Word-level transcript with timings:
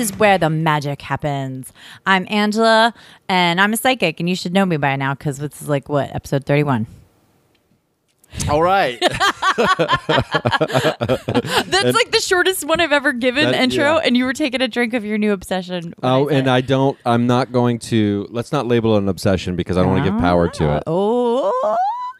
is 0.00 0.16
where 0.16 0.38
the 0.38 0.50
magic 0.50 1.02
happens. 1.02 1.72
I'm 2.06 2.26
Angela, 2.28 2.94
and 3.28 3.60
I'm 3.60 3.72
a 3.72 3.76
psychic, 3.76 4.18
and 4.18 4.28
you 4.28 4.34
should 4.34 4.52
know 4.52 4.66
me 4.66 4.76
by 4.78 4.96
now 4.96 5.14
because 5.14 5.38
this 5.38 5.62
is 5.62 5.68
like 5.68 5.88
what 5.88 6.14
episode 6.14 6.44
31. 6.46 6.86
All 8.48 8.62
right. 8.62 8.98
That's 9.00 9.18
like 11.94 12.10
the 12.12 12.22
shortest 12.22 12.64
one 12.64 12.80
I've 12.80 12.92
ever 12.92 13.12
given 13.12 13.50
That- 13.50 13.60
intro, 13.60 13.96
yeah. 13.96 14.00
and 14.04 14.16
you 14.16 14.24
were 14.24 14.32
taking 14.32 14.62
a 14.62 14.68
drink 14.68 14.94
of 14.94 15.04
your 15.04 15.18
new 15.18 15.32
obsession. 15.32 15.92
when 15.98 16.12
oh, 16.12 16.28
said 16.28 16.38
and 16.38 16.46
it. 16.46 16.50
I 16.50 16.60
don't. 16.60 16.96
I'm 17.04 17.26
not 17.26 17.52
going 17.52 17.78
to. 17.80 18.26
Let's 18.30 18.52
not 18.52 18.66
label 18.66 18.96
it 18.96 19.00
an 19.00 19.08
obsession 19.08 19.56
because 19.56 19.76
I 19.76 19.82
don't 19.82 19.92
want 19.92 20.04
to 20.04 20.10
give 20.10 20.20
power 20.20 20.48
to 20.48 20.76
it. 20.76 20.82
Ah, 20.86 20.90
oh, 20.92 21.76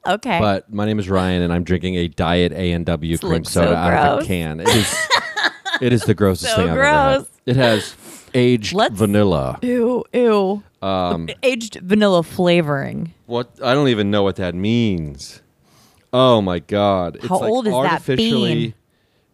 okay. 0.07 0.39
But 0.39 0.73
my 0.73 0.85
name 0.85 0.99
is 0.99 1.09
Ryan, 1.09 1.43
and 1.43 1.53
I'm 1.53 1.65
drinking 1.65 1.95
a 1.97 2.09
Diet 2.09 2.53
A 2.53 2.73
and 2.73 2.85
W 2.87 3.17
cream 3.19 3.33
looks 3.33 3.51
so 3.51 3.63
soda 3.63 3.77
out 3.77 3.93
of 3.95 4.19
gross. 4.19 4.25
a 4.25 4.27
can. 4.27 4.61
It 4.61 4.69
is. 4.69 5.09
it 5.81 5.93
is 5.93 6.03
the 6.05 6.15
grossest 6.15 6.51
So 6.51 6.57
thing 6.57 6.65
I've 6.67 6.71
ever 6.77 6.85
had. 6.87 7.17
gross. 7.19 7.29
It 7.47 7.57
has 7.57 7.95
aged 8.35 8.75
Let's- 8.75 8.97
vanilla. 8.99 9.59
ew, 9.63 10.05
ew. 10.13 10.63
Um, 10.83 11.29
Aged 11.43 11.77
vanilla 11.83 12.23
flavoring. 12.23 13.13
what 13.27 13.51
I 13.63 13.75
don't 13.75 13.89
even 13.89 14.11
know 14.11 14.23
what 14.23 14.37
that 14.37 14.55
means. 14.55 15.43
Oh 16.13 16.41
my 16.41 16.59
god! 16.59 17.17
It's 17.17 17.27
How 17.29 17.39
like 17.41 17.51
old 17.51 17.67
is 17.67 17.73
that 17.73 17.77
artificially, 17.93 18.55
bean? 18.55 18.75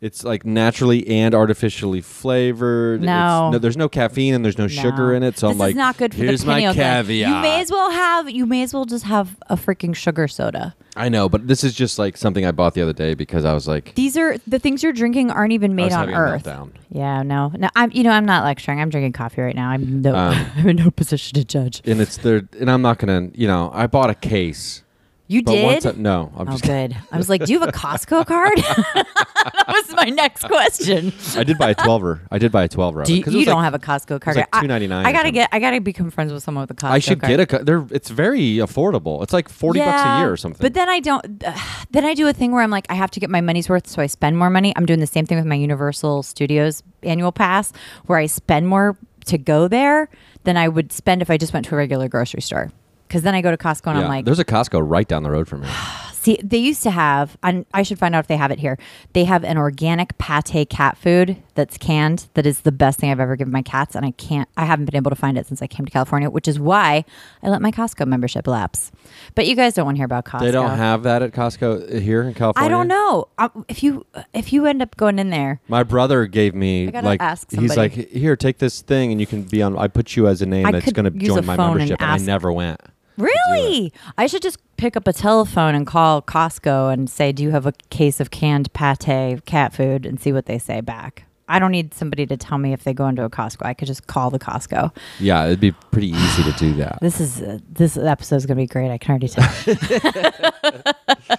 It's 0.00 0.24
like 0.24 0.44
naturally 0.44 1.06
and 1.08 1.34
artificially 1.34 2.00
flavored. 2.02 3.02
It's- 3.02 3.06
No. 3.52 3.58
there's 3.58 3.76
no 3.78 3.88
caffeine 3.88 4.34
and 4.34 4.44
there's 4.44 4.58
no, 4.58 4.66
sugar 4.68 5.14
in 5.14 5.22
it. 5.22 5.38
So 5.38 5.46
this 5.48 5.54
I'm 5.54 5.58
like, 5.58 5.70
is 5.70 5.76
not 5.76 5.96
good 5.96 6.12
for 6.12 6.18
here's 6.24 6.40
the 6.40 6.48
my 6.48 6.54
pineal 6.54 6.74
gland. 6.74 7.06
caveat. 7.06 7.28
You 7.30 7.34
may 7.42 7.60
as 7.60 7.70
well 7.70 7.90
have. 7.92 8.28
You 8.28 8.44
may 8.44 8.62
as 8.62 8.74
well 8.74 8.84
just 8.84 9.04
have 9.04 9.36
a 9.48 9.56
freaking 9.56 9.94
sugar 9.94 10.28
soda. 10.28 10.74
I 10.96 11.08
know, 11.10 11.28
but 11.28 11.46
this 11.46 11.62
is 11.62 11.74
just 11.74 11.98
like 11.98 12.16
something 12.16 12.46
I 12.46 12.52
bought 12.52 12.74
the 12.74 12.82
other 12.82 12.92
day 12.92 13.14
because 13.14 13.44
I 13.44 13.52
was 13.52 13.68
like, 13.68 13.94
These 13.94 14.16
are 14.16 14.38
the 14.46 14.58
things 14.58 14.82
you're 14.82 14.92
drinking 14.94 15.30
aren't 15.30 15.52
even 15.52 15.74
made 15.74 15.92
on 15.92 16.12
Earth. 16.12 16.48
Yeah, 16.90 17.22
no, 17.22 17.52
no. 17.56 17.68
I'm. 17.76 17.90
You 17.92 18.02
know, 18.02 18.10
I'm 18.10 18.24
not 18.24 18.44
lecturing. 18.44 18.80
I'm 18.80 18.88
drinking 18.88 19.12
coffee 19.12 19.42
right 19.42 19.54
now. 19.54 19.68
I'm 19.70 20.00
no. 20.00 20.14
Um, 20.14 20.46
I'm 20.56 20.68
in 20.68 20.76
no 20.76 20.90
position 20.90 21.34
to 21.34 21.44
judge. 21.44 21.82
and 21.84 22.00
it's 22.00 22.16
there, 22.16 22.48
and 22.58 22.70
I'm 22.70 22.80
not 22.82 22.98
gonna, 22.98 23.28
you 23.34 23.46
know, 23.46 23.70
I 23.74 23.86
bought 23.86 24.08
a 24.10 24.14
case. 24.14 24.82
You 25.28 25.42
But 25.42 25.52
did. 25.82 25.86
I, 25.86 25.92
no, 25.92 26.32
I'm 26.36 26.48
oh, 26.48 26.52
just. 26.52 26.64
good. 26.64 26.96
I 27.10 27.16
was 27.16 27.28
like, 27.28 27.44
do 27.44 27.52
you 27.52 27.58
have 27.58 27.68
a 27.68 27.72
Costco 27.72 28.26
card? 28.26 28.56
that 28.58 29.64
was 29.68 29.94
my 29.96 30.04
next 30.04 30.44
question. 30.44 31.12
I 31.34 31.42
did 31.42 31.58
buy 31.58 31.70
a 31.70 31.74
twelver. 31.74 32.20
I 32.30 32.38
did 32.38 32.52
buy 32.52 32.62
a 32.64 32.68
twelver. 32.68 33.04
Do 33.04 33.12
you, 33.12 33.24
you 33.26 33.44
don't 33.44 33.64
have 33.64 33.74
a 33.74 33.78
Costco 33.78 34.20
card? 34.20 34.36
like 34.36 34.48
I- 34.52 34.60
I, 34.64 35.12
gotta 35.12 35.32
get. 35.32 35.48
I 35.50 35.58
gotta 35.58 35.80
become 35.80 36.10
friends 36.10 36.32
with 36.32 36.44
someone 36.44 36.62
with 36.62 36.70
a 36.70 36.74
Costco. 36.74 36.90
I 36.90 36.98
should 37.00 37.20
card. 37.20 37.36
get 37.48 37.60
a. 37.60 37.64
They're. 37.64 37.84
It's 37.90 38.08
very 38.08 38.56
affordable. 38.56 39.22
It's 39.24 39.32
like 39.32 39.48
forty 39.48 39.80
bucks 39.80 40.02
a 40.02 40.18
year 40.20 40.32
or 40.32 40.36
something. 40.36 40.60
But 40.60 40.74
then 40.74 40.88
I 40.88 41.00
don't. 41.00 41.42
then 41.90 42.04
I 42.04 42.14
do 42.14 42.28
a 42.28 42.32
thing 42.32 42.52
where 42.52 42.62
I'm 42.62 42.70
like, 42.70 42.86
I 42.88 42.94
have 42.94 43.10
to 43.12 43.20
get 43.20 43.28
my 43.28 43.40
money's 43.40 43.68
worth, 43.68 43.88
so 43.88 44.00
I 44.00 44.06
spend 44.06 44.38
more 44.38 44.50
money. 44.50 44.72
I'm 44.76 44.86
doing 44.86 45.00
the 45.00 45.06
same 45.06 45.26
thing 45.26 45.38
with 45.38 45.46
my 45.46 45.56
Universal 45.56 46.22
Studios 46.22 46.84
annual 47.02 47.32
pass, 47.32 47.72
where 48.06 48.18
I 48.18 48.26
spend 48.26 48.68
more 48.68 48.96
to 49.26 49.38
go 49.38 49.66
there 49.66 50.08
than 50.44 50.56
I 50.56 50.68
would 50.68 50.92
spend 50.92 51.20
if 51.20 51.30
I 51.30 51.36
just 51.36 51.52
went 51.52 51.66
to 51.66 51.74
a 51.74 51.78
regular 51.78 52.08
grocery 52.08 52.42
store. 52.42 52.70
Because 53.06 53.22
then 53.22 53.34
I 53.34 53.40
go 53.40 53.50
to 53.50 53.56
Costco 53.56 53.88
and 53.88 53.98
I'm 53.98 54.08
like, 54.08 54.24
there's 54.24 54.38
a 54.38 54.44
Costco 54.44 54.82
right 54.84 55.06
down 55.06 55.22
the 55.22 55.30
road 55.30 55.48
from 55.48 55.60
me. 55.62 55.68
see, 56.26 56.38
they 56.42 56.58
used 56.58 56.82
to 56.82 56.90
have, 56.90 57.38
and 57.42 57.64
I 57.72 57.84
should 57.84 58.00
find 58.00 58.14
out 58.14 58.18
if 58.18 58.26
they 58.26 58.36
have 58.36 58.50
it 58.50 58.58
here. 58.58 58.78
They 59.12 59.24
have 59.24 59.44
an 59.44 59.56
organic 59.56 60.18
pate 60.18 60.68
cat 60.68 60.98
food 60.98 61.36
that's 61.54 61.78
canned. 61.78 62.26
That 62.34 62.46
is 62.46 62.60
the 62.60 62.72
best 62.72 62.98
thing 62.98 63.10
I've 63.12 63.20
ever 63.20 63.36
given 63.36 63.52
my 63.52 63.62
cats, 63.62 63.94
and 63.94 64.04
I 64.04 64.10
can't. 64.10 64.48
I 64.56 64.64
haven't 64.64 64.86
been 64.86 64.96
able 64.96 65.10
to 65.10 65.16
find 65.16 65.38
it 65.38 65.46
since 65.46 65.62
I 65.62 65.68
came 65.68 65.86
to 65.86 65.92
California, 65.92 66.28
which 66.28 66.48
is 66.48 66.58
why 66.58 67.04
I 67.42 67.48
let 67.48 67.62
my 67.62 67.70
Costco 67.70 68.06
membership 68.06 68.48
lapse. 68.48 68.90
But 69.36 69.46
you 69.46 69.54
guys 69.54 69.74
don't 69.74 69.84
want 69.84 69.96
to 69.96 69.98
hear 69.98 70.04
about 70.06 70.24
Costco. 70.24 70.40
They 70.40 70.50
don't 70.50 70.76
have 70.76 71.04
that 71.04 71.22
at 71.22 71.32
Costco 71.32 72.00
here 72.00 72.22
in 72.22 72.34
California. 72.34 72.66
I 72.66 72.68
don't 72.68 72.88
know. 72.88 73.28
Um, 73.38 73.64
if 73.68 73.84
you 73.84 74.04
if 74.34 74.52
you 74.52 74.66
end 74.66 74.82
up 74.82 74.96
going 74.96 75.20
in 75.20 75.30
there, 75.30 75.60
My 75.68 75.84
brother 75.84 76.26
gave 76.26 76.54
me 76.56 76.88
I 76.88 76.90
gotta 76.90 77.06
like 77.06 77.22
ask 77.22 77.50
he's 77.52 77.76
like 77.76 77.92
somebody. 77.92 78.18
here 78.18 78.34
take 78.34 78.58
this 78.58 78.82
thing 78.82 79.12
and 79.12 79.20
you 79.20 79.26
can 79.28 79.42
be 79.44 79.62
on 79.62 79.78
I 79.78 79.86
put 79.86 80.16
you 80.16 80.26
as 80.26 80.42
a 80.42 80.46
name 80.46 80.66
I 80.66 80.72
that's 80.72 80.86
could 80.86 80.94
going 80.94 81.12
to 81.12 81.18
use 81.18 81.30
a 81.32 81.36
join 81.36 81.46
my 81.46 81.56
phone 81.56 81.66
and 81.66 81.78
membership 81.78 82.00
and, 82.00 82.10
ask- 82.10 82.22
I 82.22 82.26
never 82.26 82.52
went. 82.52 82.80
Really, 83.16 83.92
I 84.16 84.26
should 84.26 84.42
just 84.42 84.58
pick 84.76 84.96
up 84.96 85.06
a 85.06 85.12
telephone 85.12 85.74
and 85.74 85.86
call 85.86 86.22
Costco 86.22 86.92
and 86.92 87.08
say, 87.08 87.32
"Do 87.32 87.42
you 87.42 87.50
have 87.50 87.66
a 87.66 87.72
case 87.90 88.20
of 88.20 88.30
canned 88.30 88.72
pate 88.72 89.44
cat 89.44 89.74
food?" 89.74 90.06
and 90.06 90.20
see 90.20 90.32
what 90.32 90.46
they 90.46 90.58
say 90.58 90.80
back. 90.80 91.25
I 91.48 91.58
don't 91.58 91.70
need 91.70 91.94
somebody 91.94 92.26
to 92.26 92.36
tell 92.36 92.58
me 92.58 92.72
if 92.72 92.82
they 92.84 92.92
go 92.92 93.06
into 93.06 93.22
a 93.24 93.30
Costco. 93.30 93.64
I 93.64 93.74
could 93.74 93.86
just 93.86 94.06
call 94.06 94.30
the 94.30 94.38
Costco. 94.38 94.94
Yeah, 95.20 95.46
it'd 95.46 95.60
be 95.60 95.70
pretty 95.70 96.08
easy 96.08 96.42
to 96.42 96.52
do 96.58 96.74
that. 96.74 96.98
This 97.00 97.20
is 97.20 97.40
uh, 97.40 97.58
this 97.70 97.96
episode 97.96 98.36
is 98.36 98.46
gonna 98.46 98.56
be 98.60 98.66
great. 98.66 98.90
I 98.90 98.98
can 98.98 99.10
already 99.12 99.28
tell. 99.28 99.46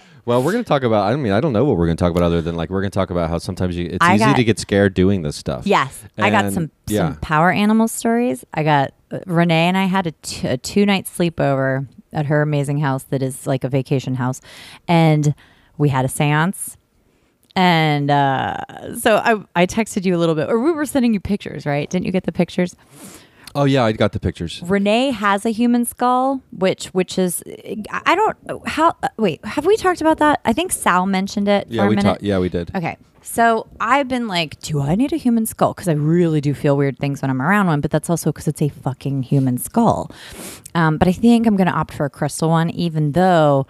Well, 0.24 0.42
we're 0.42 0.52
going 0.52 0.62
to 0.62 0.68
talk 0.68 0.82
about 0.82 1.10
I 1.10 1.16
mean 1.16 1.32
I 1.32 1.40
don't 1.40 1.54
know 1.54 1.64
what 1.64 1.78
we're 1.78 1.86
going 1.86 1.96
to 1.96 2.04
talk 2.04 2.10
about 2.10 2.22
other 2.22 2.42
than 2.42 2.54
like 2.54 2.68
we're 2.68 2.82
going 2.82 2.90
to 2.90 2.94
talk 2.94 3.08
about 3.08 3.30
how 3.30 3.38
sometimes 3.38 3.78
you 3.78 3.86
it's 3.86 3.96
I 4.02 4.16
easy 4.16 4.24
got- 4.26 4.36
to 4.36 4.44
get 4.44 4.58
scared 4.58 4.92
doing 4.92 5.22
this 5.22 5.36
stuff. 5.36 5.66
yes, 5.66 6.04
I 6.18 6.28
got 6.28 6.52
some 6.52 6.70
yeah. 6.86 7.12
some 7.12 7.16
power 7.20 7.50
animal 7.50 7.88
stories. 7.88 8.44
I 8.52 8.62
got 8.62 8.92
uh, 9.10 9.20
Renee 9.24 9.68
and 9.68 9.78
I 9.78 9.84
had 9.86 10.06
a, 10.06 10.12
t- 10.20 10.46
a 10.46 10.58
two 10.58 10.84
night 10.84 11.06
sleepover 11.06 11.88
at 12.12 12.26
her 12.26 12.42
amazing 12.42 12.80
house 12.80 13.04
that 13.04 13.22
is 13.22 13.46
like 13.46 13.64
a 13.64 13.70
vacation 13.70 14.16
house, 14.16 14.42
and 14.86 15.34
we 15.78 15.88
had 15.88 16.04
a 16.04 16.08
séance. 16.08 16.76
And 17.58 18.08
uh, 18.08 18.94
so 19.00 19.16
I, 19.16 19.62
I 19.62 19.66
texted 19.66 20.04
you 20.04 20.14
a 20.14 20.18
little 20.18 20.36
bit, 20.36 20.48
or 20.48 20.60
we 20.60 20.70
were 20.70 20.86
sending 20.86 21.12
you 21.12 21.18
pictures, 21.18 21.66
right? 21.66 21.90
Didn't 21.90 22.06
you 22.06 22.12
get 22.12 22.22
the 22.22 22.30
pictures? 22.30 22.76
Oh 23.56 23.64
yeah, 23.64 23.82
I 23.82 23.90
got 23.90 24.12
the 24.12 24.20
pictures. 24.20 24.62
Renee 24.64 25.10
has 25.10 25.44
a 25.44 25.50
human 25.50 25.84
skull, 25.84 26.40
which 26.52 26.86
which 26.88 27.18
is 27.18 27.42
I 27.90 28.14
don't 28.14 28.36
how 28.68 28.94
wait 29.16 29.44
have 29.44 29.66
we 29.66 29.76
talked 29.76 30.00
about 30.00 30.18
that? 30.18 30.40
I 30.44 30.52
think 30.52 30.70
Sal 30.70 31.06
mentioned 31.06 31.48
it. 31.48 31.66
Yeah, 31.68 31.82
for 31.82 31.86
a 31.86 31.90
we 31.90 31.96
talked 31.96 32.22
yeah, 32.22 32.38
we 32.38 32.48
did. 32.48 32.70
Okay. 32.76 32.96
So 33.22 33.66
I've 33.80 34.06
been 34.06 34.28
like, 34.28 34.60
do 34.60 34.80
I 34.80 34.94
need 34.94 35.12
a 35.12 35.16
human 35.16 35.44
skull? 35.44 35.74
Because 35.74 35.88
I 35.88 35.94
really 35.94 36.40
do 36.40 36.54
feel 36.54 36.76
weird 36.76 37.00
things 37.00 37.20
when 37.22 37.30
I'm 37.32 37.42
around 37.42 37.66
one, 37.66 37.80
but 37.80 37.90
that's 37.90 38.08
also 38.08 38.30
because 38.30 38.46
it's 38.46 38.62
a 38.62 38.68
fucking 38.68 39.24
human 39.24 39.58
skull. 39.58 40.12
Um, 40.76 40.96
but 40.96 41.08
I 41.08 41.12
think 41.12 41.48
I'm 41.48 41.56
going 41.56 41.66
to 41.66 41.72
opt 41.72 41.92
for 41.92 42.06
a 42.06 42.10
crystal 42.10 42.50
one, 42.50 42.70
even 42.70 43.12
though 43.12 43.66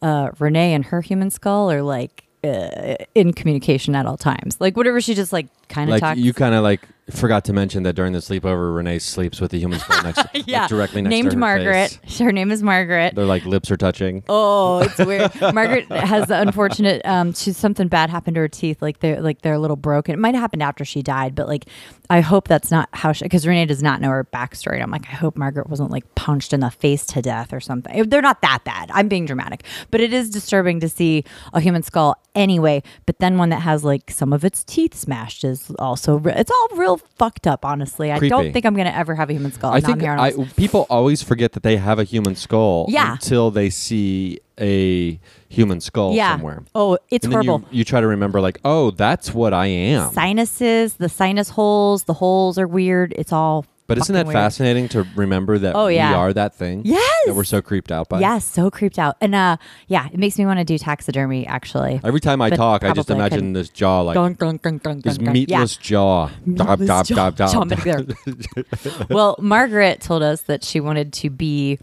uh, 0.00 0.30
Renee 0.38 0.74
and 0.74 0.84
her 0.86 1.00
human 1.00 1.30
skull 1.30 1.70
are 1.72 1.82
like 1.82 2.21
uh, 2.44 2.96
in 3.14 3.32
communication 3.32 3.94
at 3.94 4.06
all 4.06 4.16
times. 4.16 4.60
Like 4.60 4.76
whatever 4.76 5.00
she 5.00 5.14
just 5.14 5.32
like 5.32 5.46
kind 5.68 5.88
of 5.88 5.92
Like 5.92 6.00
talks. 6.00 6.18
you 6.18 6.32
kind 6.34 6.54
of 6.54 6.62
like 6.62 6.80
forgot 7.10 7.44
to 7.44 7.52
mention 7.52 7.82
that 7.82 7.94
during 7.94 8.12
the 8.12 8.20
sleepover 8.20 8.74
Renee 8.74 8.98
sleeps 8.98 9.40
with 9.40 9.50
the 9.50 9.58
human 9.58 9.78
skull 9.80 10.02
next 10.04 10.18
like, 10.34 10.46
yeah, 10.46 10.66
directly 10.68 11.02
next 11.02 11.10
named 11.10 11.30
to 11.30 11.36
her 11.36 11.40
Margaret. 11.40 11.98
face. 12.02 12.18
Her 12.18 12.32
name 12.32 12.50
is 12.50 12.62
Margaret. 12.62 13.14
Their 13.14 13.24
like 13.26 13.44
lips 13.44 13.70
are 13.70 13.76
touching. 13.76 14.22
Oh, 14.28 14.80
it's 14.80 14.98
weird. 15.04 15.30
Margaret 15.54 15.86
has 15.90 16.28
the 16.28 16.40
unfortunate. 16.40 17.02
Um, 17.04 17.32
she's 17.32 17.56
something 17.56 17.88
bad 17.88 18.10
happened 18.10 18.34
to 18.36 18.40
her 18.40 18.48
teeth. 18.48 18.80
Like 18.82 19.00
they're 19.00 19.20
like 19.20 19.42
they're 19.42 19.54
a 19.54 19.58
little 19.58 19.76
broken. 19.76 20.14
It 20.14 20.18
might 20.18 20.34
have 20.34 20.42
happened 20.42 20.62
after 20.62 20.84
she 20.84 21.02
died, 21.02 21.34
but 21.34 21.48
like 21.48 21.66
I 22.12 22.20
hope 22.20 22.46
that's 22.46 22.70
not 22.70 22.90
how 22.92 23.12
she. 23.12 23.24
Because 23.24 23.46
Renee 23.46 23.64
does 23.64 23.82
not 23.82 24.02
know 24.02 24.10
her 24.10 24.22
backstory. 24.22 24.82
I'm 24.82 24.90
like, 24.90 25.08
I 25.08 25.12
hope 25.14 25.34
Margaret 25.34 25.70
wasn't 25.70 25.90
like 25.90 26.14
punched 26.14 26.52
in 26.52 26.60
the 26.60 26.70
face 26.70 27.06
to 27.06 27.22
death 27.22 27.54
or 27.54 27.60
something. 27.60 28.06
They're 28.10 28.20
not 28.20 28.42
that 28.42 28.64
bad. 28.64 28.90
I'm 28.92 29.08
being 29.08 29.24
dramatic, 29.24 29.64
but 29.90 30.02
it 30.02 30.12
is 30.12 30.28
disturbing 30.28 30.78
to 30.80 30.90
see 30.90 31.24
a 31.54 31.60
human 31.60 31.82
skull 31.82 32.16
anyway. 32.34 32.82
But 33.06 33.18
then 33.18 33.38
one 33.38 33.48
that 33.48 33.60
has 33.60 33.82
like 33.82 34.10
some 34.10 34.34
of 34.34 34.44
its 34.44 34.62
teeth 34.62 34.94
smashed 34.94 35.42
is 35.42 35.70
also. 35.78 36.18
Re- 36.18 36.34
it's 36.36 36.50
all 36.50 36.76
real 36.76 36.98
fucked 36.98 37.46
up. 37.46 37.64
Honestly, 37.64 38.12
I 38.12 38.18
don't 38.18 38.52
think 38.52 38.66
I'm 38.66 38.76
gonna 38.76 38.90
ever 38.90 39.14
have 39.14 39.30
a 39.30 39.32
human 39.32 39.50
skull. 39.52 39.72
I 39.72 39.78
Not 39.80 39.98
think 39.98 40.02
I, 40.02 40.32
people 40.54 40.86
always 40.90 41.22
forget 41.22 41.52
that 41.52 41.62
they 41.62 41.78
have 41.78 41.98
a 41.98 42.04
human 42.04 42.36
skull 42.36 42.84
Yeah. 42.90 43.12
until 43.12 43.50
they 43.50 43.70
see 43.70 44.38
a 44.60 45.18
human 45.52 45.80
skull 45.80 46.14
yeah. 46.14 46.32
somewhere. 46.32 46.62
Oh, 46.74 46.98
it's 47.10 47.24
and 47.24 47.32
horrible. 47.34 47.60
You, 47.70 47.78
you 47.78 47.84
try 47.84 48.00
to 48.00 48.06
remember, 48.06 48.40
like, 48.40 48.58
oh, 48.64 48.90
that's 48.90 49.34
what 49.34 49.52
I 49.52 49.66
am. 49.66 50.10
sinuses, 50.12 50.94
the 50.94 51.08
sinus 51.08 51.50
holes, 51.50 52.04
the 52.04 52.14
holes 52.14 52.58
are 52.58 52.66
weird. 52.66 53.12
It's 53.16 53.32
all. 53.32 53.66
but 53.86 53.98
isn't 53.98 54.14
that 54.14 54.26
weird. 54.26 54.34
fascinating 54.34 54.88
to 54.88 55.06
remember 55.14 55.58
that 55.58 55.76
Oh, 55.76 55.88
yeah. 55.88 56.10
we 56.10 56.14
are 56.16 56.32
that 56.32 56.54
thing? 56.54 56.82
Yes. 56.86 57.26
That 57.26 57.34
we're 57.34 57.44
so 57.44 57.60
creeped 57.60 57.92
out 57.92 58.08
by? 58.08 58.20
Yes, 58.20 58.44
so 58.46 58.70
creeped 58.70 58.98
out, 58.98 59.16
and 59.20 59.34
uh, 59.34 59.56
yeah, 59.88 60.08
it 60.10 60.18
makes 60.18 60.38
me 60.38 60.46
want 60.46 60.58
to 60.58 60.64
do 60.64 60.78
taxidermy. 60.78 61.46
Actually, 61.46 62.00
Every 62.02 62.20
time 62.20 62.40
I 62.40 62.48
But 62.50 62.56
talk, 62.56 62.84
I 62.84 62.92
just 62.92 63.10
imagine 63.10 63.38
couldn't. 63.38 63.52
this 63.52 63.68
jaw, 63.68 64.00
like, 64.00 64.14
dun, 64.14 64.32
dun, 64.34 64.56
dun, 64.56 64.78
dun, 64.78 65.00
this 65.00 65.20
meatless 65.20 65.76
jaw. 65.76 66.28
Dop, 66.54 66.80
Meatless 66.80 66.88
dop, 66.88 67.06
jaw- 67.06 67.30
dop. 67.30 67.50
chomping 67.68 67.84
there. 67.84 69.06
well, 69.10 69.36
Margaret 69.38 70.00
told 70.00 70.22
us 70.22 70.40
that 70.42 70.64
she 70.64 70.80
wanted 70.80 71.12
to 71.14 71.28
be 71.30 71.78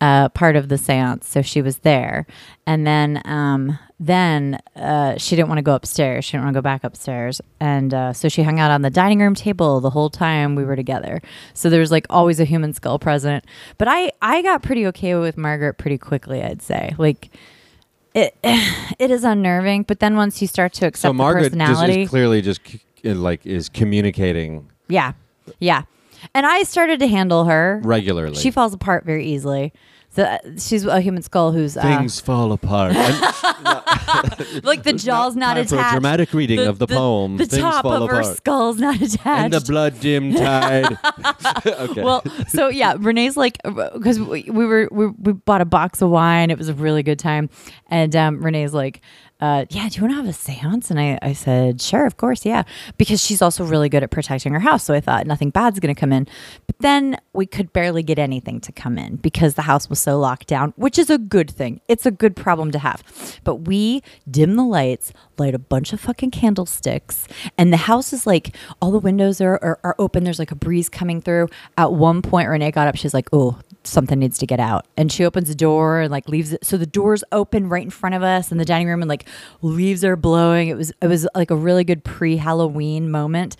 uh, 0.00 0.28
part 0.30 0.56
of 0.56 0.68
the 0.68 0.76
seance, 0.78 1.28
so 1.28 1.42
she 1.42 1.62
was 1.62 1.78
there, 1.78 2.26
and 2.66 2.86
then 2.86 3.22
um, 3.24 3.78
then 3.98 4.60
uh, 4.74 5.16
she 5.16 5.36
didn't 5.36 5.48
want 5.48 5.58
to 5.58 5.62
go 5.62 5.74
upstairs. 5.74 6.24
She 6.24 6.32
didn't 6.32 6.44
want 6.44 6.54
to 6.54 6.58
go 6.58 6.62
back 6.62 6.84
upstairs, 6.84 7.40
and 7.60 7.94
uh, 7.94 8.12
so 8.12 8.28
she 8.28 8.42
hung 8.42 8.60
out 8.60 8.70
on 8.70 8.82
the 8.82 8.90
dining 8.90 9.20
room 9.20 9.34
table 9.34 9.80
the 9.80 9.90
whole 9.90 10.10
time 10.10 10.54
we 10.54 10.64
were 10.64 10.76
together. 10.76 11.22
So 11.54 11.70
there 11.70 11.80
was 11.80 11.90
like 11.90 12.06
always 12.10 12.40
a 12.40 12.44
human 12.44 12.72
skull 12.74 12.98
present. 12.98 13.44
But 13.78 13.88
I 13.88 14.12
I 14.20 14.42
got 14.42 14.62
pretty 14.62 14.86
okay 14.88 15.14
with 15.14 15.36
Margaret 15.36 15.74
pretty 15.74 15.98
quickly. 15.98 16.42
I'd 16.42 16.62
say 16.62 16.94
like. 16.98 17.30
It, 18.14 18.34
it 18.98 19.10
is 19.10 19.24
unnerving, 19.24 19.82
but 19.82 20.00
then 20.00 20.16
once 20.16 20.40
you 20.40 20.48
start 20.48 20.72
to 20.74 20.86
accept 20.86 21.02
So 21.02 21.08
the 21.08 21.14
Margaret 21.14 21.52
just 21.52 21.58
personality, 21.58 22.02
is 22.04 22.08
clearly 22.08 22.40
just 22.40 22.66
c- 22.66 22.80
like 23.12 23.44
is 23.44 23.68
communicating 23.68 24.70
yeah, 24.88 25.12
yeah. 25.58 25.82
And 26.34 26.46
I 26.46 26.62
started 26.64 27.00
to 27.00 27.06
handle 27.06 27.44
her. 27.44 27.80
regularly. 27.84 28.36
She 28.36 28.50
falls 28.50 28.74
apart 28.74 29.04
very 29.04 29.26
easily. 29.26 29.72
the, 30.14 30.40
she's 30.58 30.84
a 30.86 31.00
human 31.00 31.22
skull 31.22 31.52
who's 31.52 31.76
uh, 31.76 31.82
Things 31.82 32.20
fall 32.20 32.52
apart. 32.52 32.94
Like 34.62 34.82
the 34.84 34.92
jaw's 34.94 35.36
not 35.36 35.54
time 35.54 35.64
attached. 35.64 35.70
for 35.70 35.78
a 35.78 35.90
dramatic 35.92 36.32
reading 36.32 36.60
of 36.60 36.78
the 36.78 36.86
poem, 36.86 37.36
The 37.36 37.46
Things 37.46 37.60
top 37.62 37.82
Fall 37.82 38.04
of 38.04 38.10
her 38.10 38.22
skull's 38.22 38.78
not 38.78 38.96
attached. 38.96 39.26
and 39.26 39.52
the 39.52 39.60
blood 39.60 40.00
dim 40.00 40.32
tide. 40.34 40.96
okay. 41.66 42.02
Well, 42.02 42.22
so 42.48 42.68
yeah, 42.68 42.94
Renee's 42.98 43.36
like, 43.36 43.58
because 43.64 44.18
we, 44.20 44.44
we 44.44 44.64
were 44.64 44.88
we, 44.90 45.08
we 45.08 45.32
bought 45.32 45.60
a 45.60 45.64
box 45.66 46.00
of 46.00 46.10
wine. 46.10 46.50
It 46.50 46.58
was 46.58 46.68
a 46.68 46.74
really 46.74 47.02
good 47.02 47.18
time, 47.18 47.50
and 47.88 48.14
um, 48.16 48.42
Renee's 48.42 48.72
like, 48.72 49.02
uh, 49.40 49.66
"Yeah, 49.70 49.88
do 49.88 49.96
you 49.96 50.02
want 50.02 50.12
to 50.12 50.16
have 50.16 50.26
a 50.26 50.30
séance?" 50.30 50.90
And 50.90 50.98
I, 50.98 51.18
I 51.22 51.32
said, 51.32 51.80
"Sure, 51.80 52.06
of 52.06 52.16
course, 52.16 52.44
yeah," 52.44 52.62
because 52.96 53.24
she's 53.24 53.42
also 53.42 53.64
really 53.64 53.88
good 53.88 54.02
at 54.02 54.10
protecting 54.10 54.52
her 54.52 54.60
house. 54.60 54.84
So 54.84 54.94
I 54.94 55.00
thought 55.00 55.26
nothing 55.26 55.50
bad's 55.50 55.80
going 55.80 55.94
to 55.94 56.00
come 56.00 56.12
in. 56.12 56.26
But 56.66 56.78
then 56.80 57.18
we 57.32 57.46
could 57.46 57.72
barely 57.72 58.02
get 58.02 58.18
anything 58.18 58.60
to 58.60 58.72
come 58.72 58.98
in 58.98 59.16
because 59.16 59.54
the 59.54 59.62
house 59.62 59.88
was 59.90 60.00
so 60.00 60.18
locked 60.18 60.46
down, 60.46 60.72
which 60.76 60.98
is 60.98 61.10
a 61.10 61.18
good 61.18 61.50
thing. 61.50 61.80
It's 61.88 62.06
a 62.06 62.10
good 62.10 62.36
problem 62.36 62.70
to 62.72 62.78
have. 62.78 63.02
But 63.44 63.56
we 63.66 64.02
dim 64.30 64.56
the 64.56 64.64
lights, 64.64 65.12
light 65.38 65.54
a 65.54 65.58
bunch 65.58 65.92
of 65.92 66.00
fucking 66.00 66.30
candlesticks, 66.30 67.26
and 67.56 67.72
the 67.72 67.76
house 67.78 68.12
is 68.12 68.26
like 68.26 68.56
all 68.80 68.90
the 68.90 68.98
windows 68.98 69.40
are, 69.40 69.58
are, 69.62 69.78
are 69.82 69.94
open. 69.98 70.24
There's 70.24 70.38
like 70.38 70.50
a 70.50 70.56
breeze 70.56 70.88
coming 70.88 71.20
through. 71.20 71.48
At 71.76 71.92
one 71.92 72.22
point, 72.22 72.48
Renee 72.48 72.70
got 72.70 72.88
up. 72.88 72.96
She's 72.96 73.14
like, 73.14 73.28
"Oh, 73.32 73.58
something 73.84 74.18
needs 74.18 74.38
to 74.38 74.46
get 74.46 74.60
out," 74.60 74.86
and 74.96 75.10
she 75.10 75.24
opens 75.24 75.48
the 75.48 75.54
door 75.54 76.00
and 76.00 76.10
like 76.10 76.28
leaves 76.28 76.52
it. 76.52 76.64
So 76.64 76.76
the 76.76 76.86
door's 76.86 77.24
open 77.32 77.68
right 77.68 77.84
in 77.84 77.90
front 77.90 78.14
of 78.14 78.22
us 78.22 78.50
in 78.52 78.58
the 78.58 78.64
dining 78.64 78.88
room, 78.88 79.02
and 79.02 79.08
like 79.08 79.28
leaves 79.62 80.04
are 80.04 80.16
blowing. 80.16 80.68
It 80.68 80.76
was 80.76 80.92
it 81.00 81.06
was 81.06 81.26
like 81.34 81.50
a 81.50 81.56
really 81.56 81.84
good 81.84 82.04
pre 82.04 82.36
Halloween 82.36 83.10
moment. 83.10 83.56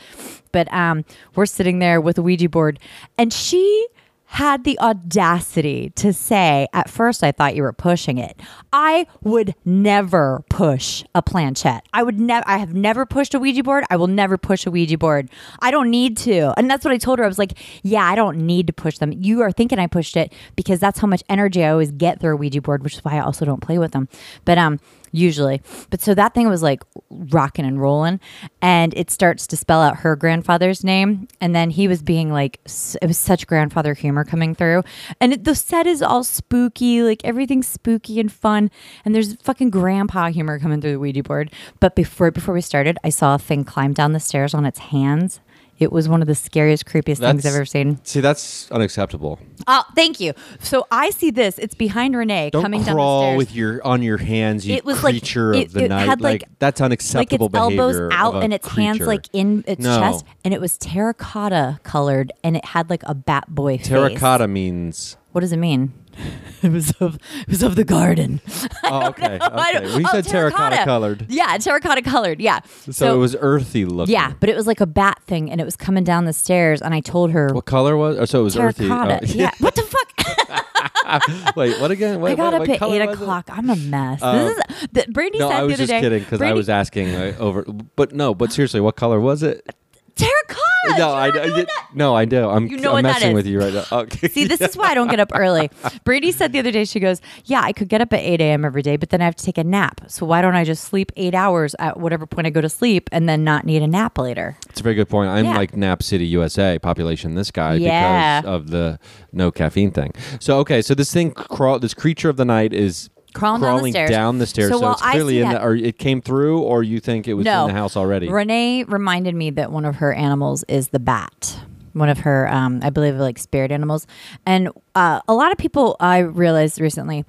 But 0.52 0.72
um, 0.72 1.05
we're 1.34 1.46
sitting 1.46 1.81
there 1.81 2.00
with 2.00 2.19
a 2.19 2.22
Ouija 2.22 2.49
board, 2.49 2.79
and 3.19 3.32
she 3.32 3.87
had 4.26 4.64
the 4.64 4.78
audacity 4.81 5.90
to 5.96 6.12
say, 6.12 6.67
at 6.73 6.90
first, 6.90 7.23
I 7.23 7.32
thought 7.32 7.55
you 7.55 7.62
were 7.62 7.73
pushing 7.73 8.19
it. 8.19 8.38
I 8.73 9.06
would 9.23 9.55
never 9.64 10.44
push 10.50 11.05
a 11.14 11.23
planchette. 11.23 11.87
I 11.93 12.02
would 12.02 12.19
never, 12.20 12.46
I 12.46 12.58
have 12.58 12.75
never 12.75 13.06
pushed 13.06 13.34
a 13.34 13.38
Ouija 13.38 13.62
board. 13.62 13.84
I 13.88 13.96
will 13.96 14.08
never 14.08 14.37
push 14.37 14.67
a 14.67 14.70
Ouija 14.70 14.99
board. 14.99 15.31
I 15.61 15.70
don't 15.70 15.90
need 15.90 16.17
to. 16.19 16.52
And 16.58 16.69
that's 16.69 16.84
what 16.84 16.93
I 16.93 16.99
told 16.99 17.19
her. 17.19 17.25
I 17.25 17.28
was 17.28 17.38
like, 17.38 17.52
yeah, 17.82 18.05
I 18.05 18.14
don't 18.17 18.38
need 18.38 18.67
to 18.67 18.73
push 18.73 18.99
them. 18.99 19.12
You 19.12 19.43
are 19.43 19.52
thinking 19.52 19.78
I 19.78 19.87
pushed 19.87 20.17
it 20.17 20.32
because 20.56 20.81
that's 20.81 20.99
how 20.99 21.06
much 21.06 21.22
energy 21.29 21.64
I 21.64 21.70
always 21.70 21.93
get 21.93 22.20
through 22.20 22.34
a 22.34 22.37
Ouija 22.37 22.61
board, 22.61 22.82
which 22.82 22.94
is 22.94 23.05
why 23.05 23.17
I 23.17 23.20
also 23.20 23.44
don't 23.44 23.62
play 23.62 23.79
with 23.79 23.93
them. 23.93 24.08
But, 24.44 24.58
um, 24.58 24.81
usually. 25.12 25.62
But 25.91 26.00
so 26.00 26.14
that 26.14 26.35
thing 26.35 26.49
was 26.49 26.62
like 26.62 26.82
rocking 27.11 27.64
and 27.64 27.81
rolling, 27.81 28.20
and 28.61 28.94
it 28.94 29.11
starts 29.11 29.47
to 29.49 29.56
spell 29.56 29.82
out 29.82 29.99
her 29.99 30.17
grandfather's 30.17 30.85
name, 30.85 31.29
and 31.41 31.55
then 31.55 31.70
he 31.70 31.88
was 31.88 32.03
being 32.03 32.32
like, 32.32 32.61
it 32.64 33.06
was 33.06 33.19
such 33.19 33.47
grandfather 33.47 33.94
humor 33.94 34.25
coming 34.25 34.55
through, 34.55 34.82
and 35.20 35.32
it, 35.32 35.44
the 35.44 35.55
set 35.55 35.87
is 35.87 36.03
all 36.03 36.25
spooky, 36.25 37.03
like 37.03 37.25
everything's 37.25 37.69
spooky 37.69 38.20
and 38.20 38.32
fun, 38.32 38.70
and 39.05 39.14
there's 39.14 39.37
fucking 39.37 39.70
grandpa 39.70 40.31
humor 40.31 40.58
coming 40.58 40.81
through 40.81 40.93
the 40.93 41.00
Ouija 41.00 41.23
board. 41.23 41.53
But 41.81 41.94
before 41.94 42.31
before 42.31 42.55
we 42.55 42.61
started, 42.61 42.99
I 43.05 43.11
saw 43.11 43.35
a 43.35 43.38
thing 43.38 43.64
climb 43.64 43.93
down 43.93 44.12
the 44.12 44.20
stairs 44.20 44.55
on 44.55 44.67
its 44.67 44.79
hands. 44.79 45.41
It 45.78 45.93
was 45.93 46.08
one 46.08 46.23
of 46.23 46.28
the 46.28 46.34
scariest, 46.34 46.87
creepiest 46.87 47.19
things 47.19 47.44
I've 47.44 47.55
ever 47.55 47.67
seen. 47.67 48.00
See, 48.02 48.20
that's 48.20 48.70
unacceptable. 48.70 49.38
Oh, 49.67 49.84
thank 49.94 50.20
you. 50.20 50.32
So 50.61 50.87
I 50.90 51.11
see 51.11 51.31
this. 51.31 51.58
It's 51.58 51.75
behind 51.75 52.17
Renee 52.17 52.49
Don't 52.50 52.62
coming 52.62 52.81
down 52.81 52.87
the 52.87 52.93
crawl 52.94 53.23
stairs. 53.25 53.37
with 53.38 53.55
your 53.55 53.87
on 53.87 54.02
your 54.02 54.17
hands, 54.17 54.67
you 54.67 54.75
It 54.75 54.84
was 54.87 55.02
like- 55.05 55.12
creature 55.14 55.52
it- 55.52 55.67
of 55.67 55.73
the 55.75 55.84
it 55.84 55.88
night. 55.88 56.06
had, 56.08 56.20
like- 56.23 56.44
that's 56.58 56.81
like 56.81 56.87
unacceptable 56.87 57.46
its 57.49 57.55
elbows 57.56 58.00
out 58.11 58.43
and 58.43 58.55
its 58.55 58.67
hands 58.69 59.00
like 59.00 59.28
in 59.34 59.64
its 59.67 59.82
No. 59.82 59.99
chest 59.99 60.25
and 60.44 60.55
it 60.55 60.61
was 60.61 60.78
terracotta 60.78 61.79
colored 61.82 62.32
and 62.43 62.56
it 62.56 62.64
had 62.64 62.88
like 62.88 63.02
a 63.05 63.14
bat 63.14 63.44
boy 63.49 63.76
face. 63.76 63.88
terracotta 63.88 64.49
means. 64.49 65.17
What 65.32 65.43
does 65.43 65.52
it 65.52 65.58
mean? 65.58 65.93
it 66.62 66.70
was 66.70 66.90
of 67.00 67.18
it 67.42 67.48
was 67.48 67.62
of 67.62 67.76
the 67.76 67.84
garden. 67.84 68.40
Oh, 68.88 69.08
okay. 69.08 69.38
Okay. 69.42 69.96
We 69.96 70.04
oh, 70.04 70.08
said 70.12 70.26
terracotta 70.26 70.84
colored, 70.84 71.26
Yeah, 71.28 71.56
terracotta 71.58 72.02
colored. 72.02 72.40
Yeah. 72.40 72.60
so, 72.88 73.14
it 73.14 73.18
was 73.18 73.34
earthy 73.40 73.84
looking. 73.84 74.12
Yeah, 74.12 74.34
but 74.38 74.48
it 74.48 74.54
was 74.54 74.68
like 74.68 74.80
a 74.80 74.86
bat 74.86 75.20
thing 75.26 75.50
and 75.50 75.60
it 75.60 75.64
was 75.64 75.74
coming 75.76 76.04
down 76.04 76.24
the 76.24 76.32
stairs 76.32 76.80
and 76.80 76.94
I 76.94 77.00
told 77.00 77.32
her 77.32 77.52
What 77.52 77.64
color 77.64 77.96
was? 77.96 78.16
Oh, 78.16 78.24
so 78.26 78.40
it 78.40 78.44
was 78.44 78.56
earthy. 78.56 78.86
terracotta. 78.86 79.20
Oh, 79.22 79.26
yeah. 79.26 79.50
What 79.58 79.74
the 79.74 79.82
fuck? 79.82 81.56
Wait, 81.56 81.80
what 81.80 81.90
again? 81.90 82.20
What, 82.20 82.30
I 82.32 82.34
got 82.36 82.52
what, 82.52 82.54
up 82.54 82.60
what 82.60 82.70
at 82.70 82.82
eight 82.82 83.06
was 83.06 83.08
it? 83.08 83.22
o'clock. 83.22 83.46
I'm 83.50 83.70
a 83.70 83.76
mess. 83.76 84.22
Um, 84.22 84.36
this 84.38 84.56
is 84.56 84.88
the, 84.92 85.06
Brandy 85.10 85.38
No, 85.38 85.48
said 85.48 85.56
I 85.56 85.60
the 85.62 85.66
was 85.66 85.74
other 85.74 85.82
just 85.82 85.90
day. 85.90 86.00
kidding 86.00 86.22
because 86.22 86.42
I 86.42 86.52
was 86.52 86.69
asking 86.69 87.14
uh, 87.14 87.34
over. 87.38 87.64
But 87.96 88.12
no, 88.12 88.34
but 88.34 88.52
seriously, 88.52 88.80
what 88.80 88.94
color 88.96 89.20
was 89.20 89.42
it? 89.42 89.69
terracotta. 90.16 90.65
No, 90.98 91.10
I, 91.12 91.26
I, 91.26 91.30
know 91.30 91.56
did- 91.56 91.66
that? 91.68 91.86
no, 91.94 92.14
I 92.14 92.24
do. 92.24 92.48
I'm, 92.48 92.66
You 92.66 92.76
know 92.78 92.90
I'm 92.90 92.94
what 92.96 93.02
messing 93.04 93.30
is. 93.30 93.34
with 93.34 93.46
you 93.46 93.60
right 93.60 93.72
now. 93.72 93.84
Okay. 94.06 94.28
See, 94.28 94.44
this 94.44 94.60
is 94.60 94.76
why 94.76 94.88
I 94.90 94.94
don't 94.94 95.08
get 95.08 95.20
up 95.20 95.30
early. 95.34 95.70
Brady 96.04 96.32
said 96.32 96.52
the 96.52 96.58
other 96.58 96.70
day, 96.70 96.84
she 96.84 97.00
goes, 97.00 97.20
Yeah, 97.44 97.60
I 97.62 97.72
could 97.72 97.88
get 97.88 98.00
up 98.00 98.12
at 98.12 98.20
8 98.20 98.40
a.m. 98.40 98.64
every 98.64 98.82
day, 98.82 98.96
but 98.96 99.10
then 99.10 99.20
I 99.20 99.24
have 99.24 99.36
to 99.36 99.44
take 99.44 99.58
a 99.58 99.64
nap. 99.64 100.00
So 100.08 100.26
why 100.26 100.42
don't 100.42 100.54
I 100.54 100.64
just 100.64 100.84
sleep 100.84 101.12
eight 101.16 101.34
hours 101.34 101.74
at 101.78 101.98
whatever 101.98 102.26
point 102.26 102.46
I 102.46 102.50
go 102.50 102.60
to 102.60 102.68
sleep 102.68 103.08
and 103.12 103.28
then 103.28 103.42
not 103.44 103.64
need 103.64 103.82
a 103.82 103.86
nap 103.88 104.18
later? 104.18 104.56
It's 104.68 104.80
a 104.80 104.82
very 104.82 104.94
good 104.94 105.08
point. 105.08 105.30
I'm 105.30 105.44
Yeah. 105.46 105.56
like 105.56 105.76
Nap 105.76 106.02
City, 106.02 106.26
USA, 106.26 106.78
population 106.78 107.34
this 107.34 107.50
guy 107.50 107.74
Yeah. 107.74 108.40
because 108.42 108.54
of 108.54 108.70
the 108.70 108.98
no 109.32 109.50
caffeine 109.50 109.90
thing. 109.90 110.12
So 110.40 110.58
okay, 110.58 110.82
so 110.82 110.94
this 110.94 111.12
thing 111.12 111.32
crawl, 111.32 111.78
this 111.78 111.94
creature 111.94 112.28
of 112.28 112.36
the 112.36 112.44
night 112.44 112.72
is 112.72 113.08
Crawling 113.36 113.62
down 113.62 113.82
the 113.82 113.90
stairs. 113.90 114.10
down 114.10 114.38
the 114.38 114.46
stairs. 114.46 114.70
So 114.72 114.78
So, 114.80 114.90
it's 114.92 115.02
clearly 115.02 115.40
in 115.40 115.48
that- 115.50 115.60
the, 115.60 115.66
or 115.66 115.74
it 115.74 115.98
came 115.98 116.20
through, 116.20 116.60
or 116.60 116.82
you 116.82 117.00
think 117.00 117.28
it 117.28 117.34
was 117.34 117.44
No. 117.44 117.66
in 117.66 117.74
the 117.74 117.78
house 117.78 117.96
already. 117.96 118.28
Renee 118.28 118.84
reminded 118.84 119.34
me 119.34 119.50
that 119.50 119.70
one 119.70 119.84
of 119.84 119.96
her 119.96 120.12
animals 120.12 120.64
is 120.68 120.88
the 120.88 120.98
bat. 120.98 121.58
One 121.92 122.08
of 122.10 122.18
her, 122.20 122.52
um, 122.52 122.80
I 122.82 122.90
believe, 122.90 123.14
like 123.16 123.38
spirit 123.38 123.70
animals. 123.72 124.06
And 124.44 124.68
uh, 124.94 125.20
a 125.28 125.32
lot 125.34 125.50
of 125.52 125.56
people, 125.56 125.96
I 125.98 126.18
realized 126.18 126.78
recently, 126.78 127.24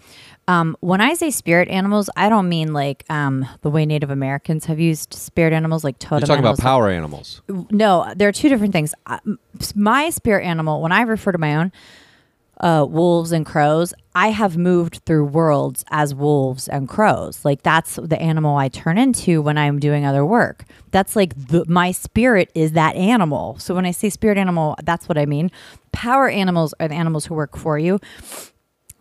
um, 0.49 0.75
when 0.81 0.99
I 0.99 1.13
say 1.13 1.29
spirit 1.31 1.67
animals, 1.69 2.09
I 2.17 2.27
don't 2.27 2.49
mean 2.49 2.73
like 2.73 3.05
um, 3.09 3.45
the 3.61 3.69
way 3.69 3.85
Native 3.85 4.09
Americans 4.09 4.65
have 4.65 4.77
used 4.79 5.13
spirit 5.13 5.53
animals, 5.53 5.83
like 5.85 5.99
totem 5.99 6.19
You're 6.19 6.27
talking 6.27 6.39
animals. 6.39 6.59
about 6.59 6.69
power 6.69 6.89
animals. 6.89 7.41
no, 7.71 8.11
there 8.15 8.27
are 8.27 8.33
two 8.33 8.49
different 8.49 8.73
things. 8.73 8.93
Uh, 9.05 9.19
My 9.75 10.09
spirit 10.09 10.43
animal, 10.45 10.81
when 10.81 10.91
I 10.91 11.01
refer 11.01 11.31
to 11.31 11.37
my 11.37 11.55
own, 11.55 11.71
uh, 12.59 12.85
wolves 12.89 13.31
and 13.31 13.45
crows, 13.45 13.93
I 14.15 14.29
have 14.29 14.57
moved 14.57 15.01
through 15.05 15.25
worlds 15.25 15.85
as 15.89 16.15
wolves 16.15 16.67
and 16.67 16.89
crows. 16.89 17.45
Like 17.45 17.61
that's 17.61 17.97
the 18.01 18.19
animal 18.19 18.57
I 18.57 18.67
turn 18.69 18.97
into 18.97 19.41
when 19.41 19.57
I'm 19.57 19.79
doing 19.79 20.05
other 20.05 20.25
work. 20.25 20.65
That's 20.91 21.15
like 21.15 21.35
the, 21.35 21.65
my 21.67 21.91
spirit 21.91 22.51
is 22.55 22.71
that 22.71 22.95
animal. 22.95 23.59
So 23.59 23.75
when 23.75 23.85
I 23.85 23.91
say 23.91 24.09
spirit 24.09 24.37
animal, 24.37 24.75
that's 24.83 25.07
what 25.07 25.17
I 25.17 25.25
mean. 25.25 25.51
Power 25.91 26.29
animals 26.29 26.73
are 26.79 26.87
the 26.87 26.95
animals 26.95 27.25
who 27.27 27.35
work 27.35 27.57
for 27.57 27.77
you. 27.77 27.99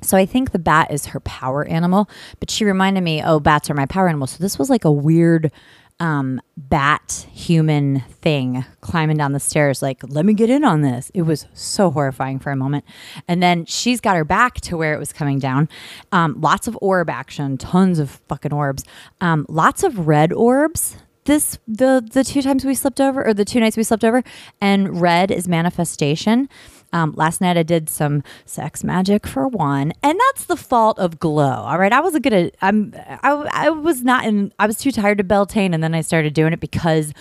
So 0.02 0.16
I 0.16 0.26
think 0.26 0.52
the 0.52 0.58
bat 0.58 0.90
is 0.90 1.06
her 1.06 1.20
power 1.20 1.64
animal, 1.64 2.10
but 2.38 2.50
she 2.50 2.66
reminded 2.66 3.02
me, 3.02 3.22
oh, 3.22 3.40
bats 3.40 3.70
are 3.70 3.74
my 3.74 3.86
power 3.86 4.08
animal. 4.08 4.26
So 4.26 4.38
this 4.42 4.58
was 4.58 4.68
like 4.68 4.84
a 4.84 4.92
weird 4.92 5.50
um, 5.98 6.40
bat 6.56 7.26
human 7.32 8.00
thing 8.20 8.64
climbing 8.80 9.16
down 9.16 9.32
the 9.32 9.40
stairs, 9.40 9.82
like, 9.82 10.02
let 10.08 10.26
me 10.26 10.34
get 10.34 10.50
in 10.50 10.64
on 10.64 10.82
this. 10.82 11.10
It 11.14 11.22
was 11.22 11.46
so 11.54 11.90
horrifying 11.90 12.38
for 12.38 12.50
a 12.50 12.56
moment. 12.56 12.84
And 13.26 13.42
then 13.42 13.64
she's 13.64 14.00
got 14.00 14.16
her 14.16 14.24
back 14.24 14.60
to 14.62 14.76
where 14.76 14.94
it 14.94 14.98
was 14.98 15.12
coming 15.12 15.38
down. 15.38 15.68
Um, 16.12 16.40
lots 16.40 16.68
of 16.68 16.78
orb 16.80 17.08
action, 17.08 17.56
tons 17.56 17.98
of 17.98 18.10
fucking 18.28 18.52
orbs, 18.52 18.84
um, 19.20 19.46
lots 19.48 19.82
of 19.82 20.06
red 20.06 20.32
orbs 20.32 20.96
this 21.26 21.58
the 21.68 22.08
the 22.12 22.24
two 22.24 22.40
times 22.40 22.64
we 22.64 22.74
slept 22.74 23.00
over 23.00 23.26
or 23.26 23.34
the 23.34 23.44
two 23.44 23.60
nights 23.60 23.76
we 23.76 23.82
slept 23.82 24.04
over 24.04 24.22
and 24.60 25.00
red 25.00 25.30
is 25.30 25.46
manifestation 25.46 26.48
um, 26.92 27.12
last 27.16 27.40
night 27.40 27.56
i 27.56 27.62
did 27.62 27.88
some 27.88 28.22
sex 28.44 28.84
magic 28.84 29.26
for 29.26 29.48
one 29.48 29.92
and 30.02 30.18
that's 30.28 30.46
the 30.46 30.56
fault 30.56 30.98
of 30.98 31.18
glow 31.18 31.44
all 31.44 31.78
right 31.78 31.92
i 31.92 32.00
wasn't 32.00 32.22
gonna 32.22 32.50
i'm 32.62 32.94
i, 33.22 33.30
I 33.52 33.70
was 33.70 34.02
not 34.02 34.24
in 34.24 34.52
i 34.58 34.66
was 34.66 34.78
too 34.78 34.92
tired 34.92 35.18
to 35.18 35.24
beltane 35.24 35.74
and 35.74 35.82
then 35.82 35.94
i 35.94 36.00
started 36.00 36.34
doing 36.34 36.52
it 36.52 36.60
because 36.60 37.12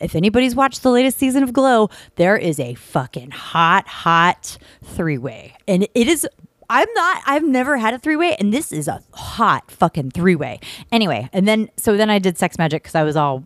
if 0.00 0.14
anybody's 0.14 0.54
watched 0.54 0.82
the 0.82 0.90
latest 0.90 1.18
season 1.18 1.42
of 1.42 1.52
glow 1.52 1.88
there 2.16 2.36
is 2.36 2.58
a 2.60 2.74
fucking 2.74 3.30
hot 3.30 3.86
hot 3.86 4.58
three-way 4.82 5.54
and 5.66 5.84
it 5.94 6.08
is 6.08 6.26
I'm 6.70 6.88
not. 6.94 7.22
I've 7.26 7.44
never 7.44 7.76
had 7.76 7.94
a 7.94 7.98
three 7.98 8.16
way, 8.16 8.36
and 8.36 8.52
this 8.52 8.72
is 8.72 8.88
a 8.88 9.02
hot 9.12 9.70
fucking 9.70 10.12
three 10.12 10.34
way. 10.34 10.60
Anyway, 10.90 11.28
and 11.32 11.46
then 11.46 11.68
so 11.76 11.96
then 11.96 12.10
I 12.10 12.18
did 12.18 12.38
sex 12.38 12.58
magic 12.58 12.82
because 12.82 12.94
I 12.94 13.02
was 13.02 13.16
all 13.16 13.44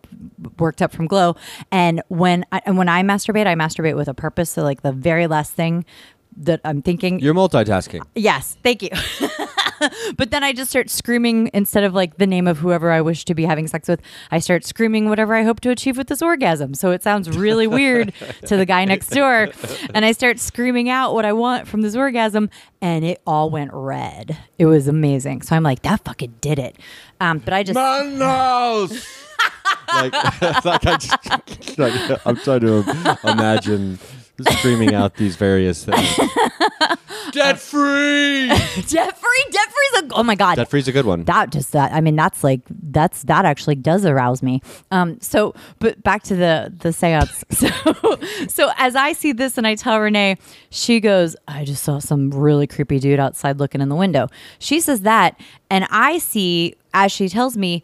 worked 0.61 0.83
up 0.83 0.93
from 0.93 1.07
glow. 1.07 1.37
And 1.71 2.03
when 2.09 2.45
I, 2.53 2.61
and 2.65 2.77
when 2.77 2.89
I 2.89 3.03
masturbate, 3.03 3.47
I 3.47 3.55
masturbate 3.55 3.97
with 3.97 4.09
a 4.09 4.15
purpose. 4.15 4.51
So 4.51 4.63
like 4.63 4.83
the 4.83 4.93
very 4.93 5.27
last 5.27 5.53
thing 5.53 5.85
that 6.39 6.61
I'm 6.65 6.83
thinking. 6.83 7.19
You're 7.21 7.35
multitasking. 7.35 8.05
Yes, 8.15 8.57
thank 8.63 8.83
you. 8.83 8.91
but 10.17 10.31
then 10.31 10.45
I 10.45 10.53
just 10.53 10.71
start 10.71 10.91
screaming 10.91 11.51
instead 11.53 11.85
of 11.85 11.95
like 11.95 12.17
the 12.17 12.27
name 12.27 12.47
of 12.47 12.59
whoever 12.59 12.91
I 12.91 13.01
wish 13.01 13.25
to 13.27 13.35
be 13.35 13.45
having 13.45 13.67
sex 13.67 13.89
with. 13.89 14.01
I 14.31 14.39
start 14.39 14.65
screaming 14.65 15.09
whatever 15.09 15.35
I 15.35 15.43
hope 15.43 15.61
to 15.61 15.71
achieve 15.71 15.97
with 15.97 16.09
this 16.09 16.23
orgasm. 16.23 16.75
So 16.75 16.91
it 16.93 17.03
sounds 17.03 17.37
really 17.37 17.67
weird 17.67 18.13
to 18.47 18.57
the 18.57 18.67
guy 18.67 18.85
next 18.85 19.11
door. 19.11 19.49
And 19.95 20.05
I 20.05 20.13
start 20.13 20.39
screaming 20.39 20.89
out 20.89 21.15
what 21.15 21.25
I 21.25 21.33
want 21.33 21.67
from 21.67 21.83
this 21.83 21.97
orgasm, 21.97 22.51
and 22.81 23.05
it 23.05 23.21
all 23.27 23.51
went 23.51 23.71
red. 23.73 24.37
It 24.59 24.67
was 24.67 24.89
amazing. 24.89 25.43
So 25.43 25.57
I'm 25.57 25.63
like, 25.63 25.83
that 25.83 26.05
fucking 26.05 26.37
did 26.41 26.59
it. 26.59 26.77
Um, 27.21 27.39
but 27.39 27.53
I 27.53 27.63
just. 27.63 27.75
Manos. 27.75 29.27
Like, 29.93 30.13
like 30.65 30.87
I 30.87 30.97
just, 30.97 31.79
like, 31.79 32.27
I'm 32.27 32.37
trying 32.37 32.61
to 32.61 33.19
imagine 33.25 33.99
screaming 34.51 34.95
out 34.95 35.17
these 35.17 35.37
various 35.37 35.85
things. 35.85 36.19
Debt 37.33 37.59
free. 37.59 38.49
Jeffrey, 38.49 38.83
Jeffrey's 38.87 40.03
a 40.03 40.09
oh 40.13 40.23
my 40.23 40.35
god. 40.35 40.57
Debt 40.57 40.71
free's 40.71 40.89
a 40.89 40.93
good 40.93 41.05
one. 41.05 41.25
that 41.25 41.51
just 41.51 41.73
that 41.73 41.93
I 41.93 42.01
mean 42.01 42.17
that's 42.17 42.43
like 42.43 42.61
that's 42.69 43.23
that 43.25 43.45
actually 43.45 43.75
does 43.75 44.07
arouse 44.07 44.43
me. 44.43 44.63
Um 44.91 45.21
so 45.21 45.55
but 45.79 46.03
back 46.03 46.23
to 46.25 46.37
the 46.37 46.73
the 46.79 46.93
seance. 46.93 47.45
So 47.51 47.69
so 48.49 48.71
as 48.79 48.97
I 48.97 49.13
see 49.13 49.33
this 49.33 49.59
and 49.59 49.67
I 49.67 49.75
tell 49.75 50.01
Renee, 50.01 50.37
she 50.71 51.01
goes, 51.01 51.37
I 51.47 51.65
just 51.65 51.83
saw 51.83 51.99
some 51.99 52.31
really 52.31 52.67
creepy 52.67 52.99
dude 52.99 53.21
outside 53.21 53.59
looking 53.59 53.81
in 53.81 53.89
the 53.89 53.97
window. 53.97 54.29
She 54.59 54.81
says 54.81 55.03
that 55.03 55.39
and 55.71 55.87
I 55.91 56.19
see 56.19 56.77
as 56.95 57.13
she 57.13 57.29
tells 57.29 57.57
me 57.57 57.83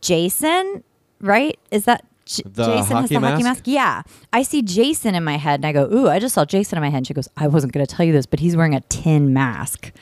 Jason, 0.00 0.84
right? 1.20 1.58
Is 1.70 1.84
that 1.84 2.04
J- 2.24 2.42
Jason 2.44 2.74
has 2.74 2.88
the 2.88 2.94
hockey 2.94 3.18
mask? 3.18 3.42
mask? 3.44 3.62
Yeah. 3.66 4.02
I 4.32 4.42
see 4.42 4.62
Jason 4.62 5.14
in 5.14 5.22
my 5.24 5.36
head 5.36 5.60
and 5.60 5.64
I 5.66 5.72
go, 5.72 5.88
Ooh, 5.92 6.08
I 6.08 6.18
just 6.18 6.34
saw 6.34 6.44
Jason 6.44 6.76
in 6.78 6.82
my 6.82 6.90
head. 6.90 6.98
And 6.98 7.06
she 7.06 7.14
goes, 7.14 7.28
I 7.36 7.46
wasn't 7.46 7.72
going 7.72 7.86
to 7.86 7.94
tell 7.94 8.04
you 8.04 8.12
this, 8.12 8.26
but 8.26 8.40
he's 8.40 8.56
wearing 8.56 8.74
a 8.74 8.80
tin 8.82 9.32
mask. 9.32 9.92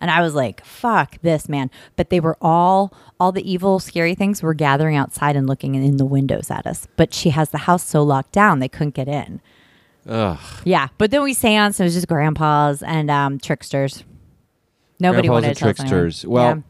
And 0.00 0.12
I 0.12 0.22
was 0.22 0.32
like, 0.32 0.64
fuck 0.64 1.20
this, 1.22 1.48
man. 1.48 1.72
But 1.96 2.08
they 2.10 2.20
were 2.20 2.36
all, 2.40 2.94
all 3.18 3.32
the 3.32 3.42
evil, 3.50 3.80
scary 3.80 4.14
things 4.14 4.44
were 4.44 4.54
gathering 4.54 4.94
outside 4.94 5.34
and 5.34 5.48
looking 5.48 5.74
in 5.74 5.96
the 5.96 6.04
windows 6.06 6.52
at 6.52 6.68
us. 6.68 6.86
But 6.96 7.12
she 7.12 7.30
has 7.30 7.50
the 7.50 7.58
house 7.58 7.84
so 7.84 8.04
locked 8.04 8.30
down, 8.30 8.60
they 8.60 8.68
couldn't 8.68 8.94
get 8.94 9.08
in. 9.08 9.40
Ugh. 10.08 10.38
Yeah. 10.64 10.86
But 10.98 11.10
then 11.10 11.22
we 11.24 11.34
seance, 11.34 11.80
and 11.80 11.84
it 11.84 11.88
was 11.88 11.94
just 11.94 12.06
grandpas 12.06 12.80
and 12.84 13.10
um, 13.10 13.38
tricksters. 13.40 14.04
Nobody 15.00 15.26
Grandpas 15.28 15.32
wanted 15.34 15.46
and 15.48 15.56
to 15.56 15.60
tell 15.60 15.68
us 15.70 15.76
tricksters. 15.76 16.26
Well, 16.26 16.44
Yeah. 16.56 16.62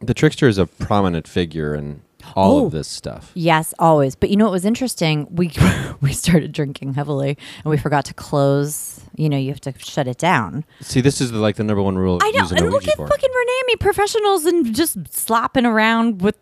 the 0.00 0.14
trickster 0.14 0.46
is 0.46 0.58
a 0.58 0.66
prominent 0.66 1.26
figure 1.26 1.74
in 1.74 2.02
all 2.36 2.58
Oh. 2.60 2.66
of 2.66 2.72
this 2.72 2.88
stuff. 2.88 3.30
Yes, 3.34 3.72
always. 3.78 4.14
But 4.14 4.30
you 4.30 4.36
know 4.36 4.44
what 4.44 4.52
was 4.52 4.64
interesting? 4.64 5.26
We 5.30 5.52
we 6.00 6.12
started 6.12 6.52
drinking 6.52 6.94
heavily, 6.94 7.36
and 7.64 7.70
we 7.70 7.76
forgot 7.76 8.04
to 8.06 8.14
close. 8.14 9.00
You 9.16 9.28
know, 9.28 9.36
you 9.36 9.50
have 9.50 9.60
to 9.60 9.72
shut 9.78 10.08
it 10.08 10.18
down. 10.18 10.64
See, 10.80 11.00
this 11.00 11.20
is 11.20 11.30
the, 11.30 11.38
like 11.38 11.54
the 11.56 11.62
number 11.64 11.82
one 11.82 11.96
rule. 11.96 12.18
I 12.20 12.30
know. 12.32 12.48
And 12.56 12.70
look 12.70 12.88
at 12.88 12.96
board. 12.96 13.08
fucking 13.08 13.30
Renee 13.30 13.76
professionals, 13.80 14.44
and 14.44 14.74
just 14.74 14.96
slapping 15.14 15.66
around 15.66 16.20
with 16.22 16.36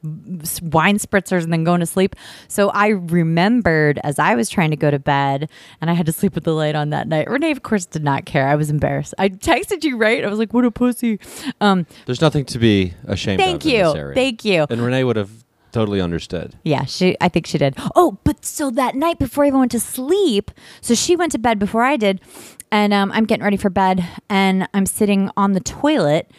wine 0.63 0.99
spritzers 0.99 1.43
and 1.45 1.53
then 1.53 1.65
going 1.65 1.81
to 1.81 1.87
sleep. 1.87 2.17
So 2.49 2.71
I 2.71 2.89
remembered 2.89 3.99
as 4.05 4.19
I 4.19 4.35
was 4.35 4.49
trying 4.49 4.71
to 4.71 4.77
go 4.77 4.91
to 4.91 4.99
bed, 4.99 5.49
and 5.81 5.91
I 5.91 5.95
had 5.95 6.07
to 6.07 6.13
sleep 6.13 6.35
with 6.35 6.45
the 6.45 6.53
light 6.55 6.75
on 6.75 6.91
that 6.91 7.09
night. 7.09 7.29
Renee, 7.29 7.51
of 7.51 7.63
course, 7.63 7.87
did 7.87 8.03
not 8.05 8.25
care. 8.25 8.49
I 8.49 8.55
was 8.55 8.71
embarrassed. 8.71 9.15
I 9.19 9.29
texted 9.29 9.85
you, 9.85 9.97
right? 9.97 10.25
I 10.25 10.29
was 10.29 10.39
like, 10.39 10.53
"What 10.53 10.65
a 10.65 10.71
pussy." 10.71 11.19
Um, 11.61 11.87
There's 12.07 12.21
nothing 12.21 12.45
to 12.47 12.59
be 12.59 12.95
ashamed 13.07 13.41
thank 13.41 13.65
you, 13.65 14.13
thank 14.15 14.45
you. 14.45 14.67
And 14.71 14.81
Renee 14.83 15.05
would 15.05 15.17
have 15.17 15.31
totally 15.73 16.01
understood. 16.01 16.55
Yeah, 16.65 16.85
she. 16.85 17.17
I 17.21 17.29
think 17.29 17.47
she 17.47 17.59
did. 17.59 17.75
Oh, 17.97 18.19
but 18.25 18.45
so 18.45 18.71
that 18.71 18.95
night 18.95 19.19
before 19.19 19.45
I 19.45 19.49
even 19.49 19.61
went 19.61 19.73
to 19.73 19.81
sleep, 19.81 20.51
so 20.81 20.95
she 20.95 21.17
went 21.17 21.33
to 21.33 21.39
bed 21.39 21.59
before 21.59 21.83
I 21.83 21.97
did, 21.97 22.21
and 22.71 22.93
um, 22.93 23.11
I'm 23.13 23.25
getting 23.25 23.43
ready 23.45 23.57
for 23.57 23.71
bed, 23.71 24.07
and 24.29 24.69
I'm 24.75 24.87
sitting 24.87 25.31
on 25.37 25.53
the 25.53 25.61
toilet 25.61 26.31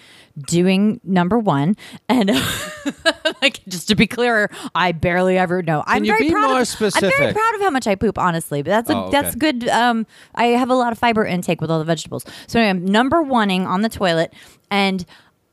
doing 0.48 1.00
number 1.04 1.38
one, 1.38 1.76
and 2.10 2.32
like 3.42 3.60
just 3.68 3.88
to 3.90 3.96
be 3.96 4.08
clear, 4.08 4.50
I 4.74 4.92
barely 4.92 5.38
ever 5.38 5.62
know. 5.62 5.84
I'm 5.86 6.04
you 6.04 6.12
very 6.12 6.26
be 6.28 6.32
proud 6.32 6.48
more 6.50 6.62
of, 6.62 6.82
I'm 6.82 7.02
very 7.02 7.34
proud 7.34 7.56
of 7.56 7.62
how 7.62 7.70
much 7.70 7.86
I 7.86 7.96
poop, 7.96 8.18
honestly. 8.18 8.62
But 8.64 8.72
that's 8.72 8.90
a, 8.90 8.96
Oh, 8.96 9.00
okay. 9.06 9.22
that's 9.22 9.36
good. 9.36 9.68
Um, 9.70 10.08
I 10.36 10.46
have 10.46 10.70
a 10.70 10.76
lot 10.76 10.92
of 10.92 10.98
fiber 10.98 11.26
intake 11.26 11.62
with 11.62 11.70
all 11.70 11.80
the 11.80 11.86
vegetables. 11.86 12.26
So 12.48 12.60
anyway, 12.60 12.70
I'm 12.72 12.86
number 12.86 13.18
oneing 13.24 13.66
on 13.68 13.82
the 13.82 13.90
toilet, 13.90 14.34
and 14.72 15.06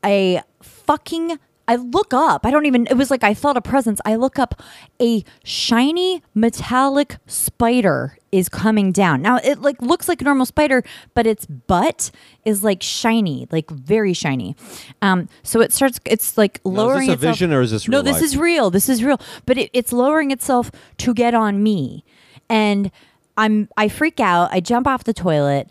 I 0.03 0.43
fucking. 0.61 1.37
I 1.71 1.75
look 1.75 2.13
up. 2.13 2.45
I 2.45 2.51
don't 2.51 2.65
even. 2.65 2.85
It 2.87 2.95
was 2.97 3.09
like 3.09 3.23
I 3.23 3.33
felt 3.33 3.55
a 3.55 3.61
presence. 3.61 4.01
I 4.03 4.15
look 4.15 4.37
up. 4.37 4.61
A 5.01 5.23
shiny 5.45 6.21
metallic 6.35 7.15
spider 7.27 8.17
is 8.31 8.49
coming 8.49 8.91
down. 8.91 9.21
Now 9.21 9.37
it 9.37 9.61
like 9.61 9.81
looks 9.81 10.09
like 10.09 10.19
a 10.21 10.25
normal 10.25 10.45
spider, 10.45 10.83
but 11.13 11.25
its 11.25 11.45
butt 11.45 12.11
is 12.43 12.61
like 12.61 12.83
shiny, 12.83 13.47
like 13.51 13.69
very 13.71 14.11
shiny. 14.13 14.55
Um, 15.01 15.29
so 15.43 15.61
it 15.61 15.71
starts. 15.71 15.99
It's 16.05 16.37
like 16.37 16.59
Now, 16.65 16.71
is 16.71 16.77
lowering. 16.77 16.99
this 17.01 17.09
a 17.09 17.13
itself- 17.13 17.35
vision 17.35 17.53
or 17.53 17.61
is 17.61 17.71
this 17.71 17.87
real? 17.87 17.99
no? 17.99 18.01
This 18.01 18.15
life? 18.15 18.23
is 18.23 18.37
real. 18.37 18.69
This 18.69 18.89
is 18.89 19.01
real. 19.03 19.21
But 19.45 19.57
it, 19.57 19.69
it's 19.71 19.93
lowering 19.93 20.31
itself 20.31 20.71
to 20.97 21.13
get 21.13 21.33
on 21.33 21.63
me, 21.63 22.03
and 22.49 22.91
I'm. 23.37 23.69
I 23.77 23.87
freak 23.87 24.19
out. 24.19 24.49
I 24.51 24.59
jump 24.59 24.87
off 24.87 25.05
the 25.05 25.13
toilet, 25.13 25.69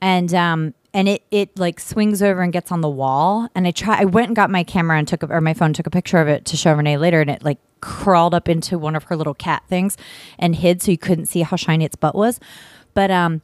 and 0.00 0.32
um, 0.32 0.74
and 0.92 1.08
it 1.08 1.22
it 1.30 1.58
like 1.58 1.80
swings 1.80 2.22
over 2.22 2.42
and 2.42 2.52
gets 2.52 2.72
on 2.72 2.80
the 2.80 2.88
wall. 2.88 3.48
And 3.54 3.66
I 3.66 3.70
try. 3.70 4.00
I 4.00 4.04
went 4.04 4.28
and 4.28 4.36
got 4.36 4.50
my 4.50 4.64
camera 4.64 4.98
and 4.98 5.06
took 5.06 5.22
a, 5.22 5.26
or 5.26 5.40
my 5.40 5.54
phone 5.54 5.72
took 5.72 5.86
a 5.86 5.90
picture 5.90 6.18
of 6.18 6.28
it 6.28 6.44
to 6.46 6.56
show 6.56 6.72
Renee 6.72 6.96
later, 6.96 7.20
and 7.20 7.30
it 7.30 7.42
like 7.42 7.58
crawled 7.80 8.34
up 8.34 8.48
into 8.48 8.78
one 8.78 8.96
of 8.96 9.04
her 9.04 9.16
little 9.16 9.34
cat 9.34 9.62
things 9.68 9.96
and 10.38 10.56
hid, 10.56 10.82
so 10.82 10.90
you 10.90 10.98
couldn't 10.98 11.26
see 11.26 11.42
how 11.42 11.56
shiny 11.56 11.84
its 11.84 11.96
butt 11.96 12.14
was. 12.14 12.40
But 12.94 13.10
um. 13.10 13.42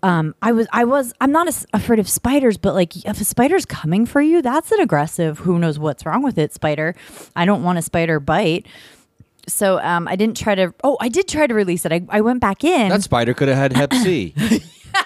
Um, 0.00 0.36
I 0.40 0.52
was, 0.52 0.68
I 0.72 0.84
was, 0.84 1.12
I'm 1.20 1.32
not 1.32 1.48
as 1.48 1.66
afraid 1.74 1.98
of 1.98 2.08
spiders, 2.08 2.56
but 2.56 2.72
like 2.72 3.04
if 3.04 3.20
a 3.20 3.24
spider's 3.24 3.64
coming 3.64 4.06
for 4.06 4.22
you, 4.22 4.40
that's 4.40 4.70
an 4.70 4.78
aggressive, 4.78 5.40
who 5.40 5.58
knows 5.58 5.76
what's 5.76 6.06
wrong 6.06 6.22
with 6.22 6.38
it, 6.38 6.54
spider. 6.54 6.94
I 7.34 7.44
don't 7.44 7.64
want 7.64 7.80
a 7.80 7.82
spider 7.82 8.20
bite. 8.20 8.68
So 9.48 9.80
um, 9.80 10.06
I 10.06 10.14
didn't 10.14 10.36
try 10.36 10.54
to. 10.54 10.72
Oh, 10.84 10.98
I 11.00 11.08
did 11.08 11.26
try 11.26 11.48
to 11.48 11.54
release 11.54 11.84
it. 11.84 11.92
I, 11.92 12.02
I 12.10 12.20
went 12.20 12.40
back 12.40 12.62
in. 12.62 12.90
That 12.90 13.02
spider 13.02 13.34
could 13.34 13.48
have 13.48 13.56
had 13.56 13.72
Hep 13.72 13.92
C. 13.92 14.34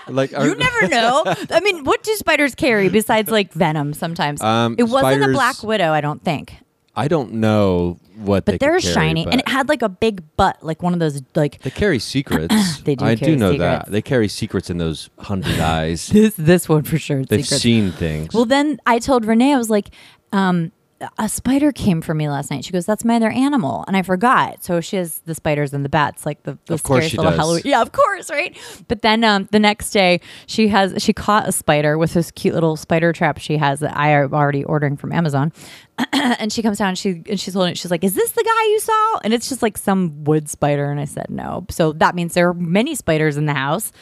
like 0.09 0.31
you 0.33 0.55
never 0.55 0.89
know. 0.89 1.23
I 1.51 1.61
mean, 1.61 1.85
what 1.85 2.03
do 2.03 2.15
spiders 2.17 2.55
carry 2.55 2.89
besides 2.89 3.31
like 3.31 3.53
venom? 3.53 3.95
Sometimes 3.95 4.41
Um, 4.43 4.77
it 4.79 4.85
wasn't 4.85 5.23
a 5.25 5.29
black 5.29 5.63
widow. 5.63 5.93
I 5.93 6.01
don't 6.01 6.23
think, 6.23 6.55
I 6.95 7.09
don't 7.09 7.35
know 7.35 7.99
what 8.17 8.45
but 8.45 8.61
they're 8.61 8.75
could 8.75 8.83
carry, 8.83 8.95
shiny, 8.95 9.25
and 9.27 9.41
it 9.41 9.49
had 9.49 9.69
like 9.69 9.83
a 9.83 9.89
big 9.89 10.23
butt, 10.37 10.63
like 10.63 10.83
one 10.83 10.93
of 10.93 10.99
those 11.01 11.23
like 11.35 11.61
they 11.63 11.71
carry 11.71 11.99
secrets. 11.99 12.55
They 12.85 12.95
do 12.97 13.05
I 13.05 13.15
do 13.15 13.37
know 13.37 13.53
secrets. 13.53 13.85
that 13.87 13.91
they 13.93 14.03
carry 14.03 14.29
secrets 14.29 14.69
in 14.69 14.79
those 14.79 15.09
hundred 15.19 15.59
eyes. 15.79 16.09
this 16.09 16.35
this 16.35 16.69
one 16.69 16.83
for 16.83 16.99
sure. 16.99 17.25
They've 17.25 17.45
secrets. 17.45 17.63
seen 17.63 17.93
things. 17.93 18.35
Well, 18.35 18.45
then 18.45 18.79
I 18.87 18.99
told 18.99 19.25
Renee, 19.25 19.55
I 19.55 19.57
was 19.57 19.71
like, 19.71 19.89
um, 20.33 20.73
a 21.19 21.29
spider 21.29 21.73
came 21.73 22.01
for 22.01 22.15
me 22.15 22.29
last 22.29 22.51
night. 22.51 22.65
She 22.65 22.73
goes, 22.73 22.87
"That's 22.87 23.05
my 23.05 23.17
other 23.17 23.31
animal," 23.31 23.85
and 23.87 23.97
I 23.97 24.03
forgot. 24.03 24.63
So 24.65 24.81
she 24.81 24.97
has 24.97 25.19
the 25.21 25.35
spiders 25.35 25.73
and 25.73 25.85
the 25.85 25.89
bats, 25.89 26.25
like 26.27 26.43
the, 26.43 26.59
the 26.67 26.79
scariest 26.79 27.17
little 27.17 27.31
does. 27.31 27.39
Halloween. 27.39 27.63
Yeah, 27.65 27.83
of 27.83 27.93
course, 27.93 28.31
right? 28.31 28.57
But 28.89 29.03
then 29.03 29.25
um, 29.25 29.49
the 29.51 29.59
next 29.59 29.91
day, 29.91 30.21
she 30.47 30.69
has 30.69 31.03
she 31.03 31.13
caught 31.13 31.49
a 31.49 31.53
spider 31.53 31.99
with 31.99 32.15
this 32.15 32.31
cute 32.31 32.55
little 32.55 32.77
spider 32.77 33.13
trap 33.13 33.39
she 33.39 33.57
has 33.57 33.81
that 33.81 33.97
I 33.97 34.11
am 34.11 34.33
already 34.35 34.65
ordering 34.65 34.97
from 34.97 35.13
Amazon. 35.13 35.53
and 36.13 36.53
she 36.53 36.63
comes 36.63 36.79
down 36.79 36.89
and 36.89 36.99
she 36.99 37.23
and 37.29 37.39
she's 37.39 37.55
holding 37.55 37.73
it. 37.73 37.79
She's 37.79 37.91
like, 37.91 38.05
"Is 38.05 38.15
this 38.15 38.33
the 38.33 38.45
guy 38.45 38.69
you 38.71 38.81
saw?" 38.81 39.19
And 39.25 39.35
it's 39.35 39.49
just 39.49 39.63
like 39.63 39.79
some 39.79 40.25
wood 40.25 40.49
spider. 40.49 40.91
And 40.91 41.01
I 41.01 41.05
said, 41.05 41.27
"No." 41.31 41.67
So 41.71 41.93
that 41.95 42.15
means 42.15 42.35
there 42.35 42.49
are 42.49 42.55
many 42.55 42.95
spiders 42.95 43.37
in 43.37 43.47
the 43.47 43.55
house. 43.55 43.93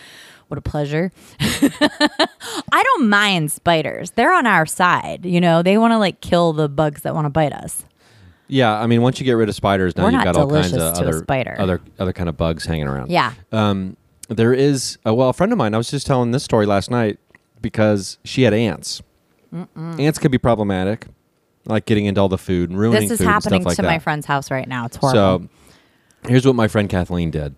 What 0.50 0.58
a 0.58 0.62
pleasure. 0.62 1.12
I 1.40 2.82
don't 2.82 3.08
mind 3.08 3.52
spiders. 3.52 4.10
They're 4.10 4.32
on 4.32 4.46
our 4.46 4.66
side. 4.66 5.24
You 5.24 5.40
know, 5.40 5.62
they 5.62 5.78
want 5.78 5.92
to 5.92 5.98
like 5.98 6.20
kill 6.20 6.52
the 6.52 6.68
bugs 6.68 7.02
that 7.02 7.14
want 7.14 7.26
to 7.26 7.30
bite 7.30 7.52
us. 7.52 7.84
yeah, 8.48 8.76
I 8.76 8.88
mean, 8.88 9.00
once 9.00 9.20
you 9.20 9.24
get 9.24 9.34
rid 9.34 9.48
of 9.48 9.54
spiders, 9.54 9.96
now 9.96 10.04
We're 10.04 10.10
you've 10.10 10.24
got 10.24 10.36
all 10.36 10.50
kinds 10.50 10.72
of 10.72 10.80
other 10.80 11.20
spider. 11.20 11.54
other 11.56 11.80
other 12.00 12.12
kind 12.12 12.28
of 12.28 12.36
bugs 12.36 12.66
hanging 12.66 12.88
around. 12.88 13.12
Yeah. 13.12 13.32
Um, 13.52 13.96
there 14.28 14.52
is 14.52 14.98
uh, 15.06 15.14
well, 15.14 15.28
a 15.28 15.32
friend 15.32 15.52
of 15.52 15.58
mine. 15.58 15.72
I 15.72 15.76
was 15.76 15.88
just 15.88 16.04
telling 16.06 16.32
this 16.32 16.42
story 16.42 16.66
last 16.66 16.90
night 16.90 17.20
because 17.60 18.18
she 18.24 18.42
had 18.42 18.52
ants. 18.52 19.02
Ants 19.76 20.18
can 20.18 20.32
be 20.32 20.38
problematic, 20.38 21.06
like 21.64 21.86
getting 21.86 22.06
into 22.06 22.20
all 22.20 22.28
the 22.28 22.38
food 22.38 22.70
and 22.70 22.78
ruining 22.78 23.08
This 23.08 23.20
is 23.20 23.24
happening 23.26 23.62
like 23.62 23.76
to 23.76 23.82
that. 23.82 23.88
my 23.88 23.98
friend's 24.00 24.26
house 24.26 24.50
right 24.50 24.66
now. 24.66 24.86
It's 24.86 24.96
horrible. 24.96 25.48
So 26.22 26.28
here's 26.28 26.44
what 26.44 26.56
my 26.56 26.66
friend 26.68 26.88
Kathleen 26.88 27.30
did. 27.30 27.54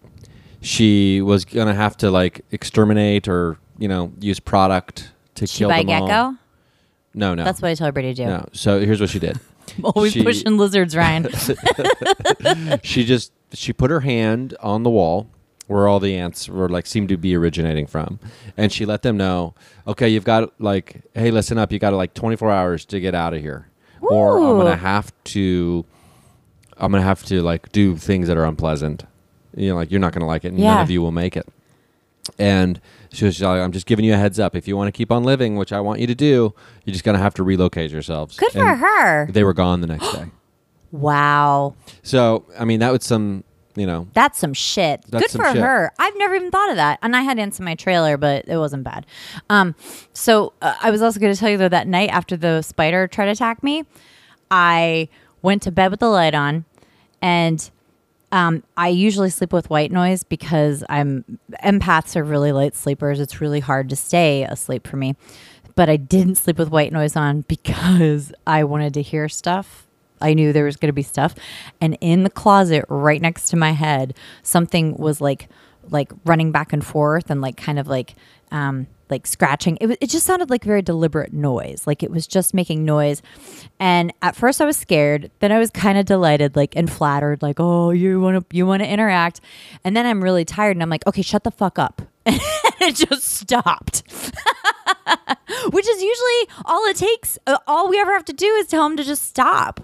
She 0.62 1.20
was 1.20 1.44
gonna 1.44 1.74
have 1.74 1.96
to 1.98 2.10
like 2.10 2.44
exterminate 2.50 3.28
or 3.28 3.58
you 3.78 3.88
know 3.88 4.12
use 4.20 4.40
product 4.40 5.10
to 5.34 5.46
she 5.46 5.58
kill 5.58 5.68
buy 5.70 5.78
them 5.78 5.86
gecko. 5.86 6.12
all. 6.12 6.36
No, 7.14 7.34
no, 7.34 7.44
That's 7.44 7.60
what 7.60 7.68
I 7.70 7.74
told 7.74 7.88
everybody 7.88 8.14
to 8.14 8.22
do. 8.22 8.26
no. 8.26 8.48
So 8.52 8.80
here's 8.80 9.00
what 9.00 9.10
she 9.10 9.18
did. 9.18 9.38
Always 9.84 10.12
She- 10.12 10.22
pushing 10.22 10.56
lizards, 10.56 10.96
Ryan. 10.96 11.28
she 12.82 13.04
just 13.04 13.32
she 13.52 13.72
put 13.72 13.90
her 13.90 14.00
hand 14.00 14.54
on 14.60 14.82
the 14.82 14.90
wall 14.90 15.28
where 15.66 15.86
all 15.88 16.00
the 16.00 16.14
ants 16.16 16.48
were 16.48 16.68
like 16.68 16.86
seemed 16.86 17.08
to 17.10 17.16
be 17.16 17.34
originating 17.36 17.86
from 17.86 18.18
and 18.56 18.72
she 18.72 18.84
let 18.84 19.02
them 19.02 19.16
know 19.16 19.54
okay 19.86 20.08
you've 20.08 20.24
got 20.24 20.52
like 20.60 21.02
hey 21.14 21.30
listen 21.30 21.56
up 21.58 21.70
you 21.70 21.78
got 21.78 21.92
like 21.92 22.12
24 22.14 22.50
hours 22.50 22.84
to 22.84 22.98
get 23.00 23.14
out 23.14 23.32
of 23.32 23.40
here 23.40 23.68
or 24.00 24.38
i'm 24.38 24.42
Ooh. 24.42 24.56
gonna 24.58 24.76
have 24.76 25.12
to 25.24 25.84
i'm 26.78 26.90
gonna 26.90 27.02
have 27.04 27.22
to 27.24 27.40
like 27.42 27.70
do 27.72 27.96
things 27.96 28.26
that 28.28 28.36
are 28.36 28.44
unpleasant 28.44 29.04
you 29.56 29.68
know 29.68 29.74
like 29.76 29.90
you're 29.90 30.00
not 30.00 30.12
gonna 30.12 30.26
like 30.26 30.44
it 30.44 30.48
and 30.48 30.58
none 30.58 30.80
of 30.80 30.90
you 30.90 31.00
will 31.02 31.12
make 31.12 31.36
it 31.36 31.46
and 32.38 32.80
she 33.12 33.24
was 33.24 33.40
like 33.40 33.60
i'm 33.60 33.72
just 33.72 33.86
giving 33.86 34.04
you 34.04 34.14
a 34.14 34.16
heads 34.16 34.38
up 34.38 34.54
if 34.54 34.66
you 34.68 34.76
want 34.76 34.88
to 34.88 34.92
keep 34.92 35.10
on 35.10 35.24
living 35.24 35.56
which 35.56 35.72
i 35.72 35.80
want 35.80 36.00
you 36.00 36.06
to 36.06 36.14
do 36.14 36.54
you're 36.84 36.92
just 36.92 37.04
gonna 37.04 37.18
have 37.18 37.34
to 37.34 37.42
relocate 37.42 37.90
yourselves 37.90 38.36
Good 38.36 38.52
for 38.52 38.60
And 38.66 38.78
her. 38.80 39.26
they 39.30 39.44
were 39.44 39.52
gone 39.54 39.80
the 39.80 39.86
next 39.88 40.10
day 40.12 40.26
Wow. 40.92 41.74
so 42.02 42.44
i 42.58 42.64
mean 42.64 42.80
that 42.80 42.92
was 42.92 43.04
some 43.04 43.44
you 43.74 43.86
know 43.86 44.06
That's 44.12 44.38
some 44.38 44.52
shit. 44.52 45.00
That's 45.08 45.22
Good 45.24 45.30
some 45.30 45.40
for 45.46 45.52
shit. 45.52 45.62
her. 45.62 45.92
I've 45.98 46.14
never 46.18 46.34
even 46.34 46.50
thought 46.50 46.68
of 46.68 46.76
that. 46.76 46.98
And 47.00 47.16
I 47.16 47.22
had 47.22 47.38
ants 47.38 47.58
in 47.58 47.64
my 47.64 47.74
trailer, 47.74 48.18
but 48.18 48.46
it 48.46 48.58
wasn't 48.58 48.84
bad. 48.84 49.06
Um, 49.48 49.74
so 50.12 50.52
uh, 50.60 50.74
I 50.82 50.90
was 50.90 51.00
also 51.00 51.18
going 51.18 51.32
to 51.32 51.40
tell 51.40 51.48
you 51.48 51.56
though 51.56 51.70
that 51.70 51.88
night 51.88 52.10
after 52.10 52.36
the 52.36 52.60
spider 52.60 53.08
tried 53.08 53.24
to 53.24 53.30
attack 53.30 53.62
me, 53.62 53.84
I 54.50 55.08
went 55.40 55.62
to 55.62 55.72
bed 55.72 55.90
with 55.90 56.00
the 56.00 56.10
light 56.10 56.34
on, 56.34 56.66
and 57.22 57.70
Um, 58.32 58.64
I 58.78 58.88
usually 58.88 59.28
sleep 59.30 59.52
with 59.52 59.68
white 59.68 59.92
noise 59.92 60.24
because 60.24 60.82
I'm 60.88 61.38
empaths 61.62 62.16
are 62.16 62.24
really 62.24 62.50
light 62.50 62.74
sleepers. 62.74 63.20
It's 63.20 63.40
really 63.40 63.60
hard 63.60 63.90
to 63.90 63.96
stay 63.96 64.44
asleep 64.44 64.88
for 64.88 64.96
me. 64.96 65.14
But 65.74 65.88
I 65.88 65.96
didn't 65.96 66.36
sleep 66.36 66.58
with 66.58 66.70
white 66.70 66.92
noise 66.92 67.14
on 67.14 67.42
because 67.48 68.32
I 68.46 68.64
wanted 68.64 68.94
to 68.94 69.02
hear 69.02 69.28
stuff. 69.28 69.86
I 70.20 70.34
knew 70.34 70.52
there 70.52 70.64
was 70.64 70.76
going 70.76 70.88
to 70.88 70.94
be 70.94 71.02
stuff. 71.02 71.34
And 71.80 71.98
in 72.00 72.22
the 72.22 72.30
closet 72.30 72.84
right 72.88 73.20
next 73.20 73.48
to 73.50 73.56
my 73.56 73.72
head, 73.72 74.14
something 74.42 74.96
was 74.96 75.20
like 75.20 75.48
like 75.90 76.12
running 76.24 76.52
back 76.52 76.72
and 76.72 76.84
forth 76.84 77.28
and 77.28 77.40
like 77.40 77.56
kind 77.56 77.78
of 77.78 77.88
like 77.88 78.14
um 78.52 78.86
like 79.10 79.26
scratching. 79.26 79.76
It, 79.80 79.86
was, 79.86 79.96
it 80.00 80.08
just 80.10 80.24
sounded 80.26 80.48
like 80.50 80.64
very 80.64 80.82
deliberate 80.82 81.32
noise. 81.32 81.86
Like 81.86 82.02
it 82.02 82.10
was 82.10 82.26
just 82.26 82.54
making 82.54 82.84
noise. 82.84 83.22
And 83.78 84.12
at 84.22 84.34
first 84.36 84.60
I 84.60 84.64
was 84.64 84.76
scared. 84.76 85.30
Then 85.40 85.52
I 85.52 85.58
was 85.58 85.70
kind 85.70 85.98
of 85.98 86.06
delighted, 86.06 86.56
like 86.56 86.74
and 86.76 86.90
flattered, 86.90 87.42
like, 87.42 87.56
oh, 87.58 87.90
you 87.90 88.20
want 88.20 88.48
to 88.48 88.56
you 88.56 88.66
want 88.66 88.82
to 88.82 88.88
interact. 88.88 89.40
And 89.84 89.96
then 89.96 90.06
I'm 90.06 90.22
really 90.22 90.44
tired 90.44 90.76
and 90.76 90.82
I'm 90.82 90.90
like, 90.90 91.06
okay, 91.06 91.22
shut 91.22 91.44
the 91.44 91.50
fuck 91.50 91.78
up. 91.78 92.02
and 92.26 92.40
it 92.80 92.94
just 92.96 93.24
stopped. 93.24 94.02
Which 95.70 95.88
is 95.88 96.02
usually 96.02 96.48
all 96.64 96.84
it 96.86 96.96
takes. 96.96 97.38
Uh, 97.46 97.58
all 97.66 97.88
we 97.88 97.98
ever 98.00 98.12
have 98.12 98.24
to 98.26 98.32
do 98.32 98.46
is 98.46 98.66
tell 98.68 98.86
him 98.86 98.96
to 98.96 99.04
just 99.04 99.24
stop. 99.26 99.80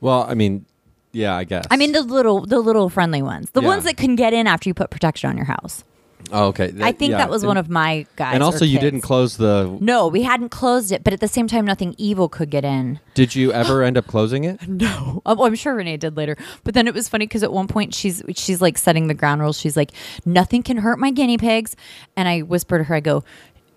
Well, 0.00 0.26
I 0.28 0.34
mean, 0.34 0.66
yeah, 1.12 1.34
I 1.34 1.44
guess. 1.44 1.64
I 1.70 1.76
mean 1.76 1.92
the 1.92 2.02
little 2.02 2.44
the 2.44 2.58
little 2.58 2.88
friendly 2.90 3.22
ones. 3.22 3.50
The 3.52 3.62
Yeah. 3.62 3.68
ones 3.68 3.84
that 3.84 3.96
can 3.96 4.16
get 4.16 4.32
in 4.34 4.46
after 4.46 4.68
you 4.68 4.74
put 4.74 4.90
protection 4.90 5.30
on 5.30 5.36
your 5.36 5.46
house. 5.46 5.84
Oh, 6.32 6.46
okay. 6.48 6.72
I 6.80 6.92
think 6.92 7.12
yeah, 7.12 7.18
that 7.18 7.30
was 7.30 7.44
one 7.44 7.56
of 7.56 7.68
my 7.68 8.06
guys. 8.16 8.34
And 8.34 8.42
also, 8.42 8.64
you 8.64 8.78
didn't 8.78 9.00
close 9.02 9.36
the. 9.36 9.76
No, 9.80 10.08
we 10.08 10.22
hadn't 10.22 10.50
closed 10.50 10.92
it, 10.92 11.04
but 11.04 11.12
at 11.12 11.20
the 11.20 11.28
same 11.28 11.46
time, 11.46 11.64
nothing 11.64 11.94
evil 11.98 12.28
could 12.28 12.50
get 12.50 12.64
in. 12.64 13.00
Did 13.14 13.34
you 13.34 13.52
ever 13.52 13.82
end 13.82 13.96
up 13.96 14.06
closing 14.06 14.44
it? 14.44 14.60
No, 14.74 15.22
oh, 15.24 15.46
I'm 15.46 15.54
sure 15.54 15.74
Renee 15.74 15.96
did 15.96 16.16
later. 16.16 16.36
But 16.64 16.74
then 16.74 16.88
it 16.88 16.94
was 16.94 17.08
funny 17.08 17.26
because 17.26 17.42
at 17.42 17.52
one 17.52 17.68
point 17.68 17.94
she's 17.94 18.22
she's 18.34 18.60
like 18.60 18.76
setting 18.76 19.06
the 19.06 19.14
ground 19.14 19.40
rules. 19.40 19.58
She's 19.58 19.76
like, 19.76 19.92
"Nothing 20.26 20.62
can 20.62 20.78
hurt 20.78 20.98
my 20.98 21.10
guinea 21.10 21.38
pigs," 21.38 21.76
and 22.16 22.28
I 22.28 22.40
whispered 22.40 22.78
to 22.78 22.84
her, 22.84 22.96
"I 22.96 23.00
go, 23.00 23.22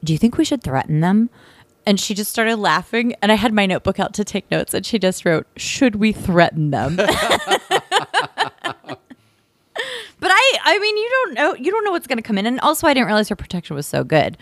do 0.04 0.12
you 0.12 0.20
think 0.20 0.38
we 0.38 0.44
should 0.44 0.63
threaten 0.63 1.01
them?" 1.01 1.30
And 1.86 2.00
she 2.00 2.13
just 2.13 2.32
started 2.32 2.58
laughing, 2.58 3.16
and 3.22 3.32
I 3.32 3.36
had 3.36 3.54
my 3.54 3.66
notebook 3.66 4.00
out 4.00 4.13
to 4.16 4.25
take 4.25 4.50
notes, 4.51 4.74
and 4.74 4.86
she 4.86 4.98
just 5.00 5.24
wrote, 5.24 5.48
"Should 5.56 5.96
we 5.96 6.12
threaten 6.12 6.72
them?" 6.72 7.00
But 10.20 10.32
I, 10.34 10.58
I 10.64 10.80
mean, 10.80 10.98
you 10.98 11.10
don't 11.10 11.34
know, 11.34 11.54
you 11.56 11.72
don't 11.72 11.84
know 11.84 11.92
what's 11.92 12.08
going 12.08 12.18
to 12.18 12.24
come 12.24 12.38
in, 12.38 12.46
and 12.46 12.60
also 12.62 12.88
I 12.88 12.94
didn't 12.94 13.08
realize 13.08 13.30
her 13.30 13.36
protection 13.36 13.76
was 13.76 13.86
so 13.86 14.04
good. 14.04 14.38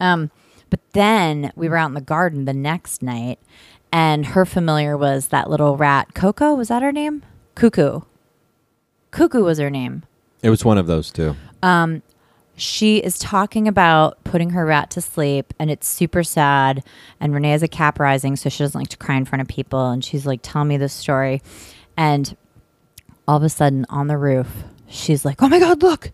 Um, 0.00 0.30
but 0.70 0.80
then 0.92 1.52
we 1.56 1.68
were 1.68 1.76
out 1.76 1.88
in 1.88 1.94
the 1.94 2.00
garden 2.00 2.44
the 2.44 2.54
next 2.54 3.02
night, 3.02 3.38
and 3.92 4.24
her 4.26 4.46
familiar 4.46 4.96
was 4.96 5.28
that 5.28 5.50
little 5.50 5.76
rat, 5.76 6.14
Coco. 6.14 6.54
Was 6.54 6.68
that 6.68 6.82
her 6.82 6.92
name? 6.92 7.22
Cuckoo. 7.54 8.00
Cuckoo 9.10 9.44
was 9.44 9.58
her 9.58 9.70
name. 9.70 10.04
It 10.42 10.50
was 10.50 10.64
one 10.64 10.78
of 10.78 10.86
those 10.86 11.10
two. 11.10 11.36
She 12.56 12.98
is 12.98 13.18
talking 13.18 13.66
about 13.66 14.22
putting 14.22 14.50
her 14.50 14.66
rat 14.66 14.90
to 14.90 15.00
sleep, 15.00 15.54
and 15.58 15.70
it's 15.70 15.88
super 15.88 16.22
sad. 16.22 16.84
And 17.18 17.34
Renee 17.34 17.52
has 17.52 17.62
a 17.62 17.68
cap 17.68 17.98
rising, 17.98 18.36
so 18.36 18.48
she 18.48 18.62
doesn't 18.62 18.78
like 18.78 18.88
to 18.88 18.98
cry 18.98 19.16
in 19.16 19.24
front 19.24 19.40
of 19.40 19.48
people. 19.48 19.90
And 19.90 20.04
she's 20.04 20.26
like, 20.26 20.40
"Tell 20.42 20.64
me 20.64 20.76
this 20.76 20.92
story," 20.92 21.42
and 21.96 22.36
all 23.26 23.38
of 23.38 23.42
a 23.42 23.48
sudden 23.48 23.86
on 23.88 24.08
the 24.08 24.18
roof 24.18 24.64
she's 24.90 25.24
like 25.24 25.42
oh 25.42 25.48
my 25.48 25.58
god 25.58 25.82
look. 25.82 26.12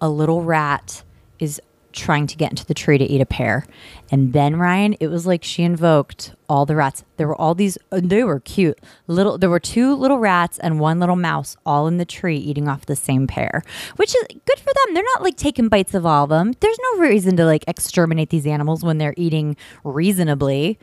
A 0.00 0.08
little 0.08 0.42
rat 0.42 1.02
is 1.38 1.60
trying 1.92 2.26
to 2.26 2.36
get 2.36 2.50
into 2.50 2.66
the 2.66 2.74
tree 2.74 2.98
to 2.98 3.04
eat 3.04 3.20
a 3.20 3.26
pear. 3.26 3.64
And 4.10 4.32
then 4.32 4.56
ryan 4.56 4.94
it 4.98 5.06
was 5.06 5.26
like 5.26 5.44
she 5.44 5.62
invoked 5.62 6.34
all 6.48 6.66
the 6.66 6.74
rats. 6.74 7.04
There 7.16 7.28
were 7.28 7.36
all 7.36 7.54
these 7.54 7.78
uh, 7.92 8.00
they 8.02 8.24
were 8.24 8.40
cute. 8.40 8.78
Little 9.06 9.38
there 9.38 9.48
were 9.48 9.60
two 9.60 9.94
little 9.94 10.18
rats 10.18 10.58
and 10.58 10.80
one 10.80 10.98
little 10.98 11.14
mouse 11.16 11.56
all 11.64 11.86
in 11.86 11.98
the 11.98 12.04
tree 12.04 12.36
eating 12.36 12.66
off 12.68 12.86
the 12.86 12.96
same 12.96 13.26
pear 13.28 13.62
which 13.96 14.14
is 14.14 14.24
good 14.28 14.58
for 14.58 14.72
them. 14.74 14.94
They're 14.94 15.04
not 15.14 15.22
like 15.22 15.36
taking 15.36 15.68
bites 15.68 15.94
of 15.94 16.04
all 16.04 16.24
of 16.24 16.30
them. 16.30 16.52
There's 16.60 16.78
no 16.94 17.00
reason 17.00 17.36
to 17.36 17.44
like 17.44 17.64
exterminate 17.68 18.30
these 18.30 18.46
animals 18.46 18.82
when 18.82 18.98
they're 18.98 19.14
eating 19.16 19.56
reasonably. 19.84 20.78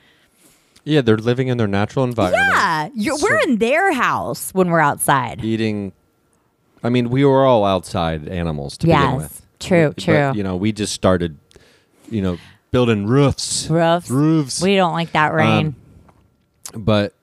Yeah, 0.83 1.01
they're 1.01 1.17
living 1.17 1.47
in 1.49 1.57
their 1.57 1.67
natural 1.67 2.05
environment. 2.05 2.43
yeah 2.53 2.89
you're, 2.95 3.17
So- 3.17 3.27
we're 3.29 3.39
in 3.41 3.57
their 3.57 3.93
house 3.93 4.51
when 4.53 4.69
we're 4.69 4.79
outside. 4.79 5.43
Eating. 5.43 5.91
I 6.83 6.89
mean, 6.89 7.09
we 7.09 7.23
were 7.25 7.45
all 7.45 7.63
outside 7.65 8.27
animals 8.27 8.77
to 8.79 8.87
begin 8.87 8.99
Yes, 9.01 9.17
with. 9.17 9.41
true, 9.59 9.93
But, 9.95 10.03
true. 10.03 10.31
you 10.35 10.43
know, 10.43 10.55
we 10.55 10.71
just 10.71 10.93
started, 10.93 11.37
you 12.09 12.21
know, 12.21 12.37
building 12.71 13.05
roofs. 13.05 13.69
roofs 13.69 14.09
Roofs. 14.09 14.61
we 14.61 14.75
don't 14.75 14.93
like 14.93 15.11
that 15.11 15.33
rain 15.33 15.75
um, 16.73 16.83
but 16.83 17.13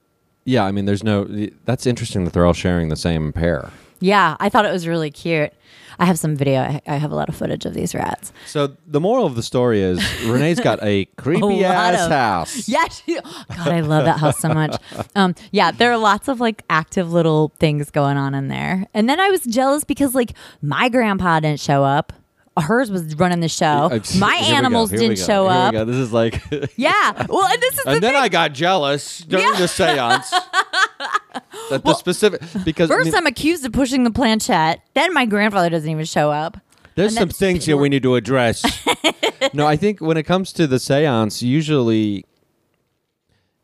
yeah, 0.44 0.64
I 0.64 0.72
mean, 0.72 0.84
there's 0.86 1.02
no. 1.04 1.24
That's 1.64 1.86
interesting 1.86 2.24
that 2.24 2.32
they're 2.32 2.44
all 2.46 2.52
sharing 2.54 2.88
the 2.88 2.96
same 2.96 3.32
pair. 3.32 3.70
Yeah, 4.00 4.36
I 4.40 4.48
thought 4.48 4.64
it 4.64 4.72
was 4.72 4.86
really 4.86 5.10
cute. 5.10 5.52
I 5.98 6.04
have 6.04 6.18
some 6.18 6.36
video. 6.36 6.60
I, 6.60 6.80
I 6.86 6.96
have 6.96 7.10
a 7.10 7.14
lot 7.14 7.28
of 7.28 7.36
footage 7.36 7.64
of 7.66 7.74
these 7.74 7.94
rats. 7.94 8.32
So 8.46 8.76
the 8.86 9.00
moral 9.00 9.26
of 9.26 9.34
the 9.34 9.42
story 9.42 9.82
is 9.82 9.98
Renee's 10.26 10.60
got 10.60 10.82
a 10.82 11.04
creepy 11.16 11.42
lot 11.42 11.62
ass 11.94 12.04
of- 12.06 12.10
house. 12.12 12.68
Yeah, 12.68 12.88
she, 12.88 13.14
God, 13.16 13.68
I 13.68 13.80
love 13.80 14.04
that 14.04 14.18
house 14.18 14.38
so 14.38 14.48
much. 14.48 14.76
Um, 15.16 15.34
yeah, 15.50 15.70
there 15.70 15.90
are 15.92 15.96
lots 15.98 16.28
of 16.28 16.40
like 16.40 16.62
active 16.70 17.12
little 17.12 17.52
things 17.58 17.90
going 17.90 18.16
on 18.16 18.34
in 18.34 18.48
there. 18.48 18.86
And 18.94 19.08
then 19.08 19.18
I 19.20 19.28
was 19.30 19.42
jealous 19.42 19.84
because 19.84 20.14
like 20.14 20.34
my 20.62 20.88
grandpa 20.88 21.40
didn't 21.40 21.60
show 21.60 21.82
up. 21.84 22.12
Hers 22.60 22.90
was 22.90 23.14
running 23.16 23.40
the 23.40 23.48
show. 23.48 23.88
My 24.18 24.36
here 24.36 24.46
we 24.46 24.50
go, 24.50 24.56
animals 24.56 24.90
didn't 24.90 25.18
show 25.18 25.46
up. 25.46 25.74
This 25.86 25.96
is 25.96 26.12
like. 26.12 26.42
Yeah. 26.76 27.26
Well, 27.28 27.46
and 27.46 27.60
this 27.60 27.78
is 27.78 27.84
the 27.84 27.90
then 27.92 28.00
thing. 28.00 28.14
I 28.16 28.28
got 28.28 28.52
jealous 28.52 29.18
during 29.20 29.46
the 29.58 29.66
seance. 29.66 30.30
that 31.70 31.82
the 31.84 31.94
specific 31.94 32.40
because 32.64 32.90
I 32.90 32.94
First, 32.94 33.06
mean, 33.06 33.14
I'm 33.14 33.26
accused 33.26 33.64
of 33.64 33.72
pushing 33.72 34.04
the 34.04 34.10
planchette. 34.10 34.80
Then 34.94 35.12
my 35.12 35.26
grandfather 35.26 35.70
doesn't 35.70 35.88
even 35.88 36.04
show 36.04 36.30
up. 36.30 36.58
there's 36.94 37.14
some 37.14 37.28
things 37.28 37.64
here 37.66 37.76
we 37.76 37.88
need 37.88 38.02
to 38.04 38.14
address. 38.14 38.64
no, 39.52 39.66
I 39.66 39.76
think 39.76 40.00
when 40.00 40.16
it 40.16 40.24
comes 40.24 40.52
to 40.54 40.66
the 40.66 40.78
seance, 40.78 41.42
usually, 41.42 42.24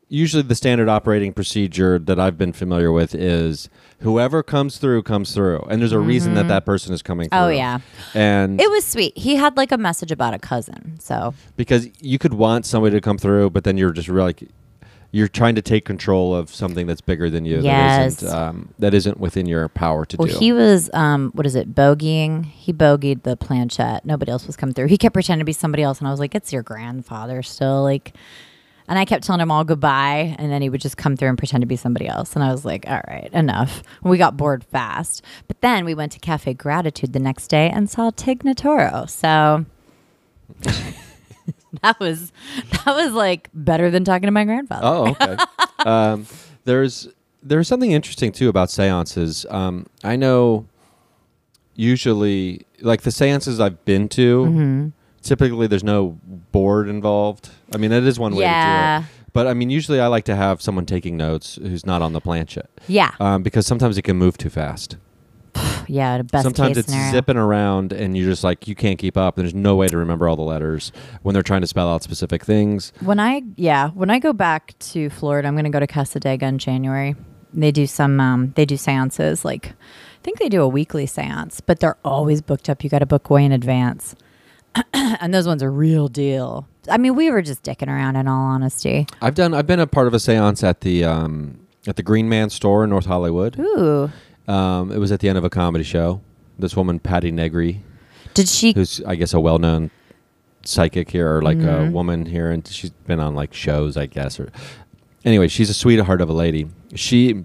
usually 0.08 0.42
the 0.42 0.54
standard 0.54 0.88
operating 0.88 1.32
procedure 1.32 1.98
that 1.98 2.18
I've 2.20 2.36
been 2.38 2.52
familiar 2.52 2.92
with 2.92 3.14
is 3.14 3.68
whoever 4.00 4.42
comes 4.42 4.78
through 4.78 5.02
comes 5.04 5.32
through, 5.34 5.60
and 5.70 5.80
there's 5.80 5.92
a 5.92 5.98
reason 5.98 6.34
that 6.34 6.48
that 6.48 6.64
person 6.64 6.92
is 6.92 7.02
coming 7.02 7.28
through. 7.28 7.38
Oh, 7.38 7.48
yeah. 7.48 7.78
and 8.14 8.60
It 8.60 8.70
was 8.70 8.84
sweet. 8.84 9.16
He 9.16 9.36
had 9.36 9.56
like 9.56 9.72
a 9.72 9.78
message 9.78 10.10
about 10.12 10.34
a 10.34 10.38
cousin. 10.38 10.98
So 11.00 11.34
because 11.56 11.88
you 12.00 12.18
could 12.18 12.34
want 12.34 12.66
somebody 12.66 12.94
to 12.96 13.00
come 13.00 13.18
through, 13.18 13.50
but 13.50 13.64
then 13.64 13.76
you're 13.76 13.92
just 13.92 14.08
really 14.08 14.26
like 14.26 14.48
you're 15.10 15.28
trying 15.28 15.54
to 15.54 15.62
take 15.62 15.84
control 15.84 16.34
of 16.34 16.52
something 16.52 16.88
that's 16.88 17.00
bigger 17.00 17.30
than 17.30 17.44
you. 17.44 17.58
That 17.58 17.62
Yes. 17.64 18.20
isn't, 18.22 18.34
um, 18.36 18.68
that 18.80 18.94
isn't 18.94 19.20
within 19.20 19.46
your 19.46 19.68
power 19.68 20.04
to 20.06 20.16
Well, 20.16 20.26
do. 20.26 20.36
he 20.40 20.52
was, 20.52 20.90
um, 20.92 21.30
what 21.34 21.46
is 21.46 21.54
it, 21.54 21.72
bogeying? 21.72 22.46
He 22.46 22.72
bogeyed 22.72 23.22
the 23.22 23.36
planchette. 23.36 24.04
Nobody 24.04 24.32
else 24.32 24.44
was 24.44 24.56
coming 24.56 24.74
through. 24.74 24.88
He 24.88 24.98
kept 24.98 25.12
pretending 25.12 25.38
to 25.38 25.44
be 25.44 25.52
somebody 25.52 25.84
else, 25.84 26.00
and 26.00 26.08
I 26.08 26.10
was 26.10 26.18
like, 26.18 26.34
"It's 26.34 26.52
your 26.52 26.64
grandfather 26.64 27.44
still." 27.44 27.84
Like, 27.84 28.12
and 28.88 28.98
I 28.98 29.04
kept 29.04 29.24
telling 29.24 29.40
him 29.40 29.50
all 29.50 29.64
goodbye, 29.64 30.34
and 30.38 30.50
then 30.50 30.62
he 30.62 30.68
would 30.68 30.80
just 30.80 30.96
come 30.96 31.16
through 31.16 31.28
and 31.28 31.38
pretend 31.38 31.62
to 31.62 31.66
be 31.66 31.76
somebody 31.76 32.06
else, 32.06 32.34
and 32.34 32.44
I 32.44 32.52
was 32.52 32.64
like, 32.64 32.88
"All 32.88 33.00
right, 33.08 33.30
enough." 33.32 33.82
We 34.02 34.18
got 34.18 34.36
bored 34.36 34.64
fast, 34.64 35.22
but 35.48 35.60
then 35.60 35.84
we 35.84 35.94
went 35.94 36.12
to 36.12 36.18
Cafe 36.18 36.54
Gratitude 36.54 37.12
the 37.12 37.18
next 37.18 37.48
day 37.48 37.70
and 37.70 37.88
saw 37.88 38.10
Tig 38.10 38.44
Notaro. 38.44 39.08
So. 39.08 39.66
that 41.82 41.98
was 41.98 42.32
that 42.70 42.86
was 42.86 43.12
like 43.12 43.48
better 43.54 43.90
than 43.90 44.04
talking 44.04 44.26
to 44.26 44.30
my 44.30 44.44
grandfather. 44.44 44.86
Oh, 44.86 45.08
okay. 45.10 45.36
um, 45.88 46.26
there's 46.64 47.08
there's 47.42 47.68
something 47.68 47.92
interesting 47.92 48.32
too 48.32 48.48
about 48.48 48.70
seances. 48.70 49.46
Um, 49.50 49.86
I 50.02 50.16
know 50.16 50.66
usually 51.74 52.66
like 52.80 53.02
the 53.02 53.10
seances 53.10 53.60
I've 53.60 53.84
been 53.84 54.08
to. 54.10 54.44
Mm-hmm. 54.44 54.88
Typically, 55.24 55.66
there's 55.66 55.82
no 55.84 56.18
board 56.52 56.88
involved. 56.88 57.50
I 57.72 57.78
mean, 57.78 57.90
that 57.90 58.02
is 58.04 58.18
one 58.18 58.34
way 58.34 58.42
Yeah. 58.42 58.98
to 58.98 59.02
do 59.02 59.06
it. 59.08 59.30
But 59.32 59.46
I 59.48 59.54
mean, 59.54 59.68
usually 59.70 60.00
I 60.00 60.06
like 60.06 60.24
to 60.26 60.36
have 60.36 60.62
someone 60.62 60.86
taking 60.86 61.16
notes 61.16 61.58
who's 61.60 61.84
not 61.84 62.02
on 62.02 62.12
the 62.12 62.20
planchette. 62.20 62.70
Yeah, 62.86 63.10
Um, 63.18 63.42
because 63.42 63.66
sometimes 63.66 63.98
it 63.98 64.02
can 64.02 64.16
move 64.16 64.38
too 64.38 64.50
fast. 64.50 64.96
yeah. 65.88 66.18
The 66.18 66.24
best 66.24 66.42
sometimes 66.44 66.76
it's 66.78 66.88
scenario. 66.88 67.12
zipping 67.12 67.36
around 67.36 67.92
and 67.92 68.16
you're 68.16 68.28
just 68.30 68.44
like 68.44 68.68
you 68.68 68.74
can't 68.74 68.98
keep 68.98 69.16
up. 69.16 69.36
There's 69.36 69.54
no 69.54 69.74
way 69.76 69.88
to 69.88 69.96
remember 69.96 70.28
all 70.28 70.36
the 70.36 70.42
letters 70.42 70.92
when 71.22 71.32
they're 71.32 71.42
trying 71.42 71.60
to 71.62 71.66
spell 71.66 71.88
out 71.88 72.02
specific 72.02 72.44
things. 72.44 72.92
When 73.00 73.18
I 73.18 73.42
yeah, 73.56 73.90
when 73.90 74.10
I 74.10 74.18
go 74.18 74.32
back 74.32 74.78
to 74.90 75.10
Florida, 75.10 75.48
I'm 75.48 75.54
going 75.54 75.64
to 75.64 75.70
go 75.70 75.80
to 75.80 75.86
Cassadaga 75.86 76.42
in 76.44 76.58
January. 76.58 77.16
They 77.52 77.70
do 77.72 77.86
some 77.86 78.20
um, 78.20 78.52
they 78.56 78.64
do 78.64 78.76
seances 78.76 79.44
like 79.44 79.68
I 79.70 80.22
think 80.24 80.38
they 80.38 80.48
do 80.48 80.62
a 80.62 80.68
weekly 80.68 81.06
seance, 81.06 81.60
but 81.60 81.80
they're 81.80 81.98
always 82.04 82.40
booked 82.40 82.68
up. 82.68 82.82
You 82.82 82.90
got 82.90 83.00
to 83.00 83.06
book 83.06 83.30
way 83.30 83.44
in 83.44 83.52
advance. 83.52 84.14
and 84.94 85.32
those 85.32 85.46
ones 85.46 85.62
are 85.62 85.70
real 85.70 86.08
deal. 86.08 86.66
I 86.90 86.98
mean, 86.98 87.14
we 87.14 87.30
were 87.30 87.42
just 87.42 87.62
dicking 87.62 87.88
around 87.88 88.16
in 88.16 88.28
all 88.28 88.42
honesty. 88.46 89.06
I've 89.22 89.34
done. 89.34 89.54
I've 89.54 89.66
been 89.66 89.80
a 89.80 89.86
part 89.86 90.06
of 90.06 90.14
a 90.14 90.18
séance 90.18 90.62
at 90.62 90.80
the 90.82 91.04
um, 91.04 91.60
at 91.86 91.96
the 91.96 92.02
Green 92.02 92.28
Man 92.28 92.50
store 92.50 92.84
in 92.84 92.90
North 92.90 93.06
Hollywood. 93.06 93.58
Ooh. 93.58 94.10
Um, 94.46 94.92
it 94.92 94.98
was 94.98 95.10
at 95.12 95.20
the 95.20 95.28
end 95.28 95.38
of 95.38 95.44
a 95.44 95.50
comedy 95.50 95.84
show. 95.84 96.20
This 96.58 96.76
woman, 96.76 96.98
Patti 97.00 97.30
Negri, 97.32 97.82
Did 98.34 98.48
she 98.48 98.72
who's 98.72 99.00
I 99.06 99.14
guess 99.16 99.32
a 99.34 99.40
well-known 99.40 99.90
psychic 100.64 101.10
here 101.10 101.36
or 101.36 101.42
like 101.42 101.58
a 101.58 101.60
Mhm. 101.88 101.92
woman 101.92 102.26
here, 102.26 102.50
and 102.50 102.66
she's 102.66 102.90
been 102.90 103.20
on 103.20 103.34
like 103.34 103.52
shows, 103.54 103.96
I 103.96 104.06
guess. 104.06 104.38
Or 104.38 104.50
anyway, 105.24 105.48
she's 105.48 105.70
a 105.70 105.74
sweetheart 105.74 106.20
of 106.20 106.28
a 106.28 106.32
lady. 106.32 106.68
She 106.94 107.44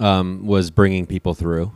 um, 0.00 0.46
was 0.46 0.70
bringing 0.70 1.06
people 1.06 1.34
through. 1.34 1.72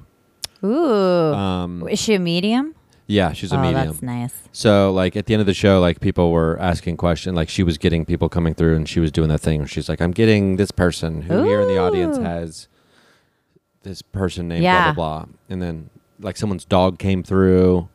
Ooh. 0.64 1.34
Um, 1.34 1.86
Is 1.88 1.98
she 2.00 2.14
a 2.14 2.18
medium? 2.18 2.74
Yeah, 3.10 3.32
she's 3.32 3.52
a 3.52 3.56
oh, 3.56 3.62
medium. 3.62 3.86
that's 3.86 4.02
nice. 4.02 4.34
So 4.52 4.92
like 4.92 5.16
at 5.16 5.24
the 5.26 5.32
end 5.34 5.40
of 5.40 5.46
the 5.46 5.54
show, 5.54 5.80
like 5.80 6.00
people 6.00 6.30
were 6.30 6.58
asking 6.60 6.98
questions. 6.98 7.34
Like 7.34 7.48
she 7.48 7.62
was 7.62 7.78
getting 7.78 8.04
people 8.04 8.28
coming 8.28 8.52
through, 8.54 8.76
and 8.76 8.86
she 8.88 9.00
was 9.00 9.10
doing 9.10 9.30
that 9.30 9.40
thing. 9.40 9.60
Where 9.60 9.66
she's 9.66 9.88
like, 9.88 10.02
"I'm 10.02 10.10
getting 10.12 10.56
this 10.56 10.70
person 10.70 11.22
who 11.22 11.42
here 11.44 11.60
in 11.62 11.68
the 11.68 11.78
audience 11.78 12.18
Ooh. 12.18 12.22
has 12.22 12.68
this 13.82 14.02
person 14.02 14.48
named 14.48 14.62
Yeah. 14.62 14.92
blah 14.92 14.92
blah 14.92 15.24
blah," 15.24 15.32
and 15.48 15.62
then 15.62 15.88
like 16.20 16.36
someone's 16.36 16.66
dog 16.66 16.98
came 16.98 17.22
through, 17.22 17.88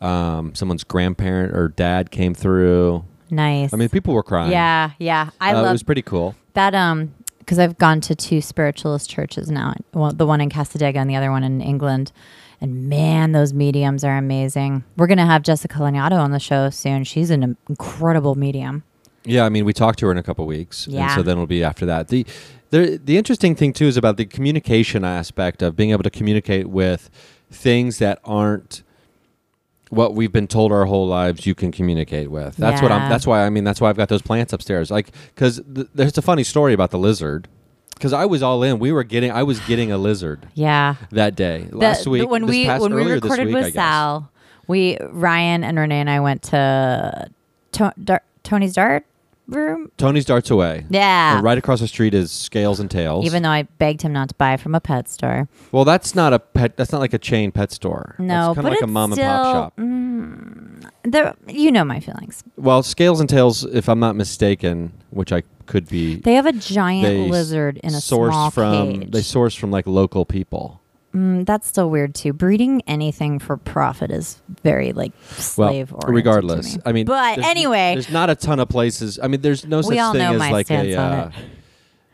um, 0.00 0.54
someone's 0.54 0.82
grandparent 0.84 1.54
or 1.56 1.68
dad 1.68 2.10
came 2.10 2.34
through. 2.34 3.04
Nice. 3.30 3.72
I 3.72 3.76
mean, 3.76 3.88
people 3.88 4.14
were 4.14 4.24
crying. 4.24 4.50
yeah, 4.50 4.90
yeah. 4.98 5.30
I 5.40 5.52
Uh, 5.52 5.58
love 5.62 5.66
it 5.68 5.72
was 5.72 5.82
pretty 5.84 6.02
cool. 6.02 6.34
that. 6.54 6.74
Um, 6.74 7.14
because 7.38 7.58
I've 7.58 7.78
gone 7.78 8.00
to 8.02 8.14
two 8.14 8.40
spiritualist 8.40 9.10
churches 9.10 9.50
now. 9.50 9.74
Well, 9.92 10.12
the 10.12 10.26
one 10.26 10.40
in 10.40 10.50
Cassadaga 10.50 10.96
and 10.96 11.10
the 11.10 11.16
other 11.16 11.30
one 11.32 11.42
in 11.42 11.60
England. 11.60 12.12
And 12.60 12.88
man, 12.88 13.32
those 13.32 13.54
mediums 13.54 14.04
are 14.04 14.16
amazing. 14.18 14.84
We're 14.96 15.06
gonna 15.06 15.26
have 15.26 15.42
Jessica 15.42 15.78
Laniato 15.78 16.18
on 16.18 16.30
the 16.30 16.38
show 16.38 16.68
soon. 16.70 17.04
She's 17.04 17.30
an 17.30 17.56
incredible 17.68 18.34
medium. 18.34 18.82
Yeah, 19.24 19.44
I 19.44 19.48
mean, 19.48 19.64
we 19.64 19.72
talked 19.72 19.98
to 20.00 20.06
her 20.06 20.12
in 20.12 20.18
a 20.18 20.22
couple 20.22 20.46
weeks, 20.46 20.86
and 20.86 21.10
so 21.12 21.22
then 21.22 21.32
it'll 21.32 21.46
be 21.46 21.62
after 21.64 21.86
that. 21.86 22.08
the 22.08 22.26
the 22.70 23.00
The 23.02 23.16
interesting 23.16 23.54
thing 23.54 23.72
too 23.72 23.86
is 23.86 23.96
about 23.96 24.16
the 24.16 24.26
communication 24.26 25.04
aspect 25.04 25.62
of 25.62 25.76
being 25.76 25.90
able 25.90 26.02
to 26.02 26.10
communicate 26.10 26.68
with 26.68 27.10
things 27.50 27.98
that 27.98 28.20
aren't 28.24 28.82
what 29.90 30.14
we've 30.14 30.32
been 30.32 30.46
told 30.46 30.70
our 30.70 30.84
whole 30.86 31.06
lives 31.06 31.46
you 31.46 31.54
can 31.54 31.72
communicate 31.72 32.30
with. 32.30 32.56
That's 32.56 32.80
what 32.80 32.92
I'm. 32.92 33.08
That's 33.10 33.26
why 33.26 33.44
I 33.44 33.50
mean. 33.50 33.64
That's 33.64 33.80
why 33.80 33.88
I've 33.90 33.96
got 33.96 34.08
those 34.08 34.22
plants 34.22 34.52
upstairs. 34.52 34.90
Like, 34.90 35.10
because 35.34 35.60
th- 35.74 35.88
there's 35.94 36.16
a 36.16 36.22
funny 36.22 36.44
story 36.44 36.72
about 36.72 36.90
the 36.90 36.98
lizard. 36.98 37.48
Because 38.00 38.14
I 38.14 38.24
was 38.24 38.42
all 38.42 38.62
in. 38.62 38.78
We 38.78 38.92
were 38.92 39.04
getting. 39.04 39.30
I 39.30 39.42
was 39.42 39.60
getting 39.60 39.92
a 39.92 39.98
lizard 39.98 40.48
Yeah. 40.54 40.94
that 41.10 41.36
day 41.36 41.68
last 41.70 42.04
the- 42.04 42.10
week. 42.10 42.30
when 42.30 42.42
this 42.46 42.50
we 42.50 42.64
past, 42.64 42.80
when 42.82 42.94
we 42.94 43.04
recorded 43.12 43.48
week, 43.48 43.54
with. 43.56 43.74
Sal, 43.74 44.30
we 44.66 44.96
Ryan 45.10 45.62
and 45.62 45.78
Renee 45.78 46.00
and 46.00 46.08
I 46.08 46.20
went 46.20 46.40
to, 46.44 47.28
to 47.72 47.92
Dar- 48.02 48.22
Tony's 48.42 48.72
Dart 48.72 49.04
room. 49.48 49.90
Tony's 49.98 50.24
darts 50.24 50.50
away. 50.50 50.86
Yeah. 50.88 51.34
And 51.34 51.44
right 51.44 51.58
across 51.58 51.80
the 51.80 51.88
street 51.88 52.14
is 52.14 52.30
Scales 52.32 52.80
and 52.80 52.90
Tails. 52.90 53.26
Even 53.26 53.42
though 53.42 53.50
I 53.50 53.64
begged 53.64 54.00
him 54.00 54.14
not 54.14 54.30
to 54.30 54.34
buy 54.36 54.56
from 54.56 54.74
a 54.74 54.80
pet 54.80 55.06
store. 55.08 55.48
Well, 55.70 55.84
that's 55.84 56.14
not 56.14 56.32
a 56.32 56.38
pet. 56.38 56.78
That's 56.78 56.92
not 56.92 57.00
like 57.02 57.12
a 57.12 57.18
chain 57.18 57.52
pet 57.52 57.70
store. 57.70 58.14
No, 58.18 58.52
it's 58.52 58.54
kind 58.56 58.66
of 58.66 58.72
like 58.72 58.80
a 58.82 58.86
mom 58.86 59.12
still, 59.12 59.24
and 59.26 59.34
pop 59.42 59.54
shop. 59.54 59.76
Mm, 59.76 60.90
there, 61.04 61.34
you 61.48 61.70
know 61.70 61.84
my 61.84 62.00
feelings. 62.00 62.44
Well, 62.56 62.82
Scales 62.82 63.20
and 63.20 63.28
Tails, 63.28 63.64
if 63.64 63.88
I'm 63.90 64.00
not 64.00 64.16
mistaken, 64.16 64.92
which 65.10 65.32
I 65.32 65.42
could 65.70 65.88
be, 65.88 66.16
They 66.16 66.34
have 66.34 66.44
a 66.46 66.52
giant 66.52 67.30
lizard 67.30 67.78
in 67.78 67.94
a 67.94 67.98
sourced 67.98 68.28
small 68.30 68.50
from 68.50 69.00
cage. 69.00 69.10
they 69.12 69.22
source 69.22 69.54
from 69.54 69.70
like 69.70 69.86
local 69.86 70.24
people. 70.26 70.80
Mm, 71.14 71.44
that's 71.46 71.66
still 71.66 71.90
weird 71.90 72.14
too. 72.14 72.32
Breeding 72.32 72.82
anything 72.86 73.38
for 73.38 73.56
profit 73.56 74.10
is 74.10 74.40
very 74.62 74.92
like 74.92 75.12
slave 75.38 75.90
well, 75.90 76.00
oriented. 76.04 76.14
regardless, 76.14 76.76
me. 76.76 76.82
I 76.84 76.92
mean, 76.92 77.06
but 77.06 77.36
there's- 77.36 77.50
anyway, 77.50 77.94
there's 77.94 78.10
not 78.10 78.30
a 78.30 78.34
ton 78.34 78.60
of 78.60 78.68
places. 78.68 79.18
I 79.22 79.26
mean, 79.28 79.40
there's 79.40 79.66
no 79.66 79.80
such 79.82 79.90
thing 80.12 80.20
as 80.20 80.38
like 80.38 80.70
a, 80.70 80.94
uh, 80.94 81.30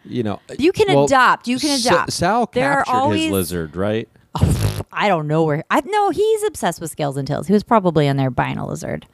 you 0.05 0.23
know, 0.23 0.41
you 0.59 0.73
can 0.73 0.95
well, 0.95 1.05
adopt. 1.05 1.49
You 1.49 1.59
can 1.59 1.79
adopt. 1.81 2.13
Sal 2.13 2.49
There 2.53 2.77
captured 2.77 2.93
always- 2.93 3.23
his 3.25 3.33
lizard, 3.33 3.75
right? 3.77 4.09
I 4.93 5.09
don't 5.09 5.27
know 5.27 5.45
where. 5.45 5.65
I 5.71 5.81
no, 5.85 6.11
he's 6.11 6.43
obsessed 6.45 6.81
with 6.81 6.91
scales 6.91 7.17
and 7.17 7.27
tails. 7.27 7.47
He 7.47 7.53
was 7.53 7.63
probably 7.63 8.07
in 8.07 8.17
there 8.17 8.31
buying 8.31 8.57
a 8.59 8.67
lizard. 8.67 9.07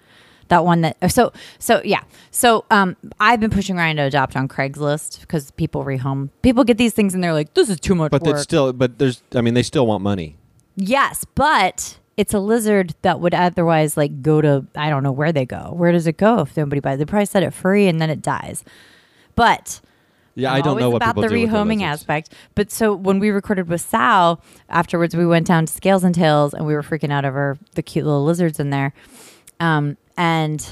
That 0.52 0.66
one 0.66 0.82
that 0.82 1.10
so 1.10 1.32
so 1.58 1.80
yeah. 1.82 2.02
So 2.30 2.66
um 2.70 2.94
I've 3.18 3.40
been 3.40 3.50
pushing 3.50 3.76
Ryan 3.76 3.96
to 3.96 4.02
adopt 4.02 4.36
on 4.36 4.48
Craigslist 4.48 5.20
because 5.22 5.50
people 5.52 5.82
rehome. 5.84 6.28
People 6.42 6.62
get 6.62 6.76
these 6.76 6.92
things 6.92 7.14
and 7.14 7.24
they're 7.24 7.32
like, 7.32 7.54
this 7.54 7.70
is 7.70 7.80
too 7.80 7.94
much 7.94 8.10
But 8.10 8.22
work. 8.22 8.34
it's 8.34 8.42
still, 8.42 8.72
but 8.74 8.98
there's, 8.98 9.22
I 9.34 9.40
mean, 9.40 9.54
they 9.54 9.62
still 9.62 9.86
want 9.86 10.02
money. 10.02 10.36
yes, 10.76 11.24
but 11.34 11.98
it's 12.18 12.34
a 12.34 12.38
lizard 12.38 12.94
that 13.00 13.18
would 13.20 13.32
otherwise 13.32 13.96
like 13.96 14.20
go 14.20 14.42
to 14.42 14.66
I 14.76 14.90
don't 14.90 15.02
know 15.02 15.12
where 15.12 15.32
they 15.32 15.46
go. 15.46 15.72
Where 15.74 15.90
does 15.90 16.06
it 16.06 16.18
go 16.18 16.40
if 16.40 16.54
nobody 16.54 16.80
buys? 16.80 16.98
They 16.98 17.06
probably 17.06 17.24
set 17.26 17.42
it 17.42 17.54
free 17.54 17.88
and 17.88 17.98
then 18.00 18.10
it 18.10 18.20
dies. 18.20 18.62
But 19.34 19.80
Yeah, 20.34 20.50
I'm 20.52 20.58
I 20.58 20.60
don't 20.60 20.78
know 20.78 20.90
what 20.90 20.96
about 20.96 21.14
people 21.16 21.22
the 21.22 21.28
do 21.30 21.46
rehoming 21.46 21.80
aspect. 21.82 22.34
But 22.54 22.70
so 22.70 22.94
when 22.94 23.18
we 23.20 23.30
recorded 23.30 23.68
with 23.68 23.80
Sal, 23.80 24.42
afterwards 24.68 25.16
we 25.16 25.24
went 25.24 25.46
down 25.46 25.64
to 25.64 25.72
Scales 25.72 26.04
and 26.04 26.14
Tails 26.14 26.52
and 26.52 26.66
we 26.66 26.74
were 26.74 26.82
freaking 26.82 27.10
out 27.10 27.24
over 27.24 27.56
the 27.74 27.82
cute 27.82 28.04
little 28.04 28.24
lizards 28.24 28.60
in 28.60 28.68
there. 28.68 28.92
Um, 29.60 29.96
and 30.16 30.66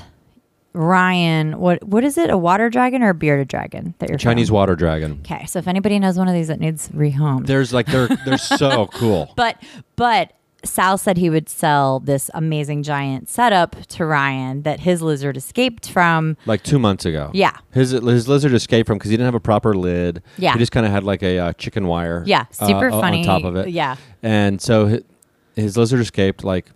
Ryan, 0.73 1.59
what 1.59 1.83
what 1.83 2.05
is 2.05 2.17
it? 2.17 2.31
A 2.31 2.37
water 2.39 2.71
dragon 2.71 3.03
or 3.03 3.11
a 3.11 3.15
bearded 3.15 3.49
dragon 3.49 3.95
that 3.99 4.09
you're 4.09 4.19
Chinese 4.19 4.49
from? 4.49 4.55
water 4.55 4.77
dragon. 4.77 5.21
Okay, 5.25 5.45
so 5.47 5.59
if 5.59 5.67
anybody 5.67 5.99
knows 5.99 6.17
one 6.17 6.29
of 6.29 6.35
these 6.35 6.49
that 6.49 6.61
needs 6.61 6.89
rehomed, 6.91 7.47
There's 7.47 7.73
like 7.73 7.87
they're 7.87 8.09
they're 8.25 8.39
so 8.59 8.87
cool. 8.89 9.33
but 9.37 9.61
but 9.97 10.33
Sal 10.63 10.99
said 10.99 11.17
he 11.17 11.31
would 11.31 11.49
sell 11.49 12.01
this 12.01 12.31
amazing 12.35 12.83
giant 12.83 13.29
setup 13.29 13.75
to 13.87 14.05
Ryan 14.05 14.63
that 14.63 14.81
his 14.81 15.03
lizard 15.03 15.37
escaped 15.37 15.91
from. 15.91 16.37
Like 16.47 16.63
two 16.63 16.79
months 16.79 17.05
ago. 17.05 17.31
Yeah. 17.35 17.57
His 17.73 17.91
his 17.91 18.29
lizard 18.29 18.53
escaped 18.53 18.87
from 18.87 18.99
because 18.99 19.11
he 19.11 19.17
didn't 19.17 19.27
have 19.27 19.35
a 19.35 19.41
proper 19.41 19.75
lid. 19.75 20.23
Yeah. 20.37 20.53
He 20.53 20.59
just 20.59 20.71
kind 20.71 20.85
of 20.87 20.93
had 20.93 21.03
like 21.03 21.23
a 21.23 21.39
uh, 21.39 21.53
chicken 21.55 21.87
wire. 21.87 22.23
Yeah, 22.27 22.45
super 22.53 22.91
uh, 22.91 23.01
funny. 23.01 23.21
on 23.21 23.41
top 23.41 23.45
of 23.45 23.57
it. 23.57 23.71
Yeah. 23.71 23.97
And 24.23 24.61
so 24.61 24.87
his, 24.87 25.03
his 25.57 25.77
lizard 25.77 26.01
escaped 26.01 26.45
like 26.45 26.67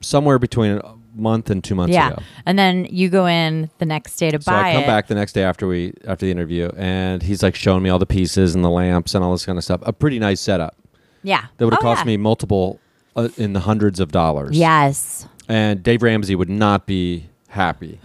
somewhere 0.00 0.38
between 0.38 0.80
month 1.14 1.50
and 1.50 1.62
two 1.64 1.74
months 1.74 1.94
yeah, 1.94 2.08
ago. 2.12 2.22
and 2.46 2.58
then 2.58 2.86
you 2.90 3.08
go 3.08 3.26
in 3.26 3.70
the 3.78 3.84
next 3.86 4.16
day 4.16 4.30
to 4.30 4.40
So 4.40 4.50
buy 4.52 4.62
So 4.62 4.68
I 4.68 4.72
come 4.74 4.82
it. 4.84 4.86
back 4.86 5.06
the 5.08 5.14
next 5.14 5.32
day 5.32 5.42
after 5.42 5.66
we 5.66 5.92
after 6.06 6.24
the 6.26 6.30
interview, 6.32 6.70
and 6.76 7.22
he's 7.22 7.42
like 7.42 7.54
showing 7.54 7.82
me 7.82 7.90
all 7.90 7.98
the 7.98 8.06
pieces 8.06 8.54
and 8.54 8.64
the 8.64 8.70
lamps 8.70 9.14
and 9.14 9.24
all 9.24 9.32
this 9.32 9.44
kind 9.46 9.58
of 9.58 9.64
stuff. 9.64 9.80
A 9.84 9.92
pretty 9.92 10.18
nice 10.18 10.40
setup 10.40 10.76
Yeah, 11.22 11.46
that 11.56 11.64
would 11.64 11.74
have 11.74 11.80
Oh, 11.80 11.82
cost 11.82 12.00
yeah. 12.02 12.06
me 12.12 12.16
multiple 12.16 12.78
uh, 13.16 13.28
in 13.36 13.52
the 13.52 13.60
hundreds 13.60 13.98
of 14.00 14.12
dollars. 14.12 14.56
Yes. 14.56 15.26
And 15.48 15.82
Dave 15.82 16.02
Ramsey 16.02 16.34
would 16.36 16.50
not 16.50 16.86
be 16.86 17.28
happy. 17.48 17.98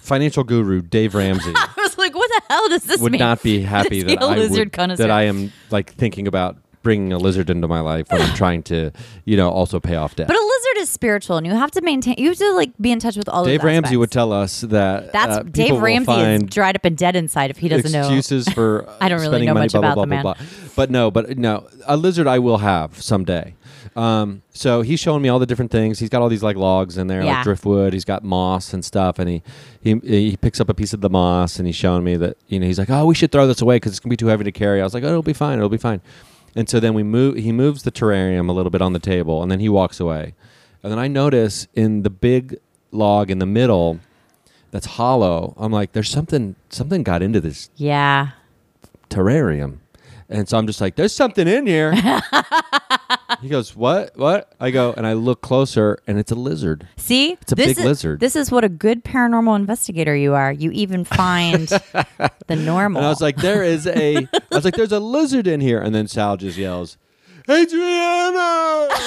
Financial 0.00 0.44
guru 0.44 0.82
Dave 0.82 1.14
Ramsey 1.14 1.52
I 1.56 1.68
was 1.78 1.96
like, 1.96 2.14
what 2.14 2.28
the 2.28 2.42
hell 2.52 2.68
does 2.68 2.84
this 2.84 3.00
would 3.00 3.12
mean? 3.12 3.20
not 3.20 3.42
be 3.42 3.60
happy 3.76 4.02
that 4.02 4.20
I 4.22 4.36
would, 4.48 4.96
that 4.98 5.10
I 5.10 5.22
am 5.22 5.52
like 5.70 5.94
thinking 5.94 6.26
about 6.26 6.58
bringing 6.82 7.12
a 7.12 7.18
lizard 7.18 7.48
into 7.48 7.68
my 7.68 7.78
life 7.80 8.10
when 8.10 8.20
I'm 8.20 8.34
trying 8.36 8.62
to, 8.64 8.90
you 9.24 9.36
know, 9.36 9.48
also 9.50 9.78
pay 9.78 9.94
off 9.94 10.16
debt. 10.16 10.26
But 10.26 10.36
a 10.36 10.40
is 10.82 10.90
spiritual, 10.90 11.36
and 11.38 11.46
you 11.46 11.54
have 11.54 11.70
to 11.70 11.80
maintain. 11.80 12.16
You 12.18 12.28
have 12.28 12.38
to 12.38 12.52
like 12.52 12.72
be 12.78 12.92
in 12.92 12.98
touch 13.00 13.16
with 13.16 13.28
all. 13.28 13.44
Dave 13.44 13.64
Ramsey 13.64 13.96
would 13.96 14.10
tell 14.10 14.32
us 14.32 14.60
that 14.62 15.12
That's 15.12 15.38
uh, 15.38 15.42
Dave 15.44 15.80
Ramsey 15.80 16.12
is 16.12 16.42
dried 16.44 16.76
up 16.76 16.84
and 16.84 16.96
dead 16.96 17.16
inside 17.16 17.50
if 17.50 17.58
he 17.58 17.68
doesn't 17.68 17.90
know. 17.92 18.00
excuses 18.00 18.48
for 18.48 18.86
I 19.00 19.08
don't 19.08 19.20
really 19.20 19.30
spending 19.30 19.46
know 19.46 19.54
money, 19.54 19.64
much 19.64 19.72
blah, 19.72 19.80
about 19.80 19.94
blah, 19.94 20.04
the 20.04 20.10
blah, 20.10 20.34
blah. 20.34 20.34
But 20.76 20.90
no, 20.90 21.10
but 21.10 21.38
no, 21.38 21.66
a 21.86 21.96
lizard 21.96 22.26
I 22.26 22.38
will 22.38 22.58
have 22.58 23.00
someday. 23.00 23.54
Um, 23.96 24.42
so 24.52 24.82
he's 24.82 25.00
showing 25.00 25.22
me 25.22 25.28
all 25.28 25.38
the 25.38 25.46
different 25.46 25.70
things. 25.70 25.98
He's 25.98 26.08
got 26.08 26.22
all 26.22 26.28
these 26.28 26.42
like 26.42 26.56
logs 26.56 26.96
in 26.96 27.06
there, 27.08 27.22
Yeah. 27.22 27.34
like 27.36 27.44
driftwood. 27.44 27.92
He's 27.92 28.04
got 28.04 28.22
moss 28.24 28.72
and 28.72 28.84
stuff, 28.84 29.18
and 29.18 29.28
he, 29.28 29.42
he 29.82 29.98
he 30.02 30.36
picks 30.36 30.60
up 30.60 30.68
a 30.68 30.74
piece 30.74 30.92
of 30.92 31.00
the 31.00 31.10
moss 31.10 31.58
and 31.58 31.66
he's 31.66 31.76
showing 31.76 32.04
me 32.04 32.16
that 32.16 32.36
you 32.48 32.58
know 32.58 32.66
he's 32.66 32.78
like, 32.78 32.90
oh, 32.90 33.04
we 33.06 33.14
should 33.14 33.32
throw 33.32 33.46
this 33.46 33.60
away 33.60 33.76
because 33.76 33.92
it's 33.92 34.00
gonna 34.00 34.10
be 34.10 34.16
too 34.16 34.28
heavy 34.28 34.44
to 34.44 34.52
carry. 34.52 34.80
I 34.80 34.84
was 34.84 34.94
like, 34.94 35.04
oh, 35.04 35.08
it'll 35.08 35.22
be 35.22 35.32
fine, 35.32 35.58
it'll 35.58 35.68
be 35.68 35.76
fine. 35.76 36.00
And 36.54 36.68
so 36.68 36.80
then 36.80 36.94
we 36.94 37.02
move. 37.02 37.36
He 37.36 37.50
moves 37.52 37.82
the 37.82 37.90
terrarium 37.92 38.48
a 38.48 38.52
little 38.52 38.70
bit 38.70 38.82
on 38.82 38.92
the 38.92 38.98
table, 38.98 39.42
and 39.42 39.50
then 39.50 39.60
he 39.60 39.68
walks 39.68 40.00
away. 40.00 40.34
And 40.82 40.90
then 40.90 40.98
I 40.98 41.08
notice 41.08 41.68
in 41.74 42.02
the 42.02 42.10
big 42.10 42.58
log 42.90 43.30
in 43.30 43.38
the 43.38 43.46
middle 43.46 44.00
that's 44.70 44.86
hollow. 44.86 45.54
I'm 45.56 45.70
like, 45.72 45.92
there's 45.92 46.10
something 46.10 46.56
something 46.70 47.02
got 47.02 47.22
into 47.22 47.40
this 47.40 47.70
Yeah. 47.76 48.30
terrarium. 49.10 49.78
And 50.28 50.48
so 50.48 50.56
I'm 50.56 50.66
just 50.66 50.80
like, 50.80 50.96
there's 50.96 51.12
something 51.14 51.46
in 51.46 51.66
here. 51.66 51.92
he 53.42 53.50
goes, 53.50 53.76
what? 53.76 54.16
What? 54.16 54.50
I 54.58 54.70
go, 54.70 54.94
and 54.96 55.06
I 55.06 55.12
look 55.12 55.42
closer, 55.42 55.98
and 56.06 56.18
it's 56.18 56.32
a 56.32 56.34
lizard. 56.34 56.88
See, 56.96 57.32
It's 57.32 57.52
a 57.52 57.54
this 57.54 57.66
big 57.66 57.78
is, 57.80 57.84
lizard. 57.84 58.20
This 58.20 58.34
is 58.34 58.50
what 58.50 58.64
a 58.64 58.70
good 58.70 59.04
paranormal 59.04 59.54
investigator 59.56 60.16
you 60.16 60.32
are. 60.32 60.50
You 60.50 60.70
even 60.70 61.04
find 61.04 61.68
the 62.46 62.56
normal. 62.56 63.00
And 63.00 63.06
I 63.06 63.10
was 63.10 63.20
like, 63.20 63.36
there 63.36 63.62
is 63.62 63.86
a, 63.86 64.16
I 64.16 64.28
was 64.50 64.64
like, 64.64 64.74
there's 64.74 64.92
a 64.92 65.00
lizard 65.00 65.46
in 65.46 65.60
here. 65.60 65.82
And 65.82 65.94
then 65.94 66.08
Sal 66.08 66.38
just 66.38 66.56
yells, 66.56 66.96
Adriana. 67.50 68.88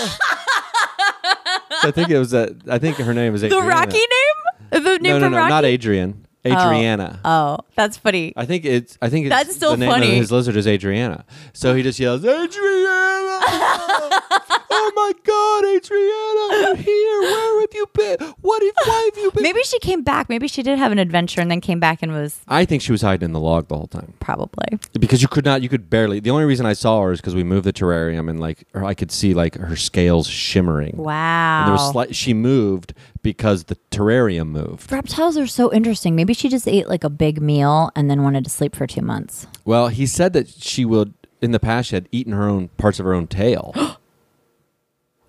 I 1.84 1.92
think 1.92 2.10
it 2.10 2.20
was 2.20 2.34
a, 2.34 2.56
I 2.70 2.78
think 2.80 2.98
her 2.98 3.14
name 3.14 3.32
was 3.34 3.42
the 3.42 3.50
Rocky 3.50 3.98
name, 3.98 4.82
the 4.84 4.98
name 5.00 5.02
No, 5.04 5.20
no, 5.20 5.30
no, 5.30 5.38
Rocky. 5.38 5.50
not 5.50 5.66
Adrian. 5.66 6.26
Oh. 6.48 6.52
Adriana. 6.52 7.20
Oh, 7.26 7.58
that's 7.76 7.98
funny. 7.98 8.34
I 8.38 8.46
think 8.46 8.66
it's. 8.66 9.00
I 9.02 9.10
think 9.10 9.26
it's 9.26 9.34
That's 9.36 9.56
still 9.56 9.72
the 9.72 9.78
name 9.78 9.90
funny. 9.90 10.10
of 10.12 10.18
his 10.18 10.32
lizard 10.32 10.56
is 10.56 10.68
Adriana. 10.68 11.26
So 11.54 11.74
he 11.74 11.82
just 11.82 12.00
yells, 12.00 12.24
Adriana! 12.24 13.40
oh 14.88 14.92
my 14.96 15.12
God, 15.24 15.66
Adriana, 15.76 16.68
you're 16.68 16.76
here. 16.94 17.22
Where 17.22 17.62
have 17.62 17.74
you 17.74 17.86
been? 17.94 18.34
What 18.42 18.62
have? 18.64 18.74
Why 18.88 19.10
have 19.14 19.24
you 19.24 19.32
been? 19.32 19.44
Maybe 19.44 19.64
she 19.64 19.80
came 19.80 20.04
back. 20.04 20.30
Maybe 20.30 20.48
she 20.48 20.62
did 20.64 20.78
have 20.78 20.92
an 20.92 21.00
adventure 21.00 21.42
and 21.42 21.50
then 21.50 21.62
came 21.62 21.80
back 21.80 22.04
and 22.04 22.12
was 22.12 22.42
I 22.48 22.66
think 22.66 22.82
she 22.82 22.92
was 22.92 23.02
hiding 23.02 23.26
in 23.26 23.32
the 23.34 23.40
log 23.40 23.68
the 23.68 23.78
whole 23.78 23.88
time 23.88 24.14
probably. 24.20 24.80
because 25.00 25.22
you 25.22 25.28
could 25.28 25.46
not. 25.46 25.62
You 25.62 25.70
could 25.70 25.90
barely. 25.90 26.20
The 26.20 26.32
only 26.32 26.46
reason 26.46 26.66
I 26.66 26.74
saw 26.74 27.02
her 27.02 27.12
is 27.12 27.22
because 27.22 27.36
we 27.36 27.44
moved 27.44 27.66
the 27.66 27.74
terrarium 27.74 28.30
and 28.30 28.40
like, 28.40 28.66
or 28.74 28.84
I 28.84 28.94
could 28.94 29.12
see 29.12 29.34
like 29.34 29.56
her 29.56 29.76
scales 29.76 30.28
shimmering. 30.28 30.98
Wow. 30.98 31.60
And 31.62 31.68
there 31.68 31.74
was 31.74 31.92
slight. 31.92 32.16
She 32.16 32.34
moved 32.34 32.94
because 33.22 33.66
the 33.66 33.78
terrarium 33.92 34.50
moved. 34.50 34.92
Reptiles 34.92 35.38
are 35.38 35.48
so 35.48 35.74
interesting. 35.74 36.16
Maybe 36.16 36.34
she 36.34 36.48
just 36.50 36.68
ate 36.68 36.88
like 36.88 37.04
a 37.04 37.10
big 37.10 37.42
meal 37.42 37.92
and 37.96 38.10
then 38.10 38.24
wanted 38.24 38.44
to 38.44 38.50
sleep 38.50 38.76
for 38.76 38.86
two 38.86 39.02
months. 39.02 39.48
Well, 39.66 39.88
he 39.88 40.06
said 40.06 40.34
that 40.34 40.48
she 40.50 40.86
would 40.86 41.14
in 41.42 41.52
the 41.52 41.60
past 41.60 41.90
she 41.90 41.96
had 41.96 42.10
eaten 42.12 42.34
her 42.34 42.48
own 42.48 42.70
parts 42.70 43.00
of 43.00 43.06
her 43.06 43.14
own 43.14 43.28
tail. 43.28 43.74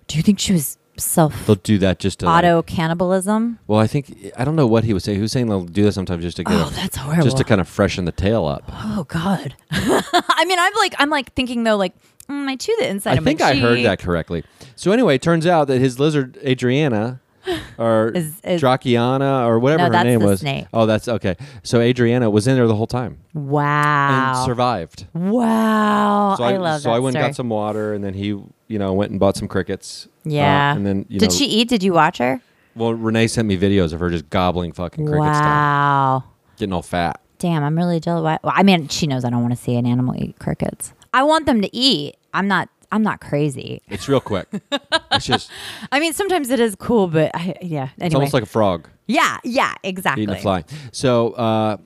Do 0.07 0.17
you 0.17 0.23
think 0.23 0.39
she 0.39 0.53
was 0.53 0.77
self 0.97 1.45
They'll 1.45 1.55
do 1.55 1.77
that 1.79 1.99
just 1.99 2.19
to 2.19 2.25
like- 2.25 2.43
auto 2.43 2.61
cannibalism? 2.63 3.59
well, 3.67 3.79
I 3.79 3.87
think 3.87 4.31
I 4.37 4.43
don't 4.45 4.55
know 4.55 4.65
what 4.67 4.83
he 4.83 4.93
was 4.93 5.03
saying. 5.03 5.17
He 5.17 5.21
was 5.21 5.31
saying 5.31 5.47
they'll 5.47 5.63
do 5.65 5.83
that 5.83 5.91
sometimes 5.93 6.23
just 6.23 6.37
to 6.37 6.43
get 6.43 6.53
Oh, 6.53 6.67
a- 6.67 6.71
that's 6.71 6.97
horrible. 6.97 7.23
just 7.23 7.37
to 7.37 7.43
kind 7.43 7.61
of 7.61 7.67
freshen 7.67 8.05
the 8.05 8.11
tail 8.11 8.45
up. 8.45 8.63
Oh 8.71 9.05
God. 9.07 9.55
I 9.71 10.45
mean, 10.47 10.57
I'm 10.59 10.73
like, 10.75 10.95
I'm 10.97 11.09
like 11.09 11.33
thinking 11.33 11.63
though, 11.65 11.77
like, 11.77 11.93
mm, 12.29 12.47
I 12.47 12.55
chew 12.55 12.75
the 12.79 12.87
inside 12.87 13.11
I 13.11 13.15
of 13.17 13.23
my 13.23 13.29
think 13.29 13.41
I 13.41 13.55
heard 13.55 13.83
that 13.85 13.99
correctly. 13.99 14.43
So 14.75 14.91
anyway, 14.91 15.15
it 15.15 15.21
turns 15.21 15.45
out 15.45 15.67
that 15.67 15.79
his 15.79 15.99
lizard 15.99 16.37
Adriana 16.43 17.19
or 17.77 18.09
Is- 18.15 18.39
is- 18.43 18.59
Draciana 18.61 19.45
or 19.47 19.59
whatever 19.59 19.89
No, 19.89 19.97
her 19.99 20.03
name 20.03 20.21
was. 20.21 20.39
snake. 20.39 20.65
Oh, 20.73 20.85
that's 20.87 21.07
okay. 21.07 21.35
So 21.63 21.79
Adriana 21.79 22.29
was 22.29 22.47
in 22.47 22.55
there 22.55 22.67
the 22.67 22.75
whole 22.75 22.87
time 22.87 23.19
Wow. 23.35 24.33
and 24.39 24.45
survived. 24.45 25.05
wow. 25.13 26.35
So 26.37 26.43
I, 26.43 26.53
I, 26.53 26.57
love 26.57 26.81
so 26.81 26.89
that 26.89 26.89
So 26.89 26.91
I 26.95 26.99
went 26.99 27.15
and 27.15 27.23
got 27.25 27.35
some 27.35 27.49
water, 27.49 27.93
and 27.93 28.03
then 28.03 28.13
he, 28.13 28.37
you 28.67 28.79
know, 28.79 28.93
went 28.93 29.11
and 29.11 29.19
bought 29.19 29.37
some 29.37 29.47
crickets. 29.47 30.07
Uh, 30.07 30.29
Yeah. 30.29 30.75
and 30.75 30.85
then 30.85 31.05
you 31.09 31.19
Did 31.19 31.29
know, 31.29 31.35
she 31.35 31.45
eat? 31.45 31.69
Did 31.69 31.83
you 31.83 31.93
watch 31.93 32.17
her? 32.17 32.41
Well, 32.75 32.93
Renee 32.93 33.27
sent 33.27 33.47
me 33.47 33.57
videos 33.57 33.93
of 33.93 33.99
her 33.99 34.09
just 34.09 34.29
gobbling 34.29 34.71
fucking 34.71 35.05
crickets 35.07 35.39
down, 35.39 35.43
wow. 35.43 36.23
getting 36.57 36.73
all 36.73 36.83
fat. 36.83 37.19
Damn, 37.39 37.63
I'm 37.63 37.75
really 37.75 37.99
jealous. 37.99 38.39
Well, 38.43 38.53
I 38.55 38.63
mean, 38.63 38.87
she 38.87 39.07
knows 39.07 39.25
I 39.25 39.29
don't 39.29 39.41
want 39.41 39.55
to 39.55 39.61
see 39.61 39.75
an 39.75 39.85
animal 39.85 40.15
eat 40.15 40.37
crickets. 40.39 40.93
I 41.13 41.23
want 41.23 41.45
them 41.45 41.61
to 41.61 41.75
eat. 41.75 42.17
I'm 42.33 42.47
not. 42.47 42.69
I'm 42.91 43.03
not 43.03 43.19
crazy. 43.19 43.81
It's 43.89 44.07
real 44.07 44.21
quick. 44.21 44.47
it's 45.11 45.25
just 45.25 45.51
I 45.91 45.99
mean, 45.99 46.13
sometimes 46.13 46.49
it 46.49 46.59
is 46.59 46.75
cool, 46.75 47.07
but 47.07 47.31
I, 47.33 47.55
yeah. 47.61 47.81
Anyway. 47.81 47.91
it's 47.99 48.15
almost 48.15 48.33
like 48.33 48.43
a 48.43 48.47
frog 48.47 48.87
yeah, 49.07 49.37
yeah, 49.43 49.73
exactly. 49.83 50.23
eating 50.23 50.35
a 50.35 50.39
fly. 50.39 50.65
So 50.91 51.31
uh, 51.31 51.77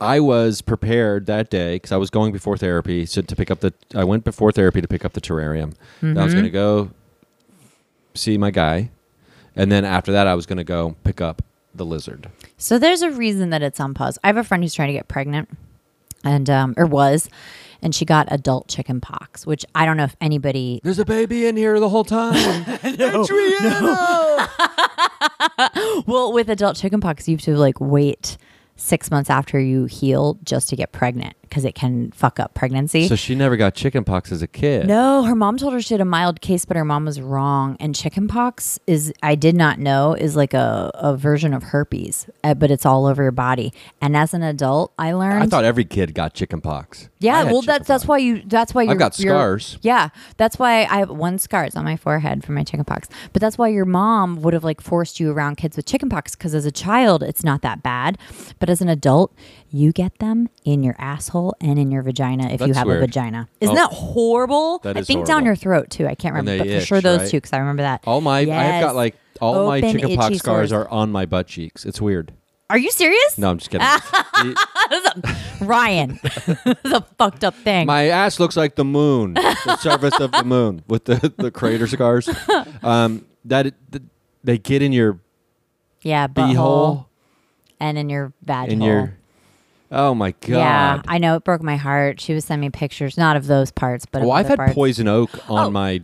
I 0.00 0.20
was 0.20 0.62
prepared 0.62 1.26
that 1.26 1.50
day 1.50 1.76
because 1.76 1.92
I 1.92 1.96
was 1.96 2.08
going 2.10 2.32
before 2.32 2.56
therapy 2.56 3.04
so 3.06 3.20
to 3.22 3.36
pick 3.36 3.50
up 3.50 3.60
the. 3.60 3.72
I 3.94 4.04
went 4.04 4.24
before 4.24 4.52
therapy 4.52 4.80
to 4.80 4.88
pick 4.88 5.04
up 5.04 5.12
the 5.14 5.20
terrarium. 5.20 5.74
Then 6.00 6.16
I 6.18 6.24
was 6.24 6.32
Mm-hmm. 6.34 6.40
going 6.40 6.44
to 6.44 6.50
go 6.50 6.90
see 8.14 8.38
my 8.38 8.50
guy, 8.50 8.90
and 9.56 9.70
then 9.72 9.84
after 9.84 10.12
that 10.12 10.26
I 10.26 10.34
was 10.34 10.46
going 10.46 10.58
to 10.58 10.64
go 10.64 10.94
pick 11.04 11.20
up 11.20 11.42
the 11.74 11.84
lizard. 11.84 12.28
So 12.56 12.78
there's 12.78 13.02
a 13.02 13.10
reason 13.10 13.50
that 13.50 13.62
it's 13.62 13.80
on 13.80 13.94
pause. 13.94 14.18
I 14.24 14.28
have 14.28 14.36
a 14.36 14.44
friend 14.44 14.62
who's 14.62 14.74
trying 14.74 14.88
to 14.88 14.92
get 14.94 15.08
pregnant, 15.08 15.48
and 16.24 16.48
um, 16.48 16.74
or 16.76 16.86
was, 16.86 17.28
and 17.82 17.92
she 17.94 18.04
got 18.04 18.26
adult 18.30 18.68
chicken 18.68 19.00
pox, 19.00 19.46
which 19.46 19.64
I 19.74 19.84
don't 19.84 19.96
know 19.96 20.04
if 20.04 20.16
anybody. 20.20 20.80
There's 20.84 20.98
a 21.00 21.04
baby 21.04 21.46
in 21.46 21.56
here 21.56 21.78
the 21.80 21.88
whole 21.88 22.04
time. 22.04 22.64
Adriana! 22.84 24.48
Well, 26.06 26.32
with 26.32 26.48
adult 26.48 26.76
chicken 26.76 27.00
pox, 27.00 27.28
you 27.28 27.36
have 27.36 27.44
to 27.44 27.56
like 27.56 27.80
wait 27.80 28.36
six 28.78 29.10
months 29.10 29.28
after 29.30 29.60
you 29.60 29.84
heal 29.86 30.38
just 30.44 30.68
to 30.70 30.76
get 30.76 30.92
pregnant 30.92 31.34
because 31.48 31.64
it 31.64 31.74
can 31.74 32.10
fuck 32.12 32.38
up 32.38 32.54
pregnancy. 32.54 33.08
So 33.08 33.16
she 33.16 33.34
never 33.34 33.56
got 33.56 33.74
chickenpox 33.74 34.30
as 34.32 34.42
a 34.42 34.46
kid. 34.46 34.86
No, 34.86 35.24
her 35.24 35.34
mom 35.34 35.56
told 35.56 35.72
her 35.72 35.80
she 35.80 35.94
had 35.94 36.00
a 36.00 36.04
mild 36.04 36.40
case, 36.40 36.64
but 36.64 36.76
her 36.76 36.84
mom 36.84 37.04
was 37.04 37.20
wrong. 37.20 37.76
And 37.80 37.94
chickenpox 37.94 38.78
is, 38.86 39.12
I 39.22 39.34
did 39.34 39.54
not 39.54 39.78
know, 39.78 40.14
is 40.14 40.36
like 40.36 40.54
a, 40.54 40.90
a 40.94 41.16
version 41.16 41.54
of 41.54 41.62
herpes, 41.64 42.28
uh, 42.44 42.54
but 42.54 42.70
it's 42.70 42.84
all 42.86 43.06
over 43.06 43.22
your 43.22 43.32
body. 43.32 43.72
And 44.00 44.16
as 44.16 44.34
an 44.34 44.42
adult, 44.42 44.92
I 44.98 45.12
learned. 45.12 45.42
I 45.42 45.46
thought 45.46 45.64
every 45.64 45.84
kid 45.84 46.14
got 46.14 46.34
chickenpox. 46.34 47.08
Yeah, 47.20 47.44
well, 47.44 47.62
that's 47.62 47.88
that's 47.88 48.06
why 48.06 48.18
you. 48.18 48.42
That's 48.46 48.74
why 48.74 48.82
you're. 48.82 48.94
got 48.94 49.14
scars. 49.14 49.78
Yeah, 49.82 50.10
that's 50.36 50.58
why 50.58 50.84
I 50.84 50.98
have 50.98 51.10
one 51.10 51.38
scar. 51.38 51.64
It's 51.64 51.74
on 51.76 51.84
my 51.84 51.96
forehead 51.96 52.44
from 52.44 52.54
my 52.54 52.62
chickenpox. 52.62 53.08
But 53.32 53.40
that's 53.40 53.58
why 53.58 53.68
your 53.68 53.84
mom 53.84 54.40
would 54.42 54.54
have 54.54 54.64
like 54.64 54.80
forced 54.80 55.18
you 55.18 55.32
around 55.32 55.56
kids 55.56 55.76
with 55.76 55.86
chickenpox 55.86 56.36
because 56.36 56.54
as 56.54 56.64
a 56.64 56.70
child 56.70 57.22
it's 57.22 57.42
not 57.42 57.62
that 57.62 57.82
bad, 57.82 58.18
but 58.58 58.70
as 58.70 58.80
an 58.80 58.88
adult 58.88 59.32
you 59.70 59.92
get 59.92 60.18
them 60.18 60.48
in 60.64 60.82
your 60.82 60.96
asshole 60.98 61.37
and 61.60 61.78
in 61.78 61.90
your 61.90 62.02
vagina 62.02 62.48
if 62.50 62.60
you 62.60 62.72
have 62.74 62.86
weird. 62.86 63.02
a 63.02 63.06
vagina. 63.06 63.48
Isn't 63.60 63.76
Oh. 63.76 63.80
that 63.80 63.92
horrible? 63.92 64.78
That 64.80 64.96
I 64.96 65.00
is 65.00 65.06
think 65.06 65.26
down 65.26 65.44
your 65.44 65.56
throat 65.56 65.90
too. 65.90 66.06
I 66.06 66.14
can't 66.14 66.34
remember, 66.34 66.64
but 66.64 66.80
for 66.80 66.86
sure 66.86 67.00
those 67.00 67.20
right? 67.20 67.30
two 67.30 67.36
because 67.38 67.52
I 67.52 67.58
remember 67.58 67.82
that. 67.82 68.02
All 68.06 68.20
my 68.20 68.38
I 68.40 68.44
have 68.46 68.82
got 68.84 68.94
like 68.96 69.14
all 69.40 69.66
my 69.66 69.78
Open, 69.78 69.92
chicken 69.92 70.16
pox 70.16 70.36
scars 70.38 70.70
sores. 70.70 70.72
are 70.72 70.88
on 70.88 71.10
my 71.12 71.24
butt 71.26 71.46
cheeks. 71.46 71.84
It's 71.84 72.00
weird. 72.00 72.32
Are 72.70 72.76
you 72.78 72.90
serious? 72.90 73.38
No, 73.38 73.48
I'm 73.50 73.58
just 73.58 73.70
kidding. 73.70 73.86
Ryan, 75.60 76.18
that's 76.22 76.84
a 76.84 77.00
fucked 77.18 77.42
up 77.44 77.54
thing. 77.54 77.86
my 77.86 78.04
ass 78.08 78.38
looks 78.38 78.56
like 78.56 78.76
the 78.76 78.84
moon, 78.84 79.34
the 79.34 79.76
surface 79.78 80.18
of 80.20 80.30
the 80.32 80.44
moon 80.44 80.82
with 80.86 81.06
the, 81.06 81.32
the 81.38 81.50
crater 81.50 81.86
scars. 81.86 82.28
Um, 82.82 83.24
that 83.46 83.66
it, 83.66 83.74
th- 83.90 84.04
they 84.44 84.58
get 84.58 84.82
in 84.82 84.92
your 84.92 85.18
yeah, 86.02 86.28
butthole 86.28 87.06
and 87.80 87.96
in 87.98 88.08
your 88.08 88.32
vag 88.42 88.70
in 88.70 88.80
hole. 88.80 88.88
your. 88.88 89.17
Oh 89.90 90.14
my 90.14 90.32
god! 90.40 90.48
Yeah, 90.50 91.02
I 91.08 91.18
know 91.18 91.36
it 91.36 91.44
broke 91.44 91.62
my 91.62 91.76
heart. 91.76 92.20
She 92.20 92.34
was 92.34 92.44
sending 92.44 92.66
me 92.66 92.70
pictures, 92.70 93.16
not 93.16 93.36
of 93.36 93.46
those 93.46 93.70
parts, 93.70 94.04
but 94.06 94.20
well, 94.22 94.32
of 94.32 94.36
I've 94.36 94.48
had 94.48 94.56
parts. 94.58 94.74
poison 94.74 95.08
oak 95.08 95.30
on 95.50 95.66
Oh. 95.66 95.70
my 95.70 96.02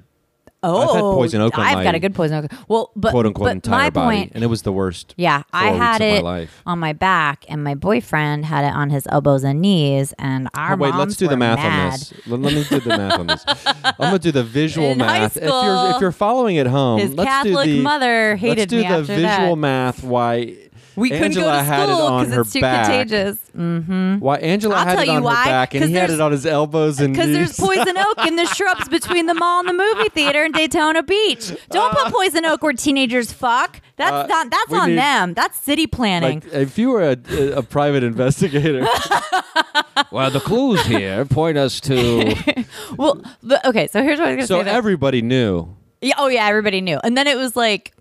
Oh, 0.67 0.79
I've 0.81 0.91
had 0.95 1.03
oh, 1.03 1.15
poison 1.17 1.41
oak 1.43 1.59
on 1.59 1.65
I've 1.67 1.75
my 1.77 1.85
got 1.85 1.95
a 1.95 1.99
good 1.99 2.15
poison 2.15 2.43
oak. 2.43 2.51
Well, 2.69 2.91
but 2.97 3.11
quote 3.11 3.27
unquote 3.27 3.45
but 3.49 3.53
entire 3.57 3.79
my 3.79 3.91
body, 3.91 4.17
point, 4.17 4.33
and 4.35 4.43
it 4.43 4.47
was 4.47 4.63
the 4.63 4.73
worst. 4.73 5.13
yeah, 5.19 5.43
I 5.53 5.67
had 5.73 6.01
it 6.01 6.23
my 6.25 6.31
life. 6.39 6.63
on 6.65 6.79
my 6.79 6.95
back, 6.95 7.45
and 7.49 7.63
my 7.63 7.75
boyfriend 7.75 8.47
had 8.47 8.65
it 8.65 8.73
on 8.75 8.89
his 8.89 9.07
elbows 9.11 9.45
and 9.45 9.61
knees, 9.61 10.15
and 10.19 10.49
our 10.55 10.73
Oh, 10.73 10.77
wait, 10.77 10.95
let's 10.95 11.17
do 11.17 11.29
the 11.29 11.37
math 11.37 11.59
mad. 11.59 11.85
on 11.85 11.91
this. 11.91 12.15
Let, 12.27 12.41
let 12.41 12.55
me 12.55 12.65
do 12.67 12.81
the 12.81 12.89
math 12.97 13.19
on 13.21 13.27
this. 13.27 13.45
I'm 13.85 13.95
gonna 13.99 14.19
do 14.19 14.33
the 14.33 14.43
visual 14.43 14.93
In 14.93 14.97
math. 14.97 15.37
If 15.37 15.43
you're 15.43 15.91
if 15.97 16.01
you're 16.01 16.13
following 16.13 16.57
at 16.57 16.67
home, 16.67 16.99
His 16.99 17.13
let's 17.13 17.29
Catholic 17.29 17.67
do 17.67 17.77
the, 17.77 17.83
mother 17.83 18.37
hated 18.37 18.57
let's 18.61 18.71
do 18.71 18.89
the 18.89 19.03
visual 19.03 19.57
that. 19.57 19.57
math. 19.57 20.03
Why 20.03 20.57
We 20.97 21.11
couldn't 21.11 21.35
go 21.35 21.41
to 21.51 21.65
school 21.65 22.19
because 22.21 22.35
her 22.35 22.41
it's 22.43 22.53
too 22.53 22.61
back. 22.61 22.87
contagious. 22.87 23.39
Mm-hmm. 23.57 24.19
Why 24.19 24.37
Angela 24.37 24.75
I'll 24.77 24.85
had 24.85 24.95
tell 24.95 25.03
it 25.03 25.07
you 25.07 25.11
on 25.13 25.17
her 25.19 25.23
why, 25.23 25.45
back 25.45 25.75
and 25.75 25.85
he 25.85 25.95
had 25.95 26.11
it 26.11 26.21
on 26.21 26.33
his 26.33 26.45
elbows 26.47 27.01
and 27.01 27.15
Because 27.15 27.31
there's 27.33 27.57
poison 27.59 27.97
oak 27.99 28.27
in 28.27 28.37
the 28.37 28.47
shrubs 28.55 28.89
between 28.89 29.27
the 29.27 29.35
mall 29.35 29.61
and 29.61 29.69
the 29.69 29.73
movie 29.73 30.09
theater 30.11 30.45
in 30.45 30.53
Daytona 30.53 31.03
Beach. 31.03 31.53
Don't 31.71 31.93
put 31.97 32.13
poison 32.13 32.45
oak 32.45 32.63
where 32.63 32.73
teenagers 32.73 33.33
fuck. 33.33 33.81
That's 33.97 34.13
Uh, 34.13 34.27
not. 34.27 34.51
That's 34.51 34.73
on 34.73 34.91
need- 34.91 34.99
them. 34.99 35.35
That's 35.35 35.59
city 35.61 35.87
planning. 35.87 36.41
Like, 36.41 36.53
if 36.53 36.79
you 36.79 36.91
were 36.91 37.03
a, 37.03 37.53
a 37.53 37.63
private 37.63 38.03
investigator, 38.03 38.81
well, 40.11 40.31
the 40.31 40.41
clues 40.41 40.85
here 40.87 41.25
point 41.25 41.57
us 41.59 41.81
to. 41.83 42.35
well, 42.99 43.23
the, 43.43 43.67
okay. 43.69 43.87
So 43.89 44.03
here's 44.03 44.19
what 44.19 44.29
I 44.29 44.35
was 44.37 44.47
so 44.49 44.57
gonna 44.57 44.65
say. 44.69 44.71
that- 44.73 44.77
everybody 44.77 45.23
knew. 45.23 45.69
Yeah, 46.01 46.15
oh 46.19 46.29
yeah, 46.29 46.47
everybody 46.47 46.81
knew. 46.81 46.99
And 47.03 47.17
then 47.17 47.27
it 47.27 47.37
was 47.37 47.57
like 47.57 47.93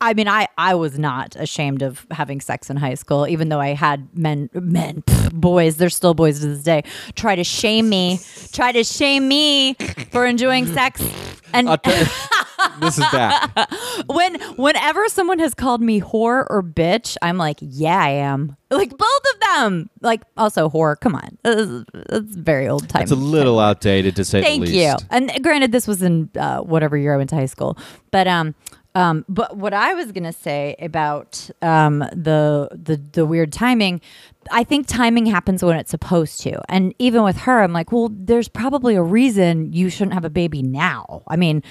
I 0.00 0.14
mean, 0.14 0.28
I 0.28 0.48
I 0.58 0.74
was 0.74 0.98
not 0.98 1.36
ashamed 1.36 1.82
of 1.82 2.06
having 2.10 2.40
sex 2.40 2.70
in 2.70 2.76
high 2.76 2.94
school, 2.94 3.26
even 3.26 3.48
though 3.48 3.60
I 3.60 3.74
had 3.74 4.16
men 4.16 4.50
men 4.52 5.02
pff, 5.02 5.32
boys, 5.32 5.76
they're 5.76 5.90
still 5.90 6.14
boys 6.14 6.40
to 6.40 6.46
this 6.46 6.62
day, 6.62 6.82
try 7.14 7.34
to 7.34 7.44
shame 7.44 7.88
me, 7.88 8.20
try 8.52 8.72
to 8.72 8.84
shame 8.84 9.28
me 9.28 9.74
for 10.10 10.26
enjoying 10.26 10.66
sex. 10.66 11.02
And 11.52 11.68
this 12.80 12.98
is 12.98 13.04
back. 13.12 13.50
when 14.06 14.40
whenever 14.56 15.08
someone 15.08 15.38
has 15.38 15.54
called 15.54 15.80
me 15.80 16.00
whore 16.00 16.46
or 16.50 16.62
bitch, 16.62 17.16
I'm 17.22 17.38
like, 17.38 17.58
yeah, 17.60 18.02
I 18.02 18.10
am. 18.10 18.56
Like 18.70 18.90
both 18.90 19.22
of 19.34 19.40
them. 19.40 19.90
Like 20.00 20.22
also 20.36 20.68
whore. 20.68 20.98
Come 20.98 21.14
on, 21.14 21.38
it's, 21.44 21.90
it's 21.94 22.36
very 22.36 22.68
old 22.68 22.88
time. 22.88 23.02
It's 23.02 23.12
a 23.12 23.16
little 23.16 23.60
outdated 23.60 24.16
to 24.16 24.24
say 24.24 24.42
Thank 24.42 24.66
the 24.66 24.72
you. 24.72 24.94
And 25.10 25.30
granted, 25.42 25.70
this 25.70 25.86
was 25.86 26.02
in 26.02 26.28
uh, 26.36 26.60
whatever 26.60 26.96
year 26.96 27.14
I 27.14 27.16
went 27.16 27.30
to 27.30 27.36
high 27.36 27.46
school, 27.46 27.78
but 28.10 28.26
um, 28.26 28.54
um, 28.94 29.24
but 29.28 29.56
what 29.56 29.74
I 29.74 29.94
was 29.94 30.12
gonna 30.12 30.32
say 30.32 30.76
about 30.78 31.50
um 31.62 31.98
the 31.98 32.68
the 32.72 33.00
the 33.12 33.26
weird 33.26 33.52
timing, 33.52 34.00
I 34.52 34.64
think 34.64 34.86
timing 34.86 35.26
happens 35.26 35.64
when 35.64 35.76
it's 35.76 35.90
supposed 35.90 36.40
to. 36.42 36.60
And 36.68 36.94
even 36.98 37.22
with 37.24 37.38
her, 37.38 37.62
I'm 37.62 37.72
like, 37.72 37.90
well, 37.92 38.10
there's 38.12 38.48
probably 38.48 38.94
a 38.94 39.02
reason 39.02 39.72
you 39.72 39.90
shouldn't 39.90 40.14
have 40.14 40.24
a 40.24 40.30
baby 40.30 40.62
now. 40.62 41.22
I 41.28 41.36
mean, 41.36 41.62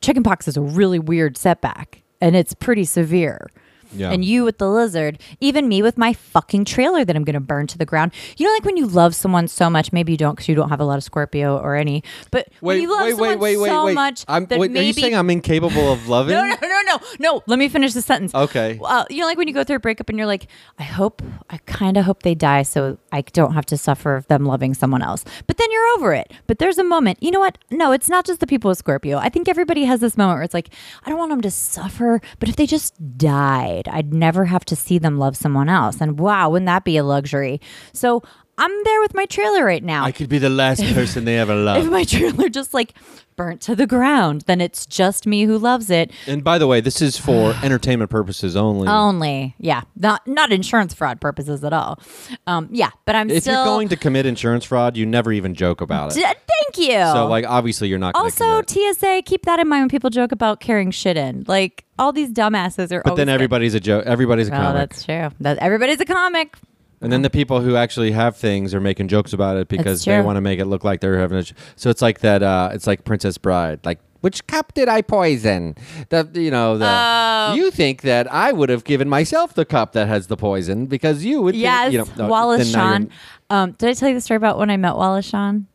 chickenpox 0.00 0.48
is 0.48 0.56
a 0.56 0.62
really 0.62 0.98
weird 0.98 1.36
setback, 1.36 2.02
and 2.20 2.34
it's 2.34 2.54
pretty 2.54 2.84
severe. 2.84 3.50
Yeah. 3.94 4.10
And 4.10 4.24
you 4.24 4.44
with 4.44 4.58
the 4.58 4.68
lizard, 4.68 5.18
even 5.40 5.68
me 5.68 5.82
with 5.82 5.98
my 5.98 6.12
fucking 6.12 6.64
trailer 6.64 7.04
that 7.04 7.14
I'm 7.16 7.24
going 7.24 7.34
to 7.34 7.40
burn 7.40 7.66
to 7.68 7.78
the 7.78 7.86
ground. 7.86 8.12
You 8.36 8.46
know, 8.46 8.52
like 8.52 8.64
when 8.64 8.76
you 8.76 8.86
love 8.86 9.14
someone 9.14 9.48
so 9.48 9.68
much, 9.68 9.92
maybe 9.92 10.12
you 10.12 10.18
don't 10.18 10.34
because 10.34 10.48
you 10.48 10.54
don't 10.54 10.68
have 10.70 10.80
a 10.80 10.84
lot 10.84 10.98
of 10.98 11.04
Scorpio 11.04 11.58
or 11.58 11.76
any, 11.76 12.02
but 12.30 12.48
when 12.60 12.80
you 12.80 12.90
love 12.90 13.02
wait, 13.02 13.10
someone 13.10 13.28
wait, 13.28 13.38
wait, 13.38 13.56
wait, 13.58 13.68
so 13.68 13.84
wait. 13.86 13.94
much 13.94 14.24
I'm, 14.28 14.46
that 14.46 14.58
wait, 14.58 14.70
maybe 14.70 14.84
Are 14.84 14.86
you 14.88 14.92
saying 14.92 15.14
I'm 15.14 15.30
incapable 15.30 15.92
of 15.92 16.08
loving? 16.08 16.34
no, 16.34 16.44
no, 16.44 16.56
no, 16.60 16.82
no, 16.86 16.98
no. 17.18 17.42
Let 17.46 17.58
me 17.58 17.68
finish 17.68 17.92
the 17.92 18.02
sentence. 18.02 18.34
Okay. 18.34 18.78
Uh, 18.82 19.04
you 19.10 19.18
know, 19.20 19.26
like 19.26 19.38
when 19.38 19.48
you 19.48 19.54
go 19.54 19.64
through 19.64 19.76
a 19.76 19.80
breakup 19.80 20.08
and 20.08 20.18
you're 20.18 20.26
like, 20.26 20.46
I 20.78 20.84
hope, 20.84 21.22
I 21.50 21.58
kind 21.58 21.96
of 21.96 22.04
hope 22.04 22.22
they 22.22 22.34
die 22.34 22.62
so 22.62 22.98
I 23.10 23.22
don't 23.22 23.54
have 23.54 23.66
to 23.66 23.76
suffer 23.76 24.16
of 24.16 24.26
them 24.28 24.44
loving 24.44 24.74
someone 24.74 25.02
else. 25.02 25.24
But 25.46 25.56
then 25.56 25.70
you're 25.70 25.88
over 25.96 26.12
it. 26.14 26.32
But 26.46 26.58
there's 26.58 26.78
a 26.78 26.84
moment, 26.84 27.22
you 27.22 27.30
know 27.30 27.40
what? 27.40 27.58
No, 27.70 27.92
it's 27.92 28.08
not 28.08 28.24
just 28.24 28.40
the 28.40 28.46
people 28.46 28.68
with 28.68 28.78
Scorpio. 28.78 29.18
I 29.18 29.28
think 29.28 29.48
everybody 29.48 29.84
has 29.84 30.00
this 30.00 30.16
moment 30.16 30.36
where 30.36 30.42
it's 30.42 30.54
like, 30.54 30.70
I 31.04 31.10
don't 31.10 31.18
want 31.18 31.30
them 31.30 31.40
to 31.42 31.50
suffer, 31.50 32.20
but 32.38 32.48
if 32.48 32.56
they 32.56 32.66
just 32.66 33.18
died, 33.18 33.81
I'd 33.88 34.12
never 34.12 34.44
have 34.44 34.64
to 34.66 34.76
see 34.76 34.98
them 34.98 35.18
love 35.18 35.36
someone 35.36 35.68
else. 35.68 36.00
And 36.00 36.18
wow, 36.18 36.50
wouldn't 36.50 36.66
that 36.66 36.84
be 36.84 36.96
a 36.96 37.04
luxury? 37.04 37.60
So 37.92 38.22
I'm 38.58 38.84
there 38.84 39.00
with 39.00 39.14
my 39.14 39.24
trailer 39.26 39.64
right 39.64 39.82
now. 39.82 40.04
I 40.04 40.12
could 40.12 40.28
be 40.28 40.38
the 40.38 40.50
last 40.50 40.82
person 40.94 41.24
they 41.24 41.38
ever 41.38 41.54
love. 41.54 41.84
if 41.84 41.90
my 41.90 42.04
trailer 42.04 42.48
just 42.48 42.74
like 42.74 42.92
burnt 43.34 43.62
to 43.62 43.74
the 43.74 43.86
ground, 43.86 44.42
then 44.42 44.60
it's 44.60 44.84
just 44.84 45.26
me 45.26 45.44
who 45.44 45.56
loves 45.58 45.88
it. 45.88 46.10
And 46.26 46.44
by 46.44 46.58
the 46.58 46.66
way, 46.66 46.80
this 46.82 47.00
is 47.00 47.16
for 47.16 47.54
entertainment 47.62 48.10
purposes 48.10 48.54
only. 48.54 48.86
Only, 48.88 49.54
yeah, 49.58 49.82
not 49.96 50.26
not 50.28 50.52
insurance 50.52 50.92
fraud 50.92 51.20
purposes 51.20 51.64
at 51.64 51.72
all. 51.72 51.98
Um, 52.46 52.68
yeah, 52.70 52.90
but 53.06 53.16
I'm 53.16 53.30
if 53.30 53.44
still. 53.44 53.54
you're 53.54 53.64
going 53.64 53.88
to 53.88 53.96
commit 53.96 54.26
insurance 54.26 54.64
fraud, 54.66 54.96
you 54.98 55.06
never 55.06 55.32
even 55.32 55.54
joke 55.54 55.80
about 55.80 56.12
it. 56.12 56.20
D- 56.20 56.22
thank 56.22 56.88
you. 56.90 56.98
So, 57.14 57.26
like, 57.28 57.46
obviously, 57.46 57.88
you're 57.88 57.98
not. 57.98 58.12
Gonna 58.14 58.24
also, 58.24 58.62
commit. 58.62 58.96
TSA, 58.98 59.22
keep 59.24 59.46
that 59.46 59.60
in 59.60 59.68
mind 59.68 59.82
when 59.82 59.88
people 59.88 60.10
joke 60.10 60.30
about 60.30 60.60
carrying 60.60 60.90
shit 60.90 61.16
in. 61.16 61.44
Like 61.48 61.84
all 61.98 62.12
these 62.12 62.30
dumbasses 62.30 62.92
are. 62.92 63.02
but 63.02 63.14
then 63.16 63.28
always- 63.28 63.34
everybody's 63.34 63.74
a 63.74 63.80
joke. 63.80 64.04
Everybody's 64.06 64.48
a 64.48 64.50
comic. 64.50 64.62
Oh, 64.66 64.72
comic. 64.72 64.90
that's 64.90 65.04
true. 65.04 65.30
That 65.40 65.58
everybody's 65.58 66.00
a 66.00 66.04
comic. 66.04 66.54
And 67.02 67.12
then 67.12 67.22
the 67.22 67.30
people 67.30 67.60
who 67.60 67.76
actually 67.76 68.12
have 68.12 68.36
things 68.36 68.72
are 68.74 68.80
making 68.80 69.08
jokes 69.08 69.32
about 69.32 69.56
it 69.56 69.68
because 69.68 70.04
they 70.04 70.16
true. 70.16 70.24
want 70.24 70.36
to 70.36 70.40
make 70.40 70.58
it 70.60 70.66
look 70.66 70.84
like 70.84 71.00
they're 71.00 71.18
having 71.18 71.38
a. 71.38 71.44
Sh- 71.44 71.52
so 71.76 71.90
it's 71.90 72.00
like 72.02 72.20
that. 72.20 72.42
Uh, 72.42 72.70
it's 72.72 72.86
like 72.86 73.04
Princess 73.04 73.38
Bride. 73.38 73.80
Like, 73.84 73.98
which 74.20 74.46
cup 74.46 74.72
did 74.74 74.88
I 74.88 75.02
poison? 75.02 75.74
The 76.10 76.30
you 76.34 76.50
know 76.50 76.78
the. 76.78 76.86
Oh. 76.88 77.54
You 77.54 77.70
think 77.72 78.02
that 78.02 78.32
I 78.32 78.52
would 78.52 78.68
have 78.68 78.84
given 78.84 79.08
myself 79.08 79.54
the 79.54 79.64
cup 79.64 79.92
that 79.94 80.06
has 80.06 80.28
the 80.28 80.36
poison 80.36 80.86
because 80.86 81.24
you 81.24 81.42
would. 81.42 81.54
think- 81.54 81.64
Yes, 81.64 81.92
you 81.92 81.98
know, 81.98 82.06
no, 82.16 82.28
Wallace 82.28 82.70
then 82.70 82.72
now 82.72 82.88
you're- 82.88 82.98
Shawn. 83.06 83.10
Um, 83.50 83.72
did 83.72 83.88
I 83.88 83.92
tell 83.94 84.08
you 84.08 84.14
the 84.14 84.20
story 84.20 84.36
about 84.36 84.58
when 84.58 84.70
I 84.70 84.76
met 84.76 84.94
Wallace 84.96 85.26
Shawn? 85.26 85.66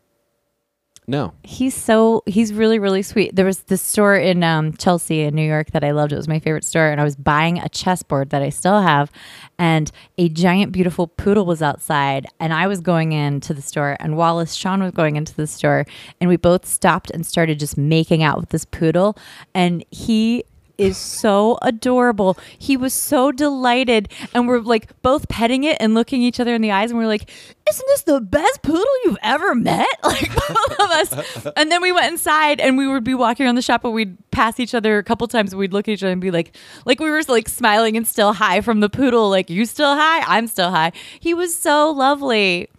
No. 1.10 1.34
He's 1.44 1.74
so 1.74 2.22
he's 2.26 2.54
really 2.54 2.80
really 2.80 3.02
sweet. 3.02 3.34
There 3.34 3.46
was 3.46 3.60
this 3.64 3.82
store 3.82 4.18
in 4.18 4.44
um, 4.44 4.74
Chelsea 4.74 5.22
in 5.22 5.36
New 5.36 5.48
York 5.48 5.72
that 5.72 5.82
I 5.82 5.92
loved. 5.92 6.12
It 6.12 6.18
was 6.18 6.28
my 6.28 6.40
favorite 6.40 6.66
store, 6.66 6.90
and 6.90 7.00
I 7.00 7.06
was 7.06 7.16
buying 7.16 7.60
a 7.60 7.70
chessboard 7.70 8.32
that 8.32 8.42
I 8.42 8.50
still 8.50 8.82
have, 8.82 9.10
and 9.58 9.90
a 10.18 10.28
giant 10.28 10.74
beautiful 10.74 11.08
poodle 11.08 11.46
was 11.46 11.62
outside, 11.62 12.28
and 12.42 12.54
I 12.54 12.68
was 12.68 12.82
going 12.82 13.14
into 13.14 13.54
the 13.54 13.62
store, 13.62 13.96
and 14.02 14.18
Wallace 14.18 14.54
Shawn 14.54 14.84
was 14.84 14.92
going 14.92 15.16
into 15.16 15.34
the 15.34 15.48
store, 15.48 15.86
and 16.20 16.30
we 16.30 16.36
both 16.36 16.66
stopped 16.66 17.10
and 17.12 17.26
started 17.26 17.58
just 17.58 17.78
making 17.78 18.22
out 18.22 18.38
with 18.38 18.50
this 18.50 18.66
poodle, 18.66 19.18
and 19.54 19.86
he 19.90 20.44
is 20.78 20.98
so 20.98 21.58
adorable. 21.62 22.38
He 22.58 22.78
was 22.78 22.94
so 22.94 23.32
delighted. 23.32 24.10
And 24.34 24.48
we're 24.48 24.60
like 24.60 25.02
both 25.02 25.28
petting 25.30 25.64
it 25.64 25.78
and 25.80 25.94
looking 25.94 26.22
each 26.22 26.40
other 26.40 26.54
in 26.54 26.62
the 26.62 26.72
eyes. 26.72 26.92
And 26.92 27.00
we're 27.00 27.08
like, 27.08 27.30
Isn't 27.70 27.86
this 27.88 28.04
the 28.04 28.22
best 28.22 28.62
poodle 28.62 28.86
you've 29.06 29.18
ever 29.24 29.56
met? 29.56 29.88
Like 30.08 30.34
both 30.34 30.80
of 30.80 30.90
us. 30.90 31.52
And 31.58 31.70
then 31.70 31.82
we 31.82 31.92
went 31.92 32.12
inside 32.12 32.60
and 32.62 32.78
we 32.78 32.88
would 32.88 33.04
be 33.04 33.14
walking 33.14 33.46
around 33.46 33.56
the 33.56 33.62
shop 33.62 33.84
and 33.84 33.94
we'd 33.94 34.18
pass 34.32 34.60
each 34.60 34.74
other 34.74 34.98
a 34.98 35.04
couple 35.04 35.28
times. 35.28 35.52
And 35.52 35.60
we'd 35.60 35.74
look 35.74 35.88
at 35.88 35.92
each 35.92 36.04
other 36.04 36.12
and 36.14 36.22
be 36.22 36.32
like, 36.32 36.56
like 36.86 37.00
we 37.00 37.10
were 37.10 37.22
like 37.28 37.50
smiling 37.50 37.98
and 37.98 38.08
still 38.08 38.34
high 38.34 38.62
from 38.62 38.80
the 38.80 38.90
poodle. 38.90 39.30
Like, 39.30 39.50
you 39.50 39.66
still 39.66 39.96
high? 39.96 40.22
I'm 40.22 40.48
still 40.48 40.72
high. 40.72 40.94
He 41.20 41.34
was 41.34 41.56
so 41.56 41.92
lovely. 41.92 42.70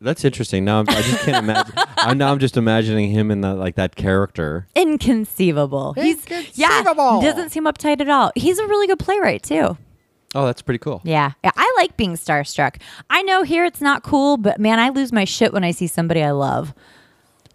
That's 0.00 0.24
interesting. 0.24 0.64
Now 0.64 0.80
I'm, 0.80 0.88
I 0.88 1.02
just 1.02 1.20
can't 1.24 1.44
imagine. 1.44 1.74
I 1.98 2.14
now 2.14 2.32
I'm 2.32 2.38
just 2.38 2.56
imagining 2.56 3.10
him 3.10 3.30
in 3.30 3.42
that 3.42 3.56
like 3.56 3.74
that 3.74 3.96
character. 3.96 4.66
Inconceivable. 4.74 5.92
He's 5.94 6.24
yeah, 6.54 6.78
Inconceivable. 6.78 7.20
doesn't 7.20 7.50
seem 7.50 7.64
uptight 7.64 8.00
at 8.00 8.08
all. 8.08 8.32
He's 8.34 8.58
a 8.58 8.66
really 8.66 8.86
good 8.86 8.98
playwright 8.98 9.42
too. 9.42 9.76
Oh, 10.34 10.46
that's 10.46 10.62
pretty 10.62 10.78
cool. 10.78 11.00
Yeah. 11.04 11.32
Yeah, 11.44 11.50
I 11.56 11.74
like 11.78 11.96
being 11.96 12.14
starstruck. 12.14 12.80
I 13.10 13.22
know 13.22 13.42
here 13.42 13.64
it's 13.64 13.80
not 13.80 14.02
cool, 14.02 14.36
but 14.36 14.60
man, 14.60 14.78
I 14.78 14.90
lose 14.90 15.12
my 15.12 15.24
shit 15.24 15.52
when 15.52 15.64
I 15.64 15.72
see 15.72 15.86
somebody 15.88 16.22
I 16.22 16.30
love. 16.30 16.72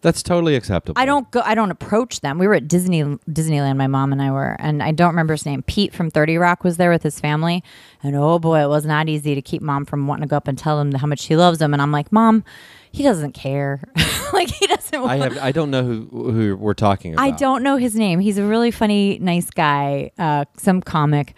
That's 0.01 0.21
totally 0.21 0.55
acceptable. 0.55 1.01
I 1.01 1.05
don't 1.05 1.29
go. 1.31 1.41
I 1.43 1.55
don't 1.55 1.71
approach 1.71 2.21
them. 2.21 2.37
We 2.37 2.47
were 2.47 2.53
at 2.55 2.67
Disney 2.67 3.03
Disneyland. 3.03 3.77
My 3.77 3.87
mom 3.87 4.11
and 4.11 4.21
I 4.21 4.29
were, 4.31 4.55
and 4.59 4.83
I 4.83 4.91
don't 4.91 5.09
remember 5.09 5.33
his 5.33 5.45
name. 5.45 5.63
Pete 5.63 5.93
from 5.93 6.11
Thirty 6.11 6.37
Rock 6.37 6.63
was 6.63 6.77
there 6.77 6.91
with 6.91 7.01
his 7.01 7.19
family, 7.19 7.63
and 8.03 8.15
oh 8.15 8.37
boy, 8.37 8.63
it 8.63 8.67
was 8.69 8.85
not 8.85 9.09
easy 9.09 9.33
to 9.33 9.41
keep 9.41 9.61
mom 9.63 9.83
from 9.85 10.05
wanting 10.07 10.23
to 10.23 10.27
go 10.29 10.37
up 10.37 10.47
and 10.47 10.57
tell 10.57 10.79
him 10.79 10.93
how 10.93 11.07
much 11.07 11.19
she 11.21 11.35
loves 11.35 11.59
him. 11.59 11.73
And 11.73 11.81
I'm 11.81 11.91
like, 11.91 12.11
mom, 12.11 12.43
he 12.91 13.01
doesn't 13.01 13.31
care. 13.33 13.81
like 14.33 14.49
he 14.49 14.67
doesn't. 14.67 14.95
I 15.03 15.17
have. 15.17 15.37
I 15.39 15.51
don't 15.51 15.71
know 15.71 15.83
who 15.83 16.31
who 16.31 16.55
we're 16.55 16.73
talking 16.75 17.13
about. 17.13 17.23
I 17.23 17.31
don't 17.31 17.63
know 17.63 17.77
his 17.77 17.95
name. 17.95 18.19
He's 18.19 18.37
a 18.37 18.45
really 18.45 18.69
funny, 18.71 19.17
nice 19.19 19.49
guy. 19.49 20.11
Uh, 20.19 20.45
some 20.57 20.81
comic, 20.81 21.33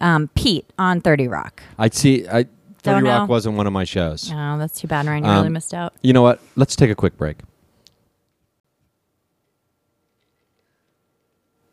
um, 0.00 0.28
Pete 0.36 0.72
on 0.78 1.00
Thirty 1.00 1.26
Rock. 1.26 1.60
I'd 1.76 1.94
see. 1.94 2.28
I 2.28 2.44
Thirty 2.84 3.00
Don't 3.00 3.04
Rock 3.04 3.28
know. 3.28 3.32
wasn't 3.32 3.56
one 3.56 3.66
of 3.66 3.72
my 3.72 3.84
shows. 3.84 4.30
Oh, 4.32 4.58
that's 4.58 4.80
too 4.80 4.86
bad, 4.88 5.06
Ryan. 5.06 5.24
You 5.24 5.30
Um, 5.30 5.36
really 5.38 5.48
missed 5.50 5.74
out. 5.74 5.92
You 6.02 6.12
know 6.12 6.22
what? 6.22 6.40
Let's 6.56 6.76
take 6.76 6.90
a 6.90 6.94
quick 6.94 7.16
break. 7.16 7.38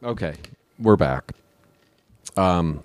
Okay, 0.04 0.36
we're 0.78 0.96
back. 0.96 1.34
Um, 2.38 2.84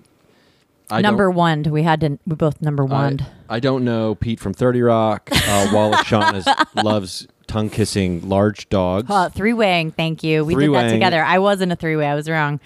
I 0.89 1.01
number 1.01 1.27
don't, 1.27 1.35
one. 1.35 1.63
We 1.63 1.83
had 1.83 2.01
to. 2.01 2.19
We 2.27 2.35
both 2.35 2.61
number 2.61 2.83
one. 2.83 3.25
I, 3.49 3.55
I 3.55 3.59
don't 3.59 3.85
know 3.85 4.15
Pete 4.15 4.39
from 4.39 4.53
Thirty 4.53 4.81
Rock. 4.81 5.29
Uh, 5.31 5.69
Wallace 5.73 6.05
Shawn 6.05 6.35
is, 6.35 6.47
loves 6.75 7.27
tongue 7.47 7.69
kissing 7.69 8.27
large 8.27 8.67
dogs. 8.69 9.09
Uh, 9.09 9.29
three 9.29 9.53
weighing. 9.53 9.91
Thank 9.91 10.23
you. 10.23 10.43
We 10.43 10.55
did 10.55 10.73
that 10.73 10.91
together. 10.91 11.23
I 11.23 11.39
wasn't 11.39 11.71
a 11.71 11.75
three 11.75 11.95
way. 11.95 12.05
I 12.05 12.15
was 12.15 12.29
wrong. 12.29 12.59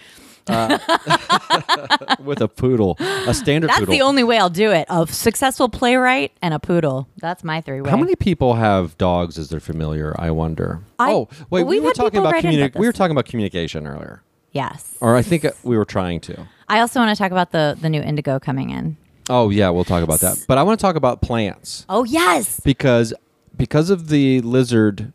with 2.19 2.41
a 2.41 2.47
poodle, 2.47 2.97
a 2.99 3.35
standard 3.35 3.69
That's 3.69 3.81
poodle. 3.81 3.93
the 3.93 4.01
only 4.01 4.23
way 4.23 4.39
I'll 4.39 4.49
do 4.49 4.71
it. 4.71 4.88
A 4.89 5.05
successful 5.05 5.69
playwright 5.69 6.31
and 6.41 6.55
a 6.55 6.59
poodle. 6.59 7.07
That's 7.17 7.43
my 7.43 7.62
three 7.62 7.81
way. 7.81 7.89
How 7.91 7.97
many 7.97 8.15
people 8.15 8.55
have 8.55 8.97
dogs 8.97 9.38
as 9.38 9.49
their 9.49 9.59
familiar? 9.59 10.15
I 10.17 10.31
wonder. 10.31 10.81
I- 10.97 11.12
oh, 11.12 11.29
wait, 11.51 11.65
we 11.65 11.75
we've 11.75 11.83
were 11.83 11.89
had 11.89 11.95
talking 11.97 12.12
people 12.13 12.25
about 12.25 12.43
write 12.43 12.45
in 12.45 12.63
about 12.63 12.79
We 12.79 12.88
were 12.88 12.93
talking 12.93 13.12
about 13.12 13.25
communication 13.25 13.85
earlier, 13.85 14.23
Yes. 14.51 14.95
or 15.01 15.15
I 15.15 15.21
think 15.21 15.45
uh, 15.45 15.51
we 15.63 15.77
were 15.77 15.85
trying 15.85 16.19
to. 16.21 16.47
I 16.67 16.79
also 16.79 16.99
want 16.99 17.15
to 17.15 17.21
talk 17.21 17.31
about 17.31 17.51
the 17.51 17.77
the 17.79 17.89
new 17.89 18.01
Indigo 18.01 18.39
coming 18.39 18.69
in. 18.71 18.97
Oh 19.29 19.49
yeah, 19.49 19.69
we'll 19.69 19.83
talk 19.83 20.03
about 20.03 20.19
that. 20.21 20.43
But 20.47 20.57
I 20.57 20.63
want 20.63 20.79
to 20.79 20.81
talk 20.83 20.95
about 20.95 21.21
plants 21.21 21.85
Oh 21.89 22.03
yes. 22.03 22.59
because 22.62 23.13
because 23.57 23.89
of 23.89 24.09
the 24.09 24.41
lizard 24.41 25.13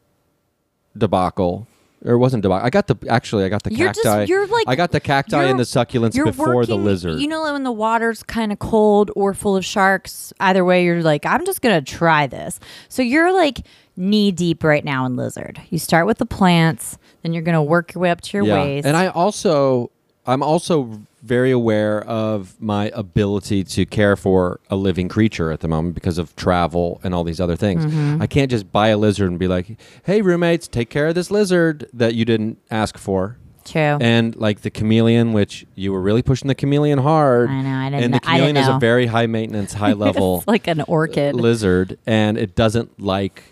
debacle. 0.97 1.67
Or 2.07 2.13
it 2.13 2.19
wasn't 2.19 2.43
debacle. 2.43 2.67
I 2.67 2.69
got 2.71 2.87
the 2.87 2.97
actually. 3.09 3.45
I 3.45 3.49
got 3.49 3.63
the 3.63 3.73
You're 3.73 3.89
just- 3.93 4.03
cacti. 4.05 4.25
you're 4.27 4.47
like- 4.47 4.69
I 4.69 4.77
got 4.77 4.91
the 4.93 5.01
cacti 5.01 5.45
and 5.45 5.59
the 5.59 5.63
succulents 5.65 6.23
before 6.23 6.67
the 6.67 6.77
lizard. 6.77 7.19
You 7.19 7.27
know 7.29 7.43
when 7.51 7.63
the 7.65 7.73
water's 7.73 8.23
kind 8.23 8.53
of 8.53 8.59
cold 8.59 9.11
or 9.17 9.33
full 9.33 9.57
of 9.57 9.65
sharks. 9.65 10.31
Either 10.39 10.65
way, 10.67 10.85
you're 10.85 11.03
like, 11.03 11.25
I'm 11.25 11.47
just 11.47 11.63
gonna 11.63 11.81
try 11.81 12.27
this. 12.27 12.61
So 12.91 13.01
you're 13.03 13.33
like 13.33 13.63
knee 13.97 14.33
deep 14.33 14.63
right 14.63 14.85
now 14.85 15.07
in 15.07 15.17
lizard. 15.17 15.63
You 15.71 15.79
start 15.79 16.07
with 16.07 16.19
the 16.19 16.27
plants, 16.27 16.99
then 17.25 17.33
you're 17.33 17.43
gonna 17.43 17.63
work 17.63 17.95
your 17.95 18.03
way 18.03 18.11
up 18.11 18.21
to 18.21 18.37
your 18.37 18.47
yeah. 18.47 18.63
waist. 18.63 18.87
And 18.87 18.97
I 18.97 19.09
also, 19.09 19.91
I'm 20.27 20.43
also 20.43 21.01
very 21.23 21.51
aware 21.51 22.03
of 22.05 22.55
my 22.61 22.91
ability 22.95 23.65
to 23.65 23.87
care 23.87 24.15
for 24.15 24.61
a 24.69 24.77
living 24.77 25.09
creature 25.09 25.51
at 25.51 25.61
the 25.61 25.69
moment 25.69 25.95
because 25.95 26.19
of 26.19 26.37
travel 26.37 27.01
and 27.03 27.15
all 27.15 27.25
these 27.25 27.41
other 27.41 27.57
things. 27.57 27.87
Mm-hmm. 27.87 28.21
I 28.21 28.27
can't 28.27 28.51
just 28.51 28.71
buy 28.71 28.89
a 28.89 28.99
lizard 28.99 29.31
and 29.31 29.39
be 29.39 29.49
like, 29.49 29.79
"Hey, 30.05 30.21
roommates, 30.21 30.69
take 30.69 30.91
care 30.91 31.09
of 31.09 31.15
this 31.15 31.31
lizard 31.31 31.89
that 31.95 32.15
you 32.15 32.27
didn't 32.27 32.59
ask 32.71 32.99
for." 32.99 33.39
True. 33.65 33.97
And 34.01 34.37
like 34.37 34.61
the 34.61 34.71
chameleon, 34.71 35.33
which 35.33 35.65
you 35.75 35.93
were 35.93 36.03
really 36.03 36.23
pushing 36.23 36.49
the 36.49 36.55
chameleon 36.55 36.99
hard. 36.99 37.49
I 37.49 37.63
know, 37.63 37.71
I 37.71 37.91
didn't 37.91 38.05
And 38.05 38.15
the 38.15 38.21
chameleon 38.21 38.57
is 38.59 38.69
a 38.69 38.79
very 38.79 39.07
high 39.07 39.27
maintenance, 39.27 39.73
high 39.73 39.93
level 40.07 40.39
It's 40.39 40.47
like 40.47 40.67
an 40.67 40.83
orchid. 40.83 41.35
lizard, 41.35 41.99
and 42.07 42.37
it 42.37 42.55
doesn't 42.55 43.01
like 43.01 43.43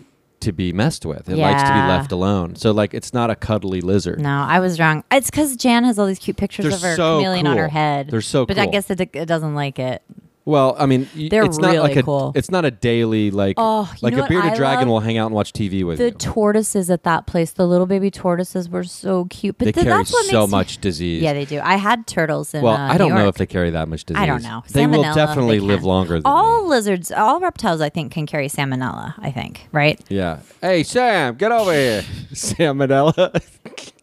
to 0.43 0.51
be 0.53 0.71
messed 0.71 1.05
with. 1.05 1.27
It 1.29 1.37
likes 1.37 1.61
to 1.63 1.69
be 1.69 1.75
Yeah. 1.75 1.87
left 1.87 2.11
alone. 2.11 2.55
So 2.55 2.71
like, 2.71 2.93
it's 2.93 3.13
not 3.13 3.29
a 3.29 3.35
cuddly 3.35 3.81
lizard. 3.81 4.19
No, 4.19 4.29
I 4.47 4.59
was 4.59 4.79
wrong. 4.79 5.03
It's 5.11 5.29
because 5.29 5.55
Jan 5.55 5.83
has 5.83 5.97
all 5.99 6.05
these 6.05 6.19
cute 6.19 6.37
pictures 6.37 6.65
They're 6.65 6.73
of 6.75 6.81
her 6.81 6.95
so 6.95 7.17
chameleon 7.17 7.47
on 7.47 7.57
her 7.57 7.63
cool. 7.67 7.71
head. 7.71 8.09
They're 8.09 8.21
so 8.21 8.45
But 8.45 8.57
I 8.57 8.65
cool. 8.65 8.71
guess 8.73 8.89
it, 8.91 9.01
it 9.01 9.25
doesn't 9.25 9.55
like 9.55 9.79
it. 9.79 10.01
Well, 10.45 10.75
I 10.77 10.87
mean, 10.87 11.07
y- 11.15 11.29
They're 11.31 11.45
it's 11.45 11.57
not 11.57 11.73
like 11.77 11.95
a, 11.95 12.03
cool. 12.03 12.33
It's 12.35 12.51
not 12.51 12.65
a 12.65 12.71
daily 12.71 13.31
like 13.31 13.55
Oh, 13.57 13.89
you 13.93 13.97
like 14.01 14.11
know 14.13 14.19
a 14.19 14.21
what 14.23 14.29
bearded 14.29 14.51
I 14.51 14.55
dragon 14.55 14.79
love? 14.79 14.87
will 14.89 14.99
hang 14.99 15.17
out 15.17 15.27
and 15.27 15.35
watch 15.35 15.53
TV 15.53 15.85
with 15.85 15.99
The 15.99 16.05
you. 16.07 16.11
tortoises 16.11 16.89
at 16.89 17.03
that 17.03 17.27
place, 17.27 17.51
the 17.51 17.65
little 17.65 17.85
baby 17.85 18.11
tortoises, 18.11 18.67
were 18.67 18.83
so 18.83 19.23
cute. 19.29 19.57
But 19.57 19.65
they 19.65 19.71
th- 19.71 19.85
carry 19.85 19.97
that's 19.97 20.11
what 20.11 20.25
so 20.25 20.41
makes 20.41 20.51
much 20.51 20.77
disease. 20.79 21.21
Yeah, 21.23 21.31
they 21.31 21.45
do. 21.45 21.61
I 21.63 21.75
had 21.77 22.07
turtles 22.07 22.53
in. 22.53 22.61
well, 22.61 22.73
uh, 22.73 22.77
I 22.93 22.97
don't 22.97 23.09
New 23.09 23.15
know 23.15 23.21
York. 23.23 23.35
if 23.35 23.39
they 23.39 23.45
carry 23.45 23.69
that 23.69 23.87
much 23.87 24.03
disease. 24.03 24.21
I 24.21 24.25
don't 24.25 24.43
know. 24.43 24.63
They 24.69 24.85
will 24.85 25.03
Salmonella, 25.03 25.15
definitely 25.15 25.59
they 25.59 25.65
live 25.65 25.79
can. 25.79 25.87
longer 25.87 26.13
than 26.15 26.23
all 26.25 26.63
me. 26.63 26.69
lizards, 26.69 27.11
all 27.11 27.39
reptiles, 27.39 27.79
I 27.79 27.87
think, 27.89 28.11
can 28.11 28.25
carry 28.25 28.49
salmonella. 28.49 29.13
I 29.19 29.31
think, 29.31 29.69
right? 29.71 30.01
Yeah. 30.09 30.39
Hey, 30.59 30.83
Sam, 30.83 31.35
get 31.35 31.53
over 31.53 31.71
here. 31.71 32.01
Salmonella. 32.33 33.41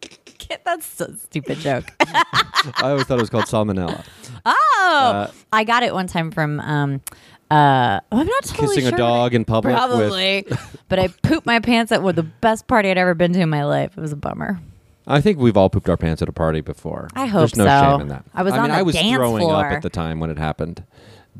That's 0.63 0.99
a 1.01 1.15
stupid 1.17 1.59
joke. 1.59 1.85
I 1.99 2.63
always 2.83 3.03
thought 3.05 3.17
it 3.17 3.21
was 3.21 3.29
called 3.29 3.45
salmonella. 3.45 4.05
oh, 4.45 5.11
Uh, 5.27 5.31
I 5.53 5.63
got 5.63 5.83
it 5.83 5.93
one 5.93 6.07
time 6.07 6.31
from. 6.31 6.59
Um, 6.59 7.01
uh, 7.49 7.99
I'm 8.11 8.27
not 8.27 8.43
totally 8.45 8.75
Kissing 8.77 8.85
a 8.87 8.89
sure. 8.89 8.97
dog 8.97 9.33
in 9.33 9.43
public 9.43 9.73
with 9.73 9.77
Probably, 9.77 10.45
but 10.89 10.99
I 10.99 11.07
pooped 11.09 11.45
my 11.45 11.59
pants 11.59 11.91
at 11.91 12.01
one 12.01 12.11
of 12.11 12.15
the 12.15 12.23
best 12.23 12.65
party 12.67 12.89
I'd 12.89 12.97
ever 12.97 13.13
been 13.13 13.33
to 13.33 13.41
in 13.41 13.49
my 13.49 13.65
life. 13.65 13.97
It 13.97 14.01
was 14.01 14.13
a 14.13 14.15
bummer. 14.17 14.59
I 15.05 15.19
think 15.19 15.37
we've 15.39 15.57
all 15.57 15.69
pooped 15.69 15.89
our 15.89 15.97
pants 15.97 16.21
at 16.21 16.29
a 16.29 16.31
party 16.31 16.61
before. 16.61 17.09
I 17.13 17.25
hope 17.25 17.39
There's 17.41 17.55
no 17.57 17.65
so. 17.65 17.91
shame 17.91 18.01
in 18.01 18.07
that. 18.09 18.23
I 18.33 18.43
was 18.43 18.53
I 18.53 18.57
on 18.57 18.63
mean, 18.63 18.71
the 18.71 18.77
I 18.77 18.81
was 18.83 18.95
dance 18.95 19.15
throwing 19.15 19.41
floor. 19.41 19.65
up 19.65 19.71
at 19.73 19.81
the 19.81 19.89
time 19.89 20.19
when 20.21 20.29
it 20.29 20.37
happened. 20.37 20.83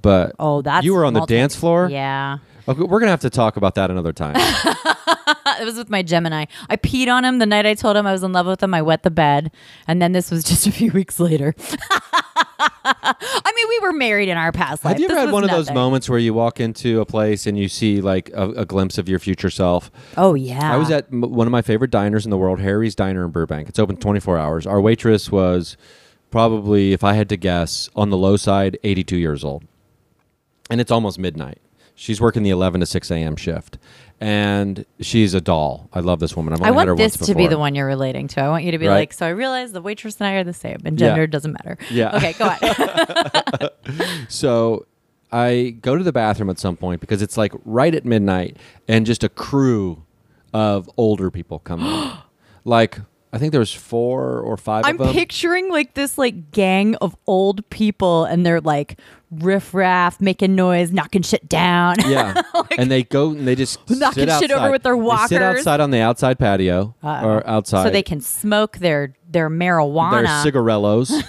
But 0.02 0.34
Oh, 0.40 0.62
that's 0.62 0.84
you 0.84 0.94
were 0.96 1.06
on 1.06 1.14
the 1.14 1.26
dance 1.26 1.56
floor. 1.56 1.88
Yeah, 1.90 2.40
Okay, 2.68 2.82
we're 2.82 3.00
gonna 3.00 3.12
have 3.12 3.22
to 3.22 3.30
talk 3.30 3.56
about 3.58 3.76
that 3.76 3.90
another 3.92 4.12
time. 4.14 4.36
it 5.60 5.66
was 5.66 5.78
with 5.78 5.90
my 5.90 6.02
Gemini. 6.04 6.46
I 6.70 6.78
peed 6.78 7.08
on 7.08 7.26
him 7.26 7.40
the 7.40 7.46
night 7.46 7.66
I 7.66 7.74
told 7.74 7.98
him 7.98 8.06
I 8.08 8.12
was 8.12 8.24
in 8.24 8.34
love 8.34 8.46
with 8.46 8.62
him. 8.62 8.74
I 8.74 8.82
wet 8.82 9.04
the 9.04 9.12
bed, 9.12 9.52
and 9.88 10.02
then 10.02 10.12
this 10.12 10.32
was 10.32 10.44
just 10.52 10.68
a 10.68 10.72
few 10.72 10.92
weeks 10.92 11.20
later. 11.20 11.56
I 12.84 13.52
mean, 13.56 13.68
we 13.70 13.80
were 13.80 13.94
married 13.94 14.30
in 14.30 14.38
our 14.38 14.52
past 14.52 14.86
life. 14.86 14.94
Have 14.94 15.00
you 15.00 15.06
ever 15.08 15.16
This 15.16 15.26
had 15.26 15.34
one 15.34 15.44
of 15.44 15.50
those 15.50 15.72
moments 15.72 16.10
where 16.10 16.20
you 16.20 16.34
walk 16.34 16.60
into 16.60 17.02
a 17.02 17.06
place 17.06 17.48
and 17.48 17.58
you 17.58 17.68
see 17.68 18.02
like 18.02 18.30
a, 18.34 18.50
a 18.52 18.66
glimpse 18.66 18.98
of 18.98 19.10
your 19.10 19.20
future 19.20 19.50
self? 19.50 19.92
Oh 20.18 20.34
yeah. 20.36 20.74
I 20.74 20.78
was 20.78 20.92
at 20.92 21.08
m- 21.12 21.22
one 21.22 21.48
of 21.48 21.52
my 21.52 21.62
favorite 21.62 21.92
diners 21.92 22.26
in 22.26 22.32
the 22.32 22.38
world, 22.38 22.60
Harry's 22.60 22.96
Diner 22.96 23.26
in 23.26 23.32
Burbank. 23.32 23.70
It's 23.70 23.80
open 23.80 23.98
24 23.98 24.38
hours. 24.38 24.68
Our 24.68 24.80
waitress 24.82 25.32
was 25.32 25.78
probably, 26.30 26.94
if 26.94 27.04
I 27.04 27.14
had 27.14 27.30
to 27.30 27.38
guess, 27.38 27.90
on 27.96 28.10
the 28.10 28.18
low 28.18 28.38
side, 28.38 28.78
82 28.84 29.18
years 29.18 29.44
old. 29.44 29.64
And 30.70 30.80
it's 30.80 30.92
almost 30.92 31.20
midnight. 31.20 31.60
She's 31.96 32.22
working 32.22 32.44
the 32.44 32.50
11 32.50 32.80
to 32.80 32.86
6 32.86 33.12
a.m. 33.12 33.36
shift. 33.36 33.78
And 34.24 34.86
she's 35.00 35.34
a 35.34 35.42
doll. 35.42 35.90
I 35.92 36.00
love 36.00 36.20
this 36.20 36.36
woman. 36.36 36.54
I've 36.54 36.62
I 36.62 36.70
want 36.70 36.96
this 36.96 37.18
once 37.20 37.28
to 37.28 37.34
be 37.36 37.48
the 37.48 37.58
one 37.58 37.74
you're 37.74 37.88
relating 37.88 38.28
to. 38.30 38.42
I 38.42 38.50
want 38.50 38.64
you 38.64 38.72
to 38.72 38.78
be 38.78 38.86
Right. 38.88 38.94
like, 38.96 39.14
so 39.14 39.26
I 39.26 39.30
realize 39.30 39.72
the 39.72 39.82
waitress 39.82 40.18
and 40.20 40.28
I 40.28 40.34
are 40.34 40.44
the 40.44 40.54
same, 40.54 40.78
and 40.86 41.00
Yeah. 41.00 41.08
gender 41.08 41.26
doesn't 41.26 41.54
matter. 41.54 41.78
Yeah. 41.90 42.16
Okay, 42.16 42.34
go 42.34 42.46
on. 42.46 43.70
So 44.30 44.86
I 45.32 45.76
go 45.82 45.98
to 45.98 46.04
the 46.04 46.12
bathroom 46.12 46.50
at 46.52 46.60
some 46.60 46.78
point 46.78 47.02
because 47.02 47.22
it's 47.24 47.36
like 47.36 47.52
right 47.66 47.96
at 47.96 48.06
midnight 48.06 48.58
and 48.88 49.06
just 49.08 49.24
a 49.24 49.30
crew 49.30 50.04
of 50.54 50.88
older 50.98 51.32
people 51.32 51.58
come 51.60 51.82
in. 51.82 52.12
like 52.64 53.00
I 53.34 53.38
think 53.38 53.52
there 53.52 53.60
was 53.60 53.74
four 53.74 54.40
or 54.40 54.58
5 54.58 54.84
I'm 54.86 55.00
of 55.00 55.08
them. 55.08 55.14
picturing 55.16 55.70
like 55.70 55.94
this 55.94 56.18
like 56.18 56.52
gang 56.52 56.96
of 56.96 57.16
old 57.28 57.68
people, 57.70 58.26
and 58.26 58.46
they're 58.46 58.60
like 58.60 59.00
riff 59.32 59.74
raff, 59.74 60.20
making 60.20 60.54
noise, 60.56 60.92
knocking 60.92 61.22
shit 61.22 61.48
down. 61.48 61.96
yeah, 62.06 62.42
and 62.78 62.92
they 62.92 63.04
go 63.04 63.32
and 63.32 63.48
they 63.48 63.56
just 63.56 63.80
Knocking 63.90 64.28
sit 64.30 64.40
shit 64.40 64.52
over 64.52 64.70
with 64.70 64.84
their 64.84 64.98
They 64.98 65.28
sit 65.28 65.42
outside 65.42 65.80
on 65.80 65.92
the 65.92 66.00
outside 66.00 66.40
patio 66.40 66.94
Uh-oh. 67.02 67.26
or 67.28 67.48
outside. 67.48 67.84
so 67.84 67.90
they 67.90 68.04
can 68.04 68.20
smoke 68.20 68.78
their 68.80 69.14
their 69.30 69.50
marijuana. 69.50 70.44
They're 70.44 70.52
cigarellos, 70.52 71.24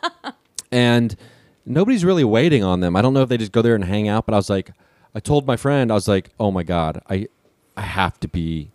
and 0.72 1.16
nobody's 1.64 2.04
really 2.04 2.24
waiting 2.24 2.62
on 2.62 2.80
them. 2.80 2.96
I 2.96 3.02
don't 3.02 3.14
know 3.14 3.22
if 3.22 3.28
they 3.30 3.38
just 3.38 3.52
go 3.52 3.62
there 3.62 3.74
and 3.74 3.84
hang 3.84 4.08
out. 4.08 4.26
But 4.26 4.34
I 4.34 4.36
was 4.36 4.50
like, 4.50 4.72
I 5.14 5.20
told 5.20 5.46
my 5.46 5.56
friend, 5.56 5.90
I 5.90 5.94
was 5.94 6.06
like, 6.08 6.30
oh 6.38 6.50
my 6.50 6.62
god, 6.62 7.00
I 7.08 7.28
I 7.76 7.82
have 7.82 8.20
to 8.20 8.28
be 8.28 8.70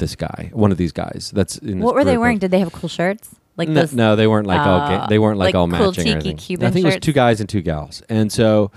this 0.00 0.16
guy, 0.16 0.50
one 0.52 0.72
of 0.72 0.78
these 0.78 0.90
guys. 0.92 1.30
That's 1.32 1.56
in 1.58 1.78
what 1.80 1.94
were 1.94 2.04
they 2.04 2.18
wearing? 2.18 2.36
of- 2.36 2.40
Did 2.40 2.50
they 2.50 2.58
have 2.58 2.72
cool 2.72 2.88
shirts? 2.88 3.30
Like 3.56 3.68
no, 3.68 3.82
those? 3.82 3.92
no, 3.94 4.16
they 4.16 4.26
weren't 4.26 4.46
like 4.46 4.60
all 4.60 4.78
ga- 4.88 5.04
uh, 5.04 5.06
they 5.06 5.18
weren't 5.18 5.38
like, 5.38 5.54
like 5.54 5.54
all 5.54 5.68
cool 5.68 5.88
matching 5.92 6.08
or 6.08 6.12
anything. 6.16 6.36
Cuban 6.38 6.66
I 6.66 6.70
think 6.70 6.84
it 6.84 6.88
was 6.88 6.96
two 6.96 7.12
guys 7.12 7.40
and 7.40 7.48
two 7.48 7.60
gals, 7.62 8.02
and 8.08 8.32
so 8.32 8.70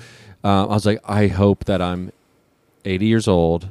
uh, 0.43 0.63
I 0.67 0.73
was 0.73 0.85
like, 0.85 0.99
I 1.05 1.27
hope 1.27 1.65
that 1.65 1.81
I'm 1.81 2.11
80 2.85 3.05
years 3.05 3.27
old, 3.27 3.69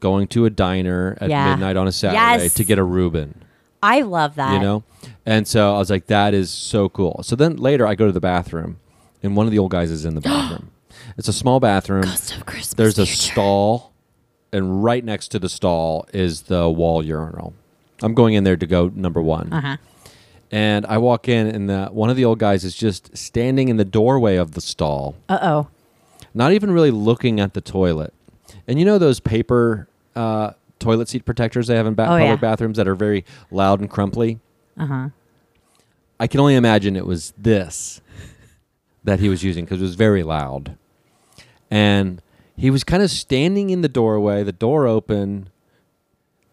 going 0.00 0.26
to 0.28 0.46
a 0.46 0.50
diner 0.50 1.18
at 1.20 1.28
Yeah. 1.28 1.50
midnight 1.50 1.76
on 1.76 1.86
a 1.86 1.92
Saturday 1.92 2.44
Yes. 2.44 2.54
to 2.54 2.64
get 2.64 2.78
a 2.78 2.84
Reuben, 2.84 3.42
I 3.82 4.00
love 4.02 4.36
that. 4.36 4.54
you 4.54 4.60
know, 4.60 4.84
and 5.26 5.46
so 5.46 5.74
I 5.74 5.78
was 5.78 5.90
like, 5.90 6.06
that 6.06 6.32
is 6.34 6.50
so 6.50 6.88
cool. 6.88 7.20
So 7.24 7.36
then 7.36 7.56
later, 7.56 7.86
I 7.86 7.94
go 7.94 8.06
to 8.06 8.12
the 8.12 8.20
bathroom, 8.20 8.78
and 9.22 9.36
one 9.36 9.44
of 9.46 9.52
the 9.52 9.58
old 9.58 9.70
guys 9.72 9.90
is 9.90 10.04
in 10.06 10.14
the 10.14 10.20
bathroom. 10.32 10.70
it's 11.18 11.28
a 11.28 11.32
small 11.32 11.60
bathroom. 11.60 12.02
Ghost 12.02 12.34
of 12.36 12.46
Christmas. 12.46 12.74
There's 12.74 12.98
a 12.98 13.04
future. 13.04 13.32
stall, 13.32 13.92
and 14.52 14.82
right 14.84 15.04
next 15.04 15.28
to 15.28 15.38
the 15.38 15.48
stall 15.48 16.06
is 16.12 16.42
the 16.42 16.68
wall 16.68 17.04
urinal. 17.04 17.54
I'm 18.02 18.14
going 18.14 18.34
in 18.34 18.44
there 18.44 18.56
to 18.56 18.66
go 18.66 18.90
number 18.94 19.20
one. 19.20 19.52
Uh-huh. 19.52 19.76
And 20.50 20.86
I 20.86 20.96
walk 20.98 21.28
in, 21.28 21.46
and 21.46 21.68
the, 21.68 21.86
one 21.88 22.08
of 22.10 22.16
the 22.16 22.24
old 22.24 22.38
guys 22.38 22.64
is 22.64 22.74
just 22.74 23.14
standing 23.16 23.68
in 23.68 23.76
the 23.76 23.84
doorway 23.84 24.36
of 24.36 24.52
the 24.52 24.60
stall, 24.62 25.14
Uh 25.28 25.38
oh. 25.42 25.68
not 26.32 26.52
even 26.52 26.70
really 26.70 26.90
looking 26.90 27.38
at 27.40 27.52
the 27.54 27.60
toilet. 27.60 28.14
And 28.66 28.78
you 28.78 28.84
know 28.86 28.96
those 28.98 29.20
paper 29.20 29.88
uh, 30.16 30.52
toilet 30.78 31.08
seat 31.08 31.24
protectors 31.26 31.66
they 31.66 31.76
have 31.76 31.86
in 31.86 31.94
ba- 31.94 32.04
Oh, 32.04 32.18
public 32.18 32.26
yeah. 32.28 32.36
bathrooms 32.36 32.76
that 32.78 32.88
are 32.88 32.94
very 32.94 33.24
loud 33.50 33.80
and 33.80 33.90
crumply? 33.90 34.38
Uh 34.78 34.86
huh. 34.86 35.08
I 36.20 36.26
can 36.26 36.40
only 36.40 36.54
imagine 36.54 36.96
it 36.96 37.06
was 37.06 37.32
this 37.36 38.00
that 39.04 39.20
he 39.20 39.28
was 39.28 39.42
using 39.44 39.64
because 39.64 39.80
it 39.80 39.84
was 39.84 39.94
very 39.96 40.22
loud. 40.22 40.76
And 41.70 42.22
he 42.58 42.70
was 42.70 42.84
kind 42.84 43.02
of 43.02 43.10
standing 43.10 43.70
in 43.70 43.80
the 43.82 43.88
doorway, 43.88 44.42
the 44.42 44.52
door 44.52 44.86
open, 44.86 45.48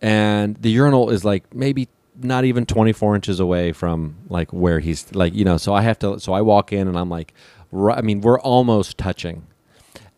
and 0.01 0.55
the 0.57 0.69
urinal 0.69 1.09
is 1.09 1.25
like 1.25 1.53
maybe 1.53 1.87
not 2.21 2.45
even 2.45 2.65
24 2.65 3.15
inches 3.15 3.39
away 3.39 3.71
from 3.73 4.15
like 4.29 4.53
where 4.53 4.79
he's 4.79 5.13
like, 5.15 5.33
you 5.33 5.43
know, 5.43 5.57
so 5.57 5.73
I 5.73 5.81
have 5.81 5.99
to, 5.99 6.19
so 6.19 6.31
I 6.33 6.41
walk 6.41 6.71
in 6.71 6.87
and 6.87 6.97
I'm 6.97 7.09
like, 7.09 7.33
I 7.73 8.01
mean, 8.01 8.21
we're 8.21 8.39
almost 8.39 8.97
touching. 8.97 9.47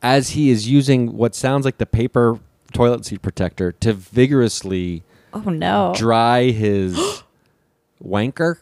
As 0.02 0.32
he 0.32 0.50
is 0.52 0.70
using 0.70 1.18
what 1.18 1.34
sounds 1.34 1.66
like 1.66 1.78
the 1.80 1.86
paper 1.88 2.40
toilet 2.74 3.06
seat 3.06 3.22
protector 3.22 3.72
to 3.72 3.94
vigorously 3.94 5.04
Oh 5.34 5.50
no. 5.50 5.94
dry 5.96 6.52
his 6.52 6.96
wanker 8.04 8.58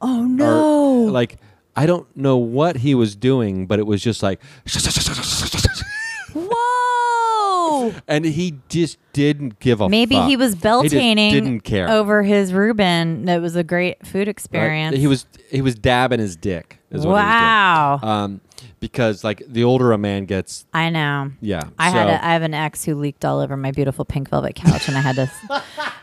oh 0.00 0.22
or, 0.22 0.26
no. 0.28 1.00
like 1.12 1.36
I 1.76 1.86
don't 1.86 2.06
know 2.16 2.36
what 2.36 2.76
he 2.78 2.94
was 2.94 3.14
doing, 3.16 3.66
but 3.66 3.78
it 3.78 3.86
was 3.86 4.02
just 4.02 4.22
like, 4.22 4.40
And 8.08 8.24
he 8.24 8.58
just 8.68 8.98
didn't 9.12 9.58
give 9.60 9.80
a. 9.80 9.88
Maybe 9.88 10.16
fuck. 10.16 10.28
he 10.28 10.36
was 10.36 10.54
beltaining 10.54 11.30
didn't 11.30 11.60
care. 11.60 11.88
over 11.88 12.22
his 12.22 12.52
Reuben. 12.52 13.24
That 13.24 13.40
was 13.40 13.56
a 13.56 13.64
great 13.64 14.06
food 14.06 14.20
right? 14.20 14.28
experience. 14.28 14.96
He 14.96 15.06
was 15.06 15.26
he 15.50 15.62
was 15.62 15.74
dabbing 15.74 16.20
his 16.20 16.36
dick. 16.36 16.78
Wow. 16.90 16.98
He 17.00 17.06
was 17.06 18.00
doing. 18.00 18.12
Um, 18.12 18.40
because 18.80 19.22
like 19.22 19.42
the 19.46 19.64
older 19.64 19.92
a 19.92 19.98
man 19.98 20.24
gets, 20.24 20.66
I 20.72 20.90
know. 20.90 21.32
yeah. 21.40 21.68
I 21.78 21.92
so, 21.92 21.98
had 21.98 22.08
a, 22.08 22.24
I 22.24 22.32
have 22.32 22.42
an 22.42 22.54
ex 22.54 22.84
who 22.84 22.94
leaked 22.94 23.24
all 23.24 23.40
over 23.40 23.56
my 23.56 23.70
beautiful 23.70 24.04
pink 24.04 24.30
velvet 24.30 24.54
couch, 24.54 24.88
and 24.88 24.96
I 24.96 25.00
had 25.00 25.16
to. 25.16 25.30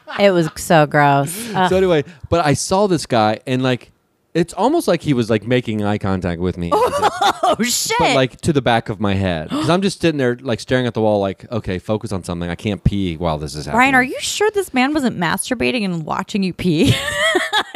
it 0.20 0.32
was 0.32 0.49
so 0.55 0.86
gross. 0.86 1.53
Ugh. 1.53 1.70
so 1.70 1.78
anyway, 1.78 2.03
but 2.30 2.45
I 2.45 2.53
saw 2.53 2.88
this 2.88 3.05
guy 3.05 3.39
and 3.45 3.63
like. 3.63 3.91
It's 4.38 4.54
almost 4.54 4.88
like 4.88 5.02
he 5.02 5.14
was 5.14 5.30
like 5.30 5.48
making 5.48 5.84
eye 5.84 5.98
contact 5.98 6.40
with 6.40 6.58
me, 6.58 6.70
oh 6.74 7.56
shit! 7.64 7.98
but 7.98 8.16
like 8.16 8.40
to 8.42 8.54
the 8.54 8.62
back 8.62 8.90
of 8.90 9.00
my 9.00 9.16
head 9.16 9.50
because 9.50 9.70
I'm 9.70 9.82
just 9.82 10.00
sitting 10.00 10.18
there 10.20 10.36
like 10.42 10.60
staring 10.60 10.86
at 10.86 10.94
the 10.94 11.02
wall, 11.02 11.20
like 11.20 11.52
okay, 11.52 11.80
focus 11.80 12.12
on 12.12 12.24
something. 12.24 12.50
I 12.50 12.56
can't 12.56 12.84
pee 12.84 13.18
while 13.18 13.38
this 13.40 13.56
is 13.56 13.66
happening. 13.66 13.78
Brian, 13.80 13.96
are 13.96 14.04
you 14.04 14.20
sure 14.20 14.52
this 14.52 14.74
man 14.74 14.94
wasn't 14.94 15.18
masturbating 15.18 15.84
and 15.84 16.06
watching 16.06 16.44
you 16.44 16.54
pee? 16.54 16.94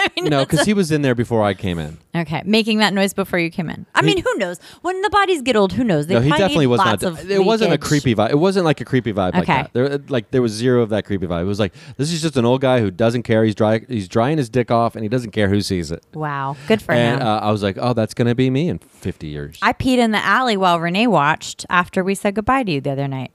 I 0.02 0.08
mean, 0.16 0.26
No, 0.26 0.46
because 0.46 0.66
he 0.66 0.74
was 0.74 0.92
in 0.92 1.02
there 1.04 1.16
before 1.16 1.44
I 1.44 1.54
came 1.54 1.78
in. 1.80 1.98
okay, 2.16 2.42
making 2.46 2.80
that 2.80 2.94
noise 2.94 3.14
before 3.14 3.40
you 3.40 3.50
came 3.52 3.70
in. 3.70 3.86
I 3.94 4.02
He- 4.02 4.08
mean, 4.08 4.24
who 4.24 4.36
knows? 4.38 4.60
When 4.82 5.00
the 5.02 5.10
bodies 5.10 5.42
get 5.42 5.56
old, 5.56 5.74
who 5.74 5.84
knows? 5.84 6.08
They 6.08 6.16
no, 6.16 6.22
he 6.22 6.30
definitely 6.30 6.68
was 6.68 6.80
not. 6.80 7.02
It 7.04 7.44
wasn't 7.44 7.74
a 7.74 7.78
creepy 7.78 8.16
vibe. 8.16 8.32
It 8.32 8.40
wasn't 8.40 8.66
like 8.66 8.82
a 8.82 8.86
creepy 8.86 9.14
vibe 9.14 9.34
like 9.34 9.48
that. 9.48 9.74
There, 9.74 9.98
like 10.10 10.32
there 10.32 10.42
was 10.42 10.52
zero 10.52 10.82
of 10.82 10.90
that 10.90 11.06
creepy 11.06 11.28
vibe. 11.28 11.42
It 11.42 11.46
was 11.46 11.60
like 11.60 11.74
this 11.98 12.12
is 12.12 12.22
just 12.22 12.38
an 12.38 12.46
old 12.46 12.62
guy 12.62 12.80
who 12.80 12.92
doesn't 12.92 13.24
care. 13.24 13.44
He's 13.44 13.56
dry. 13.56 13.82
He's 13.88 14.08
drying 14.08 14.38
his 14.38 14.50
dick 14.50 14.72
off, 14.72 14.96
and 14.96 15.04
he 15.04 15.10
doesn't 15.10 15.32
care 15.32 15.50
who 15.50 15.62
sees 15.62 15.92
it. 15.92 16.04
Wow, 16.14 16.51
good 16.68 16.82
for 16.82 16.92
and 16.94 17.22
him. 17.22 17.28
uh, 17.28 17.40
I 17.40 17.52
was 17.52 17.62
like, 17.64 17.78
oh, 17.80 17.94
that's 17.94 18.14
gonna 18.14 18.36
be 18.36 18.50
me 18.50 18.70
in 18.70 18.80
50 18.80 19.28
years. 19.28 19.58
I 19.62 19.74
peed 19.74 19.98
in 19.98 20.12
the 20.12 20.24
alley 20.24 20.58
while 20.58 20.80
Renee 20.80 21.08
watched 21.08 21.66
after 21.70 22.04
we 22.04 22.16
said 22.16 22.36
goodbye 22.36 22.64
to 22.64 22.72
you 22.72 22.82
the 22.82 22.92
other 22.92 23.08
night. 23.08 23.32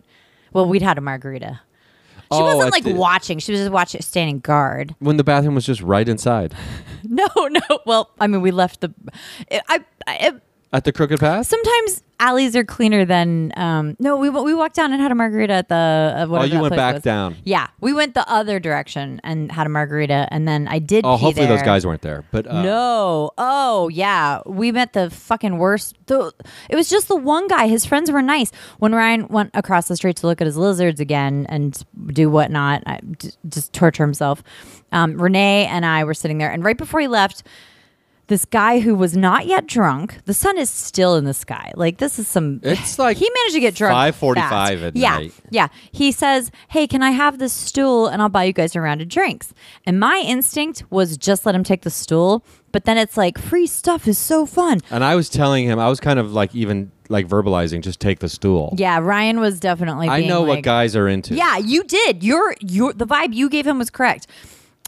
Well, 0.52 0.68
we'd 0.68 0.82
had 0.82 0.98
a 0.98 1.00
margarita. 1.00 1.60
She 2.16 2.26
Oh, 2.32 2.44
wasn't 2.56 2.72
like 2.72 2.82
the- 2.84 2.94
watching; 2.94 3.38
she 3.38 3.52
was 3.52 3.60
just 3.60 3.70
watching, 3.70 4.00
standing 4.02 4.40
guard. 4.40 4.94
when 4.98 5.16
the 5.16 5.22
bathroom 5.22 5.54
was 5.54 5.64
just 5.64 5.80
right 5.80 6.08
inside 6.08 6.54
No, 7.04 7.28
no. 7.36 7.60
Well, 7.86 8.10
I 8.18 8.26
mean, 8.26 8.40
we 8.42 8.50
left 8.50 8.80
the. 8.80 8.92
I, 9.68 9.84
I, 10.08 10.32
at 10.72 10.84
the 10.84 10.92
crooked 10.92 11.20
path. 11.20 11.46
sometimes 11.46 12.02
alleys 12.18 12.56
are 12.56 12.64
cleaner 12.64 13.04
than. 13.04 13.52
Um, 13.56 13.94
no, 13.98 14.16
we 14.16 14.30
we 14.30 14.54
walked 14.54 14.74
down 14.74 14.92
and 14.92 15.00
had 15.00 15.12
a 15.12 15.14
margarita 15.14 15.52
at 15.52 15.68
the. 15.68 15.74
Uh, 15.74 16.26
Oh, 16.28 16.42
you 16.42 16.60
went 16.60 16.74
back 16.74 16.94
was. 16.94 17.02
down. 17.02 17.36
Yeah, 17.44 17.68
we 17.80 17.92
went 17.92 18.14
the 18.14 18.28
other 18.30 18.58
direction 18.58 19.20
and 19.22 19.52
had 19.52 19.66
a 19.66 19.70
margarita, 19.70 20.26
and 20.30 20.46
then 20.48 20.66
I 20.68 20.78
did. 20.78 21.04
Oh, 21.06 21.16
hopefully 21.16 21.46
those 21.46 21.62
guys 21.62 21.86
weren't 21.86 22.02
there. 22.02 22.24
But 22.30 22.46
uh, 22.46 22.62
No. 22.62 23.30
Oh, 23.38 23.88
yeah. 23.88 24.40
We 24.46 24.72
met 24.72 24.92
the 24.92 25.10
fucking 25.10 25.58
worst. 25.58 25.96
The, 26.06 26.32
it 26.68 26.76
was 26.76 26.88
just 26.88 27.08
the 27.08 27.16
one 27.16 27.48
guy. 27.48 27.68
His 27.68 27.84
friends 27.84 28.10
were 28.10 28.22
nice. 28.22 28.50
When 28.78 28.92
Ryan 28.94 29.28
went 29.28 29.50
across 29.54 29.88
the 29.88 29.96
street 29.96 30.16
to 30.18 30.26
look 30.26 30.40
at 30.40 30.46
his 30.46 30.56
lizards 30.56 31.00
again 31.00 31.46
and 31.48 31.80
do 32.08 32.28
whatnot, 32.30 32.82
I, 32.86 33.00
d- 33.00 33.30
just 33.48 33.72
torture 33.72 34.02
himself. 34.04 34.42
Um, 34.92 35.16
Renee 35.20 35.66
and 35.66 35.84
I 35.86 36.04
were 36.04 36.14
sitting 36.14 36.38
there, 36.38 36.50
and 36.50 36.64
right 36.64 36.76
before 36.78 37.00
he 37.00 37.08
left, 37.08 37.42
this 38.28 38.44
guy 38.44 38.80
who 38.80 38.94
was 38.94 39.16
not 39.16 39.46
yet 39.46 39.66
drunk. 39.66 40.18
The 40.24 40.34
sun 40.34 40.58
is 40.58 40.68
still 40.68 41.14
in 41.16 41.24
the 41.24 41.34
sky. 41.34 41.72
Like 41.76 41.98
this 41.98 42.18
is 42.18 42.26
some. 42.26 42.60
It's 42.62 42.98
like 42.98 43.16
he 43.16 43.30
managed 43.30 43.54
to 43.54 43.60
get 43.60 43.74
drunk. 43.74 44.16
5:45 44.16 44.82
at 44.82 44.96
yeah, 44.96 45.10
night. 45.18 45.32
yeah. 45.50 45.68
He 45.92 46.12
says, 46.12 46.50
"Hey, 46.68 46.86
can 46.86 47.02
I 47.02 47.10
have 47.10 47.38
this 47.38 47.52
stool 47.52 48.06
and 48.06 48.20
I'll 48.20 48.28
buy 48.28 48.44
you 48.44 48.52
guys 48.52 48.74
a 48.74 48.80
round 48.80 49.00
of 49.00 49.08
drinks?" 49.08 49.54
And 49.84 50.00
my 50.00 50.22
instinct 50.26 50.84
was 50.90 51.16
just 51.16 51.46
let 51.46 51.54
him 51.54 51.64
take 51.64 51.82
the 51.82 51.90
stool, 51.90 52.44
but 52.72 52.84
then 52.84 52.98
it's 52.98 53.16
like 53.16 53.38
free 53.38 53.66
stuff 53.66 54.08
is 54.08 54.18
so 54.18 54.44
fun. 54.46 54.80
And 54.90 55.04
I 55.04 55.14
was 55.14 55.28
telling 55.28 55.64
him, 55.64 55.78
I 55.78 55.88
was 55.88 56.00
kind 56.00 56.18
of 56.18 56.32
like 56.32 56.54
even 56.54 56.90
like 57.08 57.28
verbalizing, 57.28 57.82
just 57.82 58.00
take 58.00 58.18
the 58.18 58.28
stool. 58.28 58.74
Yeah, 58.76 58.98
Ryan 58.98 59.40
was 59.40 59.60
definitely. 59.60 60.08
I 60.08 60.26
know 60.26 60.42
what 60.42 60.62
guys 60.62 60.96
are 60.96 61.08
into. 61.08 61.34
Yeah, 61.34 61.58
you 61.58 61.84
did. 61.84 62.24
Your 62.24 62.54
your 62.60 62.92
the 62.92 63.06
vibe 63.06 63.34
you 63.34 63.48
gave 63.48 63.66
him 63.66 63.78
was 63.78 63.90
correct. 63.90 64.26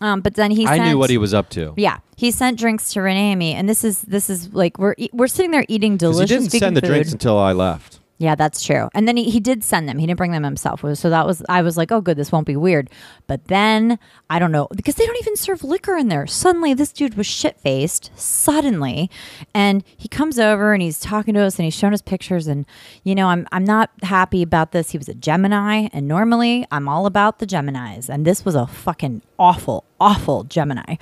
Um, 0.00 0.20
but 0.20 0.34
then 0.34 0.50
he. 0.50 0.66
I 0.66 0.76
sent, 0.78 0.88
knew 0.88 0.98
what 0.98 1.10
he 1.10 1.18
was 1.18 1.34
up 1.34 1.48
to. 1.50 1.74
Yeah, 1.76 1.98
he 2.16 2.30
sent 2.30 2.58
drinks 2.58 2.92
to 2.92 3.00
Renee 3.02 3.32
and 3.32 3.38
me, 3.38 3.52
and 3.54 3.68
this 3.68 3.82
is 3.84 4.02
this 4.02 4.30
is 4.30 4.52
like 4.54 4.78
we're 4.78 4.94
e- 4.96 5.08
we're 5.12 5.26
sitting 5.28 5.50
there 5.50 5.64
eating 5.68 5.98
'Cause 5.98 6.16
delicious. 6.16 6.30
he 6.30 6.36
didn't 6.36 6.52
vegan 6.52 6.60
send 6.60 6.76
the 6.76 6.80
food. 6.82 6.86
drinks 6.88 7.12
until 7.12 7.36
I 7.38 7.52
left. 7.52 7.98
Yeah, 8.20 8.34
that's 8.34 8.64
true. 8.64 8.88
And 8.94 9.06
then 9.06 9.16
he, 9.16 9.30
he 9.30 9.38
did 9.38 9.62
send 9.62 9.88
them. 9.88 9.98
He 9.98 10.06
didn't 10.06 10.18
bring 10.18 10.32
them 10.32 10.42
himself. 10.42 10.84
So 10.94 11.08
that 11.08 11.24
was 11.24 11.42
I 11.48 11.62
was 11.62 11.76
like, 11.76 11.92
oh, 11.92 12.00
good, 12.00 12.16
this 12.16 12.32
won't 12.32 12.48
be 12.48 12.56
weird. 12.56 12.90
But 13.28 13.46
then 13.46 13.96
I 14.28 14.40
don't 14.40 14.50
know 14.50 14.66
because 14.74 14.96
they 14.96 15.06
don't 15.06 15.18
even 15.18 15.36
serve 15.36 15.62
liquor 15.62 15.96
in 15.96 16.08
there. 16.08 16.26
Suddenly, 16.26 16.74
this 16.74 16.92
dude 16.92 17.14
was 17.14 17.28
shit 17.28 17.60
faced. 17.60 18.10
Suddenly, 18.16 19.08
and 19.54 19.84
he 19.96 20.08
comes 20.08 20.38
over 20.40 20.72
and 20.72 20.82
he's 20.82 20.98
talking 20.98 21.34
to 21.34 21.40
us 21.40 21.58
and 21.58 21.64
he's 21.64 21.74
showing 21.74 21.94
us 21.94 22.02
pictures. 22.02 22.48
And 22.48 22.66
you 23.04 23.14
know, 23.14 23.28
I'm 23.28 23.46
I'm 23.52 23.64
not 23.64 23.90
happy 24.02 24.42
about 24.42 24.72
this. 24.72 24.90
He 24.90 24.98
was 24.98 25.08
a 25.08 25.14
Gemini, 25.14 25.88
and 25.92 26.08
normally 26.08 26.66
I'm 26.72 26.88
all 26.88 27.06
about 27.06 27.38
the 27.38 27.46
Geminis, 27.46 28.08
and 28.08 28.24
this 28.24 28.44
was 28.44 28.56
a 28.56 28.66
fucking 28.66 29.22
awful, 29.38 29.84
awful 30.00 30.42
Gemini. 30.42 30.96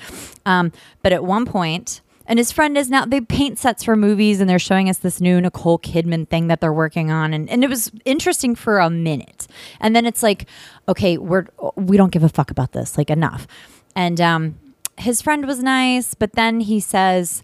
Um, 0.44 0.70
but 1.02 1.14
at 1.14 1.24
one 1.24 1.46
point 1.46 2.02
and 2.26 2.38
his 2.38 2.52
friend 2.52 2.76
is 2.76 2.90
now 2.90 3.04
they 3.04 3.20
paint 3.20 3.58
sets 3.58 3.84
for 3.84 3.96
movies 3.96 4.40
and 4.40 4.48
they're 4.48 4.58
showing 4.58 4.88
us 4.88 4.98
this 4.98 5.20
new 5.20 5.40
Nicole 5.40 5.78
Kidman 5.78 6.28
thing 6.28 6.48
that 6.48 6.60
they're 6.60 6.72
working 6.72 7.10
on 7.10 7.32
and, 7.32 7.48
and 7.48 7.64
it 7.64 7.70
was 7.70 7.90
interesting 8.04 8.54
for 8.54 8.78
a 8.78 8.90
minute. 8.90 9.46
And 9.80 9.94
then 9.94 10.06
it's 10.06 10.22
like, 10.22 10.46
okay, 10.88 11.18
we're 11.18 11.46
we 11.76 11.96
don't 11.96 12.12
give 12.12 12.24
a 12.24 12.28
fuck 12.28 12.50
about 12.50 12.72
this. 12.72 12.98
Like 12.98 13.10
enough. 13.10 13.46
And 13.94 14.20
um 14.20 14.58
his 14.98 15.20
friend 15.20 15.46
was 15.46 15.62
nice, 15.62 16.14
but 16.14 16.32
then 16.32 16.60
he 16.60 16.80
says 16.80 17.42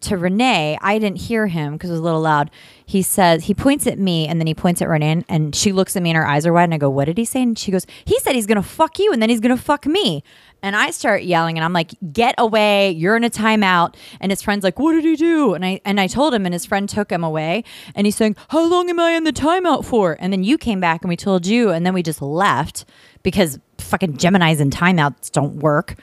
to 0.00 0.16
Renee, 0.16 0.78
I 0.80 0.98
didn't 0.98 1.18
hear 1.18 1.46
him 1.46 1.72
because 1.72 1.90
it 1.90 1.94
was 1.94 2.00
a 2.00 2.04
little 2.04 2.20
loud. 2.20 2.50
He 2.86 3.02
says, 3.02 3.44
he 3.44 3.54
points 3.54 3.86
at 3.86 3.98
me 3.98 4.26
and 4.28 4.40
then 4.40 4.46
he 4.46 4.54
points 4.54 4.80
at 4.80 4.88
Renee 4.88 5.24
and 5.28 5.54
she 5.54 5.72
looks 5.72 5.96
at 5.96 6.02
me 6.02 6.10
and 6.10 6.16
her 6.16 6.26
eyes 6.26 6.46
are 6.46 6.52
wide. 6.52 6.64
And 6.64 6.74
I 6.74 6.78
go, 6.78 6.90
What 6.90 7.06
did 7.06 7.18
he 7.18 7.24
say? 7.24 7.42
And 7.42 7.58
she 7.58 7.70
goes, 7.70 7.86
He 8.04 8.18
said 8.20 8.34
he's 8.34 8.46
going 8.46 8.56
to 8.56 8.62
fuck 8.62 8.98
you 8.98 9.12
and 9.12 9.20
then 9.20 9.28
he's 9.28 9.40
going 9.40 9.56
to 9.56 9.62
fuck 9.62 9.86
me. 9.86 10.22
And 10.62 10.74
I 10.74 10.90
start 10.90 11.22
yelling 11.22 11.56
and 11.56 11.64
I'm 11.64 11.72
like, 11.72 11.92
get 12.12 12.34
away. 12.36 12.90
You're 12.90 13.16
in 13.16 13.22
a 13.22 13.30
timeout. 13.30 13.94
And 14.20 14.32
his 14.32 14.42
friend's 14.42 14.64
like, 14.64 14.78
what 14.78 14.92
did 14.92 15.04
he 15.04 15.14
do? 15.14 15.54
And 15.54 15.64
I 15.64 15.80
and 15.84 16.00
I 16.00 16.06
told 16.06 16.34
him 16.34 16.46
and 16.46 16.52
his 16.52 16.66
friend 16.66 16.88
took 16.88 17.12
him 17.12 17.22
away 17.22 17.64
and 17.94 18.06
he's 18.06 18.16
saying, 18.16 18.36
How 18.48 18.64
long 18.66 18.90
am 18.90 18.98
I 18.98 19.12
in 19.12 19.24
the 19.24 19.32
timeout 19.32 19.84
for? 19.84 20.16
And 20.18 20.32
then 20.32 20.42
you 20.42 20.58
came 20.58 20.80
back 20.80 21.02
and 21.02 21.08
we 21.08 21.16
told 21.16 21.46
you 21.46 21.70
and 21.70 21.86
then 21.86 21.94
we 21.94 22.02
just 22.02 22.20
left 22.20 22.84
because 23.22 23.58
fucking 23.78 24.16
Gemini's 24.16 24.60
and 24.60 24.72
timeouts 24.72 25.30
don't 25.30 25.56
work. 25.56 25.96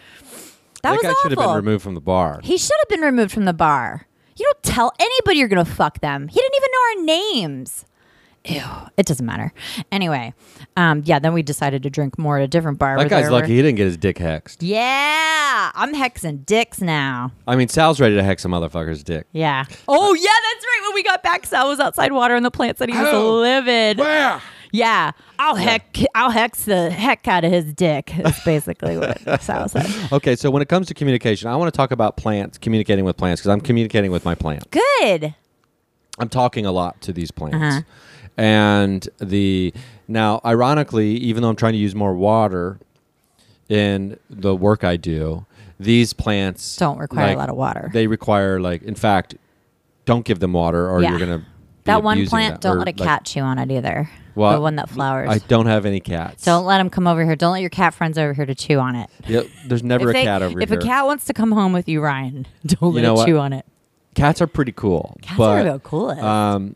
That, 0.85 0.91
That 0.91 0.97
was 0.97 1.01
guy 1.01 1.09
awful. 1.09 1.21
should 1.31 1.37
have 1.39 1.47
been 1.47 1.55
removed 1.55 1.83
from 1.83 1.95
the 1.95 2.01
bar. 2.01 2.39
He 2.43 2.57
should 2.57 2.75
have 2.79 2.89
been 2.89 3.01
removed 3.01 3.31
from 3.31 3.45
the 3.45 3.53
bar. 3.53 4.05
You 4.37 4.45
don't 4.45 4.63
tell 4.63 4.93
anybody 4.99 5.39
you're 5.39 5.47
gonna 5.47 5.65
fuck 5.65 5.99
them. 6.01 6.27
He 6.27 6.35
didn't 6.39 6.55
even 6.55 6.69
know 6.71 6.79
our 6.99 7.05
names. 7.05 7.85
Ew, 8.47 8.61
it 8.95 9.07
doesn't 9.07 9.25
matter. 9.25 9.51
Anyway, 9.91 10.31
um, 10.77 11.01
yeah, 11.05 11.17
then 11.17 11.33
we 11.33 11.41
decided 11.41 11.81
to 11.81 11.89
drink 11.89 12.19
more 12.19 12.37
at 12.37 12.43
a 12.43 12.47
different 12.47 12.77
bar. 12.77 12.95
That 12.99 13.09
guy's 13.09 13.31
lucky 13.31 13.47
were- 13.47 13.55
he 13.55 13.61
didn't 13.63 13.77
get 13.77 13.85
his 13.85 13.97
dick 13.97 14.17
hexed. 14.17 14.57
Yeah, 14.59 15.71
I'm 15.73 15.95
hexing 15.95 16.45
dicks 16.45 16.79
now. 16.81 17.31
I 17.47 17.55
mean, 17.55 17.69
Sal's 17.69 17.99
ready 17.99 18.13
to 18.15 18.21
hex 18.21 18.45
a 18.45 18.47
motherfucker's 18.47 19.03
dick. 19.03 19.25
Yeah. 19.31 19.65
Oh 19.87 20.13
yeah, 20.13 20.21
that's 20.21 20.65
right. 20.65 20.81
When 20.87 20.93
we 20.93 21.01
got 21.01 21.23
back, 21.23 21.47
Sal 21.47 21.67
was 21.69 21.79
outside 21.79 22.11
watering 22.11 22.43
the 22.43 22.51
plants 22.51 22.81
and 22.81 22.93
he 22.93 22.97
was 22.99 23.07
Oh. 23.11 23.39
livid. 23.39 23.97
Where? 23.97 24.39
Yeah, 24.75 25.11
I'll 25.39 25.55
heck, 25.55 25.97
I'll 26.13 26.31
hex 26.31 26.65
the 26.65 26.89
heck 26.89 27.27
out 27.27 27.43
of 27.45 27.51
his 27.51 27.73
dick. 27.73 28.11
That's 28.17 28.43
basically 28.43 28.97
what 28.97 29.21
Sal 29.41 29.69
said. 29.69 29.87
Okay, 30.11 30.35
so 30.35 30.51
when 30.51 30.61
it 30.61 30.67
comes 30.67 30.87
to 30.87 30.93
communication, 30.93 31.49
I 31.49 31.55
want 31.55 31.73
to 31.73 31.77
talk 31.77 31.91
about 31.91 32.17
plants, 32.17 32.57
communicating 32.57 33.05
with 33.05 33.15
plants, 33.15 33.41
because 33.41 33.51
I'm 33.51 33.61
communicating 33.61 34.11
with 34.11 34.25
my 34.25 34.35
plant. 34.35 34.69
Good. 34.71 35.33
I'm 36.19 36.29
talking 36.29 36.65
a 36.65 36.71
lot 36.71 36.99
to 37.01 37.13
these 37.13 37.31
plants. 37.31 37.57
Uh-huh. 37.57 37.81
And 38.37 39.07
the 39.19 39.73
now, 40.07 40.41
ironically, 40.43 41.11
even 41.17 41.41
though 41.41 41.49
I'm 41.49 41.55
trying 41.55 41.73
to 41.73 41.79
use 41.79 41.95
more 41.95 42.13
water 42.13 42.79
in 43.69 44.17
the 44.29 44.53
work 44.55 44.83
I 44.83 44.97
do, 44.97 45.45
these 45.79 46.11
plants 46.13 46.75
Don't 46.75 46.97
require 46.97 47.27
like, 47.27 47.35
a 47.35 47.39
lot 47.39 47.49
of 47.49 47.55
water. 47.55 47.89
They 47.93 48.07
require 48.07 48.59
like, 48.59 48.83
in 48.83 48.95
fact, 48.95 49.35
don't 50.05 50.25
give 50.25 50.39
them 50.39 50.51
water, 50.53 50.89
or 50.89 51.01
Yeah. 51.01 51.11
you're 51.11 51.19
gonna. 51.19 51.45
that 51.85 52.03
one 52.03 52.25
plant, 52.27 52.61
them, 52.61 52.71
don't 52.71 52.79
let 52.79 52.87
a 52.87 52.91
like- 52.91 52.97
cat 52.97 53.25
chew 53.25 53.39
on 53.41 53.57
it 53.57 53.71
either. 53.71 54.09
Well, 54.35 54.53
the 54.53 54.61
one 54.61 54.75
that 54.75 54.89
flowers. 54.89 55.29
I 55.29 55.37
don't 55.39 55.65
have 55.67 55.85
any 55.85 55.99
cats. 55.99 56.43
don't 56.45 56.65
let 56.65 56.77
them 56.79 56.89
come 56.89 57.07
over 57.07 57.23
here. 57.23 57.35
Don't 57.35 57.53
let 57.53 57.61
your 57.61 57.69
cat 57.69 57.93
friends 57.93 58.17
over 58.17 58.33
here 58.33 58.45
to 58.45 58.55
chew 58.55 58.79
on 58.79 58.95
it. 58.95 59.09
Yeah, 59.27 59.41
there's 59.65 59.83
never 59.83 60.09
a 60.09 60.13
they- 60.13 60.23
cat 60.23 60.41
over 60.41 60.59
if 60.61 60.69
here. 60.69 60.77
If 60.77 60.83
a 60.83 60.85
cat 60.87 61.05
wants 61.05 61.25
to 61.25 61.33
come 61.33 61.51
home 61.51 61.71
with 61.73 61.87
you, 61.87 62.01
Ryan, 62.01 62.45
don't 62.65 62.93
let 62.93 63.01
know 63.01 63.13
it 63.13 63.17
what? 63.17 63.25
chew 63.27 63.37
on 63.37 63.53
it. 63.53 63.65
Cats 64.13 64.41
are 64.41 64.47
pretty 64.47 64.71
cool, 64.71 65.17
Cats 65.21 65.37
but 65.37 65.59
are 65.59 65.63
real 65.63 65.79
cool. 65.79 66.09
um, 66.11 66.75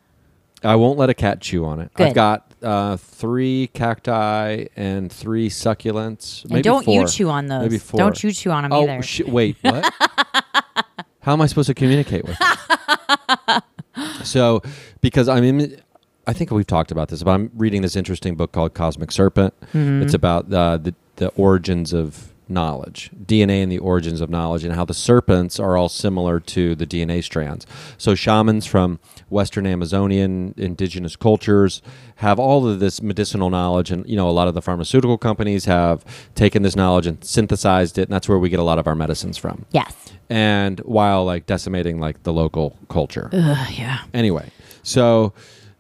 I 0.64 0.76
won't 0.76 0.98
let 0.98 1.10
a 1.10 1.14
cat 1.14 1.40
chew 1.40 1.66
on 1.66 1.80
it. 1.80 1.94
Good. 1.94 2.08
I've 2.08 2.14
got 2.16 2.52
uh, 2.62 2.98
three 2.98 3.68
cacti 3.74 4.66
and 4.76 5.10
three 5.10 5.50
succulents. 5.50 6.44
and 6.44 6.52
maybe 6.52 6.64
don't 6.64 6.84
four. 6.84 7.02
you 7.02 7.08
chew 7.08 7.30
on 7.30 7.48
those. 7.48 7.62
Maybe 7.64 7.78
four. 7.78 7.98
Don't 7.98 8.22
you 8.22 8.34
chew 8.34 8.52
on 8.52 8.64
them 8.64 8.74
Oh 8.74 8.84
either. 8.84 9.02
sh- 9.02 9.22
wait, 9.22 9.56
what? 9.62 9.86
How 11.22 11.34
am 11.34 11.42
I 11.42 11.46
supposed 11.48 11.68
to 11.68 11.74
communicate 11.74 12.26
with 12.26 12.38
them? 12.40 13.62
so, 14.24 14.62
because 15.02 15.30
I'm 15.30 15.44
in, 15.44 15.82
I 16.30 16.34
think 16.34 16.52
we've 16.52 16.68
talked 16.68 16.92
about 16.92 17.08
this, 17.08 17.24
but 17.24 17.32
I'm 17.32 17.50
reading 17.56 17.82
this 17.82 17.96
interesting 17.96 18.36
book 18.36 18.52
called 18.52 18.76
Cosmic 18.76 19.12
Serpent. 19.12 19.60
Mm-hmm. 19.74 20.04
It's 20.04 20.14
about 20.14 20.54
uh, 20.54 20.78
the 20.78 20.94
the 21.16 21.30
origins 21.30 21.92
of 21.92 22.32
knowledge, 22.48 23.10
DNA 23.26 23.64
and 23.64 23.72
the 23.72 23.80
origins 23.80 24.22
of 24.22 24.30
knowledge, 24.30 24.64
and 24.64 24.76
how 24.76 24.86
the 24.86 24.94
serpents 24.94 25.60
are 25.60 25.76
all 25.76 25.90
similar 25.90 26.40
to 26.40 26.76
the 26.76 26.86
DNA 26.86 27.24
strands. 27.24 27.66
So, 27.98 28.14
shamans 28.14 28.68
from 28.68 29.00
Western 29.30 29.66
Amazonian 29.66 30.54
indigenous 30.56 31.16
cultures 31.16 31.82
have 32.18 32.38
all 32.38 32.68
of 32.68 32.80
this 32.80 33.02
medicinal 33.02 33.50
knowledge, 33.50 33.90
and 33.90 34.08
you 34.08 34.16
know, 34.16 34.30
a 34.30 34.32
lot 34.32 34.48
of 34.48 34.54
the 34.54 34.62
pharmaceutical 34.62 35.18
companies 35.18 35.66
have 35.66 36.06
taken 36.36 36.62
this 36.62 36.76
knowledge 36.76 37.08
and 37.08 37.24
synthesized 37.24 37.98
it, 37.98 38.04
and 38.04 38.12
that's 38.12 38.30
where 38.30 38.38
we 38.38 38.50
get 38.50 38.60
a 38.60 38.64
lot 38.64 38.78
of 38.78 38.86
our 38.86 38.96
medicines 38.96 39.36
from. 39.36 39.66
yes. 39.72 39.96
And 40.32 40.78
while 40.82 41.26
like 41.26 41.48
decimating 41.48 42.00
like 42.00 42.22
the 42.22 42.32
local 42.32 42.78
culture. 42.88 43.32
Ugh, 43.34 43.72
yeah. 43.72 44.02
Anyway, 44.14 44.52
so, 44.84 45.34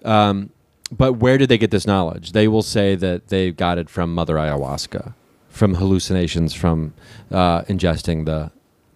um, 0.05 0.49
but 0.91 1.13
where 1.13 1.37
did 1.37 1.49
they 1.49 1.57
get 1.57 1.71
this 1.71 1.85
knowledge? 1.85 2.31
They 2.31 2.47
will 2.47 2.63
say 2.63 2.95
that 2.95 3.27
they 3.27 3.51
got 3.51 3.77
it 3.77 3.89
from 3.89 4.13
Mother 4.13 4.35
Ayahuasca, 4.35 5.13
from 5.49 5.75
hallucinations 5.75 6.53
from 6.53 6.93
uh, 7.31 7.61
ingesting 7.63 8.25
the, 8.25 8.51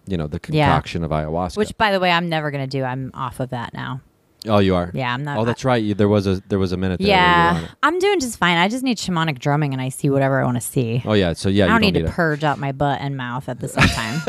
you 0.06 0.16
know, 0.16 0.26
the 0.26 0.40
Yeah. 0.48 0.66
concoction 0.66 1.04
of 1.04 1.10
ayahuasca. 1.10 1.56
Which, 1.56 1.76
by 1.78 1.92
the 1.92 2.00
way, 2.00 2.10
I'm 2.10 2.28
never 2.28 2.50
gonna 2.50 2.66
do. 2.66 2.82
I'm 2.82 3.10
off 3.14 3.38
of 3.40 3.50
that 3.50 3.72
now. 3.74 4.00
Oh, 4.46 4.58
you 4.58 4.74
are. 4.74 4.90
Yeah, 4.94 5.12
I'm 5.12 5.24
not. 5.24 5.38
Oh, 5.38 5.44
that's 5.44 5.64
right. 5.64 5.82
You, 5.82 5.94
there 5.94 6.08
was 6.08 6.26
a 6.26 6.42
there 6.48 6.58
was 6.58 6.72
a 6.72 6.76
minute 6.76 6.98
there. 6.98 7.06
you 7.08 7.12
yeah. 7.12 7.66
I'm 7.82 7.98
doing 7.98 8.20
just 8.20 8.38
fine. 8.38 8.56
I 8.56 8.68
just 8.68 8.82
need 8.84 8.98
shamanic 8.98 9.38
drumming, 9.38 9.72
and 9.72 9.80
I 9.80 9.88
see 9.88 10.10
whatever 10.10 10.40
I 10.40 10.44
want 10.44 10.56
to 10.56 10.60
see. 10.60 11.02
Oh 11.04 11.12
yeah. 11.14 11.32
So 11.32 11.48
yeah, 11.48 11.64
I 11.64 11.68
don't 11.68 11.82
you 11.82 11.86
need 11.92 11.92
don't 11.94 12.02
to 12.04 12.08
need, 12.08 12.14
purge 12.14 12.44
out 12.44 12.58
my 12.58 12.72
butt 12.72 13.00
and 13.00 13.16
mouth 13.16 13.48
at 13.48 13.60
the 13.60 13.68
same 13.68 13.88
time. 13.88 14.20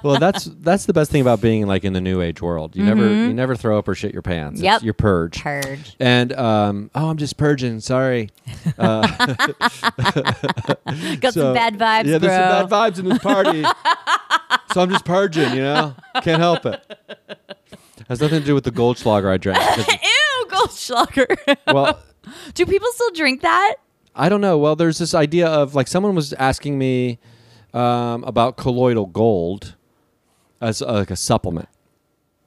well, 0.04 0.18
that's 0.18 0.44
that's 0.60 0.86
the 0.86 0.92
best 0.92 1.10
thing 1.10 1.20
about 1.20 1.40
being 1.40 1.66
like 1.66 1.84
in 1.84 1.92
the 1.92 2.00
new 2.00 2.20
age 2.20 2.40
world. 2.42 2.76
You 2.76 2.84
never 2.84 3.06
you 3.08 3.32
never 3.34 3.56
throw 3.56 3.78
up 3.78 3.88
or 3.88 3.94
shit 3.94 4.12
your 4.12 4.22
pants. 4.22 4.58
Mm-hmm. 4.58 4.64
Yep. 4.64 4.74
It's 4.76 4.84
your 4.84 4.94
purge. 4.94 5.40
Purge. 5.42 5.96
And 6.00 6.32
um, 6.34 6.90
oh, 6.94 7.08
I'm 7.10 7.16
just 7.16 7.36
purging. 7.36 7.80
Sorry. 7.80 8.30
Uh, 8.78 9.06
Got 11.20 11.32
So- 11.34 11.40
some 11.40 11.54
bad 11.54 11.78
vibes, 11.78 12.04
yeah, 12.06 12.18
bro. 12.18 12.28
there's 12.28 12.32
some 12.50 12.68
bad 12.68 12.68
vibes 12.68 12.98
in 12.98 13.08
this 13.08 13.18
party. 13.18 13.62
so 14.72 14.80
I'm 14.82 14.90
just 14.90 15.04
purging, 15.04 15.50
you 15.54 15.62
know? 15.62 15.94
Can't 16.22 16.40
help 16.40 16.66
it. 16.66 16.80
Has 18.08 18.20
nothing 18.20 18.40
to 18.40 18.46
do 18.46 18.54
with 18.54 18.64
the 18.64 18.70
Goldschlager 18.70 19.30
I 19.30 19.36
drank. 19.36 19.58
Ew, 19.88 20.46
Goldschlager. 20.48 21.56
well, 21.72 22.00
do 22.54 22.66
people 22.66 22.88
still 22.92 23.10
drink 23.10 23.42
that? 23.42 23.76
I 24.14 24.28
don't 24.28 24.40
know. 24.40 24.56
Well, 24.58 24.76
there's 24.76 24.98
this 24.98 25.14
idea 25.14 25.46
of 25.46 25.74
like 25.74 25.88
someone 25.88 26.14
was 26.14 26.32
asking 26.34 26.78
me 26.78 27.18
um, 27.74 28.24
about 28.24 28.56
colloidal 28.56 29.06
gold 29.06 29.74
as 30.60 30.80
uh, 30.82 30.92
like 30.92 31.10
a 31.10 31.16
supplement. 31.16 31.68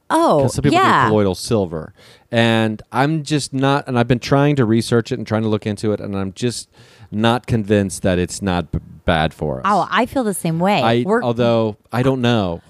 Oh, 0.09 0.47
some 0.47 0.63
people 0.63 0.79
yeah. 0.79 1.05
do 1.05 1.09
colloidal 1.09 1.35
silver. 1.35 1.93
And 2.31 2.81
I'm 2.91 3.21
just 3.23 3.53
not, 3.53 3.87
and 3.87 3.99
I've 3.99 4.07
been 4.07 4.19
trying 4.19 4.55
to 4.55 4.65
research 4.65 5.11
it 5.11 5.19
and 5.19 5.27
trying 5.27 5.43
to 5.43 5.47
look 5.47 5.67
into 5.67 5.93
it, 5.93 5.99
and 5.99 6.17
I'm 6.17 6.33
just 6.33 6.67
not 7.11 7.45
convinced 7.45 8.01
that 8.01 8.17
it's 8.17 8.41
not 8.41 8.71
b- 8.71 8.79
bad 9.05 9.33
for 9.35 9.59
us. 9.59 9.63
Oh, 9.65 9.87
I 9.89 10.07
feel 10.07 10.23
the 10.23 10.33
same 10.33 10.59
way. 10.59 10.81
I, 10.81 11.05
although 11.07 11.77
I 11.91 12.01
don't 12.01 12.21
know. 12.21 12.61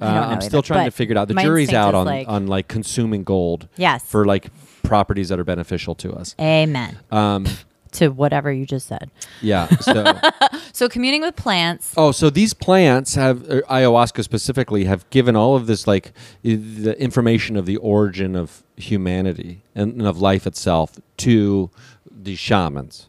Uh, 0.00 0.04
I'm 0.06 0.40
still 0.40 0.58
either, 0.58 0.66
trying 0.66 0.84
to 0.84 0.90
figure 0.90 1.14
it 1.14 1.18
out. 1.18 1.28
The 1.28 1.34
jury's 1.34 1.72
out 1.72 1.94
on, 1.94 2.06
like- 2.06 2.28
on 2.28 2.46
like 2.46 2.68
consuming 2.68 3.24
gold 3.24 3.68
yes. 3.76 4.04
for 4.04 4.24
like 4.24 4.50
properties 4.82 5.28
that 5.30 5.38
are 5.40 5.44
beneficial 5.44 5.94
to 5.96 6.12
us. 6.12 6.34
Amen 6.40 6.98
Um, 7.10 7.46
to 7.92 8.08
whatever 8.08 8.52
you 8.52 8.64
just 8.66 8.86
said. 8.86 9.10
yeah. 9.42 9.66
So, 9.80 10.18
So 10.72 10.88
communing 10.88 11.22
with 11.22 11.34
plants. 11.34 11.94
oh, 11.96 12.12
so 12.12 12.30
these 12.30 12.54
plants 12.54 13.16
have 13.16 13.42
uh, 13.50 13.62
ayahuasca 13.68 14.22
specifically 14.22 14.84
have 14.84 15.08
given 15.10 15.34
all 15.34 15.56
of 15.56 15.66
this 15.66 15.86
like 15.88 16.12
the 16.42 16.94
information 17.00 17.56
of 17.56 17.66
the 17.66 17.76
origin 17.78 18.36
of 18.36 18.62
humanity 18.76 19.62
and, 19.74 19.94
and 19.94 20.06
of 20.06 20.20
life 20.20 20.46
itself 20.46 20.98
to 21.18 21.70
the 22.08 22.36
shamans. 22.36 23.08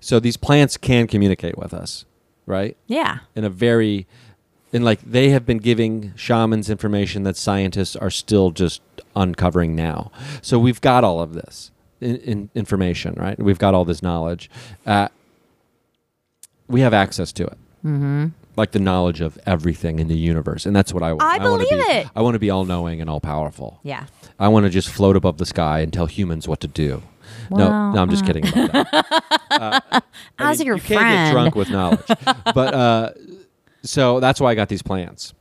So 0.00 0.18
these 0.18 0.36
plants 0.36 0.76
can 0.76 1.06
communicate 1.06 1.56
with 1.58 1.72
us, 1.72 2.04
right? 2.46 2.76
Yeah. 2.88 3.18
in 3.36 3.44
a 3.44 3.50
very 3.50 4.06
and 4.72 4.84
like 4.84 5.00
they 5.02 5.30
have 5.30 5.44
been 5.46 5.58
giving 5.58 6.12
shamans 6.16 6.68
information 6.70 7.22
that 7.22 7.36
scientists 7.36 7.96
are 7.96 8.10
still 8.10 8.50
just 8.50 8.82
uncovering 9.16 9.74
now 9.74 10.10
so 10.42 10.58
we've 10.58 10.80
got 10.80 11.04
all 11.04 11.20
of 11.20 11.32
this 11.34 11.70
in, 12.00 12.16
in 12.16 12.50
information 12.54 13.14
right 13.16 13.38
we've 13.38 13.58
got 13.58 13.74
all 13.74 13.84
this 13.84 14.02
knowledge 14.02 14.50
uh, 14.86 15.08
we 16.68 16.80
have 16.80 16.92
access 16.94 17.32
to 17.32 17.44
it 17.46 17.58
Mm-hmm. 17.84 18.26
like 18.56 18.72
the 18.72 18.80
knowledge 18.80 19.20
of 19.20 19.38
everything 19.46 20.00
in 20.00 20.08
the 20.08 20.16
universe, 20.16 20.66
and 20.66 20.74
that's 20.74 20.92
what 20.92 21.04
I 21.04 21.12
want. 21.12 21.22
I 21.22 21.38
wanna 21.38 21.62
believe 21.64 21.86
be, 21.86 21.92
it. 21.92 22.08
I 22.16 22.22
want 22.22 22.34
to 22.34 22.40
be 22.40 22.50
all 22.50 22.64
knowing 22.64 23.00
and 23.00 23.08
all 23.08 23.20
powerful. 23.20 23.78
Yeah. 23.84 24.06
I 24.36 24.48
want 24.48 24.64
to 24.66 24.70
just 24.70 24.88
float 24.88 25.14
above 25.14 25.38
the 25.38 25.46
sky 25.46 25.78
and 25.78 25.92
tell 25.92 26.06
humans 26.06 26.48
what 26.48 26.58
to 26.62 26.66
do. 26.66 27.02
No, 27.52 27.92
no, 27.92 28.02
I'm 28.02 28.10
just 28.10 28.26
kidding 28.26 28.46
about 28.48 28.72
that. 28.72 29.24
Uh, 29.50 29.80
I 30.38 30.50
As 30.50 30.58
mean, 30.58 30.66
your 30.66 30.76
you 30.76 30.82
can't 30.82 31.00
get 31.00 31.30
drunk 31.32 31.54
with 31.54 31.70
knowledge, 31.70 32.02
but 32.54 32.74
uh, 32.74 33.10
so 33.82 34.20
that's 34.20 34.40
why 34.40 34.50
I 34.50 34.54
got 34.54 34.68
these 34.68 34.82
plants. 34.82 35.34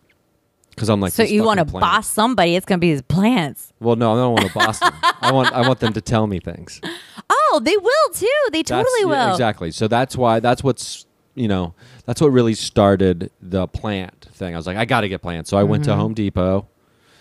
Because 0.69 0.89
I'm 0.89 1.01
like, 1.01 1.13
So 1.13 1.23
you 1.23 1.43
want 1.43 1.57
to 1.59 1.65
plants. 1.65 1.85
boss 1.87 2.07
somebody? 2.07 2.55
It's 2.55 2.65
gonna 2.65 2.77
be 2.79 2.89
his 2.89 3.01
plants. 3.01 3.73
Well, 3.79 3.95
no, 3.95 4.13
I 4.13 4.15
don't 4.17 4.33
want 4.33 4.45
to 4.47 4.53
boss 4.53 4.79
them. 4.79 4.93
I 5.21 5.31
want 5.31 5.51
I 5.51 5.67
want 5.67 5.79
them 5.79 5.93
to 5.93 6.01
tell 6.01 6.27
me 6.27 6.39
things. 6.39 6.79
Oh, 7.29 7.59
they 7.63 7.75
will 7.75 8.13
too. 8.13 8.27
They 8.51 8.61
totally 8.61 8.85
That's- 9.03 9.17
yeah, 9.17 9.25
will. 9.27 9.31
exactly. 9.33 9.71
So 9.71 9.87
that's 9.87 10.15
why 10.15 10.39
that's 10.39 10.63
what's 10.63 11.05
you 11.33 11.47
know 11.47 11.73
that's 12.05 12.21
what 12.21 12.27
really 12.29 12.53
started 12.53 13.31
the 13.41 13.67
plant 13.67 14.27
thing. 14.33 14.53
I 14.53 14.57
was 14.57 14.67
like, 14.67 14.77
I 14.77 14.85
got 14.85 15.01
to 15.01 15.09
get 15.09 15.21
plants. 15.23 15.49
So 15.49 15.57
I 15.57 15.63
went 15.63 15.83
to 15.85 15.91
Mm-hmm. 15.91 15.99
Home 15.99 16.13
Depot. 16.13 16.67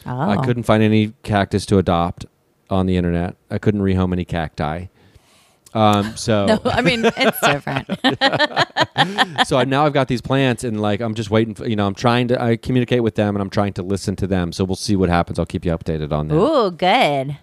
Oh. 0.04 0.20
I 0.30 0.36
couldn't 0.44 0.62
find 0.64 0.82
any 0.82 1.14
cactus 1.22 1.64
to 1.66 1.78
adopt 1.78 2.26
on 2.70 2.84
the 2.86 2.96
internet. 2.96 3.36
I 3.50 3.56
couldn't 3.58 3.80
rehome 3.80 4.12
any 4.12 4.24
cacti. 4.26 4.86
Um, 5.74 6.16
so 6.16 6.46
No, 6.46 6.60
I 6.64 6.80
mean 6.80 7.04
it's 7.04 7.40
different. 7.44 7.86
so 9.46 9.58
I, 9.58 9.64
now 9.66 9.84
I've 9.84 9.92
got 9.92 10.08
these 10.08 10.22
plants 10.22 10.64
and 10.64 10.80
like 10.80 11.00
I'm 11.00 11.14
just 11.14 11.30
waiting 11.30 11.54
for 11.54 11.66
you 11.68 11.76
know 11.76 11.86
I'm 11.86 11.94
trying 11.94 12.28
to 12.28 12.42
I 12.42 12.56
communicate 12.56 13.02
with 13.02 13.14
them 13.14 13.34
and 13.34 13.42
I'm 13.42 13.50
trying 13.50 13.72
to 13.74 13.82
listen 13.82 14.16
to 14.16 14.26
them. 14.26 14.52
So 14.52 14.64
we'll 14.64 14.76
see 14.76 14.96
what 14.96 15.08
happens. 15.08 15.38
I'll 15.38 15.46
keep 15.46 15.64
you 15.64 15.72
updated 15.72 16.12
on 16.12 16.28
that. 16.28 16.34
Ooh, 16.34 16.70
good. 16.70 17.38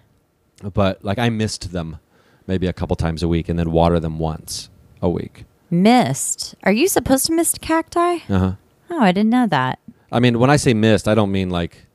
But 0.72 1.04
like 1.04 1.18
I 1.18 1.28
missed 1.28 1.72
them 1.72 1.98
maybe 2.46 2.66
a 2.66 2.72
couple 2.72 2.96
times 2.96 3.22
a 3.22 3.28
week 3.28 3.48
and 3.48 3.58
then 3.58 3.70
water 3.70 4.00
them 4.00 4.18
once 4.18 4.68
a 5.02 5.08
week. 5.08 5.44
Mist. 5.70 6.54
Are 6.64 6.72
you 6.72 6.88
supposed 6.88 7.26
to 7.26 7.32
mist 7.32 7.60
cacti? 7.60 8.16
Uh 8.28 8.38
huh. 8.38 8.52
Oh, 8.90 9.00
I 9.00 9.12
didn't 9.12 9.30
know 9.30 9.46
that. 9.46 9.78
I 10.12 10.20
mean, 10.20 10.38
when 10.38 10.50
I 10.50 10.56
say 10.56 10.74
mist, 10.74 11.08
I 11.08 11.14
don't 11.14 11.32
mean 11.32 11.50
like 11.50 11.86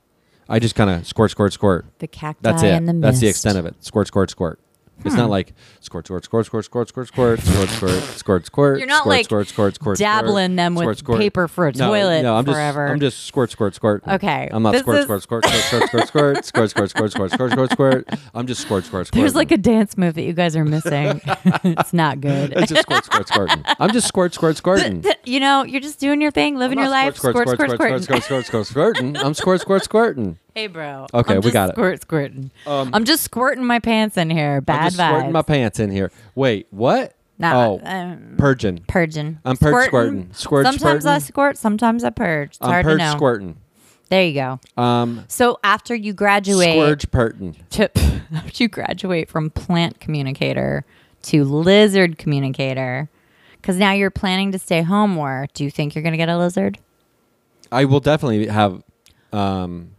I 0.47 0.59
just 0.59 0.75
kind 0.75 0.89
of 0.89 1.05
squirt, 1.07 1.31
squirt, 1.31 1.53
squirt. 1.53 1.85
The 1.99 2.07
cacti 2.07 2.39
That's 2.41 2.63
it. 2.63 2.73
and 2.73 2.87
the 2.87 2.93
mist. 2.93 3.01
That's 3.03 3.19
the 3.19 3.27
extent 3.27 3.57
of 3.57 3.65
it. 3.65 3.75
Squirt, 3.83 4.07
squirt, 4.07 4.29
squirt. 4.29 4.59
It's 5.05 5.15
not 5.15 5.29
like 5.29 5.53
squirt, 5.79 6.07
squirt, 6.07 6.25
squirt, 6.25 6.45
squirt, 6.45 6.65
squirt, 6.65 6.87
squirt, 6.87 7.07
squirt, 7.07 7.39
squirt, 7.39 7.69
squirt, 7.69 8.03
squirt, 8.17 8.45
squirt. 8.45 8.79
You're 8.79 8.87
not 8.87 9.01
squirt, 9.03 9.07
like 9.15 9.25
squirt, 9.25 9.47
squirt, 9.47 9.75
squirt, 9.75 9.97
dabbling 9.97 10.49
squirt, 10.51 10.55
them 10.57 10.75
with 10.75 10.83
squirt, 10.83 10.97
squirt. 10.97 11.19
paper 11.19 11.47
for 11.47 11.67
a 11.67 11.73
toilet 11.73 12.23
no, 12.23 12.35
I'm 12.35 12.45
forever. 12.45 12.85
Just, 12.87 12.93
I'm 12.93 12.99
just 12.99 13.25
squirt, 13.25 13.51
squirt, 13.51 13.75
squirt. 13.75 14.03
Okay, 14.07 14.49
I'm 14.51 14.61
not 14.63 14.71
this 14.73 14.81
squirt, 14.81 14.97
is- 14.99 15.05
squirt, 15.05 15.23
squirt, 15.23 15.45
squirt, 15.45 15.63
squirt, 15.63 16.07
squirt, 16.07 16.07
squirt, 16.07 16.45
squirt, 16.45 16.69
squirt, 16.69 16.89
squirt, 16.89 17.11
squirt, 17.11 17.31
squirt, 17.31 17.51
squirt, 17.51 17.71
squirt. 17.71 18.09
I'm 18.33 18.45
just 18.47 18.61
squirt, 18.61 18.85
squirt, 18.85 19.07
squirt. 19.07 19.19
There's 19.21 19.35
like 19.35 19.51
a 19.51 19.57
dance 19.57 19.97
move 19.97 20.15
that 20.15 20.23
you 20.23 20.33
guys 20.33 20.55
are 20.55 20.65
missing. 20.65 21.21
it's 21.63 21.93
not 21.93 22.19
good. 22.19 22.53
It's 22.55 22.69
just 22.69 22.81
squirt, 22.83 23.05
squirt, 23.05 23.27
squirting. 23.27 23.63
I'm 23.79 23.91
just 23.91 24.07
squirt, 24.07 24.33
squirt, 24.33 24.57
squirting. 24.57 25.03
you 25.25 25.39
know, 25.39 25.63
you're 25.63 25.81
just 25.81 25.99
doing 25.99 26.19
your 26.21 26.31
thing, 26.31 26.57
living 26.57 26.77
your 26.77 26.89
life. 26.89 27.15
Squirt, 27.15 27.35
squirt, 27.35 27.47
squirt, 27.49 27.71
squirt, 27.71 28.03
squirt, 28.03 28.23
squirt, 28.23 28.45
squirt, 28.45 28.67
squirting. 28.67 29.17
I'm 29.17 29.33
squirt, 29.33 29.61
squirt, 29.61 29.83
squirting. 29.83 30.37
Hey, 30.59 30.67
bro. 30.67 31.07
Okay, 31.13 31.35
I'm 31.35 31.39
we 31.39 31.43
just 31.43 31.53
got 31.53 31.69
it. 31.69 31.75
Squirt, 31.75 32.01
squirting. 32.01 32.51
Um, 32.67 32.89
I'm 32.91 33.05
just 33.05 33.23
squirting 33.23 33.63
my 33.63 33.79
pants 33.79 34.17
in 34.17 34.29
here. 34.29 34.59
Bad 34.59 34.77
I'm 34.77 34.83
just 34.87 34.97
vibes. 34.97 35.07
squirting 35.07 35.31
my 35.31 35.41
pants 35.41 35.79
in 35.79 35.89
here. 35.89 36.11
Wait, 36.35 36.67
what? 36.69 37.15
Nah, 37.37 37.65
oh, 37.65 37.81
um, 37.81 38.35
purging. 38.37 38.79
purging. 38.85 39.39
I'm 39.45 39.55
purge 39.55 39.85
squirting. 39.85 40.33
Squirt 40.33 40.65
Sometimes 40.65 41.05
I 41.05 41.19
squirt. 41.19 41.57
Sometimes 41.57 42.03
I 42.03 42.09
purge. 42.09 42.49
It's 42.49 42.57
I'm 42.61 42.71
hard 42.71 42.83
purge 42.83 42.99
to 42.99 43.05
know. 43.05 43.11
squirting. 43.13 43.55
There 44.09 44.21
you 44.21 44.33
go. 44.33 44.59
Um, 44.75 45.23
So 45.29 45.59
after 45.63 45.95
you 45.95 46.11
graduate, 46.11 46.73
scourge 46.73 47.09
purting. 47.09 47.55
to, 47.69 47.89
after 48.35 48.61
you 48.61 48.67
graduate 48.67 49.29
from 49.29 49.51
plant 49.51 50.01
communicator 50.01 50.83
to 51.21 51.45
lizard 51.45 52.17
communicator, 52.17 53.07
because 53.61 53.77
now 53.77 53.93
you're 53.93 54.11
planning 54.11 54.51
to 54.51 54.59
stay 54.59 54.81
home 54.81 55.11
more. 55.11 55.47
Do 55.53 55.63
you 55.63 55.71
think 55.71 55.95
you're 55.95 56.03
going 56.03 56.11
to 56.11 56.17
get 56.17 56.27
a 56.27 56.37
lizard? 56.37 56.79
I 57.71 57.85
will 57.85 58.01
definitely 58.01 58.47
have 58.47 58.83
um, 59.31 59.91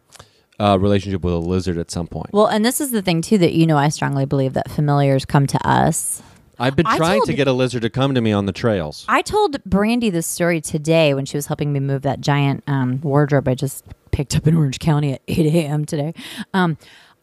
a 0.60 0.78
relationship 0.78 1.24
with 1.24 1.32
a 1.32 1.38
lizard 1.38 1.78
at 1.78 1.90
some 1.90 2.06
point. 2.06 2.30
Well, 2.32 2.46
and 2.46 2.64
this 2.64 2.80
is 2.80 2.90
the 2.90 3.00
thing 3.02 3.22
too 3.22 3.38
that 3.38 3.54
you 3.54 3.66
know 3.66 3.78
I 3.78 3.88
strongly 3.88 4.26
believe 4.26 4.52
that 4.52 4.70
familiars 4.70 5.24
come 5.24 5.46
to 5.48 5.66
us. 5.66 6.22
I've 6.58 6.76
been 6.76 6.86
I 6.86 6.98
trying 6.98 7.20
told- 7.20 7.28
to 7.28 7.32
get 7.34 7.48
a 7.48 7.52
lizard 7.54 7.80
to 7.82 7.90
come 7.90 8.14
to 8.14 8.20
me 8.20 8.32
on 8.32 8.44
the 8.44 8.52
trails. 8.52 9.06
I 9.08 9.22
told 9.22 9.64
Brandy 9.64 10.10
this 10.10 10.26
story 10.26 10.60
today 10.60 11.14
when 11.14 11.24
she 11.24 11.38
was 11.38 11.46
helping 11.46 11.72
me 11.72 11.80
move 11.80 12.02
that 12.02 12.20
giant 12.20 12.62
um, 12.66 13.00
wardrobe 13.00 13.48
I 13.48 13.54
just 13.54 13.84
picked 14.10 14.36
up 14.36 14.46
in 14.46 14.54
Orange 14.54 14.78
County 14.78 15.14
at 15.14 15.22
8 15.26 15.46
a.m. 15.46 15.86
today. 15.86 16.12
Um, 16.52 16.76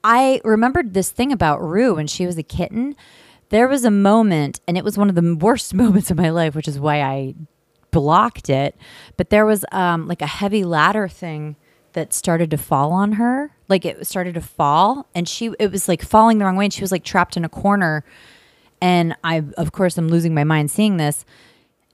I 0.04 0.42
remembered 0.44 0.96
this 0.96 1.12
thing 1.12 1.32
about 1.32 1.62
Rue 1.62 1.94
when 1.96 2.08
she 2.08 2.26
was 2.26 2.38
a 2.40 2.44
kitten. 2.44 2.96
There 3.50 3.68
was 3.68 3.86
a 3.86 3.92
moment, 3.92 4.60
and 4.68 4.76
it 4.78 4.84
was 4.84 4.98
one 4.98 5.10
of 5.10 5.16
the 5.16 5.36
worst 5.36 5.74
moments 5.84 6.10
of 6.10 6.18
my 6.18 6.32
life, 6.32 6.56
which 6.56 6.68
is 6.68 6.80
why 6.80 7.02
I 7.04 7.36
blocked 7.92 8.50
it. 8.50 8.76
But 9.18 9.30
there 9.30 9.46
was 9.46 9.64
um, 9.72 10.08
like 10.08 10.24
a 10.24 10.28
heavy 10.28 10.64
ladder 10.64 11.08
thing 11.08 11.56
that 11.94 12.14
started 12.14 12.50
to 12.52 12.58
fall 12.58 12.92
on 12.92 13.14
her. 13.14 13.52
Like 13.68 13.86
it 13.86 14.06
started 14.08 14.34
to 14.36 14.42
fall, 14.42 15.08
and 15.14 15.28
she 15.28 15.52
it 15.60 15.72
was 15.72 15.88
like 15.88 16.02
falling 16.02 16.38
the 16.38 16.46
wrong 16.46 16.56
way, 16.56 16.66
and 16.66 16.74
she 16.74 16.82
was 16.82 16.92
like 16.92 17.04
trapped 17.04 17.38
in 17.38 17.46
a 17.46 17.50
corner. 17.50 18.04
And 18.82 19.16
I, 19.24 19.44
of 19.58 19.72
course, 19.72 19.98
I'm 19.98 20.08
losing 20.08 20.34
my 20.34 20.44
mind 20.44 20.70
seeing 20.70 20.98
this. 20.98 21.26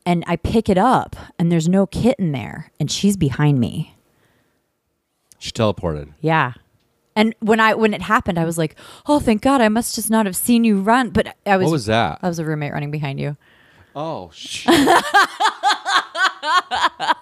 And 0.05 0.25
I 0.27 0.35
pick 0.35 0.67
it 0.67 0.77
up, 0.77 1.15
and 1.39 1.49
there's 1.49 1.69
no 1.69 1.87
kitten 1.87 2.33
there, 2.33 2.71
and 2.77 2.91
she's 2.91 3.15
behind 3.15 3.59
me. 3.59 3.95
She 5.39 5.51
teleported. 5.51 6.09
Yeah. 6.19 6.53
And 7.15 7.33
when 7.39 7.61
I 7.61 7.73
when 7.73 7.93
it 7.93 8.01
happened, 8.01 8.37
I 8.37 8.43
was 8.43 8.57
like, 8.57 8.75
"Oh, 9.05 9.19
thank 9.19 9.41
God! 9.41 9.61
I 9.61 9.69
must 9.69 9.95
just 9.95 10.09
not 10.09 10.25
have 10.25 10.35
seen 10.35 10.65
you 10.65 10.81
run." 10.81 11.11
But 11.11 11.35
I 11.45 11.57
was, 11.57 11.65
What 11.65 11.71
was 11.71 11.85
that? 11.85 12.19
I 12.21 12.27
was 12.27 12.39
a 12.39 12.45
roommate 12.45 12.73
running 12.73 12.91
behind 12.91 13.19
you. 13.19 13.37
Oh, 13.95 14.31
shit. 14.33 14.73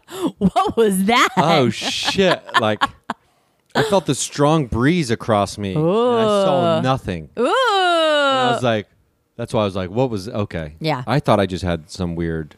What 0.38 0.76
was 0.76 1.04
that? 1.04 1.28
oh 1.36 1.70
shit! 1.70 2.42
Like 2.60 2.82
I 3.74 3.82
felt 3.84 4.06
the 4.06 4.14
strong 4.14 4.66
breeze 4.66 5.10
across 5.10 5.58
me, 5.58 5.74
and 5.74 5.84
I 5.84 6.24
saw 6.44 6.80
nothing. 6.80 7.30
Ooh! 7.38 7.42
And 7.42 8.48
I 8.48 8.52
was 8.52 8.62
like, 8.62 8.86
that's 9.36 9.52
why 9.54 9.62
I 9.62 9.64
was 9.64 9.76
like, 9.76 9.90
what 9.90 10.10
was 10.10 10.28
okay? 10.28 10.74
Yeah. 10.80 11.02
I 11.06 11.20
thought 11.20 11.40
I 11.40 11.46
just 11.46 11.64
had 11.64 11.90
some 11.90 12.14
weird 12.14 12.56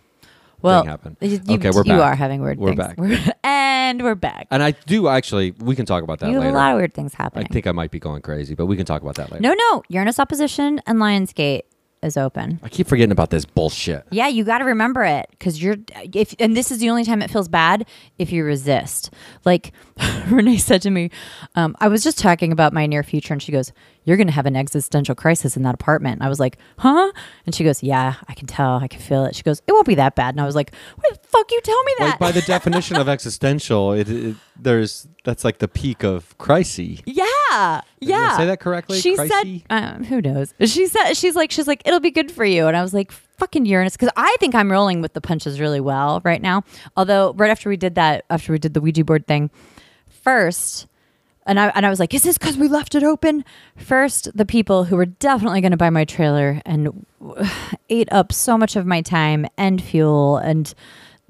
well, 0.61 0.83
thing 0.83 0.91
happen. 0.91 1.17
You, 1.21 1.41
okay, 1.57 1.71
we're 1.71 1.85
you 1.85 2.01
are 2.01 2.15
having 2.15 2.41
weird 2.41 2.59
We're 2.59 2.71
things. 2.71 2.79
back. 2.79 2.99
We're- 2.99 3.33
and 3.45 4.03
we're 4.03 4.15
back. 4.15 4.49
And 4.51 4.63
I 4.63 4.73
do 4.73 5.09
actually. 5.09 5.53
We 5.59 5.77
can 5.77 5.87
talk 5.87 6.03
about 6.03 6.21
that 6.21 6.31
you 6.31 6.41
have 6.41 6.53
a 6.53 6.57
lot 6.57 6.73
of 6.73 6.79
weird 6.79 6.95
things 6.95 7.15
happening. 7.15 7.47
I 7.49 7.53
think 7.53 7.67
I 7.67 7.73
might 7.73 7.91
be 7.91 7.99
going 7.99 8.23
crazy, 8.23 8.55
but 8.55 8.67
we 8.67 8.77
can 8.77 8.87
talk 8.87 9.03
about 9.03 9.17
that 9.17 9.31
later. 9.31 9.43
no, 9.43 9.55
no. 9.55 9.83
Uranus 9.89 10.19
opposition 10.19 10.81
and 10.87 10.99
Lionsgate 10.99 11.63
is 12.05 12.17
open. 12.17 12.61
I 12.63 12.69
keep 12.69 12.87
forgetting 12.87 13.13
about 13.13 13.31
this 13.31 13.45
bullshit. 13.45 14.05
Yeah, 14.11 14.29
you 14.29 14.45
got 14.45 14.59
to 14.59 14.65
remember 14.65 15.03
it 15.05 15.27
because 15.31 15.63
you're 15.63 15.77
if 16.13 16.35
and 16.39 16.57
this 16.57 16.71
is 16.71 16.79
the 16.79 16.91
only 16.91 17.05
time 17.05 17.23
it 17.23 17.31
feels 17.31 17.49
bad 17.49 17.87
if 18.19 18.33
you 18.33 18.45
resist. 18.45 19.11
Like 19.45 19.73
Renee 20.29 20.59
said 20.59 20.83
to 20.83 20.91
me, 20.91 21.11
um, 21.55 21.77
I 21.81 21.89
was 21.89 22.03
just 22.03 22.19
talking 22.19 22.53
about 22.53 22.73
my 22.73 22.87
near 22.87 23.03
future, 23.03 23.33
and 23.33 23.43
she 23.43 23.53
goes, 23.53 23.73
"You're 24.05 24.17
going 24.17 24.27
to 24.27 24.33
have 24.33 24.47
an 24.47 24.57
existential 24.57 25.15
crisis 25.15 25.57
in 25.57 25.63
that 25.63 25.75
apartment." 25.75 26.17
And 26.17 26.23
I 26.23 26.29
was 26.29 26.41
like, 26.41 26.59
"Huh?" 26.79 27.13
And 27.47 27.55
she 27.55 27.65
goes, 27.65 27.83
"Yeah, 27.83 28.15
I 28.29 28.35
can 28.35 28.47
tell. 28.47 28.77
I 28.77 28.89
can 28.89 29.01
feel 29.01 29.25
it." 29.25 29.35
She 29.35 29.43
goes, 29.43 29.63
"It 29.67 29.73
won't 29.73 29.87
be 29.87 29.95
that 29.97 30.15
bad." 30.15 30.35
And 30.35 30.41
I 30.41 30.47
was 30.47 30.55
like, 30.55 30.75
"Why 30.97 31.05
the 31.11 31.19
fuck 31.29 31.51
you 31.51 31.61
tell 31.63 31.83
me 31.85 31.93
that?" 32.01 32.11
Like 32.11 32.19
by 32.19 32.33
the 32.33 32.43
definition 32.47 32.97
of 32.97 33.09
existential, 33.09 33.93
it, 33.93 34.09
it 34.09 34.37
there's 34.61 35.07
that's 35.25 35.45
like 35.45 35.59
the 35.59 35.69
peak 35.69 36.03
of 36.05 36.37
crisis. 36.39 37.01
Yeah, 37.07 37.25
I 37.55 37.83
yeah. 38.01 38.37
say 38.37 38.47
that 38.47 38.61
correctly? 38.61 39.01
She 39.01 39.17
Crisis? 39.17 39.37
said, 39.37 39.63
um, 39.71 40.05
"Who 40.05 40.21
knows?" 40.21 40.55
She 40.61 40.87
said, 40.87 41.15
"She's 41.15 41.35
like, 41.35 41.51
she's 41.51 41.67
like, 41.67 41.83
it'll 41.85 42.01
be 42.01 42.11
good 42.11 42.31
for 42.31 42.45
you." 42.45 42.67
And 42.67 42.77
I 42.77 42.83
was 42.83 42.95
like, 42.95 43.13
"Fucking 43.13 43.67
Uranus," 43.67 43.95
because 43.97 44.13
I 44.17 44.35
think 44.41 44.55
I'm 44.55 44.71
rolling 44.71 45.01
with 45.01 45.13
the 45.13 45.21
punches 45.21 45.61
really 45.61 45.81
well 45.81 46.21
right 46.25 46.43
now. 46.43 46.65
Although, 46.97 47.33
right 47.35 47.51
after 47.51 47.69
we 47.69 47.77
did 47.77 47.95
that, 47.95 48.25
after 48.31 48.53
we 48.53 48.59
did 48.59 48.75
the 48.75 48.81
Ouija 48.81 49.05
board 49.05 49.27
thing, 49.27 49.51
first, 50.09 50.87
and 51.47 51.61
I 51.61 51.69
and 51.69 51.87
I 51.87 51.91
was 51.91 52.01
like, 52.01 52.15
"Is 52.15 52.23
this 52.23 52.39
because 52.39 52.57
we 52.57 52.69
left 52.69 52.95
it 52.95 53.03
open?" 53.03 53.45
First, 53.77 54.29
the 54.37 54.47
people 54.47 54.85
who 54.85 54.97
were 54.97 55.07
definitely 55.07 55.61
going 55.61 55.73
to 55.73 55.77
buy 55.77 55.91
my 55.91 56.05
trailer 56.05 56.61
and 56.65 57.07
ate 57.89 58.13
up 58.13 58.33
so 58.33 58.59
much 58.59 58.77
of 58.77 58.87
my 58.87 59.03
time 59.03 59.47
and 59.57 59.83
fuel 59.83 60.39
and 60.39 60.75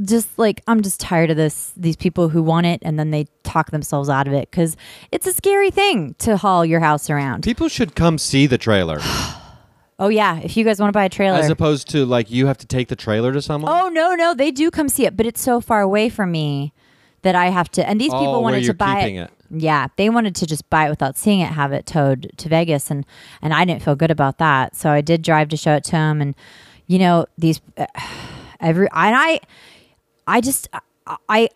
just 0.03 0.39
like 0.39 0.61
I'm 0.67 0.83
just 0.83 0.99
tired 1.01 1.31
of 1.31 1.37
this 1.37 1.73
these 1.77 1.97
people 1.97 2.29
who 2.29 2.43
want 2.43 2.67
it 2.67 2.81
and 2.83 2.99
then 2.99 3.11
they 3.11 3.27
talk 3.45 3.71
themselves 3.71 4.09
out 4.09 4.27
of 4.27 4.33
it 4.33 4.51
cuz 4.51 4.77
it's 5.13 5.27
a 5.27 5.33
scary 5.33 5.71
thing 5.71 6.15
to 6.19 6.37
haul 6.37 6.65
your 6.65 6.81
house 6.81 7.09
around. 7.11 7.43
People 7.45 7.69
should 7.69 7.95
come 7.95 8.19
see 8.19 8.47
the 8.47 8.59
trailer 8.59 8.99
Oh 9.97 10.09
yeah, 10.09 10.41
if 10.41 10.57
you 10.57 10.65
guys 10.65 10.81
want 10.81 10.89
to 10.89 10.93
buy 10.93 11.05
a 11.05 11.09
trailer. 11.09 11.39
as 11.39 11.49
opposed 11.51 11.89
to 11.91 12.05
like 12.05 12.29
you 12.29 12.47
have 12.47 12.59
to 12.59 12.67
take 12.67 12.89
the 12.89 12.97
trailer 12.97 13.33
to 13.33 13.41
someone. 13.41 13.71
oh 13.73 13.89
no, 13.89 14.17
no, 14.17 14.35
they 14.35 14.51
do 14.51 14.71
come 14.71 14.89
see 14.89 15.07
it, 15.07 15.17
but 15.17 15.25
it's 15.27 15.41
so 15.41 15.61
far 15.61 15.81
away 15.83 16.09
from 16.09 16.33
me 16.33 16.73
that 17.23 17.37
I 17.37 17.47
have 17.51 17.71
to 17.73 17.89
and 17.89 18.01
these 18.01 18.13
Oh, 18.13 18.19
people 18.19 18.33
where 18.35 18.53
wanted 18.53 18.65
to 18.65 18.75
buy 18.75 19.03
it. 19.03 19.15
it. 19.17 19.31
Yeah, 19.51 19.87
they 19.97 20.11
wanted 20.11 20.35
to 20.37 20.47
just 20.47 20.69
buy 20.69 20.87
it 20.87 20.91
without 20.91 21.17
seeing 21.17 21.39
it, 21.39 21.47
have 21.53 21.73
it 21.73 21.87
towed 21.87 22.33
to 22.39 22.49
Vegas, 22.49 22.91
and 22.91 23.07
and 23.41 23.55
I 23.55 23.65
didn't 23.65 23.83
feel 23.83 23.95
good 23.95 24.11
about 24.11 24.39
that. 24.39 24.75
So 24.75 24.91
I 24.91 25.01
did 25.01 25.23
drive 25.23 25.49
to 25.51 25.57
show 25.57 25.75
it 25.75 25.85
to 25.85 25.93
them, 25.93 26.21
and 26.21 26.35
you 26.89 26.99
know 26.99 27.27
these 27.39 27.61
uh, 27.79 27.87
every 28.61 28.89
and 28.93 29.15
I 29.17 29.39
I 30.27 30.41
just 30.41 30.69
I 31.29 31.49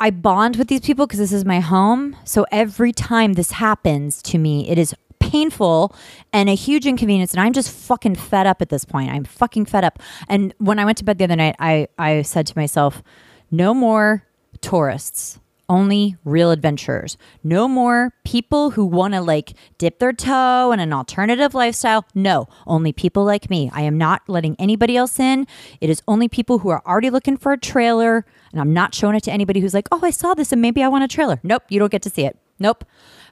I 0.00 0.10
bond 0.10 0.56
with 0.56 0.68
these 0.68 0.80
people 0.80 1.06
because 1.06 1.18
this 1.18 1.32
is 1.32 1.44
my 1.44 1.60
home. 1.60 2.16
So 2.24 2.46
every 2.50 2.92
time 2.92 3.34
this 3.34 3.52
happens 3.52 4.22
to 4.22 4.38
me, 4.38 4.68
it 4.68 4.78
is 4.78 4.94
painful 5.18 5.94
and 6.32 6.48
a 6.48 6.54
huge 6.54 6.86
inconvenience 6.86 7.32
and 7.32 7.40
I'm 7.40 7.52
just 7.52 7.70
fucking 7.70 8.14
fed 8.14 8.46
up 8.46 8.62
at 8.62 8.68
this 8.68 8.84
point. 8.84 9.10
I'm 9.10 9.24
fucking 9.24 9.66
fed 9.66 9.84
up. 9.84 9.98
And 10.28 10.54
when 10.58 10.78
I 10.78 10.84
went 10.84 10.98
to 10.98 11.04
bed 11.04 11.18
the 11.18 11.24
other 11.24 11.36
night, 11.36 11.56
I 11.58 11.88
I 11.98 12.22
said 12.22 12.46
to 12.48 12.58
myself, 12.58 13.02
No 13.50 13.74
more 13.74 14.24
tourists. 14.60 15.38
Only 15.66 16.16
real 16.24 16.50
adventurers. 16.50 17.16
No 17.42 17.66
more 17.66 18.12
people 18.22 18.72
who 18.72 18.84
want 18.84 19.14
to 19.14 19.22
like 19.22 19.54
dip 19.78 19.98
their 19.98 20.12
toe 20.12 20.72
in 20.72 20.80
an 20.80 20.92
alternative 20.92 21.54
lifestyle. 21.54 22.04
No, 22.14 22.48
only 22.66 22.92
people 22.92 23.24
like 23.24 23.48
me. 23.48 23.70
I 23.72 23.80
am 23.82 23.96
not 23.96 24.22
letting 24.28 24.56
anybody 24.58 24.94
else 24.96 25.18
in. 25.18 25.46
It 25.80 25.88
is 25.88 26.02
only 26.06 26.28
people 26.28 26.58
who 26.58 26.68
are 26.68 26.82
already 26.86 27.08
looking 27.08 27.38
for 27.38 27.52
a 27.52 27.58
trailer, 27.58 28.26
and 28.52 28.60
I'm 28.60 28.74
not 28.74 28.94
showing 28.94 29.16
it 29.16 29.22
to 29.24 29.32
anybody 29.32 29.60
who's 29.60 29.72
like, 29.72 29.88
oh, 29.90 30.00
I 30.02 30.10
saw 30.10 30.34
this 30.34 30.52
and 30.52 30.60
maybe 30.60 30.82
I 30.82 30.88
want 30.88 31.04
a 31.04 31.08
trailer. 31.08 31.40
Nope, 31.42 31.62
you 31.70 31.78
don't 31.78 31.90
get 31.92 32.02
to 32.02 32.10
see 32.10 32.26
it. 32.26 32.38
Nope. 32.58 32.84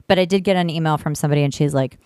But 0.07 0.17
I 0.17 0.25
did 0.25 0.43
get 0.43 0.55
an 0.55 0.69
email 0.69 0.97
from 0.97 1.15
somebody, 1.15 1.43
and 1.43 1.53
she's 1.53 1.73
like, 1.73 1.99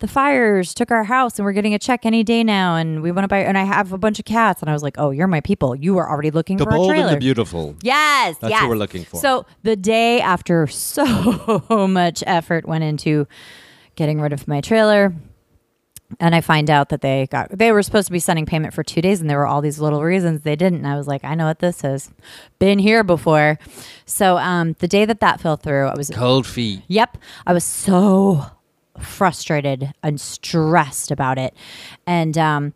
the 0.00 0.08
fires 0.08 0.74
took 0.74 0.90
our 0.90 1.04
house 1.04 1.38
and 1.38 1.46
we're 1.46 1.52
getting 1.52 1.74
a 1.74 1.78
check 1.78 2.04
any 2.04 2.22
day 2.24 2.42
now 2.44 2.76
and 2.76 3.02
we 3.02 3.12
want 3.12 3.24
to 3.24 3.28
buy 3.28 3.38
and 3.38 3.56
I 3.56 3.64
have 3.64 3.92
a 3.92 3.98
bunch 3.98 4.18
of 4.18 4.24
cats 4.24 4.60
and 4.60 4.68
I 4.68 4.72
was 4.72 4.82
like, 4.82 4.96
"Oh, 4.98 5.10
you're 5.10 5.28
my 5.28 5.40
people. 5.40 5.74
You 5.74 5.94
were 5.94 6.08
already 6.08 6.30
looking 6.30 6.56
The 6.56 6.64
for 6.64 6.70
a 6.70 6.74
bold 6.74 6.90
trailer." 6.90 7.06
and 7.08 7.16
the 7.16 7.20
beautiful. 7.20 7.76
Yes, 7.82 8.36
That's 8.38 8.50
yes. 8.50 8.62
what 8.62 8.70
we're 8.70 8.76
looking 8.76 9.04
for. 9.04 9.20
So 9.20 9.46
the 9.62 9.76
day 9.76 10.20
after 10.20 10.66
so 10.66 11.62
much 11.88 12.22
effort 12.26 12.66
went 12.66 12.84
into 12.84 13.26
getting 13.96 14.20
rid 14.20 14.32
of 14.32 14.48
my 14.48 14.60
trailer, 14.60 15.14
and 16.20 16.34
I 16.34 16.40
find 16.40 16.68
out 16.70 16.88
that 16.90 17.00
they 17.00 17.26
got 17.30 17.56
they 17.56 17.72
were 17.72 17.82
supposed 17.82 18.06
to 18.06 18.12
be 18.12 18.18
sending 18.18 18.46
payment 18.46 18.74
for 18.74 18.82
two 18.82 19.00
days, 19.00 19.20
and 19.20 19.30
there 19.30 19.38
were 19.38 19.46
all 19.46 19.60
these 19.60 19.78
little 19.80 20.02
reasons 20.02 20.42
they 20.42 20.56
didn't. 20.56 20.78
And 20.78 20.86
I 20.88 20.96
was 20.96 21.06
like, 21.06 21.24
I 21.24 21.34
know 21.34 21.46
what 21.46 21.60
this 21.60 21.82
is. 21.84 22.10
Been 22.58 22.78
here 22.78 23.02
before. 23.04 23.58
So 24.06 24.36
um, 24.38 24.74
the 24.80 24.88
day 24.88 25.04
that 25.04 25.20
that 25.20 25.40
fell 25.40 25.56
through, 25.56 25.86
I 25.86 25.94
was 25.96 26.10
Cold 26.10 26.46
feet. 26.46 26.82
Yep. 26.88 27.18
I 27.46 27.52
was 27.52 27.64
so 27.64 28.46
frustrated 28.98 29.92
and 30.02 30.20
stressed 30.20 31.10
about 31.10 31.38
it. 31.38 31.54
And 32.06 32.36
um, 32.38 32.74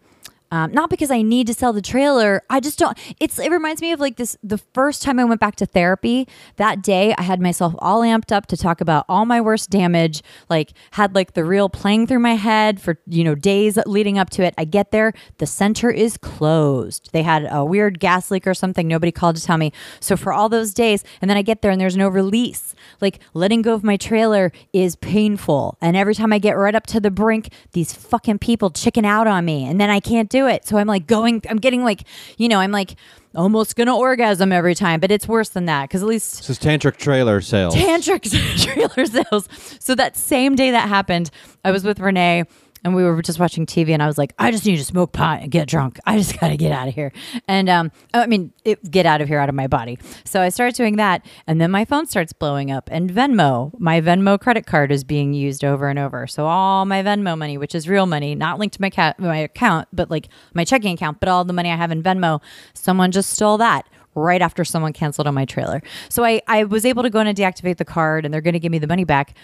um, 0.50 0.72
not 0.72 0.88
because 0.88 1.10
I 1.10 1.22
need 1.22 1.46
to 1.48 1.54
sell 1.54 1.72
the 1.72 1.82
trailer. 1.82 2.42
I 2.48 2.60
just 2.60 2.78
don't. 2.78 2.96
It's. 3.20 3.38
It 3.38 3.50
reminds 3.50 3.82
me 3.82 3.92
of 3.92 4.00
like 4.00 4.16
this. 4.16 4.36
The 4.42 4.58
first 4.58 5.02
time 5.02 5.18
I 5.18 5.24
went 5.24 5.40
back 5.40 5.56
to 5.56 5.66
therapy 5.66 6.26
that 6.56 6.82
day, 6.82 7.14
I 7.18 7.22
had 7.22 7.40
myself 7.40 7.74
all 7.80 8.00
amped 8.00 8.32
up 8.32 8.46
to 8.46 8.56
talk 8.56 8.80
about 8.80 9.04
all 9.08 9.26
my 9.26 9.40
worst 9.40 9.68
damage. 9.68 10.22
Like 10.48 10.72
had 10.92 11.14
like 11.14 11.34
the 11.34 11.44
reel 11.44 11.68
playing 11.68 12.06
through 12.06 12.20
my 12.20 12.34
head 12.34 12.80
for 12.80 12.98
you 13.06 13.24
know 13.24 13.34
days 13.34 13.78
leading 13.86 14.18
up 14.18 14.30
to 14.30 14.42
it. 14.42 14.54
I 14.56 14.64
get 14.64 14.90
there, 14.90 15.12
the 15.36 15.46
center 15.46 15.90
is 15.90 16.16
closed. 16.16 17.10
They 17.12 17.22
had 17.22 17.46
a 17.50 17.64
weird 17.64 18.00
gas 18.00 18.30
leak 18.30 18.46
or 18.46 18.54
something. 18.54 18.88
Nobody 18.88 19.12
called 19.12 19.36
to 19.36 19.42
tell 19.42 19.58
me. 19.58 19.72
So 20.00 20.16
for 20.16 20.32
all 20.32 20.48
those 20.48 20.72
days, 20.72 21.04
and 21.20 21.28
then 21.28 21.36
I 21.36 21.42
get 21.42 21.60
there 21.60 21.70
and 21.70 21.80
there's 21.80 21.96
no 21.96 22.08
release. 22.08 22.74
Like 23.00 23.20
letting 23.34 23.60
go 23.60 23.74
of 23.74 23.84
my 23.84 23.98
trailer 23.98 24.50
is 24.72 24.96
painful, 24.96 25.76
and 25.82 25.96
every 25.96 26.14
time 26.14 26.32
I 26.32 26.38
get 26.38 26.56
right 26.56 26.74
up 26.74 26.86
to 26.86 27.00
the 27.00 27.10
brink, 27.10 27.52
these 27.72 27.92
fucking 27.92 28.38
people 28.38 28.70
chicken 28.70 29.04
out 29.04 29.26
on 29.26 29.44
me, 29.44 29.66
and 29.66 29.78
then 29.78 29.90
I 29.90 30.00
can't 30.00 30.30
do 30.30 30.37
it. 30.46 30.66
So 30.66 30.78
I'm 30.78 30.86
like 30.86 31.06
going. 31.06 31.42
I'm 31.48 31.58
getting 31.58 31.82
like 31.84 32.04
you 32.36 32.48
know. 32.48 32.58
I'm 32.60 32.72
like 32.72 32.94
almost 33.34 33.76
gonna 33.76 33.96
orgasm 33.96 34.52
every 34.52 34.74
time, 34.74 35.00
but 35.00 35.10
it's 35.10 35.28
worse 35.28 35.50
than 35.50 35.66
that 35.66 35.88
because 35.88 36.02
at 36.02 36.08
least 36.08 36.38
This 36.38 36.50
is 36.50 36.58
tantric 36.58 36.96
trailer 36.96 37.40
sales. 37.40 37.74
tantric 37.74 38.22
trailer 38.64 39.06
sales. 39.06 39.48
So 39.80 39.94
that 39.94 40.16
same 40.16 40.54
day 40.54 40.70
that 40.70 40.88
happened, 40.88 41.30
I 41.64 41.70
was 41.70 41.84
with 41.84 42.00
Renee 42.00 42.44
and 42.84 42.94
we 42.94 43.04
were 43.04 43.20
just 43.22 43.38
watching 43.38 43.66
TV 43.66 43.90
and 43.90 44.02
I 44.02 44.06
was 44.06 44.18
like, 44.18 44.34
I 44.38 44.50
just 44.50 44.64
need 44.64 44.76
to 44.76 44.84
smoke 44.84 45.12
pot 45.12 45.42
and 45.42 45.50
get 45.50 45.68
drunk. 45.68 45.98
I 46.06 46.16
just 46.18 46.38
got 46.40 46.48
to 46.48 46.56
get 46.56 46.72
out 46.72 46.88
of 46.88 46.94
here. 46.94 47.12
And 47.46 47.68
um, 47.68 47.92
I 48.14 48.26
mean, 48.26 48.52
it, 48.64 48.90
get 48.90 49.06
out 49.06 49.20
of 49.20 49.28
here, 49.28 49.38
out 49.38 49.48
of 49.48 49.54
my 49.54 49.66
body. 49.66 49.98
So 50.24 50.40
I 50.40 50.48
started 50.48 50.74
doing 50.74 50.96
that. 50.96 51.24
And 51.46 51.60
then 51.60 51.70
my 51.70 51.84
phone 51.84 52.06
starts 52.06 52.32
blowing 52.32 52.70
up 52.70 52.88
and 52.92 53.10
Venmo, 53.10 53.78
my 53.78 54.00
Venmo 54.00 54.38
credit 54.40 54.66
card 54.66 54.92
is 54.92 55.04
being 55.04 55.34
used 55.34 55.64
over 55.64 55.88
and 55.88 55.98
over. 55.98 56.26
So 56.26 56.46
all 56.46 56.84
my 56.84 57.02
Venmo 57.02 57.36
money, 57.36 57.58
which 57.58 57.74
is 57.74 57.88
real 57.88 58.06
money, 58.06 58.34
not 58.34 58.58
linked 58.58 58.76
to 58.76 58.80
my, 58.80 58.90
cat, 58.90 59.18
my 59.18 59.36
account, 59.38 59.88
but 59.92 60.10
like 60.10 60.28
my 60.54 60.64
checking 60.64 60.94
account, 60.94 61.20
but 61.20 61.28
all 61.28 61.44
the 61.44 61.52
money 61.52 61.70
I 61.70 61.76
have 61.76 61.90
in 61.90 62.02
Venmo, 62.02 62.40
someone 62.74 63.10
just 63.10 63.30
stole 63.30 63.58
that 63.58 63.88
right 64.14 64.42
after 64.42 64.64
someone 64.64 64.92
canceled 64.92 65.26
on 65.26 65.34
my 65.34 65.44
trailer. 65.44 65.82
So 66.08 66.24
I, 66.24 66.40
I 66.46 66.64
was 66.64 66.84
able 66.84 67.02
to 67.02 67.10
go 67.10 67.20
in 67.20 67.26
and 67.26 67.36
deactivate 67.36 67.76
the 67.76 67.84
card 67.84 68.24
and 68.24 68.32
they're 68.32 68.40
going 68.40 68.54
to 68.54 68.60
give 68.60 68.72
me 68.72 68.78
the 68.78 68.86
money 68.86 69.04
back 69.04 69.34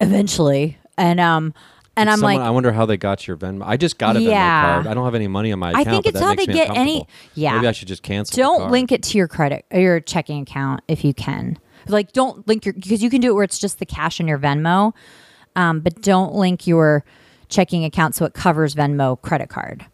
eventually. 0.00 0.78
And, 0.98 1.20
um, 1.20 1.54
and 1.96 2.10
I'm 2.10 2.18
Someone- 2.18 2.36
like, 2.36 2.44
I 2.46 2.50
wonder 2.50 2.72
how 2.72 2.86
they 2.86 2.96
got 2.96 3.26
your 3.26 3.36
Venmo. 3.36 3.62
I 3.66 3.76
just 3.76 3.98
got 3.98 4.16
a 4.16 4.20
Venmo 4.20 4.28
Yeah. 4.30 4.74
card. 4.74 4.86
I 4.86 4.94
don't 4.94 5.04
have 5.04 5.14
any 5.14 5.28
money 5.28 5.52
on 5.52 5.58
my 5.58 5.70
account. 5.70 5.88
I 5.88 5.90
think 5.90 6.06
it's 6.06 6.20
how 6.20 6.34
they 6.34 6.46
get 6.46 6.74
any- 6.76 7.06
yeah. 7.34 7.54
Maybe 7.56 7.68
I 7.68 7.72
should 7.72 7.88
just 7.88 8.02
cancel. 8.02 8.36
don't 8.36 8.70
link 8.70 8.92
it 8.92 9.02
to 9.04 9.18
your 9.18 9.28
credit 9.28 9.64
or 9.70 9.80
your 9.80 10.00
checking 10.00 10.42
account 10.42 10.82
if 10.88 11.04
you 11.04 11.14
can. 11.14 11.58
Like, 11.88 12.12
don't 12.12 12.46
link 12.48 12.64
your 12.66 12.74
because 12.74 13.02
you 13.02 13.10
can 13.10 13.20
do 13.20 13.30
it 13.30 13.34
where 13.34 13.44
it's 13.44 13.58
just 13.58 13.78
the 13.78 13.86
cash 13.86 14.18
in 14.20 14.26
your 14.28 14.38
Venmo, 14.38 14.92
um, 15.54 15.80
but 15.80 16.02
don't 16.02 16.34
link 16.34 16.66
your 16.66 17.04
checking 17.48 17.84
account 17.84 18.14
so 18.14 18.24
it 18.24 18.34
covers 18.34 18.74
Venmo 18.74 19.20
credit 19.22 19.48
card. 19.48 19.86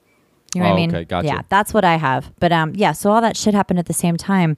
You 0.54 0.60
know 0.60 0.66
what 0.68 0.72
Oh, 0.72 0.74
I 0.74 0.76
mean? 0.76 0.94
okay, 0.94 1.04
gotcha. 1.04 1.26
Yeah, 1.28 1.42
that's 1.50 1.72
what 1.74 1.84
I 1.84 1.96
have. 1.96 2.30
But 2.40 2.50
um, 2.52 2.72
yeah, 2.74 2.92
so 2.92 3.10
all 3.12 3.20
that 3.20 3.36
shit 3.36 3.54
happened 3.54 3.78
at 3.78 3.86
the 3.86 3.92
same 3.94 4.16
time, 4.16 4.56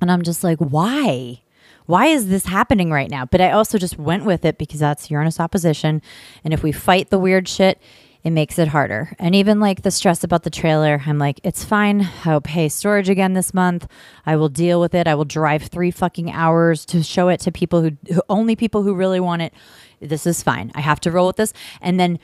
and 0.00 0.10
I'm 0.10 0.22
just 0.22 0.44
like, 0.44 0.58
why? 0.58 1.40
Why 1.86 2.06
is 2.06 2.28
this 2.28 2.46
happening 2.46 2.90
right 2.90 3.10
now? 3.10 3.24
But 3.24 3.40
I 3.40 3.50
also 3.50 3.78
just 3.78 3.98
went 3.98 4.24
with 4.24 4.44
it 4.44 4.58
because 4.58 4.80
that's 4.80 5.10
Uranus 5.10 5.40
opposition, 5.40 6.02
and 6.44 6.52
if 6.52 6.62
we 6.62 6.72
fight 6.72 7.10
the 7.10 7.18
weird 7.18 7.48
shit, 7.48 7.80
it 8.24 8.30
makes 8.32 8.58
it 8.58 8.66
harder. 8.68 9.14
And 9.20 9.36
even 9.36 9.60
like 9.60 9.82
the 9.82 9.92
stress 9.92 10.24
about 10.24 10.42
the 10.42 10.50
trailer, 10.50 11.00
I'm 11.06 11.16
like, 11.16 11.38
it's 11.44 11.64
fine. 11.64 12.08
I'll 12.24 12.40
pay 12.40 12.68
storage 12.68 13.08
again 13.08 13.34
this 13.34 13.54
month. 13.54 13.86
I 14.26 14.34
will 14.34 14.48
deal 14.48 14.80
with 14.80 14.96
it. 14.96 15.06
I 15.06 15.14
will 15.14 15.24
drive 15.24 15.62
three 15.62 15.92
fucking 15.92 16.32
hours 16.32 16.84
to 16.86 17.04
show 17.04 17.28
it 17.28 17.38
to 17.40 17.52
people 17.52 17.82
who, 17.82 17.92
who 18.12 18.20
only 18.28 18.56
people 18.56 18.82
who 18.82 18.94
really 18.96 19.20
want 19.20 19.42
it. 19.42 19.54
This 20.00 20.26
is 20.26 20.42
fine. 20.42 20.72
I 20.74 20.80
have 20.80 20.98
to 21.02 21.12
roll 21.12 21.28
with 21.28 21.36
this. 21.36 21.52
And 21.80 22.00
then 22.00 22.18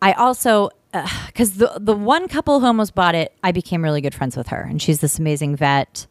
I 0.00 0.12
also 0.12 0.70
uh, 0.94 1.08
because 1.26 1.54
the 1.54 1.72
the 1.78 1.94
one 1.94 2.28
couple 2.28 2.60
who 2.60 2.66
almost 2.66 2.94
bought 2.94 3.14
it, 3.14 3.32
I 3.42 3.52
became 3.52 3.82
really 3.82 4.00
good 4.00 4.14
friends 4.14 4.36
with 4.36 4.48
her, 4.48 4.60
and 4.62 4.80
she's 4.80 5.00
this 5.00 5.18
amazing 5.18 5.56
vet 5.56 6.06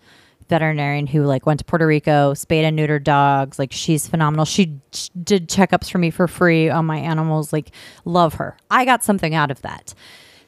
veterinarian 0.49 1.07
who 1.07 1.23
like 1.23 1.45
went 1.45 1.59
to 1.59 1.65
Puerto 1.65 1.85
Rico, 1.85 2.33
spayed 2.33 2.65
and 2.65 2.77
neutered 2.77 3.03
dogs. 3.03 3.59
Like 3.59 3.71
she's 3.71 4.07
phenomenal. 4.07 4.45
She 4.45 4.79
ch- 4.91 5.09
did 5.23 5.49
checkups 5.49 5.89
for 5.89 5.97
me 5.97 6.09
for 6.09 6.27
free 6.27 6.69
on 6.69 6.85
my 6.85 6.97
animals. 6.97 7.51
Like 7.51 7.71
love 8.05 8.35
her. 8.35 8.57
I 8.71 8.85
got 8.85 9.03
something 9.03 9.35
out 9.35 9.51
of 9.51 9.61
that. 9.61 9.93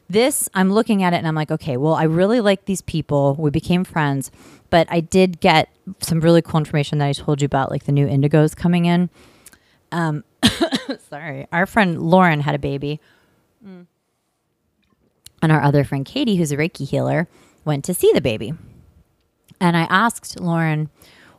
This 0.08 0.48
I'm 0.54 0.72
looking 0.72 1.02
at 1.02 1.12
it 1.12 1.16
and 1.16 1.28
I'm 1.28 1.34
like, 1.34 1.50
okay, 1.50 1.76
well, 1.76 1.94
I 1.94 2.04
really 2.04 2.40
like 2.40 2.64
these 2.64 2.82
people. 2.82 3.36
We 3.38 3.50
became 3.50 3.84
friends, 3.84 4.30
but 4.68 4.86
I 4.90 5.00
did 5.00 5.40
get 5.40 5.68
some 6.00 6.20
really 6.20 6.42
cool 6.42 6.58
information 6.58 6.98
that 6.98 7.06
I 7.06 7.12
told 7.12 7.40
you 7.40 7.46
about, 7.46 7.70
like 7.70 7.84
the 7.84 7.92
new 7.92 8.06
indigos 8.06 8.56
coming 8.56 8.86
in. 8.86 9.08
Um, 9.92 10.24
sorry, 11.10 11.46
our 11.52 11.66
friend 11.66 12.00
Lauren 12.02 12.40
had 12.40 12.54
a 12.54 12.58
baby. 12.58 13.00
And 15.42 15.52
our 15.52 15.62
other 15.62 15.84
friend 15.84 16.04
Katie, 16.04 16.36
who's 16.36 16.52
a 16.52 16.56
Reiki 16.56 16.88
healer, 16.88 17.28
went 17.64 17.84
to 17.86 17.94
see 17.94 18.10
the 18.12 18.20
baby. 18.20 18.52
And 19.60 19.76
I 19.76 19.82
asked 19.90 20.40
Lauren, 20.40 20.88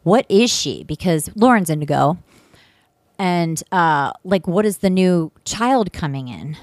what 0.03 0.26
is 0.30 0.51
she? 0.51 0.84
Because 0.84 1.30
Lauren's 1.36 1.69
indigo. 1.69 2.17
And 3.17 3.61
uh, 3.72 4.11
like, 4.24 4.47
what 4.47 4.65
is 4.65 4.80
the 4.80 4.89
new 4.89 5.32
child 5.45 5.93
coming 5.93 6.28
in? 6.28 6.57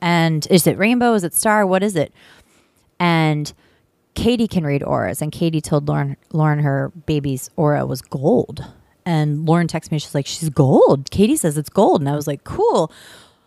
And 0.00 0.46
is 0.50 0.66
it 0.66 0.78
rainbow? 0.78 1.14
Is 1.14 1.24
it 1.24 1.34
star? 1.34 1.66
What 1.66 1.82
is 1.82 1.96
it? 1.96 2.12
And 2.98 3.52
Katie 4.14 4.48
can 4.48 4.64
read 4.64 4.82
auras. 4.82 5.20
And 5.20 5.30
Katie 5.32 5.60
told 5.60 5.88
Lauren, 5.88 6.16
Lauren 6.32 6.60
her 6.60 6.90
baby's 7.06 7.50
aura 7.56 7.84
was 7.86 8.00
gold. 8.00 8.64
And 9.04 9.46
Lauren 9.46 9.66
texted 9.66 9.90
me, 9.92 9.98
she's 9.98 10.14
like, 10.14 10.26
she's 10.26 10.50
gold. 10.50 11.10
Katie 11.10 11.36
says 11.36 11.56
it's 11.58 11.70
gold. 11.70 12.00
And 12.00 12.08
I 12.08 12.14
was 12.16 12.26
like, 12.26 12.44
cool. 12.44 12.92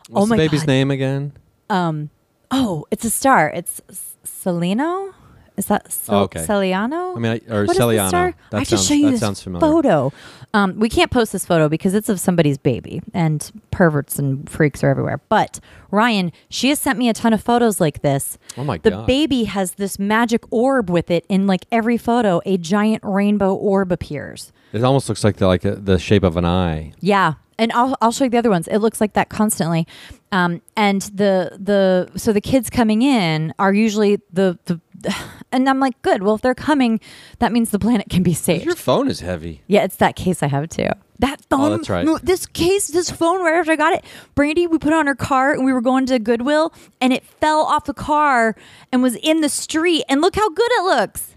What's 0.10 0.24
oh 0.24 0.26
my 0.26 0.36
the 0.36 0.44
baby's 0.44 0.62
God. 0.62 0.68
name 0.68 0.92
again? 0.92 1.34
Um, 1.70 2.10
Oh, 2.54 2.86
it's 2.92 3.06
a 3.06 3.10
star. 3.10 3.50
It's 3.50 3.80
S- 3.90 4.18
Seleno. 4.26 5.14
Is 5.62 5.68
that 5.68 5.92
Cel- 5.92 6.16
Oh, 6.16 6.24
okay. 6.24 6.40
Celiano? 6.44 7.16
I 7.16 7.20
mean, 7.20 7.32
I- 7.48 7.54
or 7.54 7.66
What 7.66 7.78
Celiano. 7.78 8.10
That 8.12 8.34
I 8.52 8.58
have 8.58 8.68
sounds- 8.68 8.82
to 8.82 8.88
show 8.88 8.94
you 8.96 9.06
that 9.06 9.12
this 9.12 9.20
sounds 9.20 9.44
familiar. 9.44 9.62
photo. 9.62 10.12
Um, 10.56 10.80
we 10.80 10.90
can't 10.90 11.12
post 11.12 11.32
this 11.34 11.46
photo 11.46 11.70
because 11.70 11.94
it's 11.94 12.10
of 12.10 12.20
somebody's 12.20 12.58
baby, 12.58 13.02
and 13.14 13.52
perverts 13.70 14.18
and 14.18 14.50
freaks 14.50 14.84
are 14.84 14.90
everywhere. 14.90 15.22
But 15.30 15.60
Ryan, 15.92 16.32
she 16.50 16.70
has 16.70 16.80
sent 16.80 16.98
me 16.98 17.10
a 17.10 17.14
ton 17.14 17.32
of 17.32 17.44
photos 17.44 17.80
like 17.80 18.02
this. 18.02 18.40
Oh 18.58 18.64
my 18.64 18.80
the 18.80 18.90
God. 18.90 19.02
The 19.02 19.06
baby 19.06 19.44
has 19.44 19.74
this 19.74 20.00
magic 20.00 20.44
orb 20.52 20.90
with 20.90 21.12
it. 21.12 21.26
In 21.30 21.46
like 21.46 21.66
every 21.72 21.98
photo, 21.98 22.42
a 22.46 22.58
giant 22.58 23.04
rainbow 23.06 23.54
orb 23.54 23.92
appears. 23.92 24.52
It 24.74 24.84
almost 24.84 25.08
looks 25.10 25.24
like 25.24 25.36
the, 25.38 25.46
like 25.48 25.64
a, 25.64 25.76
the 25.76 26.00
shape 26.00 26.24
of 26.24 26.38
an 26.38 26.46
eye. 26.46 26.94
Yeah, 27.00 27.34
and 27.60 27.72
I'll 27.74 27.96
I'll 28.02 28.12
show 28.12 28.24
you 28.24 28.30
the 28.32 28.38
other 28.40 28.50
ones. 28.50 28.68
It 28.68 28.80
looks 28.80 29.00
like 29.00 29.14
that 29.14 29.30
constantly, 29.30 29.86
um, 30.32 30.62
and 30.76 31.02
the 31.02 31.58
the 31.60 32.18
so 32.18 32.34
the 32.34 32.42
kids 32.42 32.70
coming 32.70 33.02
in 33.02 33.54
are 33.60 33.74
usually 33.74 34.20
the 34.32 34.58
the, 34.66 34.80
and 35.52 35.68
I'm 35.68 35.80
like, 35.80 36.02
good. 36.02 36.24
Well, 36.24 36.36
if 36.36 36.42
they're 36.42 36.56
coming, 36.56 37.00
that 37.40 37.52
means 37.52 37.72
the 37.72 37.80
planet 37.80 38.10
can 38.10 38.24
be 38.24 38.34
saved. 38.34 38.66
Your 38.66 38.76
phone 38.76 39.08
is 39.08 39.20
heavy. 39.20 39.62
Yeah, 39.68 39.84
it's 39.84 39.98
that 39.98 40.16
case 40.16 40.42
I 40.44 40.48
have 40.48 40.70
too. 40.70 40.88
That 41.20 41.42
phone. 41.50 41.62
Oh, 41.62 41.78
that's 41.78 41.90
right. 41.90 42.06
no, 42.06 42.18
This 42.18 42.48
case, 42.48 42.88
this 42.88 43.12
phone, 43.12 43.44
right 43.44 43.56
after 43.56 43.72
I 43.72 43.76
got 43.76 43.94
it, 43.94 44.04
Brandy, 44.34 44.66
we 44.66 44.80
put 44.80 44.92
it 44.92 44.96
on 44.96 45.06
her 45.06 45.14
car 45.16 45.54
and 45.54 45.64
we 45.64 45.72
were 45.72 45.82
going 45.82 46.08
to 46.08 46.18
Goodwill 46.18 46.74
and 47.00 47.14
it 47.14 47.24
fell 47.24 47.60
off 47.60 47.86
the 47.86 47.94
car 47.94 48.56
and 48.92 49.04
was 49.04 49.16
in 49.18 49.42
the 49.42 49.50
street. 49.50 50.04
And 50.10 50.22
look 50.22 50.36
how 50.36 50.50
good 50.50 50.70
it 50.72 50.84
looks. 50.84 51.31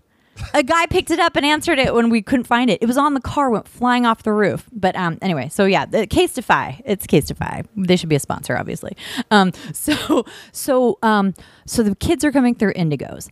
A 0.53 0.63
guy 0.63 0.87
picked 0.87 1.11
it 1.11 1.19
up 1.21 1.37
and 1.37 1.45
answered 1.47 1.79
it 1.79 1.95
when 1.95 2.11
we 2.11 2.21
couldn't 2.23 2.45
find 2.47 2.69
it. 2.71 2.79
It 2.83 2.87
was 2.87 2.97
on 2.99 3.15
the 3.15 3.21
car, 3.21 3.51
went 3.51 3.69
flying 3.69 4.05
off 4.07 4.23
the 4.23 4.33
roof. 4.33 4.69
But 4.73 4.97
um, 4.97 5.19
anyway, 5.23 5.49
so 5.49 5.65
yeah, 5.65 5.87
the 5.87 6.07
Casetify. 6.07 6.81
It's 6.85 7.07
Casetify. 7.07 7.67
They 7.77 7.97
should 7.97 8.09
be 8.09 8.17
a 8.17 8.21
sponsor, 8.21 8.57
obviously. 8.57 8.97
Um, 9.31 9.53
so 9.73 10.25
so 10.53 10.99
um, 11.03 11.35
so 11.67 11.83
the 11.83 11.95
kids 11.97 12.25
are 12.25 12.33
coming 12.33 12.55
through 12.55 12.73
Indigos 12.75 13.29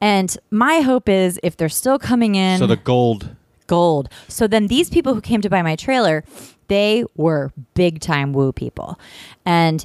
And 0.00 0.36
my 0.50 0.80
hope 0.80 1.08
is 1.08 1.38
if 1.42 1.56
they're 1.56 1.68
still 1.68 1.98
coming 1.98 2.34
in 2.34 2.58
So 2.58 2.66
the 2.66 2.76
gold. 2.76 3.36
gold. 3.66 4.08
So 4.28 4.46
then 4.46 4.66
these 4.66 4.90
people 4.90 5.14
who 5.14 5.20
came 5.20 5.40
to 5.42 5.48
buy 5.50 5.62
my 5.62 5.76
trailer, 5.76 6.24
they 6.68 7.04
were 7.16 7.52
big 7.74 8.00
time 8.00 8.32
woo 8.32 8.52
people. 8.52 8.98
And 9.46 9.84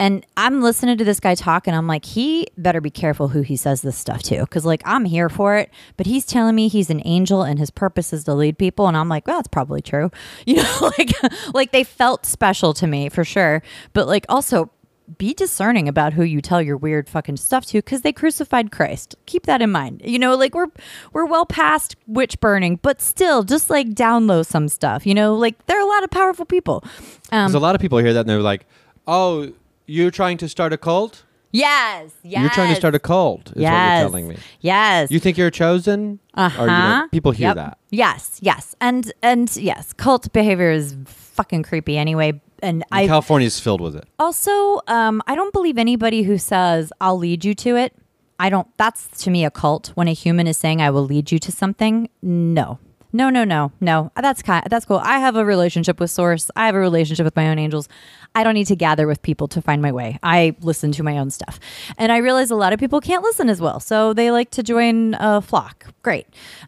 and 0.00 0.24
I'm 0.36 0.62
listening 0.62 0.96
to 0.98 1.04
this 1.04 1.18
guy 1.18 1.34
talk 1.34 1.66
and 1.66 1.74
I'm 1.74 1.86
like, 1.86 2.04
he 2.04 2.46
better 2.56 2.80
be 2.80 2.90
careful 2.90 3.28
who 3.28 3.42
he 3.42 3.56
says 3.56 3.82
this 3.82 3.96
stuff 3.96 4.22
to. 4.24 4.46
Cause 4.46 4.64
like 4.64 4.82
I'm 4.84 5.04
here 5.04 5.28
for 5.28 5.56
it, 5.56 5.70
but 5.96 6.06
he's 6.06 6.24
telling 6.24 6.54
me 6.54 6.68
he's 6.68 6.90
an 6.90 7.02
angel 7.04 7.42
and 7.42 7.58
his 7.58 7.70
purpose 7.70 8.12
is 8.12 8.24
to 8.24 8.34
lead 8.34 8.58
people. 8.58 8.86
And 8.86 8.96
I'm 8.96 9.08
like, 9.08 9.26
well, 9.26 9.38
that's 9.38 9.48
probably 9.48 9.82
true. 9.82 10.10
You 10.46 10.56
know, 10.56 10.92
like 10.98 11.12
like 11.54 11.72
they 11.72 11.84
felt 11.84 12.24
special 12.24 12.72
to 12.74 12.86
me 12.86 13.08
for 13.10 13.22
sure. 13.22 13.62
But 13.92 14.06
like 14.06 14.24
also 14.28 14.70
be 15.16 15.32
discerning 15.34 15.88
about 15.88 16.12
who 16.12 16.22
you 16.22 16.40
tell 16.40 16.60
your 16.60 16.76
weird 16.76 17.08
fucking 17.08 17.36
stuff 17.36 17.64
to 17.66 17.78
because 17.78 18.02
they 18.02 18.12
crucified 18.12 18.70
Christ. 18.70 19.14
Keep 19.26 19.46
that 19.46 19.60
in 19.62 19.70
mind. 19.70 20.02
You 20.04 20.18
know, 20.18 20.34
like 20.36 20.54
we're 20.54 20.68
we're 21.12 21.26
well 21.26 21.46
past 21.46 21.96
witch 22.06 22.40
burning, 22.40 22.78
but 22.82 23.00
still, 23.00 23.42
just 23.42 23.68
like 23.70 23.88
download 23.90 24.46
some 24.46 24.68
stuff. 24.68 25.06
You 25.06 25.14
know, 25.14 25.34
like 25.34 25.66
there 25.66 25.78
are 25.78 25.82
a 25.82 25.88
lot 25.88 26.04
of 26.04 26.10
powerful 26.10 26.44
people. 26.44 26.84
Um, 27.32 27.46
There's 27.46 27.54
a 27.54 27.58
lot 27.60 27.74
of 27.74 27.80
people 27.80 27.98
hear 27.98 28.12
that 28.12 28.20
and 28.20 28.28
they're 28.28 28.40
like, 28.40 28.66
"Oh, 29.06 29.52
you're 29.88 30.10
trying 30.10 30.36
to 30.38 30.48
start 30.48 30.72
a 30.72 30.78
cult? 30.78 31.24
yes, 31.50 32.12
yes. 32.22 32.40
You're 32.42 32.50
trying 32.50 32.68
to 32.68 32.76
start 32.76 32.94
a 32.94 32.98
cult?" 32.98 33.50
Is 33.56 33.62
yes. 33.62 33.72
what 33.72 34.00
you're 34.00 34.08
telling 34.08 34.28
me. 34.28 34.36
Yes. 34.60 35.10
You 35.10 35.18
think 35.18 35.38
you're 35.38 35.50
chosen? 35.50 36.20
uh 36.34 36.50
Or, 36.58 36.60
you 36.62 36.66
know, 36.66 36.72
huh. 36.72 37.08
people 37.10 37.32
hear 37.32 37.54
that. 37.54 37.78
Yes, 37.90 38.38
yes, 38.42 38.76
and 38.80 39.12
and 39.22 39.54
yes, 39.56 39.92
cult 39.92 40.32
behavior 40.32 40.70
is 40.70 40.96
fucking 41.06 41.62
creepy 41.62 41.96
anyway. 41.96 42.40
And 42.62 42.84
I 42.92 43.06
California's 43.06 43.60
filled 43.60 43.80
with 43.80 43.96
it. 43.96 44.04
Also, 44.18 44.80
um, 44.88 45.22
I 45.26 45.34
don't 45.34 45.52
believe 45.52 45.78
anybody 45.78 46.22
who 46.22 46.38
says 46.38 46.92
I'll 47.00 47.18
lead 47.18 47.44
you 47.44 47.54
to 47.54 47.76
it. 47.76 47.94
I 48.40 48.50
don't. 48.50 48.68
That's 48.76 49.08
to 49.22 49.30
me 49.30 49.44
a 49.44 49.50
cult. 49.50 49.88
When 49.94 50.08
a 50.08 50.12
human 50.12 50.46
is 50.46 50.58
saying 50.58 50.80
I 50.82 50.90
will 50.90 51.04
lead 51.04 51.32
you 51.32 51.38
to 51.40 51.52
something, 51.52 52.08
no, 52.22 52.78
no, 53.12 53.30
no, 53.30 53.44
no, 53.44 53.72
no. 53.80 54.12
That's 54.20 54.42
kind. 54.42 54.66
That's 54.68 54.84
cool. 54.84 54.98
I 54.98 55.18
have 55.18 55.36
a 55.36 55.44
relationship 55.44 55.98
with 55.98 56.10
Source. 56.10 56.50
I 56.56 56.66
have 56.66 56.74
a 56.74 56.78
relationship 56.78 57.24
with 57.24 57.36
my 57.36 57.48
own 57.48 57.58
angels. 57.58 57.88
I 58.34 58.44
don't 58.44 58.54
need 58.54 58.66
to 58.66 58.76
gather 58.76 59.06
with 59.06 59.22
people 59.22 59.48
to 59.48 59.62
find 59.62 59.80
my 59.80 59.92
way. 59.92 60.18
I 60.22 60.54
listen 60.60 60.92
to 60.92 61.02
my 61.02 61.18
own 61.18 61.30
stuff, 61.30 61.58
and 61.96 62.12
I 62.12 62.18
realize 62.18 62.50
a 62.50 62.56
lot 62.56 62.72
of 62.72 62.78
people 62.78 63.00
can't 63.00 63.22
listen 63.22 63.48
as 63.48 63.60
well, 63.60 63.80
so 63.80 64.12
they 64.12 64.30
like 64.30 64.50
to 64.50 64.62
join 64.62 65.14
a 65.14 65.40
flock. 65.40 65.86
Great. 66.02 66.26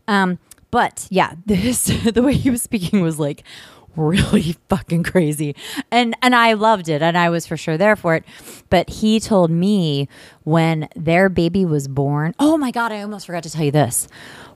Um, 0.09 0.39
but 0.71 1.07
yeah, 1.11 1.35
this 1.47 1.85
the 1.85 2.23
way 2.23 2.35
he 2.35 2.51
was 2.51 2.63
speaking 2.63 3.01
was 3.01 3.19
like 3.19 3.45
really 3.97 4.53
fucking 4.69 5.03
crazy 5.03 5.55
and 5.91 6.15
and 6.23 6.35
i 6.35 6.53
loved 6.53 6.89
it 6.89 7.03
and 7.03 7.19
i 7.19 7.29
was 7.29 7.45
for 7.45 7.57
sure 7.57 7.77
there 7.77 7.97
for 7.97 8.15
it 8.15 8.25
but 8.69 8.89
he 8.89 9.19
told 9.19 9.51
me 9.51 10.09
when 10.45 10.89
their 10.95 11.29
baby 11.29 11.65
was 11.65 11.89
born 11.89 12.33
oh 12.39 12.57
my 12.57 12.71
god 12.71 12.93
i 12.93 13.03
almost 13.03 13.27
forgot 13.27 13.43
to 13.43 13.51
tell 13.51 13.65
you 13.65 13.73
this 13.73 14.07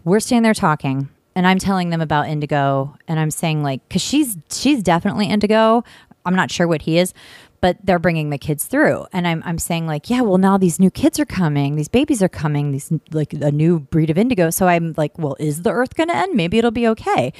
we're 0.04 0.20
standing 0.20 0.44
there 0.44 0.54
talking 0.54 1.08
and 1.34 1.46
i'm 1.46 1.58
telling 1.58 1.90
them 1.90 2.00
about 2.00 2.28
indigo 2.28 2.94
and 3.08 3.18
i'm 3.18 3.30
saying 3.30 3.62
like 3.62 3.86
because 3.88 4.02
she's 4.02 4.36
she's 4.50 4.82
definitely 4.82 5.26
indigo. 5.26 5.82
I'm 6.26 6.34
not 6.34 6.50
sure 6.50 6.66
what 6.66 6.82
he 6.82 6.98
is 6.98 7.12
but 7.60 7.78
they're 7.82 7.98
bringing 7.98 8.28
the 8.28 8.36
kids 8.36 8.66
through. 8.66 9.06
And 9.10 9.26
I'm, 9.26 9.42
I'm 9.46 9.58
saying 9.58 9.86
like 9.86 10.10
yeah 10.10 10.20
well 10.20 10.38
now 10.38 10.58
these 10.58 10.78
new 10.78 10.90
kids 10.90 11.18
are 11.18 11.24
coming 11.24 11.76
these 11.76 11.88
babies 11.88 12.22
are 12.22 12.28
coming 12.28 12.72
these 12.72 12.92
like 13.12 13.32
a 13.32 13.50
new 13.50 13.80
breed 13.80 14.10
of 14.10 14.18
indigo. 14.18 14.50
So 14.50 14.68
i'm 14.68 14.94
like 14.96 15.18
well 15.18 15.36
is 15.38 15.62
the 15.62 15.70
earth 15.70 15.94
going 15.94 16.08
to 16.08 16.16
end? 16.16 16.34
Maybe 16.34 16.58
it'll 16.58 16.70
be 16.70 16.88
okay. 16.88 17.32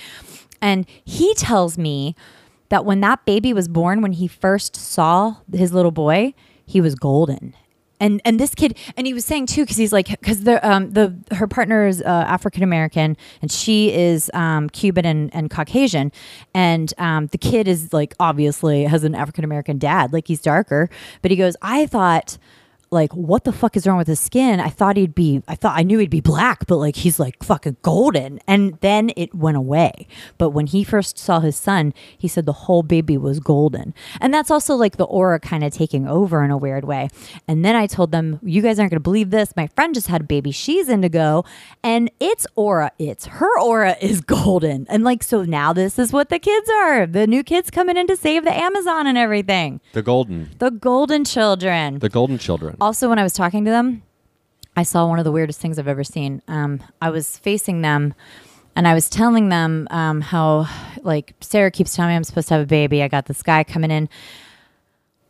And 0.60 0.86
he 1.04 1.34
tells 1.34 1.76
me 1.76 2.14
that 2.70 2.84
when 2.84 3.00
that 3.00 3.24
baby 3.26 3.52
was 3.52 3.68
born, 3.68 4.00
when 4.00 4.12
he 4.12 4.26
first 4.26 4.74
saw 4.76 5.36
his 5.52 5.72
little 5.74 5.90
boy, 5.90 6.32
he 6.64 6.80
was 6.80 6.94
golden. 6.94 7.54
And 8.04 8.20
and 8.26 8.38
this 8.38 8.54
kid, 8.54 8.76
and 8.98 9.06
he 9.06 9.14
was 9.14 9.24
saying 9.24 9.46
too, 9.46 9.62
because 9.62 9.78
he's 9.78 9.92
like, 9.92 10.08
because 10.08 10.42
the 10.42 10.56
um 10.68 10.90
the 10.90 11.14
her 11.34 11.46
partner 11.46 11.86
is 11.86 12.02
uh, 12.02 12.24
African 12.36 12.62
American 12.62 13.16
and 13.40 13.50
she 13.50 13.92
is 13.94 14.30
um, 14.34 14.68
Cuban 14.68 15.06
and, 15.06 15.34
and 15.34 15.50
Caucasian, 15.50 16.12
and 16.52 16.92
um, 16.98 17.28
the 17.28 17.38
kid 17.38 17.66
is 17.66 17.94
like 17.94 18.14
obviously 18.20 18.84
has 18.84 19.04
an 19.04 19.14
African 19.14 19.42
American 19.42 19.78
dad, 19.78 20.12
like 20.12 20.28
he's 20.28 20.42
darker, 20.42 20.90
but 21.22 21.30
he 21.30 21.36
goes, 21.38 21.56
I 21.62 21.86
thought 21.86 22.36
like 22.94 23.12
what 23.12 23.44
the 23.44 23.52
fuck 23.52 23.76
is 23.76 23.86
wrong 23.86 23.98
with 23.98 24.06
his 24.06 24.20
skin? 24.20 24.60
I 24.60 24.68
thought 24.70 24.96
he'd 24.96 25.14
be 25.14 25.42
i 25.48 25.54
thought 25.54 25.76
i 25.76 25.82
knew 25.82 25.98
he'd 25.98 26.08
be 26.08 26.20
black 26.20 26.66
but 26.66 26.76
like 26.76 26.96
he's 26.96 27.18
like 27.20 27.42
fucking 27.42 27.76
golden. 27.82 28.40
And 28.46 28.78
then 28.80 29.10
it 29.16 29.34
went 29.34 29.56
away. 29.58 30.06
But 30.38 30.50
when 30.50 30.66
he 30.66 30.84
first 30.84 31.18
saw 31.18 31.40
his 31.40 31.56
son 31.56 31.92
he 32.16 32.28
said 32.28 32.46
the 32.46 32.52
whole 32.64 32.82
baby 32.82 33.18
was 33.18 33.40
golden. 33.40 33.92
And 34.20 34.32
that's 34.32 34.50
also 34.50 34.74
like 34.76 34.96
the 34.96 35.04
aura 35.04 35.40
kind 35.40 35.62
of 35.64 35.72
taking 35.72 36.08
over 36.08 36.42
in 36.44 36.50
a 36.50 36.56
weird 36.56 36.84
way. 36.84 37.08
And 37.46 37.64
then 37.64 37.76
i 37.76 37.86
told 37.86 38.12
them 38.12 38.38
you 38.42 38.62
guys 38.62 38.78
aren't 38.78 38.90
going 38.92 39.02
to 39.02 39.10
believe 39.10 39.30
this. 39.30 39.54
My 39.56 39.66
friend 39.66 39.94
just 39.94 40.06
had 40.06 40.22
a 40.22 40.24
baby. 40.24 40.50
She's 40.52 40.88
indigo. 40.88 41.44
And 41.82 42.10
its 42.20 42.46
aura. 42.54 42.92
It's 42.98 43.26
her 43.26 43.60
aura 43.60 43.96
is 44.00 44.20
golden. 44.36 44.86
And 44.88 45.04
like 45.04 45.22
so 45.22 45.42
now 45.42 45.72
this 45.72 45.98
is 45.98 46.12
what 46.12 46.28
the 46.28 46.38
kids 46.38 46.70
are. 46.70 47.06
The 47.06 47.26
new 47.26 47.42
kids 47.42 47.70
coming 47.70 47.96
in 47.96 48.06
to 48.06 48.16
save 48.16 48.44
the 48.44 48.56
amazon 48.56 49.06
and 49.06 49.18
everything. 49.18 49.80
The 49.92 50.02
golden, 50.02 50.50
the 50.58 50.70
golden 50.70 51.24
children. 51.24 51.98
The 51.98 52.08
golden 52.08 52.38
children. 52.38 52.76
Also, 52.84 53.08
when 53.08 53.18
I 53.18 53.22
was 53.22 53.32
talking 53.32 53.64
to 53.64 53.70
them, 53.70 54.02
I 54.76 54.82
saw 54.82 55.06
one 55.06 55.18
of 55.18 55.24
the 55.24 55.32
weirdest 55.32 55.58
things 55.58 55.78
I've 55.78 55.88
ever 55.88 56.04
seen. 56.04 56.42
Um, 56.48 56.82
I 57.00 57.08
was 57.08 57.38
facing 57.38 57.80
them 57.80 58.12
and 58.76 58.86
I 58.86 58.92
was 58.92 59.08
telling 59.08 59.48
them 59.48 59.88
um, 59.90 60.20
how, 60.20 60.66
like, 61.02 61.32
Sarah 61.40 61.70
keeps 61.70 61.96
telling 61.96 62.10
me 62.10 62.16
I'm 62.16 62.24
supposed 62.24 62.48
to 62.48 62.54
have 62.54 62.62
a 62.62 62.66
baby. 62.66 63.02
I 63.02 63.08
got 63.08 63.24
this 63.24 63.42
guy 63.42 63.64
coming 63.64 63.90
in. 63.90 64.08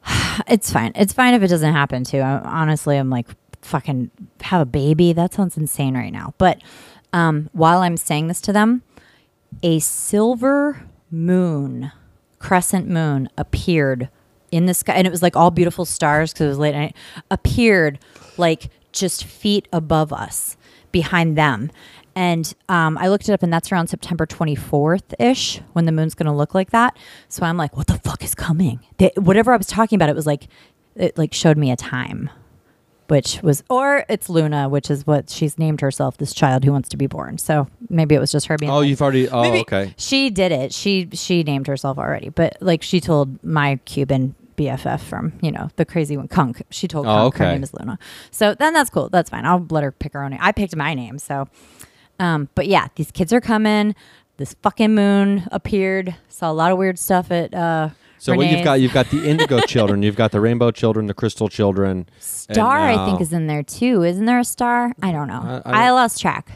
It's 0.49 0.73
fine. 0.73 0.91
It's 0.97 1.13
fine 1.13 1.33
if 1.35 1.45
it 1.45 1.47
doesn't 1.47 1.73
happen, 1.73 2.03
too. 2.03 2.21
Honestly, 2.21 2.97
I'm 2.97 3.09
like, 3.09 3.29
fucking 3.63 4.11
have 4.43 4.61
a 4.61 4.67
baby? 4.67 5.13
That 5.13 5.33
sounds 5.33 5.57
insane 5.57 5.95
right 5.97 6.13
now. 6.13 6.35
But 6.39 6.61
um, 7.13 7.51
while 7.53 7.83
I'm 7.83 7.97
saying 7.97 8.27
this 8.27 8.41
to 8.43 8.53
them, 8.53 8.83
a 9.63 9.79
silver 9.79 10.83
moon, 11.09 11.93
crescent 12.41 12.89
moon, 12.89 13.29
appeared 13.39 14.09
in 14.55 14.67
the 14.67 14.75
sky, 14.75 14.95
and 14.95 15.07
it 15.07 15.11
was 15.11 15.23
like 15.23 15.37
all 15.37 15.51
beautiful 15.51 15.85
stars 15.85 16.33
because 16.33 16.47
it 16.47 16.49
was 16.49 16.59
late 16.59 16.75
night. 16.75 16.97
Appeared 17.31 17.99
like 18.37 18.71
just 18.93 19.25
feet 19.25 19.69
above 19.73 20.13
us, 20.13 20.57
behind 20.93 21.37
them, 21.37 21.71
and 22.15 22.55
um, 22.69 22.97
I 22.99 23.09
looked 23.09 23.29
it 23.29 23.33
up, 23.33 23.43
and 23.43 23.53
that's 23.53 23.73
around 23.73 23.89
September 23.89 24.27
24th 24.27 25.15
ish 25.19 25.61
when 25.73 25.85
the 25.85 25.93
moon's 25.93 26.15
going 26.15 26.27
to 26.27 26.33
look 26.33 26.55
like 26.55 26.71
that. 26.71 26.97
So 27.29 27.45
I'm 27.45 27.57
like, 27.57 27.77
what 27.77 27.89
the 27.89 27.99
fuck 27.99 28.23
is 28.23 28.35
coming? 28.35 28.81
They, 28.99 29.11
whatever 29.17 29.53
I 29.53 29.57
was 29.57 29.67
talking 29.67 29.97
about, 29.97 30.09
it 30.09 30.15
was 30.15 30.27
like, 30.27 30.47
it 30.95 31.19
like 31.19 31.35
showed 31.35 31.59
me 31.59 31.71
a 31.71 31.77
time 31.77 32.31
which 33.09 33.43
was 33.43 33.63
or 33.69 34.05
it's 34.09 34.29
Luna, 34.29 34.69
which 34.69 34.91
is 34.91 35.07
what 35.07 35.29
she's 35.29 35.59
named 35.59 35.81
herself, 35.81 36.17
this 36.17 36.33
child 36.33 36.65
who 36.65 36.73
wants 36.73 36.89
to 36.91 36.97
be 36.97 37.07
born. 37.07 37.39
So 37.39 37.69
maybe 37.89 38.15
it 38.15 38.19
was 38.19 38.33
just 38.33 38.47
her 38.47 38.57
being 38.57 38.73
oh, 38.73 38.79
like- 38.79 38.89
you've 38.89 39.03
already. 39.03 39.29
Oh, 39.29 39.53
okay. 39.61 39.95
She 39.97 40.31
did 40.31 40.53
it. 40.53 40.73
She 40.73 41.09
she 41.13 41.43
named 41.43 41.67
herself 41.67 41.99
already. 41.99 42.31
But 42.31 42.57
like 42.61 42.83
she 42.83 43.01
told 43.01 43.43
my 43.45 43.77
Cuban 43.85 44.35
BFF 44.57 45.01
from, 45.01 45.33
you 45.43 45.51
know, 45.53 45.69
the 45.77 45.85
crazy 45.85 46.17
one, 46.17 46.29
Kunk. 46.29 46.63
She 46.71 46.87
told 46.89 47.07
Oh, 47.07 47.31
Kunk 47.31 47.37
her 47.37 47.45
name 47.53 47.63
is 47.63 47.73
Luna. 47.75 47.99
So 48.31 48.55
then 48.55 48.73
that's 48.73 48.91
cool. 48.91 49.09
That's 49.09 49.31
fine. 49.31 49.45
I'll 49.47 49.67
let 49.71 49.83
her 49.85 49.93
pick 49.93 50.13
her 50.13 50.23
own 50.23 50.31
name. 50.31 50.41
I 50.43 50.53
picked 50.53 50.75
my 50.77 50.95
name. 50.95 51.19
So 51.19 51.49
um, 52.21 52.49
but 52.55 52.67
yeah, 52.69 52.89
these 52.95 53.11
kids 53.11 53.33
are 53.33 53.41
coming. 53.41 53.95
This 54.37 54.55
fucking 54.63 54.95
moon 54.95 55.47
appeared. 55.53 56.15
Saw 56.29 56.51
a 56.51 56.53
lot 56.53 56.73
of 56.73 56.79
weird 56.79 56.99
stuff 56.99 57.31
at 57.31 57.55
uh 57.55 57.91
So 58.19 58.35
what 58.35 58.47
you've 58.47 58.65
got, 58.65 58.81
you've 58.81 58.93
got 58.93 59.11
the 59.11 59.29
indigo 59.29 59.61
children, 59.67 60.03
you've 60.03 60.17
got 60.17 60.31
the 60.33 60.41
rainbow 60.41 60.71
children, 60.71 61.07
the 61.07 61.15
crystal 61.15 61.49
children. 61.49 62.07
Star, 62.19 62.79
I 62.89 63.05
think, 63.07 63.21
is 63.21 63.33
in 63.33 63.47
there 63.47 63.63
too. 63.63 64.03
Isn't 64.03 64.27
there 64.27 64.39
a 64.39 64.45
star? 64.45 64.93
I 65.03 65.13
don't 65.13 65.29
know. 65.29 65.41
I- 65.65 65.71
I 65.71 65.87
I, 65.87 65.91
lost 65.91 66.21
track. 66.21 66.51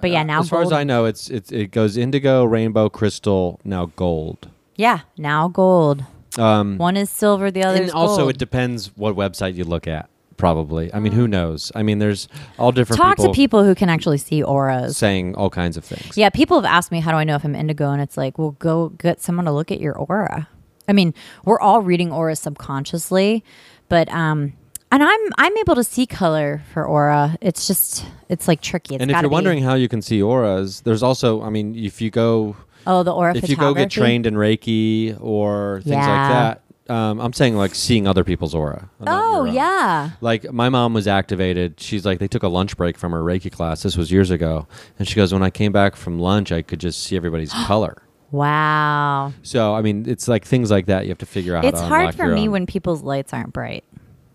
But 0.00 0.10
yeah, 0.10 0.22
now 0.22 0.40
as 0.40 0.48
far 0.48 0.62
as. 0.62 0.72
I 0.72 0.84
know, 0.84 1.04
it's 1.04 1.30
it's 1.30 1.52
it 1.52 1.70
goes 1.70 1.96
indigo, 1.96 2.44
rainbow, 2.44 2.88
crystal, 2.88 3.60
now 3.64 3.86
gold. 3.96 4.48
yeah, 4.76 5.00
now 5.16 5.48
gold. 5.48 6.04
Um, 6.38 6.78
One 6.78 6.96
is 6.96 7.10
silver, 7.10 7.50
the 7.50 7.62
other 7.62 7.76
and 7.76 7.84
is 7.86 7.92
also, 7.92 8.28
it 8.28 8.38
depends 8.38 8.88
what 8.96 9.14
website 9.16 9.54
you 9.54 9.64
look 9.64 9.86
at. 9.86 10.08
Probably. 10.36 10.92
I 10.92 10.98
mean, 10.98 11.12
who 11.12 11.28
knows? 11.28 11.70
I 11.76 11.84
mean, 11.84 12.00
there's 12.00 12.26
all 12.58 12.72
different 12.72 13.00
Talk 13.00 13.16
people, 13.18 13.32
to 13.32 13.36
people 13.36 13.64
who 13.64 13.74
can 13.76 13.88
actually 13.88 14.18
see 14.18 14.42
auras. 14.42 14.96
saying 14.96 15.36
all 15.36 15.48
kinds 15.48 15.76
of 15.76 15.84
things. 15.84 16.16
Yeah, 16.18 16.28
people 16.28 16.60
have 16.60 16.64
asked 16.64 16.90
me 16.90 16.98
how 16.98 17.12
do 17.12 17.16
I 17.18 17.24
know 17.24 17.36
if 17.36 17.44
I'm 17.44 17.54
indigo, 17.54 17.90
and 17.92 18.02
it's 18.02 18.16
like, 18.16 18.36
well, 18.36 18.50
go 18.58 18.88
get 18.88 19.20
someone 19.20 19.44
to 19.44 19.52
look 19.52 19.70
at 19.70 19.80
your 19.80 19.96
aura. 19.96 20.48
I 20.88 20.92
mean, 20.92 21.14
we're 21.44 21.60
all 21.60 21.82
reading 21.82 22.10
auras 22.12 22.40
subconsciously, 22.40 23.44
but 23.88 24.08
um, 24.12 24.54
and 24.90 25.02
I'm 25.04 25.20
I'm 25.38 25.56
able 25.58 25.76
to 25.76 25.84
see 25.84 26.04
color 26.04 26.62
for 26.72 26.84
aura. 26.84 27.38
It's 27.40 27.66
just 27.68 28.04
it's 28.28 28.48
like 28.48 28.60
tricky. 28.60 28.96
It's 28.96 29.02
and 29.02 29.10
if 29.10 29.14
gotta 29.14 29.24
you're 29.26 29.30
be- 29.30 29.34
wondering 29.34 29.62
how 29.62 29.74
you 29.74 29.88
can 29.88 30.02
see 30.02 30.20
auras, 30.20 30.80
there's 30.80 31.02
also, 31.02 31.42
I 31.42 31.48
mean, 31.50 31.74
if 31.76 32.02
you 32.02 32.10
go 32.10 32.56
oh, 32.86 33.02
the 33.02 33.12
aura 33.12 33.36
if 33.36 33.48
you 33.48 33.56
go 33.56 33.74
get 33.74 33.90
trained 33.90 34.26
in 34.26 34.34
Reiki 34.34 35.16
or 35.20 35.80
things 35.82 35.92
Yeah. 35.92 35.98
like 36.06 36.58
that, 36.88 36.92
um, 36.94 37.18
I'm 37.20 37.32
saying 37.32 37.56
like 37.56 37.74
seeing 37.74 38.06
other 38.06 38.24
people's 38.24 38.54
aura. 38.54 38.90
Oh 39.06 39.44
yeah. 39.44 40.10
Like 40.20 40.52
my 40.52 40.68
mom 40.68 40.92
was 40.94 41.06
activated. 41.08 41.80
She's 41.80 42.04
like 42.04 42.18
they 42.18 42.28
took 42.28 42.42
a 42.42 42.48
lunch 42.48 42.76
break 42.76 42.98
from 42.98 43.12
her 43.12 43.22
Reiki 43.22 43.50
class. 43.50 43.82
This 43.82 43.96
was 43.96 44.12
years 44.12 44.30
ago, 44.30 44.66
and 44.98 45.08
she 45.08 45.14
goes, 45.16 45.32
when 45.32 45.42
I 45.42 45.50
came 45.50 45.72
back 45.72 45.96
from 45.96 46.18
lunch, 46.18 46.52
I 46.52 46.62
could 46.62 46.80
just 46.80 47.02
see 47.02 47.16
everybody's 47.16 47.52
color. 47.66 48.02
Wow. 48.32 49.32
So 49.42 49.74
I 49.74 49.80
mean, 49.82 50.04
it's 50.08 50.28
like 50.28 50.44
things 50.44 50.70
like 50.70 50.86
that 50.86 51.04
you 51.04 51.08
have 51.08 51.18
to 51.18 51.26
figure 51.26 51.56
out. 51.56 51.64
how 51.64 51.68
It's 51.70 51.80
hard 51.80 52.14
for 52.14 52.26
me 52.28 52.42
own. 52.46 52.50
when 52.52 52.66
people's 52.66 53.02
lights 53.02 53.32
aren't 53.32 53.52
bright. 53.52 53.84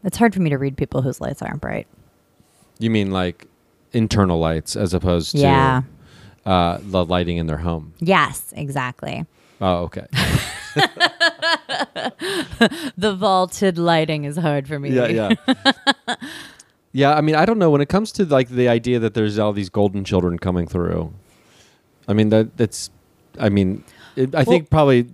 It's 0.03 0.17
hard 0.17 0.33
for 0.33 0.41
me 0.41 0.49
to 0.49 0.57
read 0.57 0.77
people 0.77 1.01
whose 1.01 1.19
lights 1.21 1.41
aren't 1.41 1.61
bright. 1.61 1.85
you 2.79 2.89
mean 2.89 3.11
like 3.11 3.45
internal 3.91 4.39
lights 4.39 4.75
as 4.77 4.93
opposed 4.93 5.31
to 5.33 5.37
Yeah. 5.39 5.81
Uh, 6.45 6.79
the 6.81 7.05
lighting 7.05 7.37
in 7.37 7.47
their 7.47 7.57
home. 7.57 7.93
Yes, 7.99 8.53
exactly. 8.55 9.25
Oh, 9.61 9.89
okay. 9.89 10.05
The 12.97 13.15
vaulted 13.15 13.77
lighting 13.77 14.25
is 14.25 14.37
hard 14.37 14.67
for 14.67 14.79
me. 14.79 14.91
yeah, 14.91 15.07
yeah. 15.07 15.55
yeah, 16.91 17.13
I 17.15 17.21
mean, 17.21 17.35
I 17.35 17.45
don't 17.45 17.59
know 17.59 17.69
when 17.69 17.81
it 17.81 17.89
comes 17.89 18.11
to 18.13 18.25
like 18.25 18.49
the 18.49 18.67
idea 18.67 18.99
that 18.99 19.13
there's 19.13 19.39
all 19.39 19.53
these 19.53 19.69
golden 19.69 20.03
children 20.03 20.37
coming 20.37 20.67
through. 20.67 21.13
I 22.07 22.13
mean 22.13 22.29
that 22.29 22.57
that's 22.57 22.89
I 23.39 23.49
mean, 23.49 23.83
it, 24.15 24.35
I 24.35 24.43
think 24.43 24.69
probably 24.69 25.07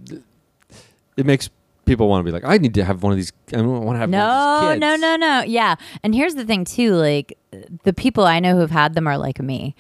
it 1.18 1.26
makes 1.26 1.50
people 1.86 2.08
want 2.08 2.22
to 2.22 2.24
be 2.24 2.32
like, 2.32 2.44
I 2.46 2.58
need 2.58 2.74
to 2.76 2.84
have 2.84 3.04
one 3.04 3.12
of 3.12 3.18
these. 3.18 3.32
I 3.54 3.62
want 3.62 3.96
to 3.96 4.00
have 4.00 4.10
No, 4.10 4.20
one 4.64 4.66
of 4.66 4.74
these 4.74 4.80
no, 4.82 4.96
no, 4.96 5.16
no. 5.16 5.44
Yeah. 5.44 5.76
And 6.04 6.16
here's 6.16 6.36
the 6.36 6.46
thing 6.46 6.66
too, 6.66 6.94
like 6.96 7.38
the 7.84 7.94
people 7.94 8.26
I 8.26 8.40
know 8.40 8.56
who've 8.56 8.72
had 8.72 8.96
them 8.96 9.08
are 9.08 9.18
like 9.18 9.40
me. 9.40 9.76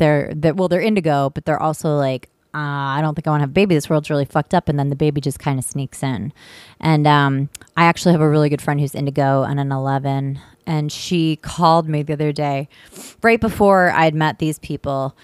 They're 0.00 0.32
that 0.34 0.56
well, 0.56 0.68
they're 0.68 0.80
indigo, 0.80 1.30
but 1.30 1.44
they're 1.44 1.62
also 1.62 1.96
like, 1.96 2.28
uh, 2.54 2.96
I 2.96 3.00
don't 3.02 3.14
think 3.14 3.26
I 3.26 3.30
want 3.30 3.40
to 3.40 3.42
have 3.42 3.50
a 3.50 3.60
baby. 3.60 3.74
This 3.74 3.88
world's 3.90 4.10
really 4.10 4.24
fucked 4.24 4.54
up, 4.54 4.68
and 4.68 4.78
then 4.78 4.88
the 4.88 4.96
baby 4.96 5.20
just 5.20 5.38
kind 5.38 5.58
of 5.58 5.64
sneaks 5.64 6.02
in. 6.02 6.32
And 6.80 7.06
um, 7.06 7.50
I 7.76 7.84
actually 7.84 8.12
have 8.12 8.20
a 8.20 8.28
really 8.28 8.48
good 8.48 8.62
friend 8.62 8.80
who's 8.80 8.94
indigo 8.94 9.42
and 9.42 9.60
an 9.60 9.70
eleven, 9.70 10.40
and 10.66 10.90
she 10.90 11.36
called 11.36 11.86
me 11.88 12.02
the 12.02 12.14
other 12.14 12.32
day, 12.32 12.68
right 13.22 13.40
before 13.40 13.92
I'd 13.92 14.14
met 14.14 14.38
these 14.38 14.58
people. 14.58 15.14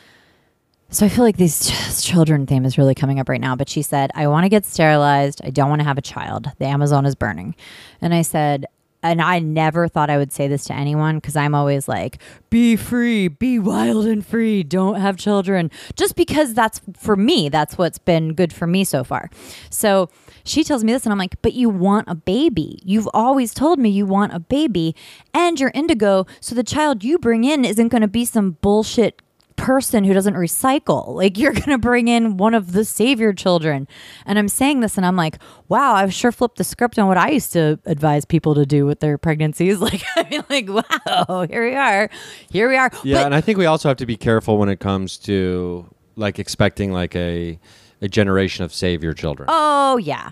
So 0.88 1.04
I 1.04 1.08
feel 1.08 1.24
like 1.24 1.36
this 1.36 1.68
ch- 1.68 2.04
children 2.04 2.46
theme 2.46 2.64
is 2.64 2.78
really 2.78 2.94
coming 2.94 3.18
up 3.18 3.28
right 3.28 3.40
now. 3.40 3.56
But 3.56 3.68
she 3.68 3.82
said, 3.82 4.12
I 4.14 4.28
want 4.28 4.44
to 4.44 4.48
get 4.48 4.64
sterilized. 4.64 5.40
I 5.42 5.50
don't 5.50 5.68
want 5.68 5.80
to 5.80 5.88
have 5.88 5.98
a 5.98 6.02
child. 6.02 6.52
The 6.58 6.66
Amazon 6.66 7.06
is 7.06 7.16
burning. 7.16 7.56
And 8.00 8.14
I 8.14 8.22
said, 8.22 8.66
and 9.10 9.22
I 9.22 9.38
never 9.38 9.88
thought 9.88 10.10
I 10.10 10.18
would 10.18 10.32
say 10.32 10.48
this 10.48 10.64
to 10.64 10.74
anyone 10.74 11.16
because 11.16 11.36
I'm 11.36 11.54
always 11.54 11.88
like, 11.88 12.18
be 12.50 12.76
free, 12.76 13.28
be 13.28 13.58
wild 13.58 14.06
and 14.06 14.24
free, 14.24 14.62
don't 14.62 15.00
have 15.00 15.16
children. 15.16 15.70
Just 15.96 16.16
because 16.16 16.54
that's 16.54 16.80
for 16.98 17.16
me, 17.16 17.48
that's 17.48 17.78
what's 17.78 17.98
been 17.98 18.34
good 18.34 18.52
for 18.52 18.66
me 18.66 18.84
so 18.84 19.04
far. 19.04 19.30
So 19.70 20.08
she 20.44 20.62
tells 20.64 20.84
me 20.84 20.92
this, 20.92 21.04
and 21.04 21.12
I'm 21.12 21.18
like, 21.18 21.40
but 21.42 21.54
you 21.54 21.68
want 21.68 22.08
a 22.08 22.14
baby. 22.14 22.80
You've 22.84 23.08
always 23.12 23.52
told 23.52 23.78
me 23.78 23.88
you 23.88 24.06
want 24.06 24.32
a 24.32 24.38
baby, 24.38 24.94
and 25.34 25.58
you're 25.58 25.72
indigo. 25.74 26.26
So 26.40 26.54
the 26.54 26.62
child 26.62 27.02
you 27.02 27.18
bring 27.18 27.44
in 27.44 27.64
isn't 27.64 27.88
going 27.88 28.02
to 28.02 28.08
be 28.08 28.24
some 28.24 28.52
bullshit 28.60 29.22
person 29.56 30.04
who 30.04 30.12
doesn't 30.14 30.34
recycle. 30.34 31.08
Like 31.14 31.36
you're 31.38 31.52
going 31.60 31.70
to 31.70 31.78
bring 31.78 32.08
in 32.08 32.36
one 32.36 32.54
of 32.54 32.72
the 32.72 32.84
savior 32.84 33.32
children. 33.32 33.88
And 34.24 34.38
I'm 34.38 34.48
saying 34.48 34.80
this 34.80 34.96
and 34.96 35.04
I'm 35.06 35.16
like, 35.16 35.38
wow, 35.68 35.94
I've 35.94 36.12
sure 36.14 36.30
flipped 36.32 36.58
the 36.58 36.64
script 36.64 36.98
on 36.98 37.08
what 37.08 37.16
I 37.18 37.30
used 37.30 37.52
to 37.54 37.78
advise 37.86 38.24
people 38.24 38.54
to 38.54 38.64
do 38.66 38.86
with 38.86 39.00
their 39.00 39.18
pregnancies. 39.18 39.78
Like 39.86 40.02
I 40.16 40.26
mean 40.30 40.44
like, 40.48 40.68
wow, 40.68 41.46
here 41.48 41.68
we 41.68 41.74
are. 41.76 42.10
Here 42.50 42.68
we 42.68 42.76
are. 42.76 42.90
Yeah, 43.04 43.18
But- 43.18 43.26
and 43.26 43.34
I 43.34 43.40
think 43.40 43.58
we 43.58 43.66
also 43.66 43.88
have 43.88 43.96
to 43.98 44.06
be 44.06 44.16
careful 44.16 44.58
when 44.58 44.68
it 44.68 44.80
comes 44.80 45.16
to 45.18 45.86
like 46.16 46.38
expecting 46.38 46.92
like 46.92 47.14
a 47.16 47.58
a 48.02 48.08
generation 48.08 48.62
of 48.64 48.74
savior 48.74 49.14
children. 49.14 49.48
Oh, 49.50 49.96
yeah. 49.96 50.30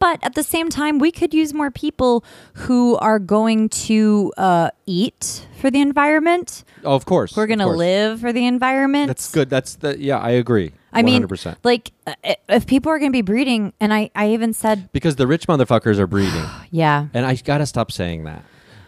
But 0.00 0.18
at 0.22 0.34
the 0.34 0.42
same 0.42 0.70
time, 0.70 0.98
we 0.98 1.12
could 1.12 1.32
use 1.32 1.54
more 1.54 1.70
people 1.70 2.24
who 2.54 2.96
are 2.96 3.18
going 3.18 3.68
to 3.68 4.32
uh, 4.36 4.70
eat 4.86 5.46
for 5.60 5.70
the 5.70 5.80
environment. 5.80 6.64
Oh, 6.82 6.94
of 6.94 7.04
course. 7.04 7.34
Who 7.34 7.42
are 7.42 7.46
going 7.46 7.58
to 7.60 7.66
live 7.66 8.20
for 8.20 8.32
the 8.32 8.46
environment. 8.46 9.08
That's 9.08 9.30
good. 9.30 9.50
That's 9.50 9.76
the 9.76 10.00
yeah. 10.00 10.18
I 10.18 10.30
agree. 10.30 10.72
I 10.92 11.02
mean, 11.02 11.22
100%. 11.24 11.58
like, 11.62 11.92
uh, 12.06 12.14
if 12.48 12.66
people 12.66 12.90
are 12.90 12.98
going 12.98 13.12
to 13.12 13.16
be 13.16 13.22
breeding, 13.22 13.72
and 13.78 13.94
I, 13.94 14.10
I 14.16 14.30
even 14.30 14.52
said, 14.52 14.90
because 14.92 15.16
the 15.16 15.26
rich 15.26 15.46
motherfuckers 15.46 15.98
are 15.98 16.06
breeding, 16.06 16.44
yeah, 16.72 17.06
and 17.14 17.24
I 17.24 17.36
gotta 17.36 17.66
stop 17.66 17.92
saying 17.92 18.24
that. 18.24 18.42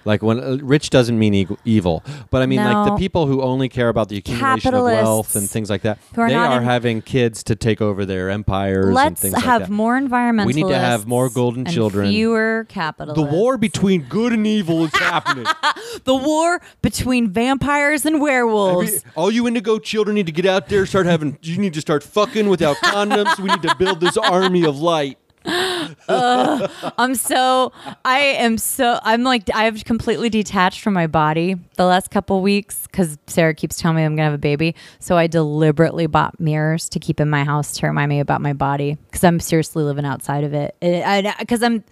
Like 0.05 0.23
when 0.23 0.41
uh, 0.41 0.59
rich 0.63 0.91
doesn't 0.91 1.19
mean 1.19 1.35
e- 1.35 1.47
evil, 1.65 2.03
but 2.31 2.43
I 2.43 2.47
mean 2.47 2.59
like 2.63 2.87
the 2.89 2.97
people 2.97 3.27
who 3.27 3.43
only 3.43 3.69
care 3.69 3.89
about 3.89 4.09
the 4.09 4.19
accumulation 4.19 4.75
of 4.75 4.83
wealth 4.83 4.93
Capitalists 5.29 5.35
and 5.37 5.49
things 5.51 5.71
like 5.71 5.83
that. 5.83 5.99
who 6.15 6.21
are 6.23 6.29
they 6.29 6.35
not 6.35 6.51
are 6.53 6.59
in- 6.59 6.65
having 6.65 7.03
kids 7.03 7.43
to 7.45 7.55
take 7.57 7.81
over 7.81 8.05
their 8.05 8.29
empires. 8.31 8.87
and 8.87 8.95
let's 8.95 9.21
things 9.21 9.35
have 9.35 9.45
like 9.63 9.69
that. 9.69 9.71
more 9.71 9.99
environmentalists. 9.99 10.47
We 10.47 10.53
need 10.55 10.69
to 10.69 10.79
have 10.79 11.07
more 11.07 11.29
golden 11.29 11.67
and 11.67 11.75
children. 11.75 12.11
Fewer 12.11 12.67
capitalists. 12.69 13.23
The 13.23 13.31
war 13.37 13.57
between 13.59 14.03
good 14.09 14.33
and 14.33 14.47
evil 14.47 14.85
is 14.85 14.95
happening. 14.95 15.47
the 16.05 16.15
war 16.15 16.61
between 16.81 17.31
vampires 17.31 18.05
and 18.05 18.21
werewolves. 18.21 18.89
Every- 18.97 19.11
all 19.15 19.31
you 19.31 19.47
indigo 19.47 19.79
children 19.79 20.15
need 20.15 20.27
to 20.27 20.33
get 20.33 20.47
out 20.47 20.69
there, 20.69 20.85
start 20.87 21.07
having. 21.07 21.39
You 21.43 21.59
need 21.59 21.75
to 21.75 21.81
start 21.81 22.03
fucking 22.03 22.49
without 22.49 22.77
condoms. 22.79 23.39
we 23.39 23.49
need 23.49 23.63
to 23.63 23.75
build 23.77 24.01
this 24.01 24.17
army 24.17 24.65
of 24.65 24.79
light. 24.81 25.19
I'm 25.47 27.15
so 27.15 27.73
I 28.05 28.19
am 28.19 28.59
so 28.59 28.99
I'm 29.03 29.23
like 29.23 29.51
I've 29.55 29.85
completely 29.85 30.29
detached 30.29 30.81
from 30.81 30.95
my 30.95 31.07
body 31.07 31.57
the 31.77 31.85
last 31.85 32.11
couple 32.11 32.41
weeks 32.43 32.87
because 32.87 33.19
Sarah 33.27 33.55
keeps 33.55 33.77
telling 33.77 33.97
me 33.97 34.05
I'm 34.05 34.15
gonna 34.15 34.25
have 34.25 34.35
a 34.35 34.39
baby. 34.39 34.75
So 34.99 35.17
I 35.17 35.27
deliberately 35.27 36.07
bought 36.07 36.39
mirrors 36.39 36.89
to 36.91 36.99
keep 36.99 37.21
in 37.21 37.29
my 37.29 37.45
house 37.45 37.73
to 37.79 37.87
remind 37.87 38.09
me 38.09 38.21
about 38.21 38.41
my 38.41 38.53
body 38.53 38.99
because 39.07 39.25
I'm 39.25 39.41
seriously 39.41 39.85
living 39.85 40.05
outside 40.05 40.45
of 40.45 40.55
it. 40.55 40.77
Because 40.81 41.63
I'm 41.63 41.85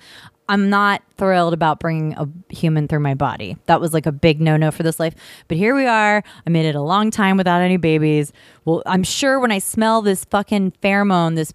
I'm 0.48 0.68
not 0.68 1.02
thrilled 1.16 1.54
about 1.54 1.78
bringing 1.78 2.14
a 2.14 2.28
human 2.52 2.88
through 2.88 2.98
my 2.98 3.14
body. 3.14 3.56
That 3.66 3.80
was 3.80 3.94
like 3.94 4.06
a 4.06 4.12
big 4.12 4.40
no 4.40 4.56
no 4.56 4.72
for 4.72 4.82
this 4.82 4.98
life. 4.98 5.14
But 5.46 5.56
here 5.58 5.76
we 5.76 5.86
are. 5.86 6.24
I 6.44 6.50
made 6.50 6.66
it 6.66 6.74
a 6.74 6.82
long 6.82 7.12
time 7.12 7.36
without 7.36 7.62
any 7.62 7.76
babies. 7.76 8.32
Well, 8.64 8.82
I'm 8.84 9.04
sure 9.04 9.38
when 9.38 9.52
I 9.52 9.60
smell 9.60 10.02
this 10.02 10.24
fucking 10.24 10.72
pheromone, 10.82 11.36
this 11.36 11.54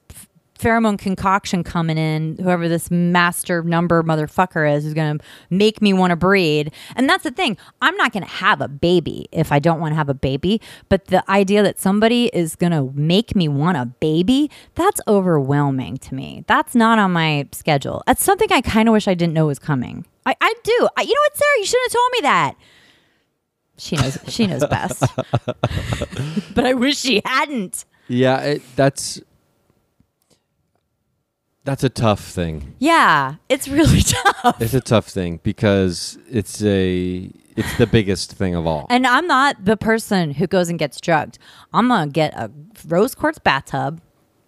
pheromone 0.59 0.97
concoction 0.97 1.63
coming 1.63 1.97
in, 1.97 2.37
whoever 2.37 2.67
this 2.67 2.89
master 2.89 3.63
number 3.63 4.03
motherfucker 4.03 4.73
is, 4.73 4.85
is 4.85 4.93
gonna 4.93 5.19
make 5.49 5.81
me 5.81 5.93
want 5.93 6.11
to 6.11 6.15
breed. 6.15 6.71
And 6.95 7.09
that's 7.09 7.23
the 7.23 7.31
thing. 7.31 7.57
I'm 7.81 7.95
not 7.97 8.13
gonna 8.13 8.25
have 8.25 8.61
a 8.61 8.67
baby 8.67 9.27
if 9.31 9.51
I 9.51 9.59
don't 9.59 9.79
want 9.79 9.91
to 9.91 9.95
have 9.95 10.09
a 10.09 10.13
baby. 10.13 10.61
But 10.89 11.05
the 11.05 11.29
idea 11.29 11.63
that 11.63 11.79
somebody 11.79 12.29
is 12.33 12.55
gonna 12.55 12.89
make 12.93 13.35
me 13.35 13.47
want 13.47 13.77
a 13.77 13.85
baby, 13.85 14.49
that's 14.75 15.01
overwhelming 15.07 15.97
to 15.97 16.15
me. 16.15 16.43
That's 16.47 16.75
not 16.75 16.99
on 16.99 17.11
my 17.11 17.47
schedule. 17.51 18.03
That's 18.07 18.23
something 18.23 18.51
I 18.51 18.61
kind 18.61 18.87
of 18.87 18.93
wish 18.93 19.07
I 19.07 19.13
didn't 19.13 19.33
know 19.33 19.47
was 19.47 19.59
coming. 19.59 20.05
I, 20.25 20.35
I 20.41 20.53
do. 20.63 20.87
I, 20.97 21.01
you 21.01 21.13
know 21.13 21.21
what, 21.21 21.37
Sarah? 21.37 21.59
You 21.59 21.65
shouldn't 21.65 21.91
have 21.91 21.99
told 21.99 22.11
me 22.11 22.19
that. 22.21 22.53
She 23.77 23.95
knows. 23.97 24.17
She 24.29 24.47
knows 24.47 24.65
best. 24.67 25.03
but 26.55 26.65
I 26.65 26.73
wish 26.73 26.97
she 26.97 27.21
hadn't. 27.25 27.85
Yeah, 28.07 28.39
it, 28.39 28.61
that's 28.75 29.21
that's 31.65 31.83
a 31.83 31.89
tough 31.89 32.21
thing. 32.21 32.75
Yeah, 32.79 33.35
it's 33.49 33.67
really 33.67 34.01
tough. 34.01 34.61
It's 34.61 34.73
a 34.73 34.81
tough 34.81 35.07
thing 35.07 35.39
because 35.43 36.17
it's 36.29 36.63
a 36.63 37.29
it's 37.57 37.77
the 37.77 37.87
biggest 37.87 38.31
thing 38.33 38.55
of 38.55 38.65
all. 38.65 38.85
And 38.89 39.05
I'm 39.07 39.27
not 39.27 39.65
the 39.65 39.75
person 39.75 40.31
who 40.31 40.47
goes 40.47 40.69
and 40.69 40.79
gets 40.79 41.01
drugged. 41.01 41.37
I'm 41.73 41.87
gonna 41.89 42.11
get 42.11 42.33
a 42.35 42.51
rose 42.87 43.15
quartz 43.15 43.39
bathtub. 43.39 44.01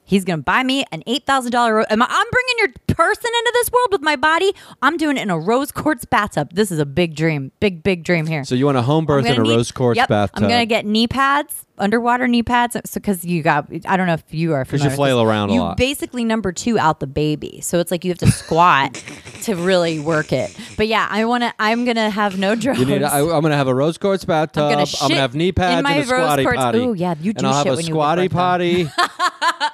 He's 0.07 0.23
gonna 0.23 0.41
buy 0.41 0.63
me 0.63 0.85
an 0.93 1.03
eight 1.05 1.25
thousand 1.25 1.51
dollar. 1.51 1.79
I'm 1.91 1.97
bringing 1.99 2.55
your 2.59 2.69
person 2.87 3.25
into 3.25 3.51
this 3.55 3.69
world 3.71 3.89
with 3.91 4.01
my 4.01 4.15
body. 4.15 4.53
I'm 4.81 4.95
doing 4.95 5.17
it 5.17 5.21
in 5.21 5.29
a 5.29 5.37
rose 5.37 5.71
quartz 5.71 6.05
bathtub. 6.05 6.53
This 6.53 6.71
is 6.71 6.79
a 6.79 6.85
big 6.85 7.13
dream, 7.13 7.51
big 7.59 7.83
big 7.83 8.03
dream 8.05 8.25
here. 8.25 8.45
So 8.45 8.55
you 8.55 8.65
want 8.65 8.77
a 8.77 8.81
home 8.81 9.05
birth 9.05 9.25
in 9.25 9.39
a 9.39 9.43
need- 9.43 9.49
rose 9.49 9.71
quartz 9.71 9.97
yep, 9.97 10.07
bathtub? 10.07 10.43
I'm 10.45 10.49
gonna 10.49 10.65
get 10.65 10.85
knee 10.85 11.07
pads, 11.07 11.65
underwater 11.77 12.25
knee 12.25 12.41
pads, 12.41 12.77
so 12.85 12.99
because 13.01 13.25
you 13.25 13.43
got. 13.43 13.67
I 13.85 13.97
don't 13.97 14.07
know 14.07 14.13
if 14.13 14.23
you 14.33 14.53
are 14.53 14.63
'Cause 14.63 14.81
you 14.81 14.89
flail 14.91 15.21
around 15.21 15.49
a 15.49 15.53
you 15.55 15.59
lot. 15.59 15.75
basically 15.77 16.23
number 16.23 16.53
two 16.53 16.79
out 16.79 17.01
the 17.01 17.07
baby, 17.07 17.59
so 17.61 17.79
it's 17.79 17.91
like 17.91 18.05
you 18.05 18.11
have 18.11 18.17
to 18.19 18.31
squat 18.31 18.93
to 19.43 19.55
really 19.55 19.99
work 19.99 20.31
it. 20.31 20.55
But 20.77 20.87
yeah, 20.87 21.05
I 21.11 21.25
want 21.25 21.43
to. 21.43 21.53
I'm 21.59 21.83
gonna 21.83 22.09
have 22.09 22.39
no 22.39 22.55
drugs. 22.55 22.79
You 22.79 22.85
need. 22.85 23.03
I, 23.03 23.19
I'm 23.19 23.41
gonna 23.41 23.57
have 23.57 23.67
a 23.67 23.75
rose 23.75 23.97
quartz 23.97 24.23
bathtub. 24.23 24.71
I'm 24.71 24.85
gonna 25.09 25.15
have 25.19 25.35
knee 25.35 25.51
pads 25.51 25.79
in 25.79 25.83
my 25.83 25.95
and 25.97 26.09
a 26.09 26.13
rose 26.13 26.21
squatty 26.23 26.43
quartz- 26.43 26.57
potty. 26.57 26.79
Ooh, 26.79 26.93
yeah, 26.93 27.15
you 27.21 27.33
do 27.33 27.39
And 27.39 27.47
I'll 27.47 27.53
have 27.55 27.63
shit 27.63 27.73
a 27.73 27.75
when 27.75 27.85
you 27.85 27.87
give 27.89 27.93
squatty 27.93 28.29
potty. 28.29 28.89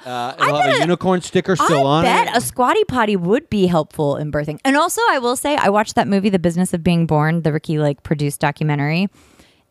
uh, 0.04 0.34
it'll 0.38 0.56
have 0.56 0.74
a 0.76 0.78
unicorn 0.80 1.20
sticker 1.20 1.56
still 1.56 1.86
on. 1.86 2.04
I 2.04 2.08
on 2.10 2.16
bet 2.26 2.34
it. 2.34 2.36
a 2.36 2.40
squatty 2.40 2.84
potty 2.84 3.16
would 3.16 3.48
be 3.50 3.66
helpful 3.66 4.16
in 4.16 4.30
birthing. 4.30 4.58
And 4.64 4.76
also, 4.76 5.00
I 5.10 5.18
will 5.18 5.36
say, 5.36 5.56
I 5.56 5.68
watched 5.68 5.94
that 5.94 6.08
movie, 6.08 6.28
The 6.28 6.38
Business 6.38 6.74
of 6.74 6.82
Being 6.82 7.06
Born, 7.06 7.42
the 7.42 7.52
Ricki 7.52 7.78
Lake 7.78 8.02
produced 8.02 8.40
documentary. 8.40 9.08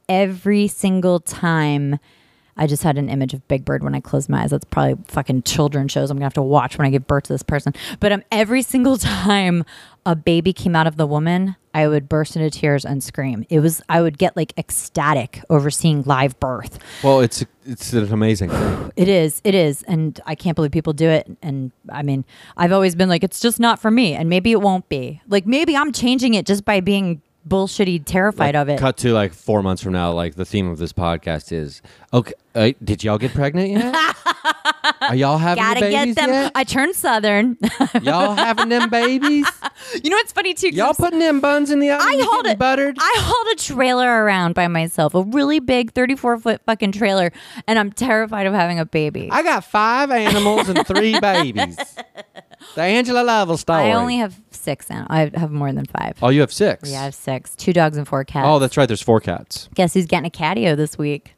Every 0.10 0.68
single 0.68 1.20
time, 1.20 2.00
I 2.58 2.68
just 2.68 2.84
had 2.84 2.98
an 2.98 3.10
image 3.10 3.34
of 3.34 3.48
Big 3.48 3.66
Bird 3.66 3.84
when 3.84 3.96
I 3.96 4.00
closed 4.00 4.30
my 4.30 4.44
eyes. 4.44 4.52
That's 4.52 4.66
probably 4.66 5.04
fucking 5.08 5.44
children 5.44 5.88
shows 5.88 6.12
I'm 6.12 6.18
gonna 6.18 6.26
have 6.26 6.34
to 6.34 6.42
watch 6.42 6.78
when 6.78 6.86
I 6.86 6.90
give 6.90 7.08
birth 7.08 7.24
to 7.26 7.34
this 7.34 7.44
person. 7.44 7.74
But 8.00 8.12
um, 8.12 8.24
every 8.32 8.62
single 8.62 8.98
time 9.00 9.64
a 10.06 10.16
baby 10.16 10.54
came 10.54 10.76
out 10.76 10.88
of 10.88 10.98
the 10.98 11.08
woman, 11.08 11.56
I 11.74 11.88
would 11.88 12.08
burst 12.08 12.36
into 12.36 12.50
tears 12.50 12.86
and 12.86 13.04
scream. 13.04 13.46
It 13.50 13.60
was 13.60 13.82
I 13.90 14.02
would 14.02 14.18
get 14.18 14.36
like 14.36 14.54
ecstatic 14.58 15.42
over 15.50 15.72
seeing 15.72 16.04
live 16.04 16.40
birth. 16.40 16.80
well, 17.04 17.20
it's 17.22 17.44
it's 17.66 17.94
an 17.94 18.12
amazing 18.12 18.50
thing. 18.50 18.92
It 18.96 19.08
is. 19.08 19.42
It 19.44 19.56
is. 19.56 19.84
And 19.84 20.20
I 20.26 20.36
can't 20.36 20.56
believe 20.56 20.72
people 20.72 20.94
do 20.94 21.08
it. 21.08 21.30
And 21.42 21.72
I 21.90 22.04
mean, 22.04 22.26
I've 22.58 22.72
always 22.72 22.96
been 22.96 23.10
like, 23.10 23.24
it's 23.24 23.40
just 23.40 23.60
not 23.60 23.80
for 23.80 23.90
me. 23.90 24.14
And 24.14 24.30
maybe 24.30 24.52
it 24.52 24.62
won't 24.62 24.88
be. 24.90 25.22
Like, 25.28 25.46
maybe 25.46 25.76
I'm 25.76 25.92
changing 25.92 26.34
it 26.34 26.46
just 26.46 26.66
by 26.66 26.82
being 26.82 27.22
bullshitty 27.48 28.04
terrified 28.06 28.56
of 28.56 28.70
it. 28.70 28.80
Cut 28.80 28.98
to 28.98 29.14
like 29.14 29.34
four 29.34 29.62
months 29.64 29.82
from 29.84 29.94
now. 29.94 30.12
Like 30.12 30.36
the 30.36 30.46
theme 30.46 30.68
of 30.70 30.78
this 30.78 30.94
podcast 30.94 31.52
is 31.52 31.82
okay. 32.14 32.34
Uh, 32.56 32.72
did 32.84 33.04
y'all 33.04 33.18
get 33.18 33.34
pregnant 33.34 33.72
yet? 33.72 33.96
Are 35.02 35.16
y'all 35.16 35.38
having 35.40 35.64
Gotta 35.64 35.80
babies 35.80 36.16
get 36.16 36.26
them. 36.26 36.30
yet? 36.30 36.52
I 36.54 36.64
turned 36.64 36.96
southern. 36.96 37.58
y'all 38.04 38.36
having 38.36 38.70
them 38.70 38.90
babies? 38.90 39.48
you 40.04 40.10
know 40.10 40.18
what's 40.18 40.32
funny 40.32 40.54
too? 40.54 40.70
Y'all 40.70 40.94
putting 40.94 41.18
them 41.20 41.40
buns 41.40 41.72
in 41.72 41.80
the 41.80 41.90
oven? 41.90 42.06
I 42.08 42.22
hauled 42.24 42.46
it. 42.46 42.60
buttered. 42.60 42.98
I 43.00 43.14
hauled 43.18 43.58
a 43.58 43.62
trailer 43.62 44.08
around 44.24 44.54
by 44.54 44.68
myself, 44.68 45.16
a 45.16 45.24
really 45.24 45.60
big 45.60 45.94
34 45.94 46.38
foot 46.40 46.62
fucking 46.66 46.92
trailer, 46.92 47.32
and 47.68 47.80
I'm 47.80 47.92
terrified 47.92 48.46
of 48.46 48.54
having 48.54 48.78
a 48.80 48.86
baby. 48.86 49.30
I 49.32 49.42
got 49.42 49.64
five 49.66 50.12
animals 50.12 50.70
and 50.70 50.86
three 50.86 51.20
babies. 51.20 51.78
The 52.76 52.82
Angela 52.82 53.24
Lovell 53.24 53.58
story. 53.58 53.84
I 53.84 53.94
only 53.94 54.18
have 54.18 54.40
six. 54.64 54.90
Now. 54.90 55.06
I 55.10 55.32
have 55.36 55.52
more 55.52 55.72
than 55.72 55.86
five. 55.86 56.18
Oh, 56.22 56.30
you 56.30 56.42
have 56.42 56.52
six. 56.52 56.90
Yeah, 56.90 57.02
I 57.02 57.04
have 57.06 57.16
six. 57.16 57.56
Two 57.56 57.74
dogs 57.74 57.98
and 57.98 58.08
four 58.08 58.24
cats. 58.24 58.46
Oh, 58.48 58.60
that's 58.60 58.78
right. 58.78 58.88
There's 58.88 59.02
four 59.02 59.20
cats. 59.20 59.70
Guess 59.76 59.94
who's 59.94 60.06
getting 60.06 60.28
a 60.28 60.30
catio 60.30 60.76
this 60.76 60.98
week? 60.98 61.36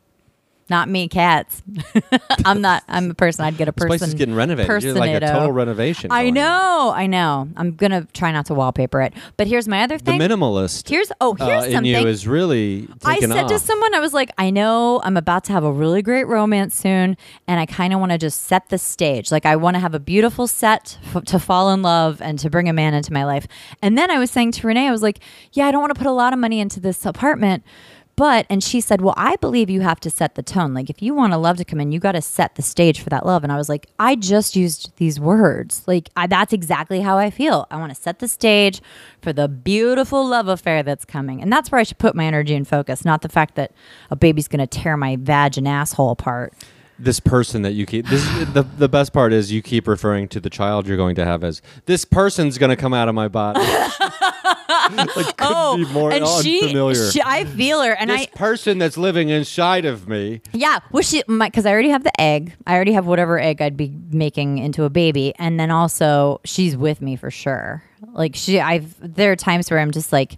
Not 0.68 0.90
me, 0.90 1.08
cats. 1.08 1.62
I'm 2.46 2.60
not. 2.60 2.84
I'm 2.88 3.12
a 3.12 3.14
person. 3.14 3.46
I'd 3.46 3.56
get 3.56 3.68
a 3.68 3.74
person. 3.74 3.90
This 3.90 4.00
place 4.00 4.08
is 4.10 4.16
getting 4.16 4.34
renovated. 4.34 4.84
You're 4.84 4.94
like 4.96 5.14
a 5.14 5.20
total 5.20 5.52
renovation. 5.52 6.12
I 6.12 6.24
going 6.24 6.30
on. 6.30 6.34
know. 6.34 6.94
I 6.96 7.06
know. 7.06 7.50
I'm 7.56 7.76
gonna 7.76 8.08
try 8.14 8.32
not 8.32 8.48
to 8.48 8.56
wallpaper 8.56 9.02
it. 9.02 9.14
But 9.38 9.46
here's 9.46 9.68
my 9.68 9.84
other 9.84 10.00
thing. 10.00 10.18
The 10.18 10.28
minimalist 10.28 10.90
here's 10.90 11.12
oh 11.22 11.36
here's 11.36 11.66
uh, 11.66 11.68
in 11.68 11.72
something. 11.74 11.92
you 11.92 12.08
is 12.08 12.28
really 12.28 12.88
I 13.04 13.20
said 13.20 13.32
off. 13.32 13.52
to 13.52 13.60
someone, 13.60 13.94
I 13.94 14.00
was 14.00 14.14
like, 14.14 14.32
I 14.40 14.50
know 14.50 15.02
I'm 15.04 15.18
about 15.18 15.44
to 15.46 15.52
have 15.54 15.64
a 15.64 15.72
really 15.72 16.02
great 16.02 16.26
romance 16.26 16.76
soon, 16.76 17.16
and 17.48 17.60
I 17.60 17.68
kind 17.68 17.94
of 17.94 18.00
want 18.00 18.12
to 18.14 18.18
just 18.18 18.42
set 18.42 18.70
the 18.70 18.80
stage. 18.80 19.32
Like, 19.32 19.46
I 19.46 19.56
want 19.58 19.76
to 19.76 19.80
have 19.80 19.94
a 19.94 20.00
beautiful 20.00 20.48
set 20.48 20.98
f- 21.14 21.24
to 21.26 21.40
fall 21.40 21.72
in 21.74 21.84
love 21.84 22.22
and 22.22 22.40
to 22.40 22.50
bring 22.50 22.68
a 22.70 22.74
man 22.74 22.96
into 22.96 23.14
my 23.14 23.24
life. 23.24 23.48
And 23.84 23.96
then 23.98 24.10
I 24.10 24.18
was 24.18 24.32
saying 24.32 24.54
to 24.54 24.68
Renee, 24.68 24.88
I 24.88 24.92
was 24.92 25.04
like, 25.04 25.20
Yeah, 25.54 25.68
I 25.68 25.72
don't 25.72 25.82
want 25.82 25.94
to 25.94 26.00
put 26.00 26.08
a 26.08 26.12
lot 26.12 26.34
of 26.34 26.40
money 26.40 26.60
into 26.60 26.80
this 26.80 27.06
apartment. 27.06 27.64
But, 28.18 28.46
and 28.50 28.64
she 28.64 28.80
said, 28.80 29.02
Well, 29.02 29.14
I 29.18 29.36
believe 29.38 29.70
you 29.70 29.82
have 29.82 30.00
to 30.02 30.10
set 30.10 30.36
the 30.36 30.44
tone. 30.44 30.74
Like, 30.74 30.90
if 30.90 31.02
you 31.02 31.14
want 31.14 31.34
a 31.34 31.38
love 31.38 31.58
to 31.58 31.66
come 31.66 31.82
in, 31.82 31.92
you 31.92 32.00
got 32.00 32.14
to 32.14 32.22
set 32.22 32.56
the 32.56 32.62
stage 32.62 33.02
for 33.02 33.10
that 33.10 33.26
love. 33.26 33.44
And 33.44 33.52
I 33.52 33.58
was 33.58 33.68
like, 33.68 33.88
I 34.00 34.16
just 34.16 34.56
used 34.56 34.96
these 34.98 35.20
words. 35.20 35.84
Like, 35.86 36.10
I, 36.16 36.28
that's 36.28 36.54
exactly 36.54 37.02
how 37.02 37.18
I 37.18 37.30
feel. 37.30 37.68
I 37.70 37.78
want 37.78 37.94
to 37.94 38.02
set 38.02 38.20
the 38.20 38.28
stage 38.28 38.82
for 39.22 39.34
the 39.34 39.48
beautiful 39.48 40.26
love 40.26 40.48
affair 40.48 40.82
that's 40.82 41.04
coming. 41.04 41.42
And 41.42 41.52
that's 41.52 41.72
where 41.72 41.80
I 41.80 41.84
should 41.84 41.98
put 41.98 42.16
my 42.16 42.26
energy 42.26 42.56
and 42.56 42.68
focus, 42.68 43.04
not 43.04 43.22
the 43.22 43.30
fact 43.30 43.56
that 43.56 43.74
a 44.10 44.16
baby's 44.16 44.48
going 44.48 44.66
to 44.66 44.68
tear 44.68 44.96
my 44.96 45.18
vag 45.18 45.58
and 45.58 45.68
asshole 45.68 46.12
apart. 46.12 46.54
This 46.98 47.20
person 47.20 47.62
that 47.64 47.74
you 47.74 47.86
keep. 47.86 48.08
This 48.08 48.24
the 48.54 48.64
the 48.78 48.90
best 48.90 49.14
part 49.14 49.34
is 49.34 49.52
you 49.52 49.62
keep 49.62 49.88
referring 49.88 50.28
to 50.30 50.40
the 50.40 50.50
child 50.50 50.88
you're 50.88 50.98
going 50.98 51.16
to 51.16 51.26
have 51.26 51.44
as 51.44 51.62
this 51.86 52.06
person's 52.06 52.58
going 52.58 52.70
to 52.70 52.76
come 52.76 52.94
out 52.94 53.08
of 53.08 53.16
my 53.16 53.28
body. 53.28 53.62
like, 54.92 55.38
couldn't 55.38 55.38
oh, 55.42 55.78
be 55.78 55.86
more 55.86 56.12
Oh, 56.12 56.16
and 56.16 56.46
she, 56.46 56.60
she, 57.12 57.22
I 57.24 57.46
feel 57.46 57.82
her. 57.82 57.94
And 57.94 58.10
this 58.10 58.22
I, 58.22 58.26
person 58.38 58.78
that's 58.78 58.98
living 58.98 59.30
inside 59.30 59.86
of 59.86 60.08
me. 60.08 60.42
Yeah, 60.54 60.80
well, 60.92 61.02
she 61.02 61.24
because 61.28 61.66
I 61.66 61.72
already 61.72 61.90
have 61.90 62.04
the 62.04 62.22
egg. 62.22 62.54
I 62.68 62.76
already 62.76 62.94
have 62.94 63.06
whatever 63.06 63.40
egg 63.40 63.62
I'd 63.62 63.78
be 63.78 63.94
making 64.12 64.60
into 64.60 64.84
a 64.84 64.90
baby, 64.90 65.34
and 65.38 65.60
then 65.60 65.72
also 65.72 66.40
she's 66.46 66.78
with 66.78 67.02
me 67.02 67.16
for 67.16 67.32
sure. 67.32 67.84
Like 68.14 68.36
she, 68.36 68.60
I've 68.60 68.96
there 69.00 69.32
are 69.32 69.36
times 69.36 69.70
where 69.72 69.80
I'm 69.80 69.92
just 69.92 70.12
like, 70.12 70.38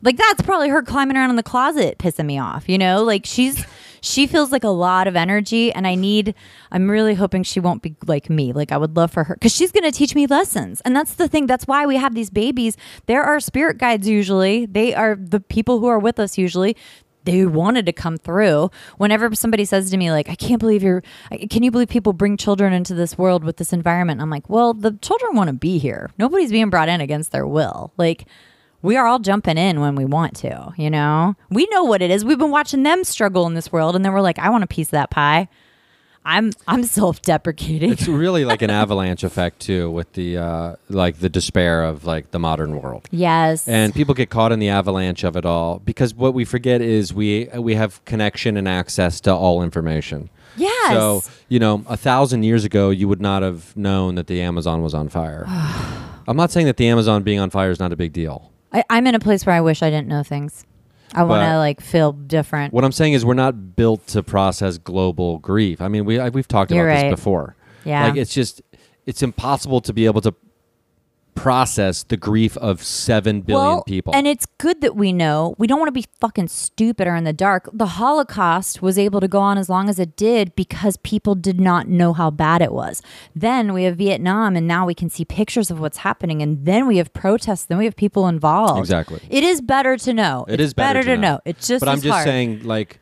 like 0.00 0.16
that's 0.16 0.42
probably 0.42 0.68
her 0.70 0.82
climbing 0.82 1.16
around 1.16 1.30
in 1.30 1.36
the 1.36 1.42
closet, 1.42 1.98
pissing 1.98 2.26
me 2.26 2.38
off. 2.38 2.68
You 2.68 2.78
know, 2.78 3.04
like 3.04 3.26
she's 3.26 3.64
she 4.02 4.26
feels 4.26 4.52
like 4.52 4.64
a 4.64 4.68
lot 4.68 5.06
of 5.06 5.16
energy, 5.16 5.72
and 5.72 5.86
I 5.86 5.94
need. 5.94 6.34
I'm 6.70 6.90
really 6.90 7.14
hoping 7.14 7.42
she 7.42 7.60
won't 7.60 7.82
be 7.82 7.96
like 8.06 8.28
me. 8.28 8.52
Like 8.52 8.72
I 8.72 8.76
would 8.76 8.96
love 8.96 9.10
for 9.10 9.24
her 9.24 9.34
because 9.34 9.54
she's 9.54 9.72
going 9.72 9.90
to 9.90 9.96
teach 9.96 10.14
me 10.14 10.26
lessons, 10.26 10.82
and 10.82 10.94
that's 10.94 11.14
the 11.14 11.28
thing. 11.28 11.46
That's 11.46 11.66
why 11.66 11.86
we 11.86 11.96
have 11.96 12.14
these 12.14 12.28
babies. 12.28 12.76
There 13.06 13.22
are 13.22 13.40
spirit 13.40 13.78
guides 13.78 14.06
usually. 14.06 14.66
They 14.66 14.94
are 14.94 15.16
the 15.16 15.40
people 15.40 15.78
who 15.80 15.86
are 15.86 15.98
with 15.98 16.18
us 16.20 16.36
usually 16.36 16.76
they 17.24 17.46
wanted 17.46 17.86
to 17.86 17.92
come 17.92 18.16
through. 18.16 18.70
Whenever 18.96 19.34
somebody 19.34 19.64
says 19.64 19.90
to 19.90 19.96
me, 19.96 20.10
like, 20.10 20.28
I 20.28 20.34
can't 20.34 20.58
believe 20.58 20.82
you're, 20.82 21.02
can 21.50 21.62
you 21.62 21.70
believe 21.70 21.88
people 21.88 22.12
bring 22.12 22.36
children 22.36 22.72
into 22.72 22.94
this 22.94 23.16
world 23.16 23.44
with 23.44 23.58
this 23.58 23.72
environment? 23.72 24.20
I'm 24.20 24.30
like, 24.30 24.48
well, 24.48 24.74
the 24.74 24.98
children 25.02 25.36
want 25.36 25.48
to 25.48 25.54
be 25.54 25.78
here. 25.78 26.10
Nobody's 26.18 26.50
being 26.50 26.70
brought 26.70 26.88
in 26.88 27.00
against 27.00 27.32
their 27.32 27.46
will. 27.46 27.92
Like, 27.96 28.26
we 28.82 28.96
are 28.96 29.06
all 29.06 29.18
jumping 29.20 29.56
in 29.58 29.80
when 29.80 29.94
we 29.94 30.04
want 30.04 30.36
to, 30.36 30.72
you 30.76 30.90
know? 30.90 31.36
We 31.50 31.66
know 31.70 31.84
what 31.84 32.02
it 32.02 32.10
is. 32.10 32.24
We've 32.24 32.38
been 32.38 32.50
watching 32.50 32.82
them 32.82 33.04
struggle 33.04 33.46
in 33.46 33.54
this 33.54 33.70
world, 33.72 33.94
and 33.96 34.04
then 34.04 34.12
we're 34.12 34.20
like, 34.20 34.38
I 34.38 34.50
want 34.50 34.64
a 34.64 34.66
piece 34.66 34.88
of 34.88 34.92
that 34.92 35.10
pie. 35.10 35.48
I'm 36.24 36.52
I'm 36.68 36.84
self-deprecating. 36.98 37.90
It's 37.90 38.06
really 38.06 38.44
like 38.44 38.62
an 38.62 38.70
avalanche 38.82 39.24
effect 39.24 39.58
too, 39.60 39.90
with 39.90 40.12
the 40.12 40.38
uh, 40.38 40.76
like 40.88 41.18
the 41.18 41.28
despair 41.28 41.82
of 41.84 42.04
like 42.04 42.30
the 42.30 42.38
modern 42.38 42.80
world. 42.80 43.08
yes. 43.10 43.66
and 43.66 43.92
people 43.94 44.14
get 44.14 44.30
caught 44.30 44.52
in 44.52 44.60
the 44.60 44.68
avalanche 44.68 45.24
of 45.24 45.36
it 45.36 45.44
all 45.44 45.80
because 45.80 46.14
what 46.14 46.32
we 46.34 46.44
forget 46.44 46.80
is 46.80 47.12
we 47.12 47.48
we 47.56 47.74
have 47.74 48.04
connection 48.04 48.56
and 48.56 48.68
access 48.68 49.20
to 49.22 49.34
all 49.34 49.62
information. 49.64 50.30
yes. 50.56 50.92
So 50.92 51.22
you 51.48 51.58
know, 51.58 51.84
a 51.88 51.96
thousand 51.96 52.44
years 52.44 52.64
ago, 52.64 52.90
you 52.90 53.08
would 53.08 53.20
not 53.20 53.42
have 53.42 53.76
known 53.76 54.14
that 54.14 54.28
the 54.28 54.40
Amazon 54.42 54.80
was 54.82 54.94
on 54.94 55.08
fire. 55.08 55.44
I'm 56.28 56.36
not 56.36 56.52
saying 56.52 56.66
that 56.66 56.76
the 56.76 56.86
Amazon 56.86 57.24
being 57.24 57.40
on 57.40 57.50
fire 57.50 57.70
is 57.72 57.80
not 57.80 57.92
a 57.92 57.96
big 57.96 58.12
deal. 58.12 58.51
I, 58.72 58.84
I'm 58.90 59.06
in 59.06 59.14
a 59.14 59.20
place 59.20 59.44
where 59.46 59.54
I 59.54 59.60
wish 59.60 59.82
I 59.82 59.90
didn't 59.90 60.08
know 60.08 60.22
things. 60.22 60.64
I 61.14 61.24
want 61.24 61.42
to 61.42 61.46
But- 61.46 61.58
like 61.58 61.80
feel 61.80 62.12
different. 62.12 62.72
What 62.72 62.84
I'm 62.84 62.92
saying 62.92 63.12
is, 63.12 63.24
we're 63.24 63.34
not 63.34 63.76
built 63.76 64.06
to 64.08 64.22
process 64.22 64.78
global 64.78 65.38
grief. 65.40 65.80
I 65.82 65.88
mean, 65.88 66.04
we 66.06 66.18
I, 66.18 66.30
we've 66.30 66.48
talked 66.48 66.70
You're 66.70 66.88
about 66.88 66.94
right. 67.02 67.10
this 67.10 67.18
before. 67.20 67.54
Yeah. 67.84 68.04
like 68.06 68.16
it's 68.16 68.32
just 68.32 68.62
it's 69.06 69.22
impossible 69.22 69.80
to 69.82 69.92
be 69.92 70.06
able 70.06 70.20
to 70.22 70.34
process 71.34 72.02
the 72.02 72.16
grief 72.16 72.56
of 72.58 72.82
seven 72.82 73.40
billion 73.40 73.66
well, 73.66 73.84
people. 73.84 74.14
And 74.14 74.26
it's 74.26 74.46
good 74.58 74.80
that 74.82 74.94
we 74.94 75.12
know. 75.12 75.54
We 75.58 75.66
don't 75.66 75.78
want 75.78 75.88
to 75.88 75.92
be 75.92 76.04
fucking 76.20 76.48
stupid 76.48 77.06
or 77.06 77.14
in 77.14 77.24
the 77.24 77.32
dark. 77.32 77.68
The 77.72 77.86
Holocaust 77.86 78.82
was 78.82 78.98
able 78.98 79.20
to 79.20 79.28
go 79.28 79.40
on 79.40 79.58
as 79.58 79.68
long 79.68 79.88
as 79.88 79.98
it 79.98 80.16
did 80.16 80.54
because 80.54 80.96
people 80.98 81.34
did 81.34 81.60
not 81.60 81.88
know 81.88 82.12
how 82.12 82.30
bad 82.30 82.62
it 82.62 82.72
was. 82.72 83.02
Then 83.34 83.72
we 83.72 83.84
have 83.84 83.96
Vietnam, 83.96 84.56
and 84.56 84.66
now 84.66 84.86
we 84.86 84.94
can 84.94 85.10
see 85.10 85.24
pictures 85.24 85.70
of 85.70 85.80
what's 85.80 85.98
happening. 85.98 86.42
And 86.42 86.64
then 86.64 86.86
we 86.86 86.98
have 86.98 87.12
protests. 87.12 87.64
Then 87.64 87.78
we 87.78 87.84
have 87.84 87.96
people 87.96 88.28
involved. 88.28 88.78
Exactly. 88.78 89.20
It 89.30 89.42
is 89.44 89.60
better 89.60 89.96
to 89.96 90.12
know. 90.12 90.44
It 90.48 90.54
It's 90.54 90.68
is 90.68 90.74
better, 90.74 91.02
to 91.02 91.16
know. 91.16 91.40
It's 91.44 91.66
just. 91.66 91.80
But 91.80 91.88
I'm 91.88 92.00
just 92.00 92.12
hard. 92.12 92.24
saying, 92.24 92.62
like, 92.64 93.00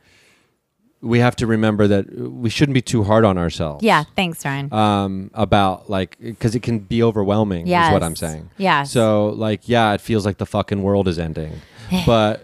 we 1.03 1.19
have 1.21 1.35
to 1.37 1.47
remember 1.47 1.87
that 1.89 2.13
we 2.15 2.51
shouldn't 2.51 2.75
be 2.75 2.83
too 2.83 3.05
hard 3.05 3.25
on 3.25 3.39
ourselves. 3.39 3.83
Yeah. 3.83 4.05
Thanks, 4.17 4.45
Ryan. 4.45 4.73
Um, 4.73 5.31
about 5.33 5.89
like, 5.89 6.17
because 6.21 6.55
it 6.55 6.61
can 6.63 6.79
be 6.81 7.03
overwhelming. 7.03 7.63
Is 7.63 7.71
Yes. 7.71 7.93
what 7.93 8.03
I'm 8.03 8.17
saying. 8.17 8.51
Yeah. 8.59 8.83
So 8.83 9.29
like, 9.31 9.69
yeah, 9.69 9.93
it 9.95 10.01
feels 10.03 10.27
like 10.27 10.37
the 10.39 10.47
fucking 10.47 10.83
world 10.83 11.09
is 11.09 11.19
ending, 11.19 11.61
but 12.07 12.43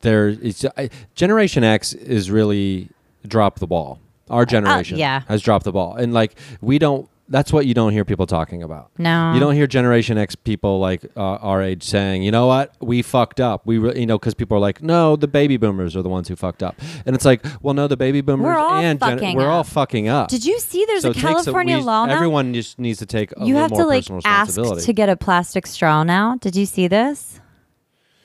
there 0.00 0.28
is 0.28 0.66
I, 0.76 0.90
Generation 1.14 1.64
X 1.64 1.92
is 1.92 2.30
really 2.30 2.88
dropped 3.26 3.60
the 3.60 3.66
ball. 3.66 4.00
Our 4.28 4.44
generation 4.44 4.96
Uh, 4.96 4.98
yeah. 4.98 5.20
has 5.28 5.42
dropped 5.42 5.64
the 5.64 5.72
ball, 5.72 5.94
and 5.94 6.12
like 6.12 6.36
we 6.60 6.78
don't. 6.78 7.08
That's 7.28 7.52
what 7.52 7.66
you 7.66 7.74
don't 7.74 7.92
hear 7.92 8.04
people 8.04 8.26
talking 8.26 8.62
about. 8.62 8.90
no. 8.98 9.32
You 9.34 9.40
don't 9.40 9.54
hear 9.54 9.66
Generation 9.66 10.16
X 10.16 10.36
people 10.36 10.78
like 10.78 11.04
uh, 11.16 11.20
our 11.20 11.60
age 11.60 11.82
saying, 11.82 12.22
"You 12.22 12.30
know 12.30 12.46
what? 12.46 12.74
We 12.80 13.02
fucked 13.02 13.40
up." 13.40 13.66
We, 13.66 13.78
re-, 13.78 13.98
you 13.98 14.06
know, 14.06 14.16
because 14.18 14.34
people 14.34 14.56
are 14.56 14.60
like, 14.60 14.80
"No, 14.80 15.16
the 15.16 15.26
baby 15.26 15.56
boomers 15.56 15.96
are 15.96 16.02
the 16.02 16.08
ones 16.08 16.28
who 16.28 16.36
fucked 16.36 16.62
up," 16.62 16.76
and 17.04 17.16
it's 17.16 17.24
like, 17.24 17.44
"Well, 17.62 17.74
no, 17.74 17.88
the 17.88 17.96
baby 17.96 18.20
boomers 18.20 18.44
We're 18.44 18.56
all 18.56 18.74
and 18.74 19.00
fucking 19.00 19.36
we're 19.36 19.48
all 19.48 19.64
fucking 19.64 20.06
up." 20.08 20.28
Did 20.28 20.44
you 20.44 20.60
see? 20.60 20.84
There's 20.86 21.02
So 21.02 21.10
a 21.10 21.14
California 21.14 21.78
we- 21.78 21.82
law 21.82 22.06
now. 22.06 22.14
Everyone 22.14 22.54
just 22.54 22.78
needs 22.78 23.00
to 23.00 23.06
take 23.06 23.32
a 23.36 23.44
you 23.44 23.56
have 23.56 23.72
to 23.72 23.84
like 23.84 24.04
ask 24.24 24.54
to 24.54 24.92
get 24.92 25.08
a 25.08 25.16
plastic 25.16 25.66
straw 25.66 26.04
now. 26.04 26.36
Did 26.40 26.54
you 26.54 26.64
see 26.66 26.86
this? 26.86 27.40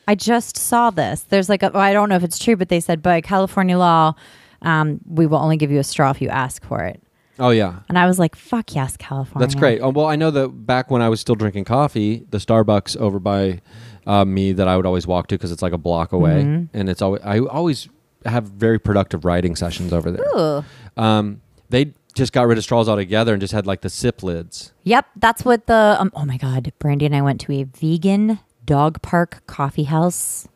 I 0.08 0.16
just 0.16 0.58
saw 0.58 0.90
this. 0.92 1.22
There's 1.22 1.48
like 1.50 1.64
a, 1.64 1.70
well, 1.74 1.82
I 1.82 1.94
don't 1.94 2.10
know 2.10 2.16
if 2.16 2.24
it's 2.24 2.38
true, 2.38 2.56
but 2.56 2.70
they 2.70 2.80
said 2.80 3.02
by 3.02 3.22
California 3.22 3.78
law, 3.78 4.14
um, 4.62 5.00
we 5.08 5.26
will 5.26 5.38
only 5.38 5.58
give 5.58 5.72
you 5.72 5.80
a 5.80 5.84
straw 5.84 6.10
if 6.12 6.22
you 6.22 6.28
ask 6.30 6.64
for 6.66 6.84
it. 6.84 7.02
Oh 7.40 7.50
yeah, 7.50 7.80
And 7.90 7.98
I 7.98 8.06
was 8.06 8.20
like, 8.20 8.36
fuck 8.36 8.74
yes, 8.76 8.98
California. 8.98 9.46
that's 9.48 9.56
great. 9.56 9.82
Oh, 9.82 9.90
well, 9.90 10.06
I 10.06 10.16
know 10.16 10.32
that 10.32 10.48
back 10.66 10.92
when 10.92 11.02
I 11.02 11.10
was 11.10 11.20
still 11.20 11.36
drinking 11.36 11.66
coffee, 11.66 12.26
the 12.30 12.38
Starbucks 12.38 12.98
over 12.98 13.20
by 13.20 13.62
uh, 14.08 14.26
me 14.26 14.52
that 14.54 14.68
I 14.68 14.76
would 14.78 14.86
always 14.86 15.06
walk 15.08 15.28
to 15.28 15.36
because 15.36 15.52
it's 15.52 15.62
like 15.62 15.74
a 15.74 15.78
block 15.78 16.12
away, 16.12 16.44
Mm-hmm. 16.44 16.78
and 16.78 16.90
it's 16.90 17.02
always 17.02 17.22
I 17.24 17.40
always 17.40 17.88
have 18.26 18.44
very 18.46 18.80
productive 18.80 19.26
writing 19.26 19.56
sessions 19.56 19.92
over 19.94 20.12
there. 20.12 20.26
Ooh. 20.36 20.64
Um, 20.98 21.42
they 21.70 21.94
just 22.14 22.34
got 22.34 22.46
rid 22.48 22.58
of 22.58 22.64
straws 22.64 22.90
altogether 22.90 23.34
and 23.34 23.40
just 23.42 23.54
had 23.54 23.66
like 23.66 23.82
the 23.82 23.90
sip 23.90 24.22
lids. 24.22 24.74
Yep, 24.84 25.06
that's 25.16 25.46
what 25.46 25.68
the. 25.68 25.96
Um, 26.00 26.12
oh 26.16 26.26
my 26.26 26.38
God, 26.38 26.72
Brandy 26.80 27.06
and 27.06 27.16
I 27.16 27.22
went 27.22 27.40
to 27.42 27.54
a 27.54 27.64
vegan 27.64 28.40
dog 28.66 29.02
park 29.02 29.42
coffee 29.48 29.84
house 29.86 30.48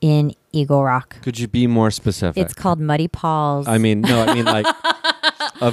in 0.00 0.32
Eagle 0.52 0.84
Rock. 0.84 1.20
Could 1.22 1.38
you 1.38 1.48
be 1.48 1.66
more 1.66 1.90
specific? 1.90 2.42
It's 2.42 2.54
called 2.54 2.78
Muddy 2.80 3.08
Paws. 3.08 3.66
I 3.66 3.78
mean, 3.78 4.00
no, 4.02 4.22
I 4.22 4.34
mean 4.34 4.44
like. 4.44 4.66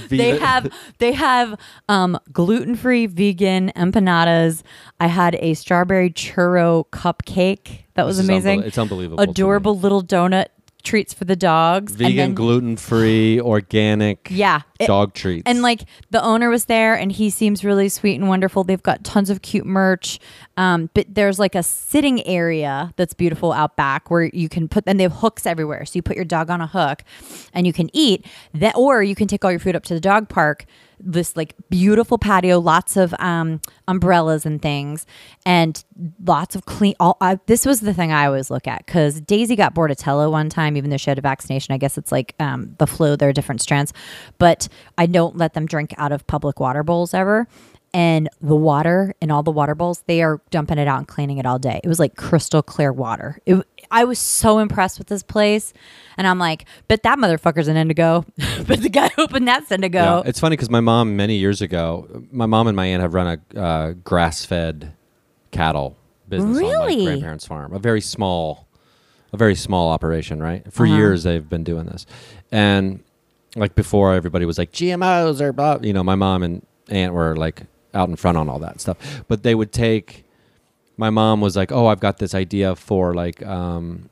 they 0.10 0.38
have 0.38 0.72
they 1.00 1.14
have 1.14 1.60
um, 1.90 2.18
gluten 2.32 2.76
free 2.76 3.06
vegan 3.06 3.72
empanadas. 3.76 4.64
I 5.00 5.08
had 5.08 5.36
a 5.40 5.54
strawberry 5.54 6.10
churro 6.10 6.86
cupcake 6.90 7.80
that 7.96 8.06
was 8.06 8.18
This 8.18 8.26
amazing. 8.28 8.62
unbel- 8.62 8.66
it's 8.66 8.78
unbelievable. 8.78 9.22
Adorable 9.24 9.78
little 9.78 10.04
donut 10.04 10.48
treats 10.84 11.14
for 11.14 11.26
the 11.26 11.36
dogs. 11.36 11.94
Vegan, 11.94 12.16
then- 12.16 12.34
gluten 12.36 12.76
free, 12.78 13.40
organic. 13.42 14.28
Yeah. 14.30 14.62
It- 14.80 14.88
dog 14.88 15.14
treats. 15.14 15.44
and 15.46 15.62
like 15.62 15.82
the 16.12 16.22
owner 16.24 16.50
was 16.50 16.66
there 16.66 16.94
and 16.96 17.12
he 17.12 17.30
seems 17.30 17.64
really 17.64 17.90
sweet 17.90 18.16
and 18.20 18.28
wonderful. 18.28 18.64
They've 18.64 18.84
got 18.84 19.04
tons 19.04 19.30
of 19.30 19.42
cute 19.42 19.66
merch. 19.66 20.20
Um, 20.58 20.90
but 20.94 21.06
there's 21.10 21.40
like 21.40 21.56
a 21.56 21.64
sitting 21.64 22.26
area 22.28 22.94
that's 22.98 23.14
beautiful 23.14 23.54
out 23.54 23.76
back 23.78 24.12
where 24.12 24.24
you 24.26 24.50
can 24.50 24.68
put 24.68 24.84
and 24.86 25.00
they 25.00 25.04
have 25.04 25.14
hooks 25.14 25.46
everywhere. 25.46 25.86
So 25.86 25.94
you 25.96 26.02
put 26.02 26.16
your 26.16 26.26
dog 26.26 26.50
on 26.50 26.60
a 26.62 26.68
hook 26.68 27.04
and 27.54 27.66
you 27.66 27.74
can 27.74 27.90
eat 27.94 28.26
that 28.54 28.76
or 28.76 29.02
you 29.02 29.16
can 29.16 29.28
take 29.28 29.44
all 29.46 29.52
your 29.52 29.60
food 29.60 29.76
up 29.76 29.84
to 29.86 29.94
the 29.94 30.00
dog 30.02 30.30
park. 30.30 30.66
This 31.06 31.36
like 31.36 31.54
beautiful 31.70 32.18
patio, 32.18 32.60
lots 32.60 32.96
of 32.96 33.14
um, 33.20 33.60
umbrellas 33.88 34.46
and 34.46 34.62
things, 34.62 35.06
and 35.46 35.84
lots 36.24 36.56
of 36.56 36.66
clean. 36.66 36.96
All 37.00 37.18
I, 37.20 37.40
this 37.46 37.66
was 37.66 37.82
the 37.82 37.94
thing 37.94 38.14
I 38.14 38.26
always 38.26 38.50
look 38.50 38.68
at 38.68 38.86
because 38.86 39.20
Daisy 39.20 39.56
got 39.56 39.76
Bordetella 39.76 40.32
one 40.32 40.50
time, 40.50 40.78
even 40.78 40.90
though 40.90 40.98
she 40.98 41.10
had 41.10 41.18
a 41.18 41.22
vaccination. 41.22 41.74
I 41.74 41.78
guess 41.78 41.98
it's 41.98 42.12
like 42.12 42.36
um, 42.40 42.76
the 42.80 42.88
flu; 42.88 43.18
there 43.18 43.30
are 43.30 43.34
different 43.34 43.62
strands, 43.62 43.92
but 44.38 44.68
I 44.98 45.06
don't 45.06 45.36
let 45.36 45.54
them 45.54 45.66
drink 45.66 45.94
out 45.98 46.12
of 46.12 46.26
public 46.28 46.60
water 46.60 46.84
bowls 46.84 47.14
ever. 47.14 47.48
And 47.96 48.28
the 48.42 48.56
water 48.56 49.14
in 49.22 49.30
all 49.30 49.44
the 49.44 49.52
water 49.52 49.76
bowls, 49.76 50.04
they 50.08 50.24
are 50.24 50.42
dumping 50.50 50.80
it 50.80 50.88
out 50.88 50.98
and 50.98 51.08
cleaning 51.08 51.38
it 51.38 51.46
all 51.46 51.60
day. 51.60 51.80
It 51.84 51.88
was 51.88 52.00
like 52.00 52.16
crystal 52.16 52.64
clear 52.64 52.92
water. 52.92 53.38
It, 53.46 53.64
I 53.92 54.04
was 54.06 54.18
so 54.18 54.58
impressed 54.58 54.98
with 54.98 55.08
this 55.10 55.22
place, 55.22 55.74
and 56.18 56.26
I'm 56.26 56.40
like, 56.40 56.66
but 56.88 57.04
that 57.04 57.20
motherfucker's 57.20 57.68
an 57.68 57.78
indigo. 57.78 58.26
but 58.68 58.82
the 58.82 58.90
guy 58.90 59.10
who 59.10 59.22
opened 59.22 59.48
that's 59.48 59.72
indigo. 59.72 60.00
Yeah, 60.00 60.22
it's 60.26 60.40
funny 60.40 60.56
because 60.56 60.72
my 60.72 60.80
mom 60.80 61.16
many 61.16 61.36
years 61.36 61.62
ago, 61.62 62.24
my 62.32 62.48
mom 62.48 62.66
and 62.68 62.76
my 62.76 62.88
aunt 62.88 63.02
have 63.04 63.14
run 63.14 63.40
a 63.56 63.60
uh, 63.60 63.92
grass-fed 64.04 64.94
cattle 65.52 65.96
business 66.28 66.58
on 66.58 66.64
my 66.64 66.96
grandparents' 67.06 67.46
farm. 67.46 67.74
A 67.74 67.80
very 67.80 68.02
small, 68.02 68.68
a 69.32 69.38
very 69.38 69.54
small 69.54 69.92
operation, 69.92 70.42
right? 70.42 70.64
For 70.74 70.86
Uh-huh. 70.88 70.96
years 70.96 71.22
they've 71.24 71.48
been 71.48 71.64
doing 71.64 71.86
this, 71.86 72.08
and 72.52 73.04
like 73.56 73.76
before, 73.76 74.16
everybody 74.16 74.46
was 74.46 74.58
like 74.58 74.72
GMOs 74.72 75.42
or 75.42 75.54
blah. 75.54 75.78
You 75.84 75.94
know, 75.94 76.04
my 76.04 76.16
mom 76.16 76.42
and 76.42 76.66
aunt 76.90 77.14
were 77.14 77.36
like 77.36 77.62
out 77.94 78.10
in 78.10 78.16
front 78.16 78.38
on 78.38 78.50
all 78.50 78.60
that 78.60 78.82
stuff, 78.82 78.98
but 79.28 79.44
they 79.44 79.56
would 79.56 79.72
take. 79.72 80.26
My 80.98 81.10
mom 81.10 81.42
was 81.42 81.56
like, 81.56 81.72
"Oh, 81.72 81.88
I've 81.88 82.00
got 82.00 82.18
this 82.18 82.34
idea 82.36 82.76
for 82.76 83.14
like." 83.14 83.44
Um, 83.46 84.10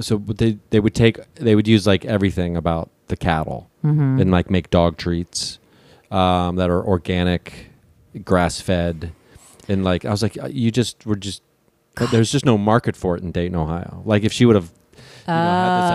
so 0.00 0.18
they 0.18 0.58
they 0.70 0.80
would 0.80 0.94
take 0.94 1.18
they 1.36 1.54
would 1.54 1.68
use 1.68 1.86
like 1.86 2.04
everything 2.04 2.56
about 2.56 2.90
the 3.08 3.16
cattle 3.16 3.70
Mm-hmm. 3.84 4.18
and 4.20 4.30
like 4.30 4.50
make 4.50 4.70
dog 4.70 4.96
treats 4.96 5.58
um, 6.10 6.56
that 6.56 6.70
are 6.70 6.82
organic, 6.82 7.66
grass 8.24 8.58
fed, 8.60 9.12
and 9.68 9.84
like 9.84 10.04
I 10.06 10.10
was 10.10 10.22
like, 10.22 10.38
uh, 10.42 10.46
you 10.46 10.70
just 10.70 11.04
were 11.04 11.16
just 11.16 11.42
there's 12.10 12.32
just 12.32 12.44
no 12.46 12.56
market 12.58 12.96
for 12.96 13.14
it 13.16 13.22
in 13.22 13.30
Dayton, 13.30 13.56
Ohio. 13.56 14.02
Like 14.06 14.24
if 14.24 14.32
she 14.32 14.46
would 14.46 14.56
have 14.56 14.70
you 14.94 14.98
know, 15.28 15.34
had 15.34 15.82
this 15.82 15.92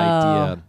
idea. 0.54 0.64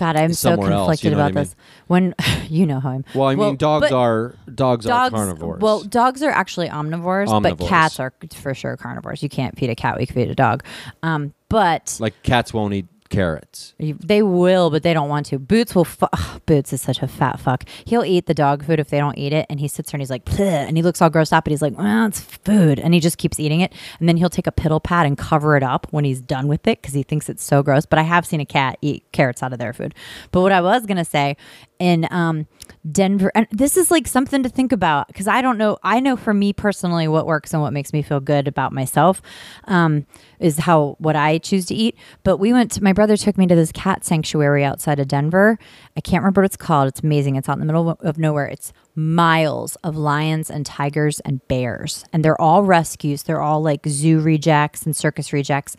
God, 0.00 0.16
I'm 0.16 0.32
so 0.32 0.52
somewhere 0.52 0.72
else, 0.72 0.86
conflicted 0.86 1.04
you 1.04 1.10
know 1.10 1.26
about 1.26 1.34
this. 1.34 1.54
When 1.86 2.14
you 2.48 2.64
know 2.64 2.80
how 2.80 2.88
I'm. 2.88 3.04
Well, 3.14 3.28
I 3.28 3.34
mean, 3.34 3.56
dogs 3.56 3.92
are 3.92 4.34
dogs, 4.46 4.86
dogs 4.86 5.12
are 5.12 5.16
carnivores. 5.16 5.60
Well, 5.60 5.82
dogs 5.82 6.22
are 6.22 6.30
actually 6.30 6.70
omnivores, 6.70 7.42
but 7.42 7.58
cats 7.58 8.00
are 8.00 8.10
for 8.32 8.54
sure 8.54 8.78
carnivores. 8.78 9.22
You 9.22 9.28
can't 9.28 9.58
feed 9.58 9.68
a 9.68 9.74
cat; 9.74 9.98
we 9.98 10.06
can 10.06 10.14
feed 10.14 10.30
a 10.30 10.34
dog. 10.34 10.64
Um, 11.02 11.34
but 11.50 11.98
like 12.00 12.22
cats 12.22 12.54
won't 12.54 12.72
eat 12.72 12.86
carrots. 13.10 13.74
They 13.78 14.22
will, 14.22 14.70
but 14.70 14.82
they 14.82 14.94
don't 14.94 15.08
want 15.08 15.26
to. 15.26 15.38
Boots 15.38 15.74
will. 15.74 15.84
Fu- 15.84 16.06
ugh, 16.12 16.40
Boots 16.46 16.72
is 16.72 16.80
such 16.80 17.02
a 17.02 17.08
fat 17.08 17.38
fuck. 17.38 17.64
He'll 17.84 18.04
eat 18.04 18.26
the 18.26 18.34
dog 18.34 18.64
food 18.64 18.80
if 18.80 18.88
they 18.88 18.98
don't 18.98 19.18
eat 19.18 19.32
it, 19.32 19.46
and 19.50 19.60
he 19.60 19.68
sits 19.68 19.90
there 19.90 19.98
and 19.98 20.02
he's 20.02 20.10
like, 20.10 20.22
and 20.40 20.76
he 20.76 20.82
looks 20.82 21.02
all 21.02 21.10
grossed 21.10 21.32
up, 21.32 21.44
but 21.44 21.50
he's 21.50 21.62
like, 21.62 21.76
"Well, 21.76 22.06
it's 22.06 22.20
food," 22.20 22.78
and 22.80 22.94
he 22.94 23.00
just 23.00 23.18
keeps 23.18 23.38
eating 23.38 23.60
it. 23.60 23.72
And 23.98 24.08
then 24.08 24.16
he'll 24.16 24.30
take 24.30 24.46
a 24.46 24.52
piddle 24.52 24.82
pad 24.82 25.06
and 25.06 25.18
cover 25.18 25.56
it 25.56 25.62
up 25.62 25.86
when 25.90 26.04
he's 26.04 26.20
done 26.20 26.48
with 26.48 26.66
it 26.66 26.80
because 26.80 26.94
he 26.94 27.02
thinks 27.02 27.28
it's 27.28 27.44
so 27.44 27.62
gross. 27.62 27.84
But 27.84 27.98
I 27.98 28.02
have 28.02 28.24
seen 28.24 28.40
a 28.40 28.46
cat 28.46 28.78
eat 28.80 29.04
carrots 29.12 29.42
out 29.42 29.52
of 29.52 29.58
their 29.58 29.72
food. 29.72 29.94
But 30.30 30.40
what 30.40 30.52
I 30.52 30.60
was 30.60 30.86
gonna 30.86 31.04
say 31.04 31.36
in 31.80 32.06
um, 32.10 32.46
Denver, 32.92 33.32
and 33.34 33.48
this 33.50 33.76
is 33.76 33.90
like 33.90 34.06
something 34.06 34.42
to 34.42 34.48
think 34.48 34.70
about 34.70 35.08
because 35.08 35.26
I 35.26 35.40
don't 35.40 35.58
know. 35.58 35.78
I 35.82 35.98
know 35.98 36.14
for 36.14 36.32
me 36.32 36.52
personally 36.52 37.08
what 37.08 37.26
works 37.26 37.52
and 37.52 37.62
what 37.62 37.72
makes 37.72 37.92
me 37.92 38.02
feel 38.02 38.20
good 38.20 38.46
about 38.46 38.72
myself 38.72 39.20
um, 39.64 40.06
is 40.38 40.58
how 40.58 40.96
what 40.98 41.16
I 41.16 41.38
choose 41.38 41.66
to 41.66 41.74
eat. 41.74 41.96
But 42.22 42.36
we 42.36 42.52
went 42.52 42.70
to 42.72 42.84
my 42.84 42.92
brother 42.92 43.16
took 43.16 43.38
me 43.38 43.46
to 43.46 43.54
this 43.54 43.72
cat 43.72 44.04
sanctuary 44.04 44.62
outside 44.62 45.00
of 45.00 45.08
Denver. 45.08 45.58
I 45.96 46.00
can't 46.00 46.22
remember 46.22 46.42
what 46.42 46.46
it's 46.46 46.56
called. 46.56 46.88
It's 46.88 47.00
amazing. 47.00 47.36
It's 47.36 47.48
out 47.48 47.54
in 47.54 47.60
the 47.60 47.66
middle 47.66 47.90
of 47.90 48.18
nowhere. 48.18 48.46
It's 48.46 48.72
miles 48.94 49.76
of 49.76 49.96
lions 49.96 50.50
and 50.50 50.66
tigers 50.66 51.20
and 51.20 51.46
bears, 51.48 52.04
and 52.12 52.22
they're 52.22 52.40
all 52.40 52.62
rescues. 52.62 53.22
They're 53.22 53.40
all 53.40 53.62
like 53.62 53.86
zoo 53.88 54.20
rejects 54.20 54.84
and 54.84 54.94
circus 54.94 55.32
rejects. 55.32 55.76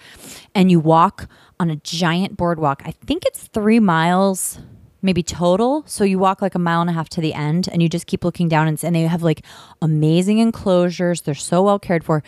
And 0.55 0.71
you 0.71 0.79
walk 0.79 1.29
on 1.59 1.69
a 1.69 1.75
giant 1.75 2.37
boardwalk. 2.37 2.81
I 2.85 2.91
think 3.05 3.23
it's 3.23 3.47
three 3.47 3.79
miles 3.79 4.59
maybe 5.01 5.23
total. 5.23 5.83
So 5.87 6.03
you 6.03 6.19
walk 6.19 6.41
like 6.41 6.55
a 6.55 6.59
mile 6.59 6.81
and 6.81 6.89
a 6.89 6.93
half 6.93 7.09
to 7.09 7.21
the 7.21 7.33
end 7.33 7.67
and 7.71 7.81
you 7.81 7.89
just 7.89 8.07
keep 8.07 8.23
looking 8.23 8.47
down 8.47 8.67
and, 8.67 8.81
and 8.83 8.95
they 8.95 9.01
have 9.01 9.23
like 9.23 9.43
amazing 9.81 10.39
enclosures. 10.39 11.21
They're 11.21 11.33
so 11.33 11.63
well 11.63 11.79
cared 11.79 12.03
for. 12.03 12.23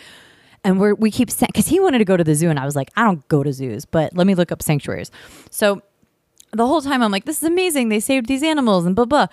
And 0.62 0.80
we're, 0.80 0.94
we 0.94 1.10
keep 1.10 1.30
saying, 1.30 1.50
because 1.52 1.68
he 1.68 1.78
wanted 1.78 1.98
to 1.98 2.04
go 2.04 2.16
to 2.16 2.24
the 2.24 2.34
zoo 2.34 2.48
and 2.48 2.58
I 2.58 2.64
was 2.64 2.74
like, 2.74 2.90
I 2.96 3.04
don't 3.04 3.26
go 3.28 3.42
to 3.42 3.52
zoos, 3.52 3.84
but 3.84 4.14
let 4.16 4.26
me 4.26 4.34
look 4.34 4.50
up 4.50 4.62
sanctuaries. 4.62 5.10
So 5.50 5.82
the 6.52 6.66
whole 6.66 6.80
time 6.80 7.02
I'm 7.02 7.12
like, 7.12 7.26
this 7.26 7.38
is 7.38 7.44
amazing. 7.44 7.90
They 7.90 8.00
saved 8.00 8.26
these 8.26 8.42
animals 8.42 8.86
and 8.86 8.96
blah, 8.96 9.04
blah. 9.04 9.26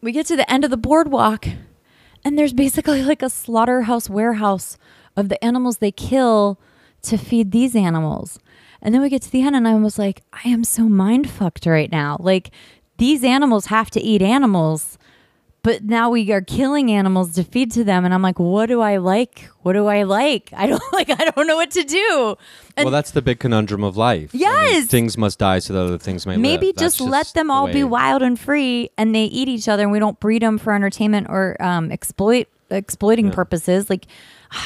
We 0.00 0.12
get 0.12 0.26
to 0.26 0.36
the 0.36 0.50
end 0.50 0.64
of 0.64 0.70
the 0.70 0.76
boardwalk 0.76 1.46
and 2.24 2.38
there's 2.38 2.52
basically 2.52 3.02
like 3.02 3.22
a 3.22 3.30
slaughterhouse 3.30 4.08
warehouse 4.08 4.78
of 5.16 5.28
the 5.28 5.42
animals 5.44 5.78
they 5.78 5.92
kill 5.92 6.60
to 7.02 7.16
feed 7.16 7.52
these 7.52 7.74
animals. 7.74 8.38
And 8.82 8.94
then 8.94 9.00
we 9.00 9.08
get 9.08 9.22
to 9.22 9.30
the 9.30 9.42
end, 9.42 9.56
and 9.56 9.66
I 9.66 9.74
was 9.74 9.98
like, 9.98 10.22
I 10.32 10.48
am 10.48 10.64
so 10.64 10.88
mind 10.88 11.28
fucked 11.30 11.66
right 11.66 11.90
now. 11.90 12.16
Like, 12.20 12.50
these 12.98 13.24
animals 13.24 13.66
have 13.66 13.90
to 13.90 14.00
eat 14.00 14.22
animals, 14.22 14.98
but 15.62 15.82
now 15.82 16.10
we 16.10 16.30
are 16.32 16.40
killing 16.40 16.90
animals 16.92 17.34
to 17.34 17.42
feed 17.42 17.72
to 17.72 17.82
them. 17.84 18.04
And 18.04 18.14
I'm 18.14 18.22
like, 18.22 18.38
what 18.38 18.66
do 18.66 18.80
I 18.80 18.98
like? 18.98 19.48
What 19.62 19.72
do 19.72 19.86
I 19.86 20.04
like? 20.04 20.50
I 20.56 20.66
don't 20.66 20.82
like, 20.92 21.10
I 21.10 21.30
don't 21.30 21.46
know 21.46 21.56
what 21.56 21.72
to 21.72 21.82
do. 21.82 22.36
And 22.76 22.84
well, 22.84 22.92
that's 22.92 23.10
the 23.10 23.20
big 23.22 23.40
conundrum 23.40 23.82
of 23.82 23.96
life. 23.96 24.30
I 24.32 24.38
mean, 24.38 24.42
Yes! 24.42 24.86
things 24.86 25.18
must 25.18 25.38
die 25.38 25.58
so 25.58 25.72
that 25.72 25.80
other 25.80 25.98
things 25.98 26.24
may 26.24 26.36
maybe 26.36 26.72
That's 26.72 26.96
just 26.96 27.00
let 27.00 27.26
them 27.34 27.48
the 27.48 27.52
all 27.52 27.66
be 27.72 27.82
wild 27.84 28.22
and 28.22 28.38
free 28.38 28.90
and 28.96 29.14
they 29.14 29.24
eat 29.24 29.48
each 29.48 29.68
other 29.68 29.82
and 29.82 29.90
we 29.92 29.98
don't 29.98 30.20
breed 30.20 30.42
them 30.42 30.58
for 30.58 30.72
entertainment 30.72 31.26
or 31.28 31.60
um, 31.60 31.90
exploit 31.90 32.46
exploiting 32.70 33.30
purposes 33.30 33.88
like 33.88 34.06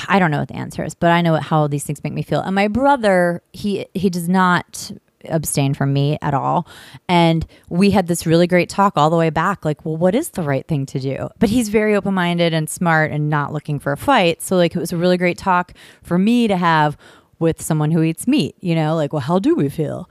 i 0.09 0.19
don't 0.19 0.31
know 0.31 0.39
what 0.39 0.49
the 0.49 0.55
answer 0.55 0.85
is 0.85 0.95
but 0.95 1.11
i 1.11 1.21
know 1.21 1.35
how 1.37 1.67
these 1.67 1.85
things 1.85 2.03
make 2.05 2.13
me 2.13 2.23
feel. 2.23 2.41
And 2.41 2.55
my 2.55 2.69
brother 2.69 3.43
he 3.53 3.87
he 3.95 4.11
does 4.11 4.29
not 4.29 4.91
abstain 5.27 5.75
from 5.75 5.93
meat 5.93 6.19
at 6.23 6.33
all. 6.33 6.67
And 7.07 7.47
we 7.69 7.91
had 7.91 8.07
this 8.07 8.25
really 8.25 8.47
great 8.47 8.71
talk 8.71 8.95
all 8.97 9.11
the 9.11 9.17
way 9.17 9.31
back 9.31 9.65
like 9.65 9.85
well 9.85 9.97
what 9.97 10.15
is 10.15 10.31
the 10.31 10.43
right 10.43 10.67
thing 10.67 10.87
to 10.87 10.99
do? 10.99 11.29
But 11.39 11.51
he's 11.51 11.69
very 11.69 11.95
open-minded 11.95 12.55
and 12.55 12.71
smart 12.71 13.11
and 13.11 13.29
not 13.29 13.53
looking 13.53 13.79
for 13.79 13.93
a 13.93 13.97
fight. 13.97 14.43
So 14.43 14.57
like 14.57 14.75
it 14.75 14.79
was 14.79 14.93
a 14.93 14.97
really 14.97 15.19
great 15.19 15.39
talk 15.39 15.73
for 16.03 16.19
me 16.19 16.49
to 16.49 16.57
have 16.57 16.97
with 17.39 17.61
someone 17.63 17.91
who 17.91 18.03
eats 18.03 18.27
meat 18.27 18.55
you 18.61 18.75
know 18.75 18.95
like 18.95 19.13
well 19.13 19.21
how 19.21 19.39
do 19.39 19.55
we 19.55 19.69
feel? 19.69 20.09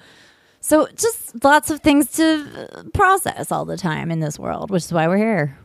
So 0.61 0.87
just 0.95 1.43
lots 1.43 1.71
of 1.71 1.79
things 1.79 2.11
to 2.13 2.89
process 2.93 3.51
all 3.51 3.65
the 3.65 3.77
time 3.77 4.11
in 4.11 4.19
this 4.19 4.37
world, 4.37 4.71
which 4.71 4.83
is 4.83 4.93
why 4.93 5.07
we're 5.07 5.17
here. 5.17 5.57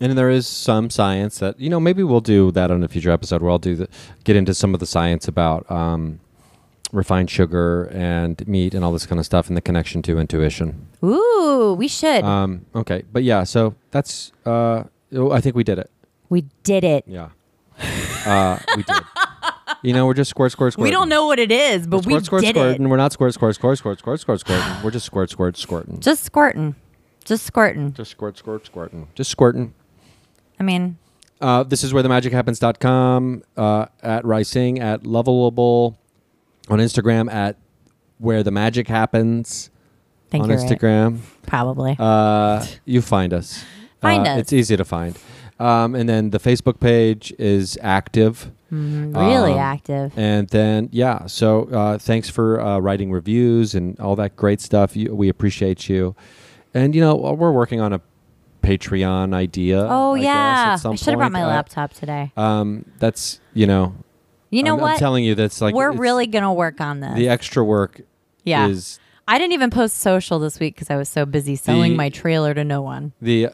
And 0.00 0.18
there 0.18 0.30
is 0.30 0.46
some 0.48 0.90
science 0.90 1.38
that 1.38 1.58
you 1.60 1.70
know 1.70 1.78
maybe 1.78 2.02
we'll 2.02 2.20
do 2.20 2.50
that 2.52 2.70
on 2.70 2.82
a 2.82 2.88
future 2.88 3.10
episode 3.10 3.42
where 3.42 3.50
I'll 3.50 3.58
do 3.58 3.76
the, 3.76 3.88
get 4.24 4.34
into 4.36 4.52
some 4.54 4.74
of 4.74 4.80
the 4.80 4.86
science 4.86 5.28
about 5.28 5.70
um, 5.70 6.18
refined 6.92 7.30
sugar 7.30 7.84
and 7.92 8.46
meat 8.48 8.74
and 8.74 8.84
all 8.84 8.92
this 8.92 9.06
kind 9.06 9.18
of 9.18 9.26
stuff 9.26 9.48
and 9.48 9.56
the 9.56 9.60
connection 9.60 10.02
to 10.02 10.18
intuition. 10.18 10.88
Ooh, 11.04 11.76
we 11.78 11.86
should. 11.86 12.24
Um, 12.24 12.66
okay, 12.74 13.04
but 13.12 13.22
yeah, 13.22 13.44
so 13.44 13.74
that's 13.92 14.32
uh, 14.44 14.84
oh, 15.14 15.30
I 15.30 15.40
think 15.40 15.54
we 15.54 15.62
did 15.64 15.78
it. 15.78 15.90
we 16.28 16.42
did 16.64 16.82
it. 16.82 17.04
Yeah, 17.06 17.28
uh, 18.26 18.58
we 18.76 18.82
did. 18.82 19.02
You 19.82 19.92
know, 19.92 20.06
we're 20.06 20.14
just 20.14 20.30
squirt, 20.30 20.50
squirt, 20.50 20.72
squirt. 20.72 20.82
We 20.84 20.90
don't 20.90 21.08
know 21.10 21.26
what 21.26 21.38
it 21.38 21.52
is, 21.52 21.86
but 21.86 22.06
we 22.06 22.14
squirt, 22.14 22.24
squirt, 22.24 22.42
did 22.42 22.56
squirting. 22.56 22.84
it. 22.86 22.88
We're 22.88 22.96
not 22.96 23.12
squirt, 23.12 23.34
squirt, 23.34 23.54
squirt, 23.54 23.78
squirt, 23.78 24.00
squirt, 24.00 24.20
squirt, 24.20 24.40
squirting. 24.40 24.82
We're 24.82 24.90
just 24.90 25.06
squirt, 25.06 25.30
squirt, 25.30 25.56
squirting. 25.56 26.00
Just 26.00 26.24
squirting. 26.24 26.74
Just 27.24 27.44
squirting. 27.44 27.92
Just 27.92 28.10
squirt, 28.12 28.36
squirt, 28.38 28.66
squirting. 28.66 29.08
Just 29.14 29.30
squirting. 29.30 29.74
I 30.58 30.62
mean, 30.62 30.96
Uh, 31.40 31.62
this 31.62 31.84
is 31.84 31.92
where 31.92 32.02
the 32.02 32.08
magic 32.08 32.32
happens.com, 32.32 33.42
uh, 33.56 33.86
at 34.02 34.24
Rising, 34.24 34.78
at 34.80 35.04
Lovable, 35.06 35.98
on 36.70 36.78
Instagram, 36.78 37.30
at 37.32 37.56
where 38.18 38.42
the 38.42 38.50
magic 38.50 38.88
happens 38.88 39.70
think 40.30 40.44
on 40.44 40.50
you're 40.50 40.58
right. 40.58 40.70
Instagram. 40.70 41.18
Probably. 41.46 41.96
Uh, 41.98 42.64
you 42.84 43.02
find 43.02 43.32
us. 43.34 43.64
Find 44.00 44.26
Uh, 44.26 44.30
us. 44.32 44.38
It's 44.40 44.52
easy 44.52 44.76
to 44.76 44.84
find. 44.84 45.18
Um, 45.60 45.94
and 45.94 46.08
then 46.08 46.30
the 46.30 46.38
Facebook 46.38 46.80
page 46.80 47.32
is 47.38 47.78
active. 47.82 48.50
Mhm, 48.72 49.14
really 49.14 49.52
um, 49.52 49.58
active. 49.58 50.12
And 50.16 50.48
then, 50.48 50.88
yeah, 50.92 51.26
so 51.26 51.64
uh, 51.70 51.98
thanks 51.98 52.28
for 52.30 52.60
uh, 52.60 52.78
writing 52.78 53.12
reviews 53.12 53.74
and 53.74 53.98
all 54.00 54.16
that 54.16 54.34
great 54.34 54.60
stuff. 54.60 54.96
You, 54.96 55.14
we 55.14 55.28
appreciate 55.28 55.88
you. 55.88 56.16
And, 56.72 56.94
you 56.94 57.00
know, 57.00 57.14
we're 57.14 57.52
working 57.52 57.80
on 57.80 57.92
a 57.92 58.00
Patreon 58.64 59.34
idea. 59.34 59.86
Oh 59.88 60.14
I 60.14 60.18
guess, 60.18 60.24
yeah, 60.24 60.76
some 60.76 60.92
I 60.92 60.96
should 60.96 61.08
have 61.10 61.18
brought 61.18 61.32
my 61.32 61.46
laptop 61.46 61.92
today. 61.92 62.32
um, 62.36 62.84
that's, 62.98 63.40
you 63.52 63.66
know, 63.66 63.94
You 64.50 64.62
know 64.62 64.74
I'm, 64.74 64.80
what? 64.80 64.92
I'm 64.92 64.98
telling 64.98 65.24
you, 65.24 65.34
that's 65.34 65.60
like 65.60 65.74
We're 65.74 65.92
really 65.92 66.26
gonna 66.26 66.52
work 66.54 66.80
on 66.80 67.00
this. 67.00 67.14
the 67.14 67.28
extra 67.28 67.62
work 67.64 68.00
yeah, 68.44 68.66
is 68.68 68.98
I 69.26 69.38
didn't 69.38 69.52
even 69.54 69.70
post 69.70 69.96
social 69.98 70.38
this 70.38 70.60
week 70.60 70.74
because 70.74 70.90
I 70.90 70.96
was 70.96 71.08
so 71.08 71.24
busy 71.24 71.56
selling 71.56 71.92
The- 71.92 71.96
my 71.96 72.08
trailer 72.10 72.54
to 72.54 72.64
no 72.64 72.82
one. 72.82 73.12
The 73.22 73.48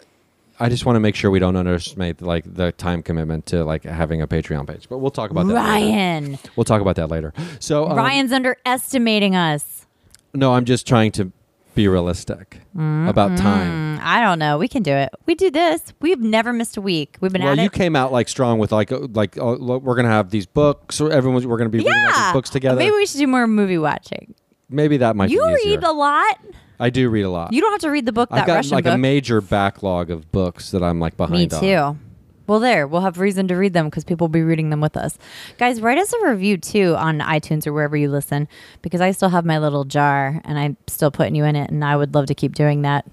I 0.63 0.69
just 0.69 0.85
want 0.85 0.97
to 0.97 1.01
make 1.01 1.15
sure 1.15 1.31
we 1.31 1.39
don't 1.39 1.57
underestimate 1.57 2.21
like 2.21 2.45
the 2.53 2.71
time 2.73 3.03
commitment 3.03 3.47
to 3.47 3.65
like 3.65 3.85
having 3.85 4.21
a 4.21 4.27
Patreon 4.27 4.67
page, 4.69 4.89
but 4.91 4.99
we'll 4.99 5.11
talk 5.11 5.31
about 5.31 5.47
that. 5.47 5.55
later. 5.55 5.67
Ryan. 5.67 6.39
We'll 6.55 6.65
talk 6.65 6.83
about 6.83 6.97
that 6.97 7.09
later. 7.09 7.33
So 7.61 7.89
um, 7.89 7.97
Ryan's 7.97 8.31
underestimating 8.31 9.35
us. 9.35 9.87
no, 10.35 10.53
I'm 10.53 10.67
just 10.67 10.87
trying 10.87 11.13
to 11.13 11.33
be 11.75 11.89
realistic 11.89 12.61
about 12.75 13.37
time. 13.39 13.99
I 14.03 14.21
don't 14.23 14.39
know. 14.39 14.59
We 14.59 14.69
can 14.69 14.83
do 14.83 14.93
it. 14.93 15.11
We 15.27 15.35
do 15.35 15.51
this. 15.51 15.93
We've 16.01 16.21
never 16.21 16.53
missed 16.53 16.77
a 16.77 16.81
week. 16.81 17.17
We've 17.21 17.33
been 17.33 17.43
Well, 17.43 17.57
you 17.57 17.65
it. 17.65 17.73
came 17.73 17.95
out 17.97 18.13
like 18.13 18.29
strong 18.29 18.59
with 18.59 18.73
like 18.73 18.91
uh, 18.93 19.07
like 19.13 19.37
uh, 19.39 19.53
look, 19.53 19.83
we're 19.83 19.95
gonna 19.97 20.09
have 20.09 20.31
these 20.31 20.47
books. 20.47 21.01
Or 21.01 21.11
everyone's 21.11 21.47
we're 21.47 21.59
gonna 21.59 21.71
be 21.71 21.79
reading 21.79 21.93
all 21.93 22.25
these 22.25 22.33
books 22.33 22.51
together. 22.51 22.79
Maybe 22.79 22.93
we 22.95 23.07
should 23.07 23.19
do 23.19 23.27
more 23.27 23.47
movie 23.47 23.79
watching. 23.79 24.35
Maybe 24.69 24.97
that 24.99 25.17
might 25.17 25.31
You 25.31 25.45
read 25.55 25.83
a 25.83 25.93
lot. 25.93 26.39
I 26.79 26.89
do 26.91 27.11
read 27.11 27.23
a 27.23 27.31
lot. 27.31 27.53
You 27.53 27.61
don't 27.61 27.73
have 27.73 27.81
to 27.83 27.91
read 27.91 28.07
the 28.07 28.13
book 28.13 28.31
I've 28.33 28.47
got 28.47 28.55
Russian 28.55 28.75
like 28.77 28.85
book. 28.85 28.95
a 28.95 28.99
major 28.99 29.41
backlog 29.41 30.11
of 30.11 30.33
books 30.33 30.71
that 30.71 30.83
I'm 30.83 30.99
like 30.99 31.17
behind. 31.17 31.51
Me 31.53 31.75
on. 31.75 32.01
Well, 32.51 32.59
there, 32.59 32.85
we'll 32.85 33.03
have 33.03 33.21
reason 33.21 33.47
to 33.47 33.55
read 33.55 33.75
them 33.75 33.87
because 33.87 34.03
people 34.03 34.25
will 34.25 34.33
be 34.33 34.43
reading 34.43 34.71
them 34.71 34.81
with 34.81 34.97
us. 34.97 35.17
Guys, 35.57 35.81
write 35.81 35.99
us 35.99 36.13
a 36.13 36.29
review 36.29 36.57
too 36.57 36.97
on 36.97 37.21
iTunes 37.21 37.65
or 37.65 37.73
wherever 37.73 37.97
you 37.97 38.11
listen 38.11 38.49
because 38.83 39.01
I 39.01 39.13
still 39.13 39.29
have 39.29 39.45
my 39.45 39.61
little 39.61 39.85
jar 39.85 40.41
and 40.45 40.59
I'm 40.59 40.77
still 40.89 41.13
putting 41.13 41.37
you 41.37 41.45
in 41.45 41.55
it, 41.55 41.71
and 41.71 41.85
I 41.85 41.95
would 41.95 42.13
love 42.13 42.27
to 42.27 42.35
keep 42.35 42.57
doing 42.57 42.83
that. 42.83 43.07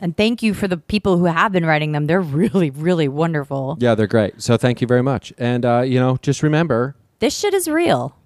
And 0.00 0.16
thank 0.16 0.42
you 0.42 0.54
for 0.54 0.68
the 0.68 0.78
people 0.78 1.18
who 1.18 1.26
have 1.26 1.52
been 1.52 1.66
writing 1.66 1.92
them. 1.92 2.06
They're 2.06 2.20
really, 2.22 2.70
really 2.70 3.08
wonderful. 3.08 3.76
Yeah, 3.78 3.94
they're 3.94 4.06
great. 4.06 4.40
So 4.40 4.56
thank 4.56 4.80
you 4.80 4.86
very 4.86 5.02
much. 5.02 5.34
And 5.36 5.66
uh, 5.66 5.82
you 5.82 6.00
know, 6.00 6.16
just 6.22 6.42
remember, 6.42 6.96
This 7.18 7.38
shit 7.38 7.52
is 7.52 7.68
real. 7.68 8.16